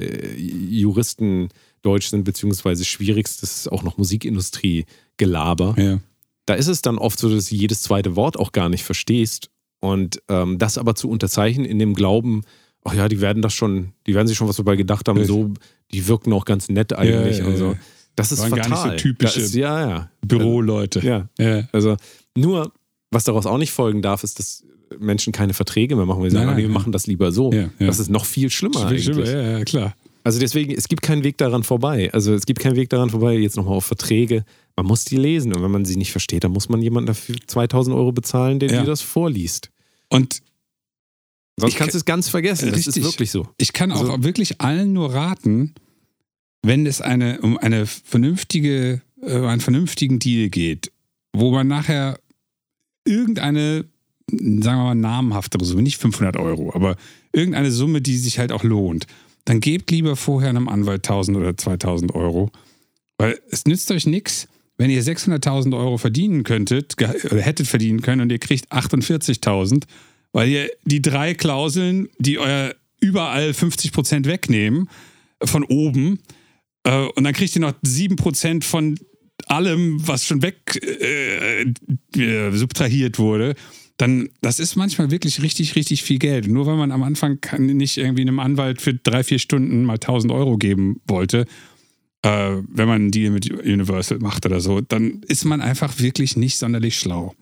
Juristendeutsch 1.84 2.10
sind, 2.10 2.24
beziehungsweise 2.24 2.84
schwierigstes 2.84 3.68
auch 3.68 3.82
noch 3.82 3.98
Musikindustrie-Gelaber, 3.98 5.74
ja. 5.78 5.98
da 6.46 6.54
ist 6.54 6.68
es 6.68 6.82
dann 6.82 6.98
oft 6.98 7.18
so, 7.18 7.32
dass 7.32 7.48
du 7.48 7.54
jedes 7.54 7.82
zweite 7.82 8.16
Wort 8.16 8.38
auch 8.38 8.52
gar 8.52 8.68
nicht 8.68 8.84
verstehst. 8.84 9.50
Und 9.80 10.22
ähm, 10.28 10.58
das 10.58 10.76
aber 10.76 10.94
zu 10.94 11.08
unterzeichnen 11.08 11.64
in 11.64 11.78
dem 11.78 11.94
Glauben, 11.94 12.42
ach 12.84 12.94
ja, 12.94 13.08
die 13.08 13.20
werden 13.20 13.40
das 13.40 13.54
schon, 13.54 13.92
die 14.06 14.14
werden 14.14 14.28
sich 14.28 14.36
schon 14.36 14.46
was 14.48 14.56
dabei 14.56 14.76
gedacht 14.76 15.08
haben, 15.08 15.24
so, 15.24 15.54
die 15.92 16.06
wirken 16.06 16.32
auch 16.34 16.44
ganz 16.44 16.68
nett 16.68 16.92
eigentlich 16.92 17.38
Ja, 17.38 17.44
ja, 17.44 17.50
und 17.50 17.56
so. 17.56 17.76
Das 18.14 18.30
ist 18.32 18.40
Waren 18.40 18.50
gar 18.50 18.68
nicht 18.68 18.68
so 18.68 18.74
fatal. 18.74 18.96
typische 18.96 19.40
ist, 19.40 19.54
ja, 19.54 19.88
ja. 19.88 20.10
Büroleute. 20.20 21.00
Ja. 21.00 21.28
ja. 21.38 21.66
Also 21.72 21.96
nur, 22.36 22.72
was 23.10 23.24
daraus 23.24 23.46
auch 23.46 23.56
nicht 23.56 23.72
folgen 23.72 24.02
darf, 24.02 24.22
ist, 24.22 24.38
dass 24.38 24.64
Menschen 24.98 25.32
keine 25.32 25.54
Verträge 25.54 25.96
mehr 25.96 26.04
machen, 26.04 26.20
weil 26.20 26.30
sie 26.30 26.36
Nein, 26.36 26.46
sagen, 26.46 26.56
nein, 26.56 26.64
wir 26.64 26.70
ja. 26.70 26.78
machen 26.78 26.92
das 26.92 27.06
lieber 27.06 27.32
so. 27.32 27.54
Das 27.78 27.98
ist 27.98 28.10
noch 28.10 28.26
viel 28.26 28.50
schlimmer 28.50 28.88
Viel 28.88 28.98
eigentlich. 28.98 29.04
schlimmer, 29.04 29.30
ja, 29.30 29.64
klar. 29.64 29.94
Also 30.24 30.38
deswegen, 30.38 30.72
es 30.72 30.88
gibt 30.88 31.02
keinen 31.02 31.24
Weg 31.24 31.38
daran 31.38 31.62
vorbei. 31.62 32.12
Also 32.12 32.34
es 32.34 32.44
gibt 32.46 32.60
keinen 32.60 32.76
Weg 32.76 32.90
daran 32.90 33.10
vorbei, 33.10 33.36
jetzt 33.38 33.56
nochmal 33.56 33.74
auf 33.76 33.86
Verträge. 33.86 34.44
Man 34.76 34.86
muss 34.86 35.04
die 35.04 35.16
lesen 35.16 35.54
und 35.54 35.62
wenn 35.62 35.70
man 35.70 35.84
sie 35.84 35.96
nicht 35.96 36.12
versteht, 36.12 36.44
dann 36.44 36.52
muss 36.52 36.68
man 36.68 36.82
jemanden 36.82 37.06
dafür 37.08 37.36
2000 37.46 37.96
Euro 37.96 38.12
bezahlen, 38.12 38.58
der 38.58 38.70
Ja. 38.70 38.80
dir 38.80 38.86
das 38.86 39.00
vorliest. 39.00 39.70
Und 40.08 40.42
Sonst 41.58 41.72
Ich 41.74 41.78
kannst 41.78 41.92
du 41.94 41.98
es 41.98 42.04
ganz 42.06 42.28
vergessen. 42.30 42.68
Das 42.70 42.78
Richtig. 42.78 42.96
ist 42.96 43.04
wirklich 43.04 43.30
so. 43.30 43.46
ich 43.58 43.74
kann 43.74 43.92
auch 43.92 44.00
Also- 44.08 44.22
wirklich 44.24 44.62
allen 44.62 44.94
nur 44.94 45.12
raten, 45.12 45.74
wenn 46.62 46.86
es 46.86 47.02
eine, 47.02 47.40
um 47.42 47.58
eine 47.58 47.84
vernünftige, 47.86 49.02
äh, 49.22 49.32
einen 49.46 49.60
vernünftigen 49.60 50.18
Deal 50.20 50.48
geht, 50.48 50.90
wo 51.34 51.50
man 51.50 51.68
nachher 51.68 52.18
irgendeine, 53.04 53.84
sagen 54.30 54.62
wir 54.62 54.76
mal, 54.84 54.94
namhaftere 54.94 55.64
Summe, 55.64 55.82
nicht 55.82 55.98
500 55.98 56.36
Euro, 56.36 56.72
aber 56.74 56.96
irgendeine 57.32 57.70
Summe, 57.70 58.00
die 58.00 58.16
sich 58.16 58.38
halt 58.38 58.52
auch 58.52 58.62
lohnt, 58.64 59.06
dann 59.44 59.60
gebt 59.60 59.90
lieber 59.90 60.16
vorher 60.16 60.50
einem 60.50 60.68
Anwalt 60.68 61.06
1000 61.08 61.36
oder 61.36 61.56
2000 61.56 62.14
Euro, 62.14 62.50
weil 63.18 63.38
es 63.50 63.64
nützt 63.64 63.90
euch 63.90 64.06
nichts, 64.06 64.48
wenn 64.76 64.90
ihr 64.90 65.02
600.000 65.02 65.76
Euro 65.76 65.98
verdienen 65.98 66.42
könntet, 66.42 66.94
oder 67.00 67.42
hättet 67.42 67.66
verdienen 67.66 68.00
können 68.00 68.22
und 68.22 68.32
ihr 68.32 68.38
kriegt 68.38 68.72
48.000, 68.72 69.84
weil 70.32 70.48
ihr 70.48 70.70
die 70.84 71.02
drei 71.02 71.34
Klauseln, 71.34 72.08
die 72.18 72.38
euer 72.38 72.74
überall 73.00 73.52
50 73.52 73.92
Prozent 73.92 74.26
wegnehmen, 74.26 74.88
von 75.42 75.64
oben, 75.64 76.20
äh, 76.84 77.06
und 77.14 77.24
dann 77.24 77.34
kriegt 77.34 77.54
ihr 77.54 77.60
noch 77.60 77.74
7 77.82 78.16
Prozent 78.16 78.64
von 78.64 78.98
allem, 79.46 80.06
was 80.06 80.24
schon 80.24 80.42
weg 80.42 80.78
äh, 80.82 81.62
äh, 82.16 82.52
subtrahiert 82.52 83.18
wurde, 83.18 83.54
dann, 84.00 84.28
das 84.40 84.60
ist 84.60 84.76
manchmal 84.76 85.10
wirklich 85.10 85.42
richtig, 85.42 85.76
richtig 85.76 86.02
viel 86.02 86.18
Geld. 86.18 86.48
Nur 86.48 86.66
weil 86.66 86.76
man 86.76 86.92
am 86.92 87.02
Anfang 87.02 87.40
kann, 87.40 87.66
nicht 87.66 87.96
irgendwie 87.98 88.22
einem 88.22 88.38
Anwalt 88.38 88.80
für 88.80 88.94
drei, 88.94 89.22
vier 89.24 89.38
Stunden 89.38 89.84
mal 89.84 89.94
1000 89.94 90.32
Euro 90.32 90.56
geben 90.56 91.00
wollte, 91.06 91.44
äh, 92.22 92.56
wenn 92.68 92.88
man 92.88 93.02
einen 93.02 93.10
Deal 93.10 93.30
mit 93.30 93.50
Universal 93.50 94.18
macht 94.18 94.46
oder 94.46 94.60
so, 94.60 94.80
dann 94.80 95.22
ist 95.26 95.44
man 95.44 95.60
einfach 95.60 95.98
wirklich 95.98 96.36
nicht 96.36 96.56
sonderlich 96.58 96.98
schlau. 96.98 97.34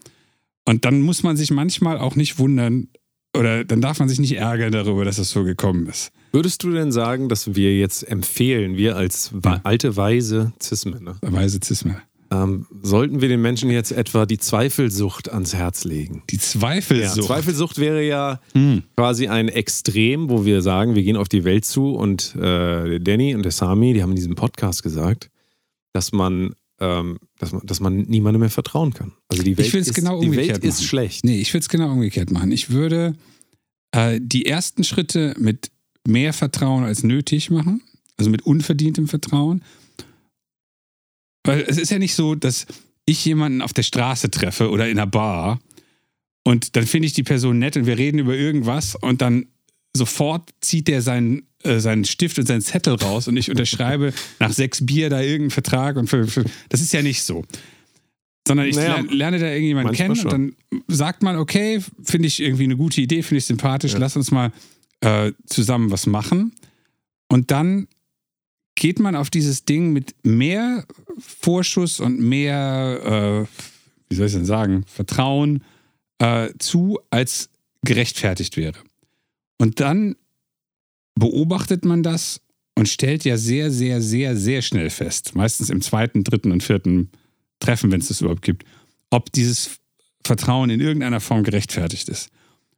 Und 0.65 0.85
dann 0.85 1.01
muss 1.01 1.23
man 1.23 1.37
sich 1.37 1.51
manchmal 1.51 1.99
auch 1.99 2.17
nicht 2.17 2.39
wundern 2.39 2.89
oder 3.37 3.65
dann 3.65 3.81
darf 3.81 3.99
man 3.99 4.09
sich 4.09 4.19
nicht 4.19 4.37
ärgern 4.37 4.73
darüber, 4.73 5.05
dass 5.05 5.19
es 5.19 5.31
so 5.31 5.45
gekommen 5.45 5.87
ist. 5.87 6.11
Würdest 6.33 6.63
du 6.63 6.71
denn 6.73 6.93
sagen, 6.93 7.29
dass 7.29 7.55
wir 7.55 7.77
jetzt 7.79 8.03
empfehlen, 8.09 8.77
wir 8.77 8.97
als 8.97 9.33
Ja. 9.45 9.61
alte, 9.65 9.97
weise 9.97 10.53
Cis-Männer, 10.61 11.17
Weise 11.23 11.61
Zisme. 11.61 12.03
Ähm, 12.31 12.67
sollten 12.83 13.21
wir 13.21 13.29
den 13.29 13.41
Menschen 13.41 13.71
jetzt 13.71 13.91
etwa 13.91 14.27
die 14.27 14.39
Zweifelsucht 14.39 15.31
ans 15.33 15.55
Herz 15.55 15.85
legen? 15.85 16.23
Die 16.31 16.39
Zweifelsucht. 16.39 17.17
Ja, 17.17 17.23
Zweifelsucht 17.23 17.79
wäre 17.79 18.07
ja 18.07 18.41
Hm. 18.53 18.83
quasi 18.97 19.29
ein 19.29 19.49
Extrem, 19.49 20.29
wo 20.29 20.45
wir 20.45 20.61
sagen, 20.61 20.95
wir 20.95 21.03
gehen 21.03 21.17
auf 21.17 21.29
die 21.29 21.45
Welt 21.45 21.65
zu 21.65 21.95
und 21.95 22.35
äh, 22.37 22.41
der 22.41 22.99
Danny 23.01 23.35
und 23.35 23.45
der 23.45 23.53
Sami, 23.53 23.95
die 23.95 24.03
haben 24.03 24.11
in 24.11 24.17
diesem 24.17 24.35
Podcast 24.35 24.83
gesagt, 24.83 25.31
dass 25.95 26.13
man, 26.13 26.55
ähm, 26.81 27.19
dass 27.39 27.53
man, 27.53 27.63
dass 27.65 27.81
man 27.81 27.97
niemandem 28.03 28.41
mehr 28.41 28.51
vertrauen 28.51 28.93
kann. 28.93 29.13
Also 29.29 29.43
die 29.43 29.57
Welt, 29.57 29.73
ist, 29.73 29.95
genau 29.95 30.21
die 30.21 30.37
Welt 30.37 30.59
ist 30.59 30.85
schlecht. 30.85 31.25
Nee, 31.25 31.41
ich 31.41 31.53
würde 31.55 31.63
es 31.63 31.69
genau 31.69 31.91
umgekehrt 31.91 32.31
machen. 32.31 32.53
Ich 32.53 32.69
würde 32.71 33.15
äh, 33.93 34.21
die 34.23 34.45
ersten 34.45 34.85
Schritte 34.85 35.35
mit 35.39 35.71
mehr 36.07 36.35
Vertrauen 36.35 36.85
als 36.85 37.03
nötig 37.03 37.51
machen, 37.51 37.83
also 38.19 38.31
mit 38.31 38.43
unverdientem 38.43 39.09
Vertrauen. 39.09 39.63
Weil 41.49 41.65
es 41.69 41.79
ist 41.79 41.91
ja 41.91 41.99
nicht 41.99 42.15
so, 42.15 42.35
dass 42.35 42.67
ich 43.07 43.25
jemanden 43.25 43.63
auf 43.63 43.73
der 43.73 43.83
Straße 43.83 44.31
treffe 44.31 44.71
oder 44.71 44.89
in 44.89 44.99
einer 44.99 45.07
Bar 45.07 45.61
und 46.45 46.77
dann 46.77 46.87
finde 46.87 47.07
ich 47.07 47.13
die 47.15 47.23
Person 47.23 47.59
nett 47.59 47.77
und 47.77 47.87
wir 47.87 47.99
reden 47.99 48.19
über 48.19 48.35
irgendwas 48.37 48.95
und 48.95 49.21
dann 49.23 49.47
sofort 49.97 50.51
zieht 50.61 50.89
der 50.89 51.03
seinen, 51.03 51.43
äh, 51.63 51.79
seinen 51.79 52.05
Stift 52.05 52.39
und 52.39 52.47
seinen 52.47 52.61
Zettel 52.61 52.95
raus 52.95 53.29
und 53.29 53.37
ich 53.37 53.51
unterschreibe 53.51 54.13
nach 54.39 54.53
sechs 54.53 54.85
Bier 54.85 55.11
da 55.11 55.21
irgendeinen 55.21 55.51
Vertrag 55.51 55.97
und 55.97 56.09
für, 56.09 56.27
für, 56.27 56.45
das 56.69 56.81
ist 56.81 56.93
ja 56.93 57.03
nicht 57.03 57.23
so. 57.23 57.45
Sondern 58.47 58.67
ich 58.67 58.77
Naja, 58.77 58.97
lerne, 58.97 59.13
lerne 59.13 59.39
da 59.39 59.47
irgendjemanden 59.51 59.95
kennen 59.95 60.19
und 60.19 60.33
dann 60.33 60.53
sagt 60.87 61.23
man, 61.23 61.37
okay, 61.37 61.83
finde 62.03 62.29
ich 62.29 62.41
irgendwie 62.41 62.65
eine 62.65 62.77
gute 62.77 63.01
Idee, 63.01 63.23
finde 63.23 63.39
ich 63.39 63.45
sympathisch, 63.47 63.93
Ja. 63.93 63.99
lass 63.99 64.17
uns 64.17 64.31
mal 64.31 64.53
äh, 65.01 65.33
zusammen 65.47 65.91
was 65.91 66.07
machen. 66.07 66.53
Und 67.29 67.51
dann 67.51 67.89
geht 68.79 68.99
man 68.99 69.17
auf 69.17 69.31
dieses 69.31 69.65
Ding 69.65 69.93
mit 69.93 70.15
mehr 70.23 70.87
Vorschuss 71.19 72.01
und 72.01 72.21
mehr, 72.21 73.47
äh, 73.49 74.09
wie 74.09 74.15
soll 74.15 74.27
ich 74.27 74.33
denn 74.33 74.45
sagen, 74.45 74.85
Vertrauen 74.87 75.65
äh, 76.19 76.51
zu, 76.59 76.99
als 77.11 77.51
gerechtfertigt 77.83 78.57
wäre. 78.57 78.79
Und 79.59 79.81
dann 79.81 80.17
beobachtet 81.15 81.85
man 81.85 82.03
das 82.03 82.41
und 82.75 82.89
stellt 82.89 83.25
ja 83.25 83.37
sehr, 83.37 83.71
sehr, 83.71 84.01
sehr, 84.01 84.37
sehr 84.37 84.63
schnell 84.63 84.91
fest, 84.91 85.35
meistens 85.35 85.71
im 85.71 85.81
zweiten, 85.81 86.23
dritten 86.23 86.53
und 86.53 86.63
vierten 86.63 87.11
Treffen, 87.59 87.91
wenn 87.91 88.01
es 88.01 88.09
das 88.09 88.21
überhaupt 88.21 88.43
gibt, 88.43 88.65
ob 89.11 89.33
dieses 89.33 89.81
Vertrauen 90.25 90.71
in 90.71 90.81
irgendeiner 90.81 91.21
Form 91.21 91.43
gerechtfertigt 91.43 92.09
ist. 92.09 92.31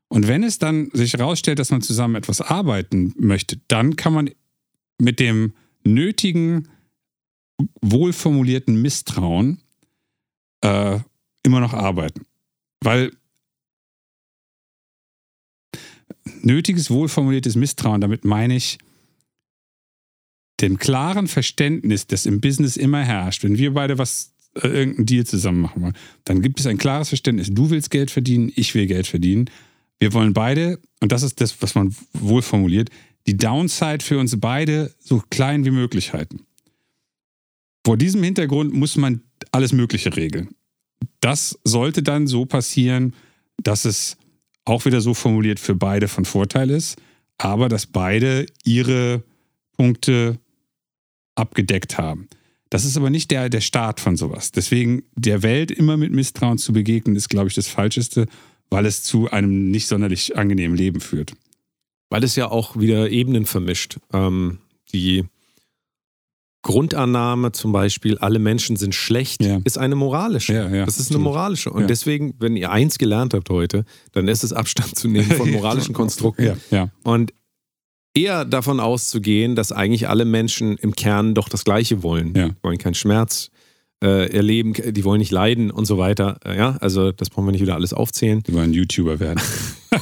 Und 0.08 0.26
wenn 0.26 0.42
es 0.42 0.58
dann 0.58 0.90
sich 0.92 1.12
herausstellt, 1.12 1.58
dass 1.58 1.70
man 1.70 1.82
zusammen 1.82 2.14
etwas 2.14 2.40
arbeiten 2.40 3.12
möchte, 3.18 3.60
dann 3.68 3.96
kann 3.96 4.14
man 4.14 4.30
mit 4.98 5.20
dem 5.20 5.52
nötigen, 5.84 6.68
wohlformulierten 7.80 8.80
Misstrauen 8.80 9.60
äh, 10.62 10.98
immer 11.42 11.60
noch 11.60 11.72
arbeiten. 11.72 12.26
Weil 12.80 13.12
nötiges, 16.42 16.90
wohlformuliertes 16.90 17.56
Misstrauen, 17.56 18.00
damit 18.00 18.24
meine 18.24 18.56
ich 18.56 18.78
dem 20.60 20.78
klaren 20.78 21.26
Verständnis, 21.26 22.06
das 22.06 22.26
im 22.26 22.40
Business 22.40 22.76
immer 22.76 23.02
herrscht, 23.02 23.44
wenn 23.44 23.58
wir 23.58 23.72
beide 23.72 23.98
was, 23.98 24.32
äh, 24.54 24.68
irgendeinen 24.68 25.06
Deal 25.06 25.24
zusammen 25.24 25.60
machen 25.60 25.82
wollen, 25.82 25.96
dann 26.24 26.42
gibt 26.42 26.60
es 26.60 26.66
ein 26.66 26.78
klares 26.78 27.08
Verständnis. 27.08 27.48
Du 27.50 27.70
willst 27.70 27.90
Geld 27.90 28.10
verdienen, 28.10 28.52
ich 28.54 28.74
will 28.74 28.86
Geld 28.86 29.06
verdienen. 29.06 29.48
Wir 29.98 30.12
wollen 30.12 30.32
beide, 30.32 30.78
und 31.00 31.12
das 31.12 31.22
ist 31.22 31.40
das, 31.40 31.60
was 31.62 31.74
man 31.74 31.94
wohl 32.12 32.42
formuliert, 32.42 32.90
die 33.26 33.36
Downside 33.36 34.04
für 34.04 34.18
uns 34.18 34.38
beide 34.40 34.94
so 34.98 35.22
klein 35.30 35.64
wie 35.64 35.70
möglich 35.70 36.12
halten. 36.12 36.46
Vor 37.84 37.96
diesem 37.96 38.22
Hintergrund 38.22 38.72
muss 38.72 38.96
man 38.96 39.22
alles 39.52 39.72
Mögliche 39.72 40.14
regeln. 40.16 40.54
Das 41.20 41.58
sollte 41.64 42.02
dann 42.02 42.26
so 42.26 42.46
passieren, 42.46 43.14
dass 43.62 43.84
es 43.84 44.16
auch 44.64 44.84
wieder 44.84 45.00
so 45.00 45.14
formuliert 45.14 45.60
für 45.60 45.74
beide 45.74 46.08
von 46.08 46.24
Vorteil 46.24 46.70
ist, 46.70 47.00
aber 47.38 47.68
dass 47.68 47.86
beide 47.86 48.46
ihre 48.64 49.22
Punkte 49.76 50.38
abgedeckt 51.34 51.98
haben. 51.98 52.28
Das 52.68 52.84
ist 52.84 52.96
aber 52.96 53.10
nicht 53.10 53.30
der, 53.30 53.48
der 53.48 53.60
Start 53.60 53.98
von 53.98 54.16
sowas. 54.16 54.52
Deswegen 54.52 55.02
der 55.16 55.42
Welt 55.42 55.70
immer 55.70 55.96
mit 55.96 56.12
Misstrauen 56.12 56.58
zu 56.58 56.72
begegnen, 56.72 57.16
ist, 57.16 57.28
glaube 57.28 57.48
ich, 57.48 57.54
das 57.54 57.66
Falscheste, 57.66 58.26
weil 58.68 58.86
es 58.86 59.02
zu 59.02 59.30
einem 59.30 59.70
nicht 59.70 59.88
sonderlich 59.88 60.36
angenehmen 60.36 60.76
Leben 60.76 61.00
führt. 61.00 61.32
Weil 62.10 62.24
es 62.24 62.36
ja 62.36 62.50
auch 62.50 62.76
wieder 62.78 63.08
Ebenen 63.10 63.46
vermischt. 63.46 63.98
Ähm, 64.12 64.58
die 64.92 65.24
Grundannahme 66.62 67.52
zum 67.52 67.72
Beispiel, 67.72 68.18
alle 68.18 68.38
Menschen 68.38 68.76
sind 68.76 68.94
schlecht, 68.94 69.42
Ja. 69.42 69.60
ist 69.64 69.78
eine 69.78 69.94
moralische. 69.94 70.52
Ja, 70.52 70.68
ja, 70.68 70.84
das 70.84 70.98
ist 70.98 71.10
eine 71.10 71.18
moralische. 71.20 71.70
Und 71.70 71.88
deswegen, 71.88 72.34
wenn 72.38 72.54
ihr 72.56 72.70
eins 72.70 72.98
gelernt 72.98 73.32
habt 73.32 73.48
heute, 73.48 73.84
dann 74.12 74.28
ist 74.28 74.44
es 74.44 74.52
Abstand 74.52 74.94
zu 74.98 75.08
nehmen 75.08 75.30
von 75.30 75.50
moralischen 75.52 75.94
Konstrukten. 75.94 76.60
Und 77.02 77.32
eher 78.14 78.44
davon 78.44 78.78
auszugehen, 78.78 79.54
dass 79.54 79.72
eigentlich 79.72 80.08
alle 80.08 80.26
Menschen 80.26 80.76
im 80.76 80.94
Kern 80.94 81.34
doch 81.34 81.48
das 81.48 81.64
Gleiche 81.64 82.02
wollen. 82.02 82.34
Die 82.34 82.50
wollen 82.62 82.76
keinen 82.76 82.94
Schmerz 82.94 83.50
äh, 84.02 84.30
erleben, 84.30 84.74
die 84.74 85.04
wollen 85.04 85.20
nicht 85.20 85.30
leiden 85.32 85.70
und 85.70 85.86
so 85.86 85.96
weiter. 85.96 86.38
Äh, 86.44 86.56
Ja, 86.58 86.76
also 86.80 87.12
das 87.12 87.30
brauchen 87.30 87.46
wir 87.46 87.52
nicht 87.52 87.60
wieder 87.62 87.74
alles 87.74 87.94
aufzählen. 87.94 88.42
Die 88.42 88.52
wollen 88.52 88.72
YouTuber 88.74 89.18
werden. 89.20 89.40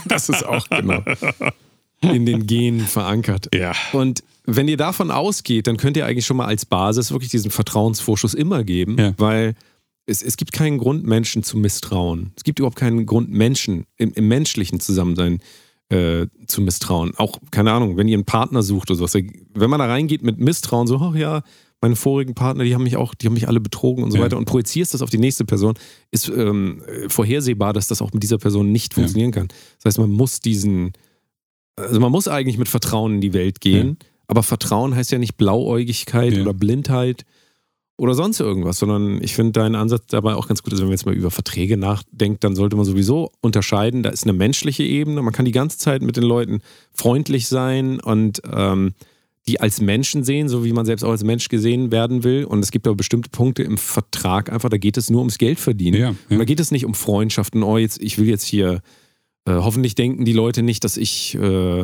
Das 0.06 0.28
ist 0.28 0.44
auch 0.44 0.68
genau. 0.68 1.02
in 2.00 2.26
den 2.26 2.46
Genen 2.46 2.80
verankert. 2.86 3.48
Ja. 3.54 3.72
Und 3.92 4.22
wenn 4.44 4.68
ihr 4.68 4.76
davon 4.76 5.10
ausgeht, 5.10 5.66
dann 5.66 5.76
könnt 5.76 5.96
ihr 5.96 6.06
eigentlich 6.06 6.26
schon 6.26 6.36
mal 6.36 6.46
als 6.46 6.64
Basis 6.64 7.10
wirklich 7.12 7.30
diesen 7.30 7.50
Vertrauensvorschuss 7.50 8.34
immer 8.34 8.64
geben, 8.64 8.96
Ja. 8.98 9.14
weil 9.18 9.54
es, 10.06 10.22
es 10.22 10.36
gibt 10.38 10.52
keinen 10.52 10.78
Grund, 10.78 11.04
Menschen 11.04 11.42
zu 11.42 11.58
misstrauen. 11.58 12.32
Es 12.36 12.44
gibt 12.44 12.58
überhaupt 12.58 12.76
keinen 12.78 13.04
Grund, 13.04 13.30
Menschen 13.30 13.84
im, 13.98 14.12
im 14.14 14.26
menschlichen 14.28 14.80
Zusammensein 14.80 15.40
äh, 15.90 16.26
zu 16.46 16.62
misstrauen. 16.62 17.12
Auch, 17.16 17.38
keine 17.50 17.72
Ahnung, 17.72 17.96
wenn 17.98 18.08
ihr 18.08 18.16
einen 18.16 18.24
Partner 18.24 18.62
sucht 18.62 18.90
oder 18.90 18.98
sowas. 18.98 19.14
Wenn 19.14 19.70
man 19.70 19.80
da 19.80 19.86
reingeht 19.86 20.22
mit 20.22 20.38
Misstrauen, 20.38 20.86
so, 20.86 20.96
ach 20.96 21.14
ja, 21.14 21.42
meine 21.82 21.94
vorigen 21.96 22.34
Partner, 22.34 22.64
die 22.64 22.74
haben 22.74 22.82
mich 22.84 22.96
auch, 22.96 23.14
die 23.14 23.26
haben 23.26 23.34
mich 23.34 23.48
alle 23.48 23.60
betrogen 23.60 24.02
und 24.02 24.10
so 24.10 24.16
Ja. 24.18 24.24
weiter 24.24 24.36
und 24.38 24.46
projizierst 24.46 24.94
das 24.94 25.02
auf 25.02 25.10
die 25.10 25.18
nächste 25.18 25.44
Person, 25.44 25.74
ist 26.10 26.28
ähm, 26.28 26.82
vorhersehbar, 27.08 27.72
dass 27.74 27.86
das 27.86 28.00
auch 28.02 28.12
mit 28.12 28.22
dieser 28.22 28.38
Person 28.38 28.72
nicht 28.72 28.92
Ja. 28.92 28.94
funktionieren 28.96 29.30
kann. 29.30 29.48
Das 29.76 29.84
heißt, 29.90 29.98
man 29.98 30.10
muss 30.10 30.40
diesen, 30.40 30.92
also 31.78 32.00
man 32.00 32.12
muss 32.12 32.28
eigentlich 32.28 32.58
mit 32.58 32.68
Vertrauen 32.68 33.14
in 33.16 33.20
die 33.20 33.32
Welt 33.32 33.60
gehen, 33.60 33.98
aber 34.26 34.42
Vertrauen 34.42 34.94
heißt 34.94 35.10
ja 35.12 35.18
nicht 35.18 35.36
Blauäugigkeit 35.36 36.34
Ja. 36.34 36.42
oder 36.42 36.52
Blindheit 36.54 37.24
oder 37.96 38.14
sonst 38.14 38.38
irgendwas, 38.38 38.78
sondern 38.78 39.20
ich 39.22 39.34
finde 39.34 39.52
deinen 39.52 39.74
Ansatz 39.74 40.04
dabei 40.08 40.34
auch 40.34 40.46
ganz 40.46 40.62
gut. 40.62 40.72
Also 40.72 40.82
wenn 40.82 40.88
man 40.88 40.94
jetzt 40.96 41.06
mal 41.06 41.14
über 41.16 41.30
Verträge 41.32 41.76
nachdenkt, 41.76 42.44
dann 42.44 42.54
sollte 42.54 42.76
man 42.76 42.84
sowieso 42.84 43.32
unterscheiden. 43.40 44.02
Da 44.04 44.10
ist 44.10 44.22
eine 44.24 44.34
menschliche 44.34 44.84
Ebene. 44.84 45.20
Man 45.22 45.32
kann 45.32 45.44
die 45.46 45.52
ganze 45.52 45.78
Zeit 45.78 46.02
mit 46.02 46.16
den 46.16 46.22
Leuten 46.22 46.60
freundlich 46.92 47.48
sein 47.48 47.98
und 47.98 48.40
ähm, 48.52 48.92
die 49.48 49.60
als 49.60 49.80
Menschen 49.80 50.22
sehen, 50.22 50.48
so 50.48 50.64
wie 50.64 50.72
man 50.72 50.86
selbst 50.86 51.02
auch 51.02 51.10
als 51.10 51.24
Mensch 51.24 51.48
gesehen 51.48 51.90
werden 51.90 52.22
will. 52.22 52.44
Und 52.44 52.60
es 52.60 52.70
gibt 52.70 52.86
aber 52.86 52.94
bestimmte 52.96 53.30
Punkte 53.30 53.62
im 53.64 53.78
Vertrag 53.78 54.52
einfach, 54.52 54.68
da 54.68 54.76
geht 54.76 54.96
es 54.96 55.10
nur 55.10 55.20
ums 55.20 55.38
Geld 55.38 55.58
verdienen. 55.58 55.98
Ja, 56.00 56.08
Und 56.10 56.16
ja. 56.28 56.38
da 56.38 56.44
geht 56.44 56.60
es 56.60 56.70
nicht 56.70 56.84
um 56.84 56.94
Freundschaften. 56.94 57.62
Oh, 57.64 57.78
jetzt, 57.78 58.00
ich 58.00 58.18
will 58.18 58.28
jetzt 58.28 58.44
hier, 58.44 58.80
äh, 59.48 59.54
hoffentlich 59.62 59.94
denken 59.94 60.24
die 60.24 60.32
Leute 60.32 60.62
nicht, 60.62 60.84
dass 60.84 60.96
ich 60.96 61.36
äh, 61.36 61.80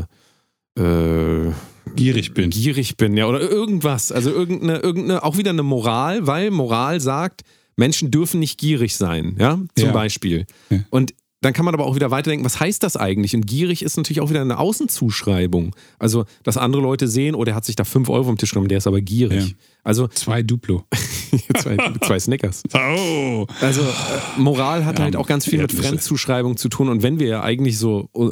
äh, 0.78 1.52
Gierig 1.96 2.34
bin. 2.34 2.50
gierig 2.50 2.96
bin, 2.96 3.16
ja, 3.16 3.26
oder 3.26 3.40
irgendwas. 3.40 4.10
Also 4.10 4.30
irgendeine, 4.30 4.78
irgendeine, 4.78 5.22
auch 5.22 5.36
wieder 5.36 5.50
eine 5.50 5.62
Moral, 5.62 6.26
weil 6.26 6.50
Moral 6.50 7.00
sagt, 7.00 7.42
Menschen 7.76 8.10
dürfen 8.10 8.40
nicht 8.40 8.58
gierig 8.58 8.96
sein, 8.96 9.36
ja, 9.38 9.58
zum 9.76 9.86
Ja. 9.88 9.92
Beispiel. 9.92 10.46
Ja. 10.70 10.78
Und 10.90 11.14
dann 11.44 11.52
kann 11.52 11.64
man 11.66 11.74
aber 11.74 11.84
auch 11.84 11.94
wieder 11.94 12.10
weiterdenken, 12.10 12.44
was 12.44 12.58
heißt 12.58 12.82
das 12.82 12.96
eigentlich? 12.96 13.34
Und 13.34 13.46
gierig 13.46 13.82
ist 13.82 13.96
natürlich 13.96 14.20
auch 14.20 14.30
wieder 14.30 14.40
eine 14.40 14.58
Außenzuschreibung. 14.58 15.76
Also, 15.98 16.24
dass 16.42 16.56
andere 16.56 16.80
Leute 16.80 17.06
sehen, 17.06 17.34
oh, 17.34 17.44
der 17.44 17.54
hat 17.54 17.64
sich 17.64 17.76
da 17.76 17.84
5 17.84 18.08
Euro 18.08 18.24
vom 18.24 18.38
Tisch 18.38 18.52
genommen, 18.52 18.68
der 18.68 18.78
ist 18.78 18.86
aber 18.86 19.00
gierig. 19.02 19.48
Ja. 19.48 19.54
Also, 19.82 20.08
Zwei 20.08 20.42
Duplo. 20.42 20.84
zwei, 21.58 21.76
zwei 22.00 22.18
Snickers. 22.18 22.62
Oh. 22.74 23.46
Also 23.60 23.82
äh, 23.82 24.40
Moral 24.40 24.84
hat 24.84 24.98
Ja, 24.98 25.04
halt 25.04 25.16
auch 25.16 25.26
ganz 25.26 25.46
viel 25.46 25.60
mit. 25.60 25.72
Fremdzuschreibung 25.72 26.56
zu 26.56 26.68
tun. 26.68 26.88
Und 26.88 27.02
wenn 27.02 27.18
wir 27.18 27.26
ja 27.26 27.42
eigentlich 27.42 27.78
so 27.78 28.08
uh, 28.14 28.30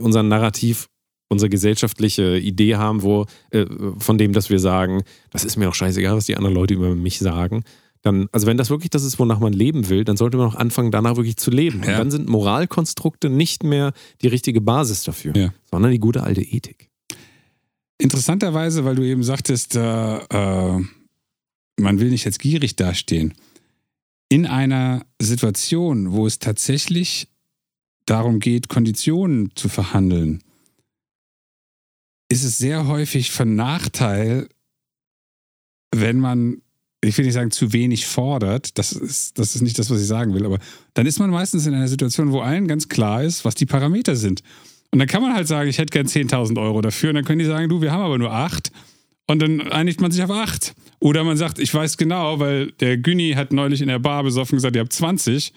unser 0.00 0.22
Narrativ, 0.22 0.88
unsere 1.28 1.48
gesellschaftliche 1.48 2.38
Idee 2.38 2.76
haben, 2.76 3.02
wo 3.02 3.26
äh, 3.50 3.66
von 3.98 4.18
dem, 4.18 4.32
dass 4.32 4.50
wir 4.50 4.58
sagen, 4.58 5.02
das 5.30 5.44
ist 5.44 5.56
mir 5.56 5.66
doch 5.66 5.74
scheißegal, 5.74 6.16
was 6.16 6.26
die 6.26 6.36
anderen 6.36 6.54
Leute 6.54 6.74
über 6.74 6.94
mich 6.94 7.18
sagen, 7.18 7.64
dann, 8.04 8.28
also 8.32 8.46
wenn 8.46 8.58
das 8.58 8.68
wirklich 8.70 8.90
das 8.90 9.02
ist, 9.02 9.18
wonach 9.18 9.40
man 9.40 9.52
leben 9.54 9.88
will, 9.88 10.04
dann 10.04 10.16
sollte 10.18 10.36
man 10.36 10.46
auch 10.48 10.54
anfangen, 10.54 10.90
danach 10.92 11.16
wirklich 11.16 11.36
zu 11.38 11.50
leben. 11.50 11.78
Und 11.80 11.86
Ja. 11.88 11.96
dann 11.98 12.10
sind 12.10 12.28
Moralkonstrukte 12.28 13.30
nicht 13.30 13.64
mehr 13.64 13.92
die 14.20 14.28
richtige 14.28 14.60
Basis 14.60 15.02
dafür, 15.04 15.34
Ja. 15.34 15.54
sondern 15.70 15.90
die 15.90 15.98
gute 15.98 16.22
alte 16.22 16.42
Ethik. 16.42 16.90
Interessanterweise, 17.98 18.84
weil 18.84 18.96
du 18.96 19.02
eben 19.02 19.22
sagtest, 19.22 19.74
äh, 19.76 20.16
äh, 20.18 20.80
man 21.80 21.98
will 22.00 22.10
nicht 22.10 22.24
jetzt 22.24 22.40
gierig 22.40 22.76
dastehen. 22.76 23.34
In 24.28 24.46
einer 24.46 25.06
Situation, 25.20 26.12
wo 26.12 26.26
es 26.26 26.38
tatsächlich 26.38 27.28
darum 28.04 28.38
geht, 28.38 28.68
Konditionen 28.68 29.50
zu 29.54 29.68
verhandeln, 29.70 30.42
ist 32.28 32.44
es 32.44 32.58
sehr 32.58 32.86
häufig 32.86 33.30
von 33.30 33.54
Nachteil, 33.54 34.48
wenn 35.94 36.18
man, 36.18 36.60
ich 37.08 37.18
will 37.18 37.24
nicht 37.24 37.34
sagen, 37.34 37.50
zu 37.50 37.72
wenig 37.72 38.06
fordert. 38.06 38.78
Das 38.78 38.92
ist, 38.92 39.38
das 39.38 39.54
ist 39.54 39.62
nicht 39.62 39.78
das, 39.78 39.90
was 39.90 40.00
ich 40.00 40.06
sagen 40.06 40.34
will, 40.34 40.44
aber 40.46 40.58
dann 40.94 41.06
ist 41.06 41.18
man 41.18 41.30
meistens 41.30 41.66
in 41.66 41.74
einer 41.74 41.88
Situation, 41.88 42.32
wo 42.32 42.40
allen 42.40 42.68
ganz 42.68 42.88
klar 42.88 43.22
ist, 43.22 43.44
was 43.44 43.54
die 43.54 43.66
Parameter 43.66 44.16
sind. 44.16 44.42
Und 44.90 45.00
dann 45.00 45.08
kann 45.08 45.22
man 45.22 45.34
halt 45.34 45.48
sagen, 45.48 45.68
ich 45.68 45.78
hätte 45.78 45.90
gern 45.90 46.06
10.000 46.06 46.60
Euro 46.60 46.80
dafür. 46.80 47.08
Und 47.08 47.16
dann 47.16 47.24
können 47.24 47.40
die 47.40 47.44
sagen, 47.44 47.68
du, 47.68 47.82
wir 47.82 47.90
haben 47.90 48.02
aber 48.02 48.16
nur 48.16 48.32
8. 48.32 48.70
Und 49.26 49.42
dann 49.42 49.60
einigt 49.72 50.00
man 50.00 50.12
sich 50.12 50.22
auf 50.22 50.30
8. 50.30 50.72
Oder 51.00 51.24
man 51.24 51.36
sagt, 51.36 51.58
ich 51.58 51.74
weiß 51.74 51.96
genau, 51.96 52.38
weil 52.38 52.70
der 52.72 52.96
Günni 52.96 53.32
hat 53.32 53.52
neulich 53.52 53.80
in 53.80 53.88
der 53.88 53.98
Bar 53.98 54.22
besoffen 54.22 54.56
gesagt, 54.56 54.76
ihr 54.76 54.82
habt 54.82 54.92
20, 54.92 55.52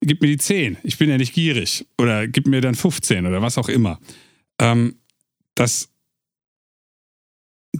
gib 0.00 0.22
mir 0.22 0.28
die 0.28 0.38
10. 0.38 0.76
Ich 0.84 0.96
bin 0.96 1.10
ja 1.10 1.18
nicht 1.18 1.34
gierig. 1.34 1.86
Oder 1.98 2.28
gib 2.28 2.46
mir 2.46 2.60
dann 2.60 2.76
15 2.76 3.26
oder 3.26 3.42
was 3.42 3.58
auch 3.58 3.68
immer. 3.68 3.98
Ähm, 4.60 4.94
das, 5.56 5.88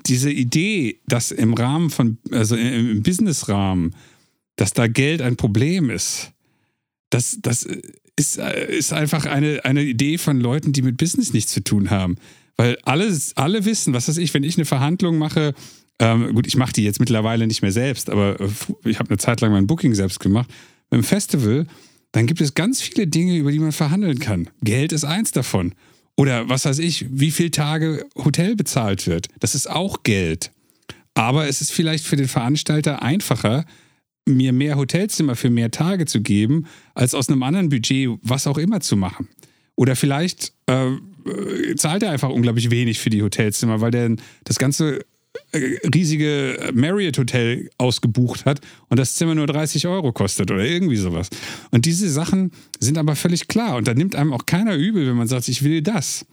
diese 0.06 0.30
Idee, 0.30 0.98
dass 1.06 1.30
im 1.30 1.54
Rahmen 1.54 1.90
von, 1.90 2.18
also 2.30 2.56
im 2.56 3.02
Businessrahmen, 3.02 3.94
dass 4.56 4.72
da 4.72 4.86
Geld 4.86 5.22
ein 5.22 5.36
Problem 5.36 5.90
ist, 5.90 6.32
das, 7.10 7.38
das 7.40 7.66
ist, 8.16 8.38
ist 8.38 8.92
einfach 8.92 9.24
eine, 9.24 9.64
eine 9.64 9.82
Idee 9.82 10.18
von 10.18 10.40
Leuten, 10.40 10.72
die 10.72 10.82
mit 10.82 10.96
Business 10.96 11.32
nichts 11.32 11.52
zu 11.52 11.62
tun 11.62 11.90
haben. 11.90 12.16
Weil 12.56 12.76
alle, 12.82 13.16
alle 13.36 13.64
wissen, 13.64 13.94
was 13.94 14.08
weiß 14.08 14.18
ich, 14.18 14.34
wenn 14.34 14.42
ich 14.42 14.56
eine 14.56 14.64
Verhandlung 14.64 15.16
mache, 15.18 15.54
ähm, 16.00 16.34
gut, 16.34 16.46
ich 16.46 16.56
mache 16.56 16.72
die 16.72 16.84
jetzt 16.84 17.00
mittlerweile 17.00 17.46
nicht 17.46 17.62
mehr 17.62 17.72
selbst, 17.72 18.10
aber 18.10 18.40
äh, 18.40 18.48
ich 18.84 18.98
habe 18.98 19.10
eine 19.10 19.18
Zeit 19.18 19.40
lang 19.40 19.52
mein 19.52 19.66
Booking 19.66 19.94
selbst 19.94 20.20
gemacht. 20.20 20.50
Beim 20.90 21.02
Festival, 21.02 21.66
dann 22.12 22.26
gibt 22.26 22.40
es 22.40 22.54
ganz 22.54 22.80
viele 22.80 23.06
Dinge, 23.06 23.36
über 23.36 23.52
die 23.52 23.58
man 23.58 23.72
verhandeln 23.72 24.18
kann. 24.18 24.48
Geld 24.62 24.92
ist 24.92 25.04
eins 25.04 25.32
davon. 25.32 25.74
Oder 26.18 26.48
was 26.48 26.64
weiß 26.64 26.80
ich, 26.80 27.06
wie 27.10 27.30
viele 27.30 27.52
Tage 27.52 28.04
Hotel 28.16 28.56
bezahlt 28.56 29.06
wird. 29.06 29.28
Das 29.38 29.54
ist 29.54 29.70
auch 29.70 30.02
Geld. 30.02 30.50
Aber 31.14 31.46
es 31.46 31.60
ist 31.60 31.70
vielleicht 31.70 32.04
für 32.04 32.16
den 32.16 32.26
Veranstalter 32.26 33.02
einfacher, 33.02 33.64
mir 34.26 34.52
mehr 34.52 34.76
Hotelzimmer 34.76 35.36
für 35.36 35.48
mehr 35.48 35.70
Tage 35.70 36.06
zu 36.06 36.20
geben, 36.20 36.66
als 36.94 37.14
aus 37.14 37.28
einem 37.28 37.44
anderen 37.44 37.68
Budget 37.68 38.18
was 38.22 38.48
auch 38.48 38.58
immer 38.58 38.80
zu 38.80 38.96
machen. 38.96 39.28
Oder 39.76 39.94
vielleicht 39.94 40.54
äh, 40.66 40.88
äh, 40.88 41.76
zahlt 41.76 42.02
er 42.02 42.10
einfach 42.10 42.30
unglaublich 42.30 42.72
wenig 42.72 42.98
für 42.98 43.10
die 43.10 43.22
Hotelzimmer, 43.22 43.80
weil 43.80 43.92
der 43.92 44.16
das 44.42 44.58
ganze 44.58 45.04
äh, 45.52 45.78
riesige 45.94 46.70
Marriott-Hotel 46.74 47.70
ausgebucht 47.78 48.44
hat 48.44 48.60
und 48.88 48.98
das 48.98 49.14
Zimmer 49.14 49.34
nur 49.34 49.46
30 49.46 49.86
Euro 49.86 50.12
kostet 50.12 50.50
oder 50.50 50.64
irgendwie 50.64 50.96
sowas. 50.96 51.28
Und 51.70 51.86
diese 51.86 52.08
Sachen 52.08 52.52
sind 52.78 52.98
aber 52.98 53.16
völlig 53.16 53.48
klar 53.48 53.76
und 53.76 53.88
da 53.88 53.94
nimmt 53.94 54.16
einem 54.16 54.32
auch 54.32 54.46
keiner 54.46 54.76
übel, 54.76 55.06
wenn 55.06 55.16
man 55.16 55.28
sagt, 55.28 55.48
ich 55.48 55.62
will 55.62 55.82
das. 55.82 56.26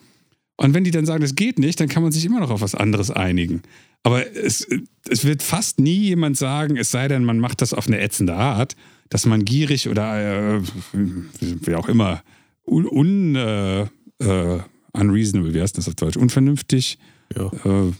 Und 0.58 0.74
wenn 0.74 0.84
die 0.84 0.91
dann 0.91 1.06
sagen, 1.06 1.22
das 1.22 1.36
geht 1.36 1.60
nicht, 1.60 1.80
dann 1.80 1.89
kann 1.89 2.03
man 2.03 2.12
sich 2.12 2.26
immer 2.26 2.39
noch 2.39 2.49
auf 2.49 2.62
was 2.62 2.76
anderes 2.76 3.12
einigen. 3.12 3.62
Aber 4.03 4.26
es, 4.36 4.68
es 5.10 5.26
wird 5.26 5.43
fast 5.43 5.80
nie 5.80 5.97
jemand 5.97 6.38
sagen, 6.38 6.78
es 6.78 6.91
sei 6.91 7.08
denn, 7.08 7.26
man 7.26 7.39
macht 7.39 7.62
das 7.62 7.74
auf 7.74 7.88
eine 7.88 7.99
ätzende 7.99 8.36
Art, 8.36 8.76
dass 9.10 9.26
man 9.26 9.45
gierig 9.45 9.89
oder 9.89 10.58
äh, 10.58 10.62
wie 10.93 11.76
auch 11.76 11.89
immer 11.89 12.24
un, 12.66 12.86
un 12.88 13.36
äh, 13.36 13.82
äh, 14.20 14.60
unreasonable, 14.93 15.53
wie 15.53 15.62
heißt 15.62 15.78
das 15.78 15.88
auf 15.88 15.95
Deutsch, 15.95 16.18
unvernünftig, 16.18 16.97
Ja. 17.36 17.51
äh, 17.65 17.93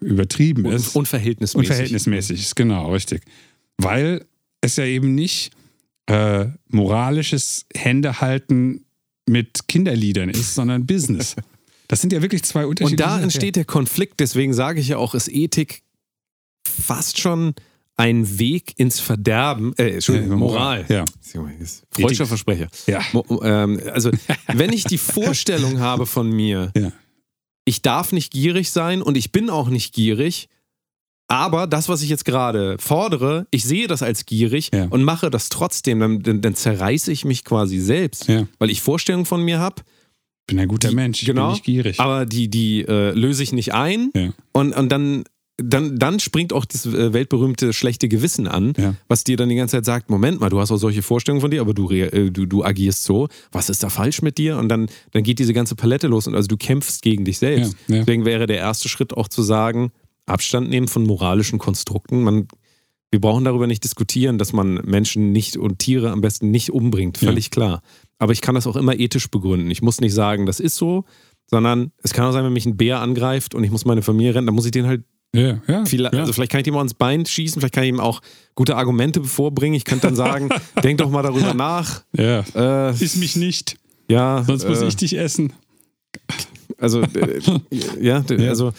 übertrieben 0.00 0.66
Un 0.66 0.72
ist. 0.72 0.96
unverhältnismäßig. 0.96 1.70
Unverhältnismäßig 1.70 2.40
ist, 2.40 2.56
genau, 2.56 2.92
richtig. 2.92 3.22
Weil 3.78 4.24
es 4.60 4.76
ja 4.76 4.84
eben 4.84 5.14
nicht 5.14 5.52
äh, 6.06 6.46
moralisches 6.68 7.66
Händehalten 7.74 8.84
mit 9.26 9.68
Kinderliedern 9.68 10.28
ist, 10.28 10.54
sondern 10.54 10.86
Business. 10.86 11.36
Das 11.88 12.00
sind 12.00 12.12
ja 12.12 12.22
wirklich 12.22 12.42
zwei 12.44 12.66
unterschiedliche 12.66 13.04
Und 13.04 13.18
da 13.18 13.20
entsteht 13.20 13.56
der 13.56 13.64
Konflikt, 13.64 14.20
deswegen 14.20 14.54
sage 14.54 14.80
ich 14.80 14.88
ja 14.88 14.96
auch, 14.96 15.14
ist 15.14 15.28
Ethik 15.28 15.82
fast 16.66 17.18
schon 17.18 17.54
ein 17.96 18.38
Weg 18.38 18.78
ins 18.78 18.98
Verderben, 18.98 19.74
äh, 19.76 19.90
Entschuldigung, 19.94 20.38
Moral. 20.38 20.86
Ja. 20.88 21.04
Freudscher 21.90 22.26
Versprecher. 22.26 22.68
Ja. 22.86 23.02
Mo 23.12 23.42
ähm, 23.42 23.78
also, 23.92 24.10
wenn 24.54 24.72
ich 24.72 24.84
die 24.84 24.98
Vorstellung 25.16 25.80
habe 25.80 26.06
von 26.06 26.30
mir, 26.30 26.72
Ja. 26.76 26.92
Ich 27.70 27.82
darf 27.82 28.12
nicht 28.12 28.32
gierig 28.32 28.70
sein 28.70 29.00
und 29.00 29.16
ich 29.16 29.30
bin 29.32 29.48
auch 29.48 29.68
nicht 29.68 29.94
gierig, 29.94 30.48
aber 31.28 31.68
das, 31.68 31.88
was 31.88 32.02
ich 32.02 32.08
jetzt 32.08 32.24
gerade 32.24 32.76
fordere, 32.80 33.46
ich 33.52 33.62
sehe 33.64 33.86
das 33.86 34.02
als 34.02 34.26
gierig 34.26 34.70
Ja. 34.74 34.86
und 34.90 35.04
mache 35.04 35.30
das 35.30 35.48
trotzdem, 35.48 36.00
dann, 36.00 36.22
dann, 36.22 36.40
dann 36.40 36.54
zerreiße 36.56 37.12
ich 37.12 37.24
mich 37.24 37.44
quasi 37.44 37.78
selbst, 37.78 38.26
Ja. 38.26 38.46
weil 38.58 38.70
ich 38.70 38.82
Vorstellungen 38.82 39.26
von 39.26 39.42
mir 39.44 39.60
habe, 39.60 39.82
bin 40.48 40.58
ein 40.58 40.66
guter 40.66 40.90
Mensch, 40.90 41.20
ich 41.22 41.26
genau, 41.28 41.44
bin 41.46 41.52
nicht 41.52 41.64
gierig. 41.64 42.00
aber 42.00 42.26
die, 42.26 42.48
die 42.48 42.80
äh, 42.82 43.12
löse 43.12 43.44
ich 43.44 43.52
nicht 43.52 43.72
ein 43.72 44.10
Ja. 44.16 44.32
und, 44.52 44.72
und 44.74 44.88
dann, 44.90 45.22
dann, 45.62 45.98
dann 45.98 46.20
springt 46.20 46.52
auch 46.52 46.64
das 46.64 46.86
äh, 46.86 47.12
weltberühmte 47.12 47.72
schlechte 47.72 48.08
Gewissen 48.08 48.46
an, 48.48 48.72
Ja. 48.76 48.94
was 49.08 49.24
dir 49.24 49.36
dann 49.36 49.48
die 49.48 49.54
ganze 49.56 49.76
Zeit 49.76 49.84
sagt, 49.84 50.10
Moment 50.10 50.40
mal, 50.40 50.48
du 50.50 50.60
hast 50.60 50.70
auch 50.70 50.76
solche 50.76 51.02
Vorstellungen 51.02 51.40
von 51.40 51.50
dir, 51.50 51.60
aber 51.60 51.74
du, 51.74 51.90
äh, 51.90 52.30
du, 52.30 52.46
du 52.46 52.64
agierst 52.64 53.04
so, 53.04 53.28
was 53.52 53.70
ist 53.70 53.82
da 53.82 53.88
falsch 53.90 54.22
mit 54.22 54.38
dir? 54.38 54.56
Und 54.58 54.68
dann, 54.68 54.88
dann 55.12 55.22
geht 55.22 55.38
diese 55.38 55.52
ganze 55.52 55.74
Palette 55.74 56.06
los 56.08 56.26
und 56.26 56.34
also 56.34 56.48
du 56.48 56.56
kämpfst 56.56 57.02
gegen 57.02 57.24
dich 57.24 57.38
selbst. 57.38 57.76
Ja, 57.88 57.94
ja. 57.96 58.00
Deswegen 58.02 58.24
wäre 58.24 58.46
der 58.46 58.58
erste 58.58 58.88
Schritt 58.88 59.14
auch 59.16 59.28
zu 59.28 59.42
sagen, 59.42 59.90
Abstand 60.26 60.68
nehmen 60.70 60.88
von 60.88 61.02
moralischen 61.04 61.58
Konstrukten. 61.58 62.22
Man, 62.22 62.46
wir 63.10 63.20
brauchen 63.20 63.44
darüber 63.44 63.66
nicht 63.66 63.82
diskutieren, 63.82 64.38
dass 64.38 64.52
man 64.52 64.74
Menschen 64.84 65.32
nicht 65.32 65.56
und 65.56 65.78
Tiere 65.80 66.10
am 66.12 66.20
besten 66.20 66.50
nicht 66.50 66.70
umbringt, 66.70 67.18
völlig 67.18 67.50
klar. 67.50 67.82
Aber 68.18 68.32
ich 68.32 68.40
kann 68.40 68.54
das 68.54 68.66
auch 68.66 68.76
immer 68.76 68.98
ethisch 68.98 69.28
begründen. 69.30 69.70
Ich 69.70 69.82
muss 69.82 70.00
nicht 70.00 70.14
sagen, 70.14 70.46
das 70.46 70.60
ist 70.60 70.76
so, 70.76 71.04
sondern 71.46 71.90
es 72.04 72.12
kann 72.12 72.26
auch 72.26 72.32
sein, 72.32 72.44
wenn 72.44 72.52
mich 72.52 72.66
ein 72.66 72.76
Bär 72.76 73.00
angreift 73.00 73.56
und 73.56 73.64
ich 73.64 73.72
muss 73.72 73.84
meine 73.84 74.02
Familie 74.02 74.36
rennen, 74.36 74.46
dann 74.46 74.54
muss 74.54 74.66
ich 74.66 74.70
den 74.70 74.86
halt 74.86 75.02
Ja, 75.34 75.60
ja. 75.68 75.84
viel, 75.84 76.02
ja. 76.02 76.10
also 76.10 76.32
vielleicht 76.32 76.50
kann 76.50 76.60
ich 76.60 76.66
ihm 76.66 76.76
auch 76.76 76.82
ins 76.82 76.94
Bein 76.94 77.24
schießen, 77.24 77.60
vielleicht 77.60 77.74
kann 77.74 77.84
ich 77.84 77.90
ihm 77.90 78.00
auch 78.00 78.20
gute 78.56 78.76
Argumente 78.76 79.22
vorbringen. 79.22 79.76
Ich 79.76 79.84
könnte 79.84 80.08
dann 80.08 80.16
sagen, 80.16 80.48
denk 80.82 80.98
doch 80.98 81.10
mal 81.10 81.22
darüber 81.22 81.54
nach. 81.54 82.02
ja. 82.12 82.44
Äh, 82.54 82.90
Iss 83.02 83.16
mich 83.16 83.36
nicht, 83.36 83.76
ja, 84.08 84.42
sonst 84.44 84.66
muss 84.66 84.82
äh, 84.82 84.88
ich 84.88 84.96
dich 84.96 85.16
essen. 85.16 85.52
Also, 86.78 87.02
äh, 87.02 87.40
Ja. 88.00 88.24
also, 88.48 88.72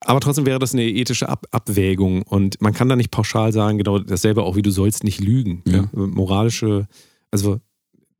aber 0.00 0.20
trotzdem 0.20 0.46
wäre 0.46 0.58
das 0.58 0.72
eine 0.72 0.88
ethische 0.88 1.28
Ab 1.28 1.46
Abwägung 1.52 2.22
und 2.22 2.60
man 2.60 2.72
kann 2.72 2.88
da 2.88 2.96
nicht 2.96 3.10
pauschal 3.10 3.52
sagen, 3.52 3.78
genau 3.78 3.98
dasselbe 3.98 4.42
auch 4.42 4.56
wie 4.56 4.62
du 4.62 4.70
sollst 4.70 5.04
nicht 5.04 5.20
lügen. 5.20 5.62
Ja. 5.66 5.74
Ja. 5.74 5.88
Moralische, 5.92 6.88
also 7.30 7.60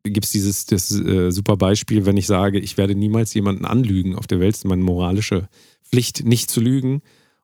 gibt 0.04 0.26
es 0.26 0.32
dieses 0.32 0.66
das, 0.66 0.92
äh, 0.92 1.30
super 1.30 1.56
Beispiel, 1.56 2.06
wenn 2.06 2.16
ich 2.16 2.26
sage, 2.26 2.58
ich 2.58 2.76
werde 2.76 2.94
niemals 2.94 3.34
jemanden 3.34 3.64
anlügen 3.64 4.14
auf 4.14 4.26
der 4.26 4.40
Welt, 4.40 4.54
ist 4.54 4.64
meine 4.64 4.82
moralische 4.82 5.48
Pflicht, 5.82 6.24
nicht 6.24 6.50
zu 6.50 6.60
lügen. 6.60 7.02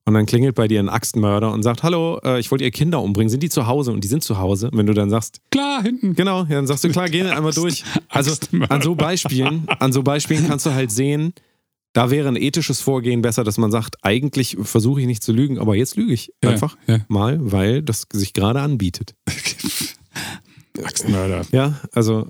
Und 0.08 0.14
dann 0.14 0.24
klingelt 0.24 0.54
bei 0.54 0.68
dir 0.68 0.78
ein 0.78 0.88
Axtmörder 0.88 1.52
und 1.52 1.64
sagt, 1.64 1.82
hallo, 1.82 2.20
äh, 2.24 2.38
ich 2.38 2.52
wollte 2.52 2.62
ihr 2.62 2.70
Kinder 2.70 3.02
umbringen, 3.02 3.28
sind 3.28 3.42
die 3.42 3.48
zu 3.48 3.66
Hause? 3.66 3.90
Und 3.90 4.04
die 4.04 4.08
sind 4.08 4.22
zu 4.22 4.38
Hause. 4.38 4.70
Und 4.70 4.78
wenn 4.78 4.86
du 4.86 4.94
dann 4.94 5.10
sagst, 5.10 5.40
Klar, 5.50 5.82
hinten. 5.82 6.14
Genau, 6.14 6.44
dann 6.44 6.66
sagst 6.68 6.84
du, 6.84 6.90
klar, 6.90 7.08
geh 7.08 7.22
einmal 7.28 7.52
durch. 7.52 7.82
Also 8.08 8.32
an 8.68 8.82
so 8.82 8.94
Beispielen, 8.94 9.66
an 9.80 9.92
so 9.92 10.04
Beispielen 10.04 10.46
kannst 10.46 10.64
du 10.64 10.70
halt 10.72 10.92
sehen, 10.92 11.34
da 11.92 12.10
wäre 12.10 12.28
ein 12.28 12.36
ethisches 12.36 12.80
Vorgehen 12.80 13.20
besser, 13.20 13.42
dass 13.42 13.58
man 13.58 13.72
sagt, 13.72 13.96
eigentlich 14.02 14.56
versuche 14.62 15.00
ich 15.00 15.06
nicht 15.08 15.24
zu 15.24 15.32
lügen, 15.32 15.58
aber 15.58 15.74
jetzt 15.74 15.96
lüge 15.96 16.12
ich 16.12 16.32
Ja, 16.44 16.50
einfach 16.50 16.76
ja. 16.86 17.00
mal, 17.08 17.38
weil 17.40 17.82
das 17.82 18.06
sich 18.12 18.32
gerade 18.32 18.60
anbietet. 18.60 19.14
Axtmörder. 20.82 21.42
Ja, 21.52 21.80
also 21.92 22.28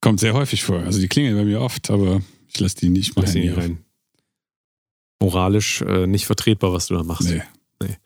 Kommt 0.00 0.20
sehr 0.20 0.32
häufig 0.32 0.62
vor. 0.62 0.78
Also 0.80 1.00
die 1.00 1.08
klingeln 1.08 1.36
bei 1.36 1.44
mir 1.44 1.60
oft, 1.60 1.90
aber 1.90 2.22
ich 2.48 2.60
lasse 2.60 2.76
die 2.76 2.88
nicht 2.88 3.16
mal 3.16 3.24
rein. 3.26 3.78
Moralisch 5.20 5.82
äh, 5.82 6.06
nicht 6.06 6.26
vertretbar, 6.26 6.72
was 6.72 6.86
du 6.86 6.94
da 6.94 7.02
machst. 7.02 7.28
Nee. 7.28 7.42
Nee. 7.82 7.96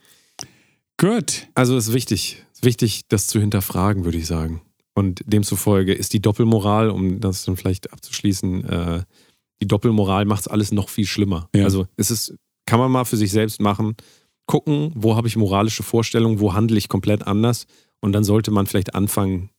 Gut. 0.98 1.48
Also 1.54 1.76
es 1.76 1.88
ist 1.88 1.94
wichtig, 1.94 2.42
ist 2.52 2.64
wichtig, 2.64 3.02
das 3.08 3.26
zu 3.26 3.40
hinterfragen, 3.40 4.04
würde 4.04 4.18
ich 4.18 4.26
sagen. 4.26 4.62
Und 4.94 5.22
demzufolge 5.26 5.92
ist 5.94 6.12
die 6.12 6.20
Doppelmoral, 6.20 6.90
um 6.90 7.20
das 7.20 7.44
dann 7.44 7.56
vielleicht 7.56 7.92
abzuschließen, 7.92 8.64
äh, 8.64 9.02
die 9.62 9.66
Doppelmoral 9.66 10.24
macht 10.24 10.42
es 10.42 10.48
alles 10.48 10.72
noch 10.72 10.88
viel 10.88 11.06
schlimmer. 11.06 11.48
Ja. 11.54 11.64
Also 11.64 11.86
es 11.96 12.10
ist, 12.10 12.34
kann 12.66 12.78
man 12.78 12.90
mal 12.90 13.04
für 13.04 13.16
sich 13.16 13.30
selbst 13.30 13.60
machen, 13.60 13.96
gucken, 14.46 14.92
wo 14.94 15.16
habe 15.16 15.28
ich 15.28 15.36
moralische 15.36 15.82
Vorstellungen, 15.82 16.40
wo 16.40 16.52
handle 16.52 16.76
ich 16.76 16.88
komplett 16.88 17.26
anders 17.26 17.66
und 18.00 18.12
dann 18.12 18.24
sollte 18.24 18.50
man 18.50 18.66
vielleicht 18.66 18.94
anfangen, 18.94 19.50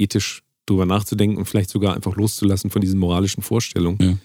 ethisch 0.00 0.42
drüber 0.66 0.84
nachzudenken 0.84 1.36
und 1.38 1.46
vielleicht 1.46 1.70
sogar 1.70 1.94
einfach 1.94 2.16
loszulassen 2.16 2.70
von 2.70 2.80
diesen 2.80 2.98
moralischen 2.98 3.42
Vorstellungen 3.42 3.98
Ja. 4.00 4.18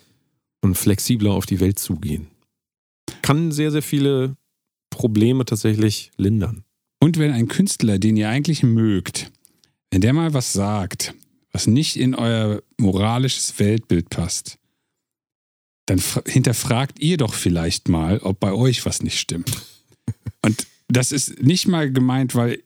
und 0.62 0.76
flexibler 0.76 1.32
auf 1.32 1.46
die 1.46 1.60
Welt 1.60 1.80
zugehen. 1.80 2.28
Kann 3.22 3.52
sehr, 3.52 3.72
sehr 3.72 3.82
viele 3.82 4.36
Probleme 4.90 5.46
tatsächlich 5.46 6.12
lindern. 6.18 6.64
Und 7.00 7.20
wenn 7.20 7.32
ein 7.32 7.48
Künstler, 7.48 8.00
den 8.00 8.18
ihr 8.18 8.30
eigentlich 8.30 8.64
mögt, 8.64 9.32
wenn 9.92 10.02
der 10.02 10.14
mal 10.14 10.34
was 10.34 10.54
sagt, 10.54 11.14
was 11.52 11.68
nicht 11.68 11.96
in 11.98 12.16
euer 12.16 12.62
moralisches 12.78 13.60
Weltbild 13.60 14.10
passt, 14.10 14.58
dann 15.86 16.00
fra- 16.00 16.24
hinterfragt 16.28 17.00
ihr 17.00 17.18
doch 17.18 17.34
vielleicht 17.34 17.88
mal, 17.88 18.20
ob 18.20 18.40
bei 18.40 18.52
euch 18.52 18.86
was 18.86 19.02
nicht 19.04 19.20
stimmt. 19.20 19.52
Und 20.42 20.68
das 20.88 21.12
ist 21.12 21.42
nicht 21.42 21.68
mal 21.68 21.92
gemeint, 21.92 22.36
weil 22.36 22.62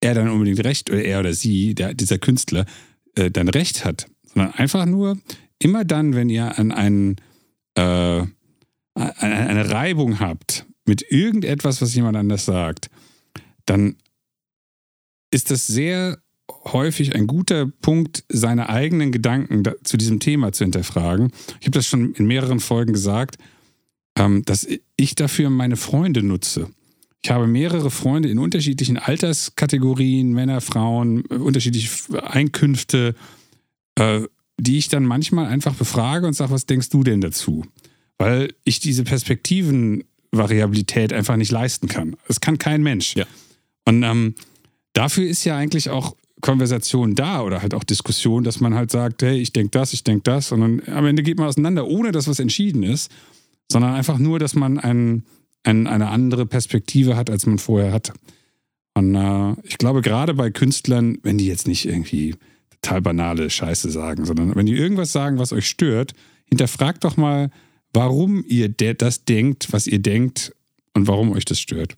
er 0.00 0.14
dann 0.14 0.28
unbedingt 0.28 0.62
recht, 0.64 0.90
oder 0.90 1.02
er 1.04 1.20
oder 1.20 1.32
sie, 1.34 1.74
der, 1.74 1.94
dieser 1.94 2.18
Künstler, 2.18 2.66
äh, 3.14 3.30
dann 3.30 3.48
recht 3.48 3.84
hat, 3.84 4.06
sondern 4.24 4.52
einfach 4.54 4.86
nur 4.86 5.18
immer 5.58 5.84
dann, 5.84 6.14
wenn 6.14 6.28
ihr 6.28 6.58
an 6.58 6.72
einen, 6.72 7.16
äh, 7.74 8.24
eine 8.96 9.70
Reibung 9.70 10.20
habt 10.20 10.66
mit 10.86 11.10
irgendetwas, 11.10 11.82
was 11.82 11.94
jemand 11.94 12.16
anders 12.16 12.46
sagt, 12.46 12.88
dann 13.66 13.96
ist 15.30 15.50
das 15.50 15.66
sehr 15.66 16.18
häufig 16.64 17.14
ein 17.14 17.26
guter 17.26 17.66
Punkt, 17.66 18.24
seine 18.28 18.68
eigenen 18.68 19.12
Gedanken 19.12 19.62
da, 19.62 19.74
zu 19.82 19.96
diesem 19.96 20.20
Thema 20.20 20.52
zu 20.52 20.64
hinterfragen. 20.64 21.32
Ich 21.60 21.66
habe 21.66 21.72
das 21.72 21.86
schon 21.86 22.14
in 22.14 22.26
mehreren 22.26 22.60
Folgen 22.60 22.92
gesagt, 22.92 23.36
ähm, 24.16 24.44
dass 24.44 24.66
ich 24.96 25.14
dafür 25.14 25.50
meine 25.50 25.76
Freunde 25.76 26.22
nutze. 26.22 26.70
Ich 27.22 27.30
habe 27.30 27.46
mehrere 27.46 27.90
Freunde 27.90 28.28
in 28.28 28.38
unterschiedlichen 28.38 28.98
Alterskategorien, 28.98 30.32
Männer, 30.32 30.60
Frauen, 30.60 31.24
äh, 31.30 31.34
unterschiedliche 31.34 32.22
Einkünfte, 32.22 33.14
äh, 33.96 34.22
die 34.58 34.78
ich 34.78 34.88
dann 34.88 35.04
manchmal 35.04 35.46
einfach 35.46 35.74
befrage 35.74 36.26
und 36.26 36.34
sage, 36.34 36.52
was 36.52 36.66
denkst 36.66 36.88
du 36.90 37.02
denn 37.02 37.20
dazu? 37.20 37.64
Weil 38.18 38.54
ich 38.64 38.80
diese 38.80 39.04
Perspektivenvariabilität 39.04 41.12
einfach 41.12 41.36
nicht 41.36 41.50
leisten 41.50 41.88
kann. 41.88 42.16
Das 42.26 42.40
kann 42.40 42.58
kein 42.58 42.82
Mensch. 42.82 43.14
Ja. 43.14 43.26
Und 43.84 44.02
ähm, 44.02 44.34
dafür 44.92 45.26
ist 45.26 45.44
ja 45.44 45.56
eigentlich 45.56 45.90
auch 45.90 46.16
Konversation 46.40 47.14
da 47.14 47.42
oder 47.42 47.62
halt 47.62 47.74
auch 47.74 47.84
Diskussion, 47.84 48.44
dass 48.44 48.60
man 48.60 48.74
halt 48.74 48.90
sagt, 48.90 49.22
hey, 49.22 49.38
ich 49.38 49.52
denke 49.52 49.70
das, 49.70 49.92
ich 49.92 50.04
denke 50.04 50.22
das. 50.24 50.52
Und 50.52 50.60
dann 50.60 50.82
am 50.94 51.06
Ende 51.06 51.22
geht 51.22 51.38
man 51.38 51.48
auseinander, 51.48 51.86
ohne 51.86 52.12
dass 52.12 52.28
was 52.28 52.40
entschieden 52.40 52.82
ist, 52.82 53.10
sondern 53.70 53.94
einfach 53.94 54.18
nur, 54.18 54.38
dass 54.38 54.54
man 54.54 54.78
ein, 54.78 55.24
ein, 55.64 55.86
eine 55.86 56.08
andere 56.08 56.46
Perspektive 56.46 57.16
hat, 57.16 57.30
als 57.30 57.46
man 57.46 57.58
vorher 57.58 57.92
hatte. 57.92 58.12
Und 58.94 59.14
äh, 59.14 59.54
ich 59.64 59.78
glaube, 59.78 60.02
gerade 60.02 60.34
bei 60.34 60.50
Künstlern, 60.50 61.18
wenn 61.22 61.38
die 61.38 61.46
jetzt 61.46 61.66
nicht 61.66 61.86
irgendwie 61.86 62.36
total 62.82 63.02
banale 63.02 63.50
Scheiße 63.50 63.90
sagen, 63.90 64.24
sondern 64.24 64.54
wenn 64.54 64.66
die 64.66 64.76
irgendwas 64.76 65.12
sagen, 65.12 65.38
was 65.38 65.52
euch 65.52 65.66
stört, 65.66 66.12
hinterfragt 66.48 67.04
doch 67.04 67.16
mal, 67.16 67.50
warum 67.96 68.44
ihr 68.46 68.68
de 68.68 68.94
das 68.94 69.24
denkt, 69.24 69.72
was 69.72 69.86
ihr 69.86 69.98
denkt 70.00 70.52
und 70.94 71.08
warum 71.08 71.32
euch 71.32 71.44
das 71.46 71.58
stört. 71.58 71.96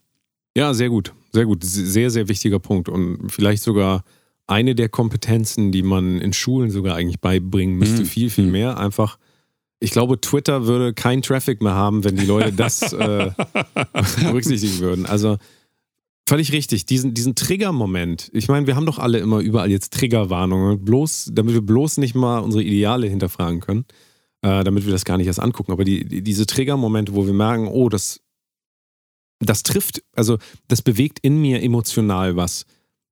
Ja, 0.56 0.72
sehr 0.72 0.88
gut. 0.88 1.12
Sehr 1.32 1.44
gut. 1.44 1.62
Sehr, 1.64 2.10
sehr 2.10 2.28
wichtiger 2.28 2.58
Punkt. 2.60 2.88
Und 2.88 3.30
vielleicht 3.30 3.62
sogar 3.62 4.04
eine 4.46 4.74
der 4.74 4.88
Kompetenzen, 4.88 5.72
die 5.72 5.82
man 5.82 6.20
in 6.20 6.32
Schulen 6.32 6.70
sogar 6.70 6.96
eigentlich 6.96 7.20
beibringen 7.20 7.76
müsste. 7.76 8.02
Mhm. 8.02 8.06
Viel, 8.06 8.30
viel 8.30 8.46
Mhm. 8.46 8.52
mehr. 8.52 8.78
Einfach, 8.78 9.18
ich 9.80 9.90
glaube, 9.90 10.20
Twitter 10.20 10.66
würde 10.66 10.94
kein 10.94 11.20
Traffic 11.20 11.60
mehr 11.62 11.74
haben, 11.74 12.04
wenn 12.04 12.16
die 12.16 12.26
Leute 12.26 12.52
das 12.52 12.80
äh, 12.92 13.30
berücksichtigen 14.22 14.78
würden. 14.78 15.04
Also 15.04 15.36
völlig 16.28 16.52
richtig. 16.52 16.86
Diesen, 16.86 17.12
diesen 17.12 17.34
Trigger-Moment. 17.34 18.30
Ich 18.32 18.48
meine, 18.48 18.66
wir 18.66 18.76
haben 18.76 18.86
doch 18.86 18.98
alle 18.98 19.18
immer 19.18 19.40
überall 19.40 19.70
jetzt 19.70 19.92
Triggerwarnungen. 19.94 20.84
Bloß, 20.84 21.30
damit 21.32 21.54
wir 21.54 21.62
bloß 21.62 21.98
nicht 21.98 22.14
mal 22.14 22.38
unsere 22.38 22.62
Ideale 22.62 23.08
hinterfragen 23.08 23.60
können. 23.60 23.84
Äh, 24.42 24.62
damit 24.62 24.84
wir 24.84 24.92
das 24.92 25.04
gar 25.04 25.16
nicht 25.16 25.26
erst 25.26 25.40
angucken. 25.40 25.72
Aber 25.72 25.82
die, 25.84 26.04
die, 26.04 26.22
diese 26.22 26.46
Trigger-Momente, 26.46 27.14
wo 27.14 27.26
wir 27.26 27.32
merken, 27.32 27.66
oh, 27.66 27.88
das, 27.88 28.20
das 29.40 29.64
trifft, 29.64 30.02
also 30.14 30.38
das 30.68 30.80
bewegt 30.80 31.18
in 31.22 31.40
mir 31.40 31.60
emotional 31.60 32.36
was. 32.36 32.64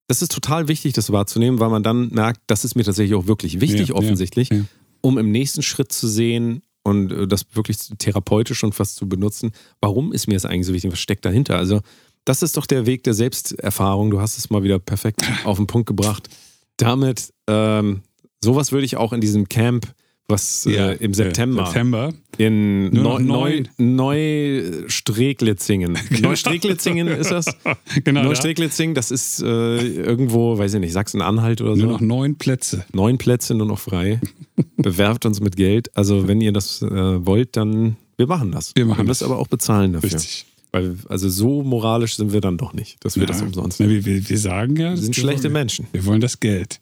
Das 0.07 0.23
ist 0.23 0.31
total 0.31 0.69
wichtig, 0.69 0.93
das 0.93 1.11
wahrzunehmen, 1.11 1.59
weil 1.59 1.71
man 1.71 1.83
dann 1.83 2.11
merkt, 2.11 2.43
das 2.47 2.65
ist 2.65 2.77
mir 2.77 2.85
tatsächlich 2.85 3.17
auch 3.17 3.27
wirklich 3.27 3.61
wichtig, 3.61 3.89
Ja, 3.89 3.95
offensichtlich, 3.97 4.51
ja, 4.51 4.59
ja. 4.59 4.65
um 5.01 5.19
im 5.19 5.33
nächsten 5.33 5.63
Schritt 5.63 5.91
zu 5.91 6.07
sehen 6.07 6.63
und 6.85 7.11
äh, 7.11 7.27
das 7.27 7.47
wirklich 7.55 7.79
therapeutisch 7.99 8.59
schon 8.59 8.73
fast 8.73 8.95
zu 8.95 9.09
benutzen. 9.09 9.51
Warum 9.81 10.13
ist 10.13 10.29
mir 10.29 10.35
das 10.35 10.45
eigentlich 10.45 10.67
so 10.67 10.75
wichtig? 10.75 10.93
Was 10.93 11.01
steckt 11.01 11.25
dahinter? 11.25 11.57
Also, 11.57 11.81
das 12.25 12.43
ist 12.43 12.57
doch 12.57 12.67
der 12.67 12.87
Weg 12.87 13.03
der 13.03 13.15
Selbsterfahrung. 13.15 14.13
Du 14.13 14.21
hast 14.21 14.39
es 14.39 14.49
mal 14.49 14.63
wieder 14.63 14.79
perfekt 14.79 15.25
auf 15.45 15.57
den 15.57 15.67
Punkt 15.67 15.89
gebracht. 15.89 16.29
Damit, 16.77 17.33
ähm, 17.49 18.03
sowas 18.41 18.71
würde 18.71 18.85
ich 18.85 18.97
auch 18.97 19.13
in 19.13 19.21
diesem 19.21 19.49
Camp, 19.49 19.93
was 20.29 20.67
äh, 20.67 20.97
im 20.97 21.15
September, 21.15 21.67
September. 21.67 22.13
in 22.37 22.91
Neu, 22.93 23.21
Neu, 23.21 23.63
Neustreglitzingen. 23.79 25.97
Neustreglitzingen 26.21 27.07
ist 27.09 27.31
das? 27.31 27.47
Genau. 28.05 28.21
da- 28.23 28.27
Neustreglitzing, 28.27 28.95
das 28.95 29.11
ist 29.11 29.43
äh, 29.43 29.47
irgendwo, 29.79 30.59
weiß 30.59 30.75
ich 30.75 30.81
nicht, 30.81 30.93
Sachsen-Anhalt 30.93 31.61
oder 31.61 31.77
so. 31.77 31.83
Nur 31.83 31.93
noch 31.93 32.01
neun 32.01 32.37
Plätze. 32.37 32.85
Neun 32.93 33.19
Plätze 33.19 33.55
nur 33.55 33.67
noch 33.67 33.79
frei. 33.79 34.21
Bewerbt 34.77 35.27
uns 35.27 35.41
mit 35.41 35.57
Geld. 35.57 35.97
Also, 35.97 36.29
wenn 36.29 36.41
ihr 36.41 36.53
das 36.53 36.83
äh, 36.83 37.27
wollt, 37.27 37.57
dann 37.57 37.97
wir 38.17 38.27
machen 38.27 38.53
das. 38.53 38.73
Wir 38.75 38.87
machen 38.87 38.99
wir 38.99 39.05
müssen 39.05 39.25
das. 39.25 39.31
aber 39.31 39.39
auch 39.39 39.49
bezahlen 39.49 39.93
dafür. 39.93 40.13
Richtig. 40.13 40.47
Weil, 40.73 40.97
also 41.09 41.29
so 41.29 41.63
moralisch 41.63 42.17
sind 42.17 42.33
wir 42.33 42.41
dann 42.41 42.59
doch 42.59 42.73
nicht, 42.73 43.03
dass 43.05 43.19
wir 43.19 43.27
das 43.27 43.43
umsonst 43.43 43.81
Na, 43.81 43.89
wir, 43.89 44.05
wir, 44.05 44.29
wir 44.29 44.39
sagen 44.39 44.77
ja, 44.77 44.91
Wir 44.91 44.97
sind 44.97 45.15
schlechte 45.15 45.45
wollen, 45.45 45.53
Menschen. 45.53 45.87
Wir 45.93 46.05
wollen 46.05 46.21
das 46.21 46.41
Geld. 46.41 46.81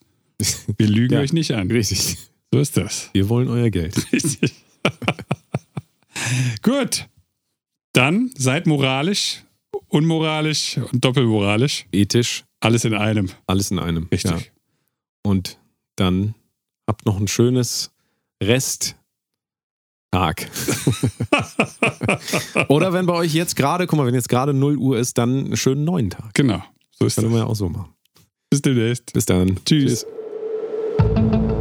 Wir 0.78 0.88
lügen 0.88 1.14
Ja. 1.14 1.20
euch 1.20 1.32
nicht 1.32 1.52
an. 1.52 1.70
Richtig. 1.70 2.16
So 2.55 2.60
ist 2.60 2.76
das. 2.76 3.10
Wir 3.12 3.28
wollen 3.28 3.48
euer 3.48 3.68
Geld. 3.68 3.97
Richtig. 4.12 4.55
Gut. 6.62 7.09
Dann 7.93 8.31
seid 8.36 8.68
moralisch, 8.68 9.43
unmoralisch 9.89 10.78
und 10.78 11.05
doppelmoralisch. 11.05 11.86
Ethisch, 11.90 12.44
Alles 12.60 12.85
in 12.85 12.94
einem. 12.94 13.28
alles 13.48 13.72
in 13.72 13.81
einem. 13.81 14.06
Richtig. 14.12 14.31
Ja. 14.31 14.39
Und 15.24 15.59
dann 15.97 16.36
habt 16.89 17.05
noch 17.06 17.18
ein 17.18 17.26
schönes 17.26 17.90
Rest. 18.40 18.94
Tag. 20.12 20.48
Oder 22.68 22.93
wenn 22.93 23.06
bei 23.06 23.14
euch 23.14 23.35
jetzt 23.35 23.56
gerade, 23.56 23.89
guck 23.89 23.97
mal, 23.97 24.06
wenn 24.06 24.14
jetzt 24.14 24.28
gerade 24.28 24.55
0 24.55 24.76
Uhr 24.76 24.97
ist, 24.97 25.18
dann 25.18 25.47
einen 25.47 25.56
schönen 25.56 25.82
neuen 25.82 26.10
Tag. 26.10 26.32
Genau. 26.35 26.62
So 26.93 27.06
ist 27.06 27.16
Können 27.16 27.31
das. 27.31 27.35
wir 27.35 27.39
ja 27.40 27.47
auch 27.47 27.56
so 27.56 27.68
machen. 27.68 27.93
Bis 28.48 28.62
demnächst. 28.62 29.12
Bis 29.12 29.26
dann. 29.26 29.59
Tschüss. 29.64 30.06
Tschüss. 31.01 31.53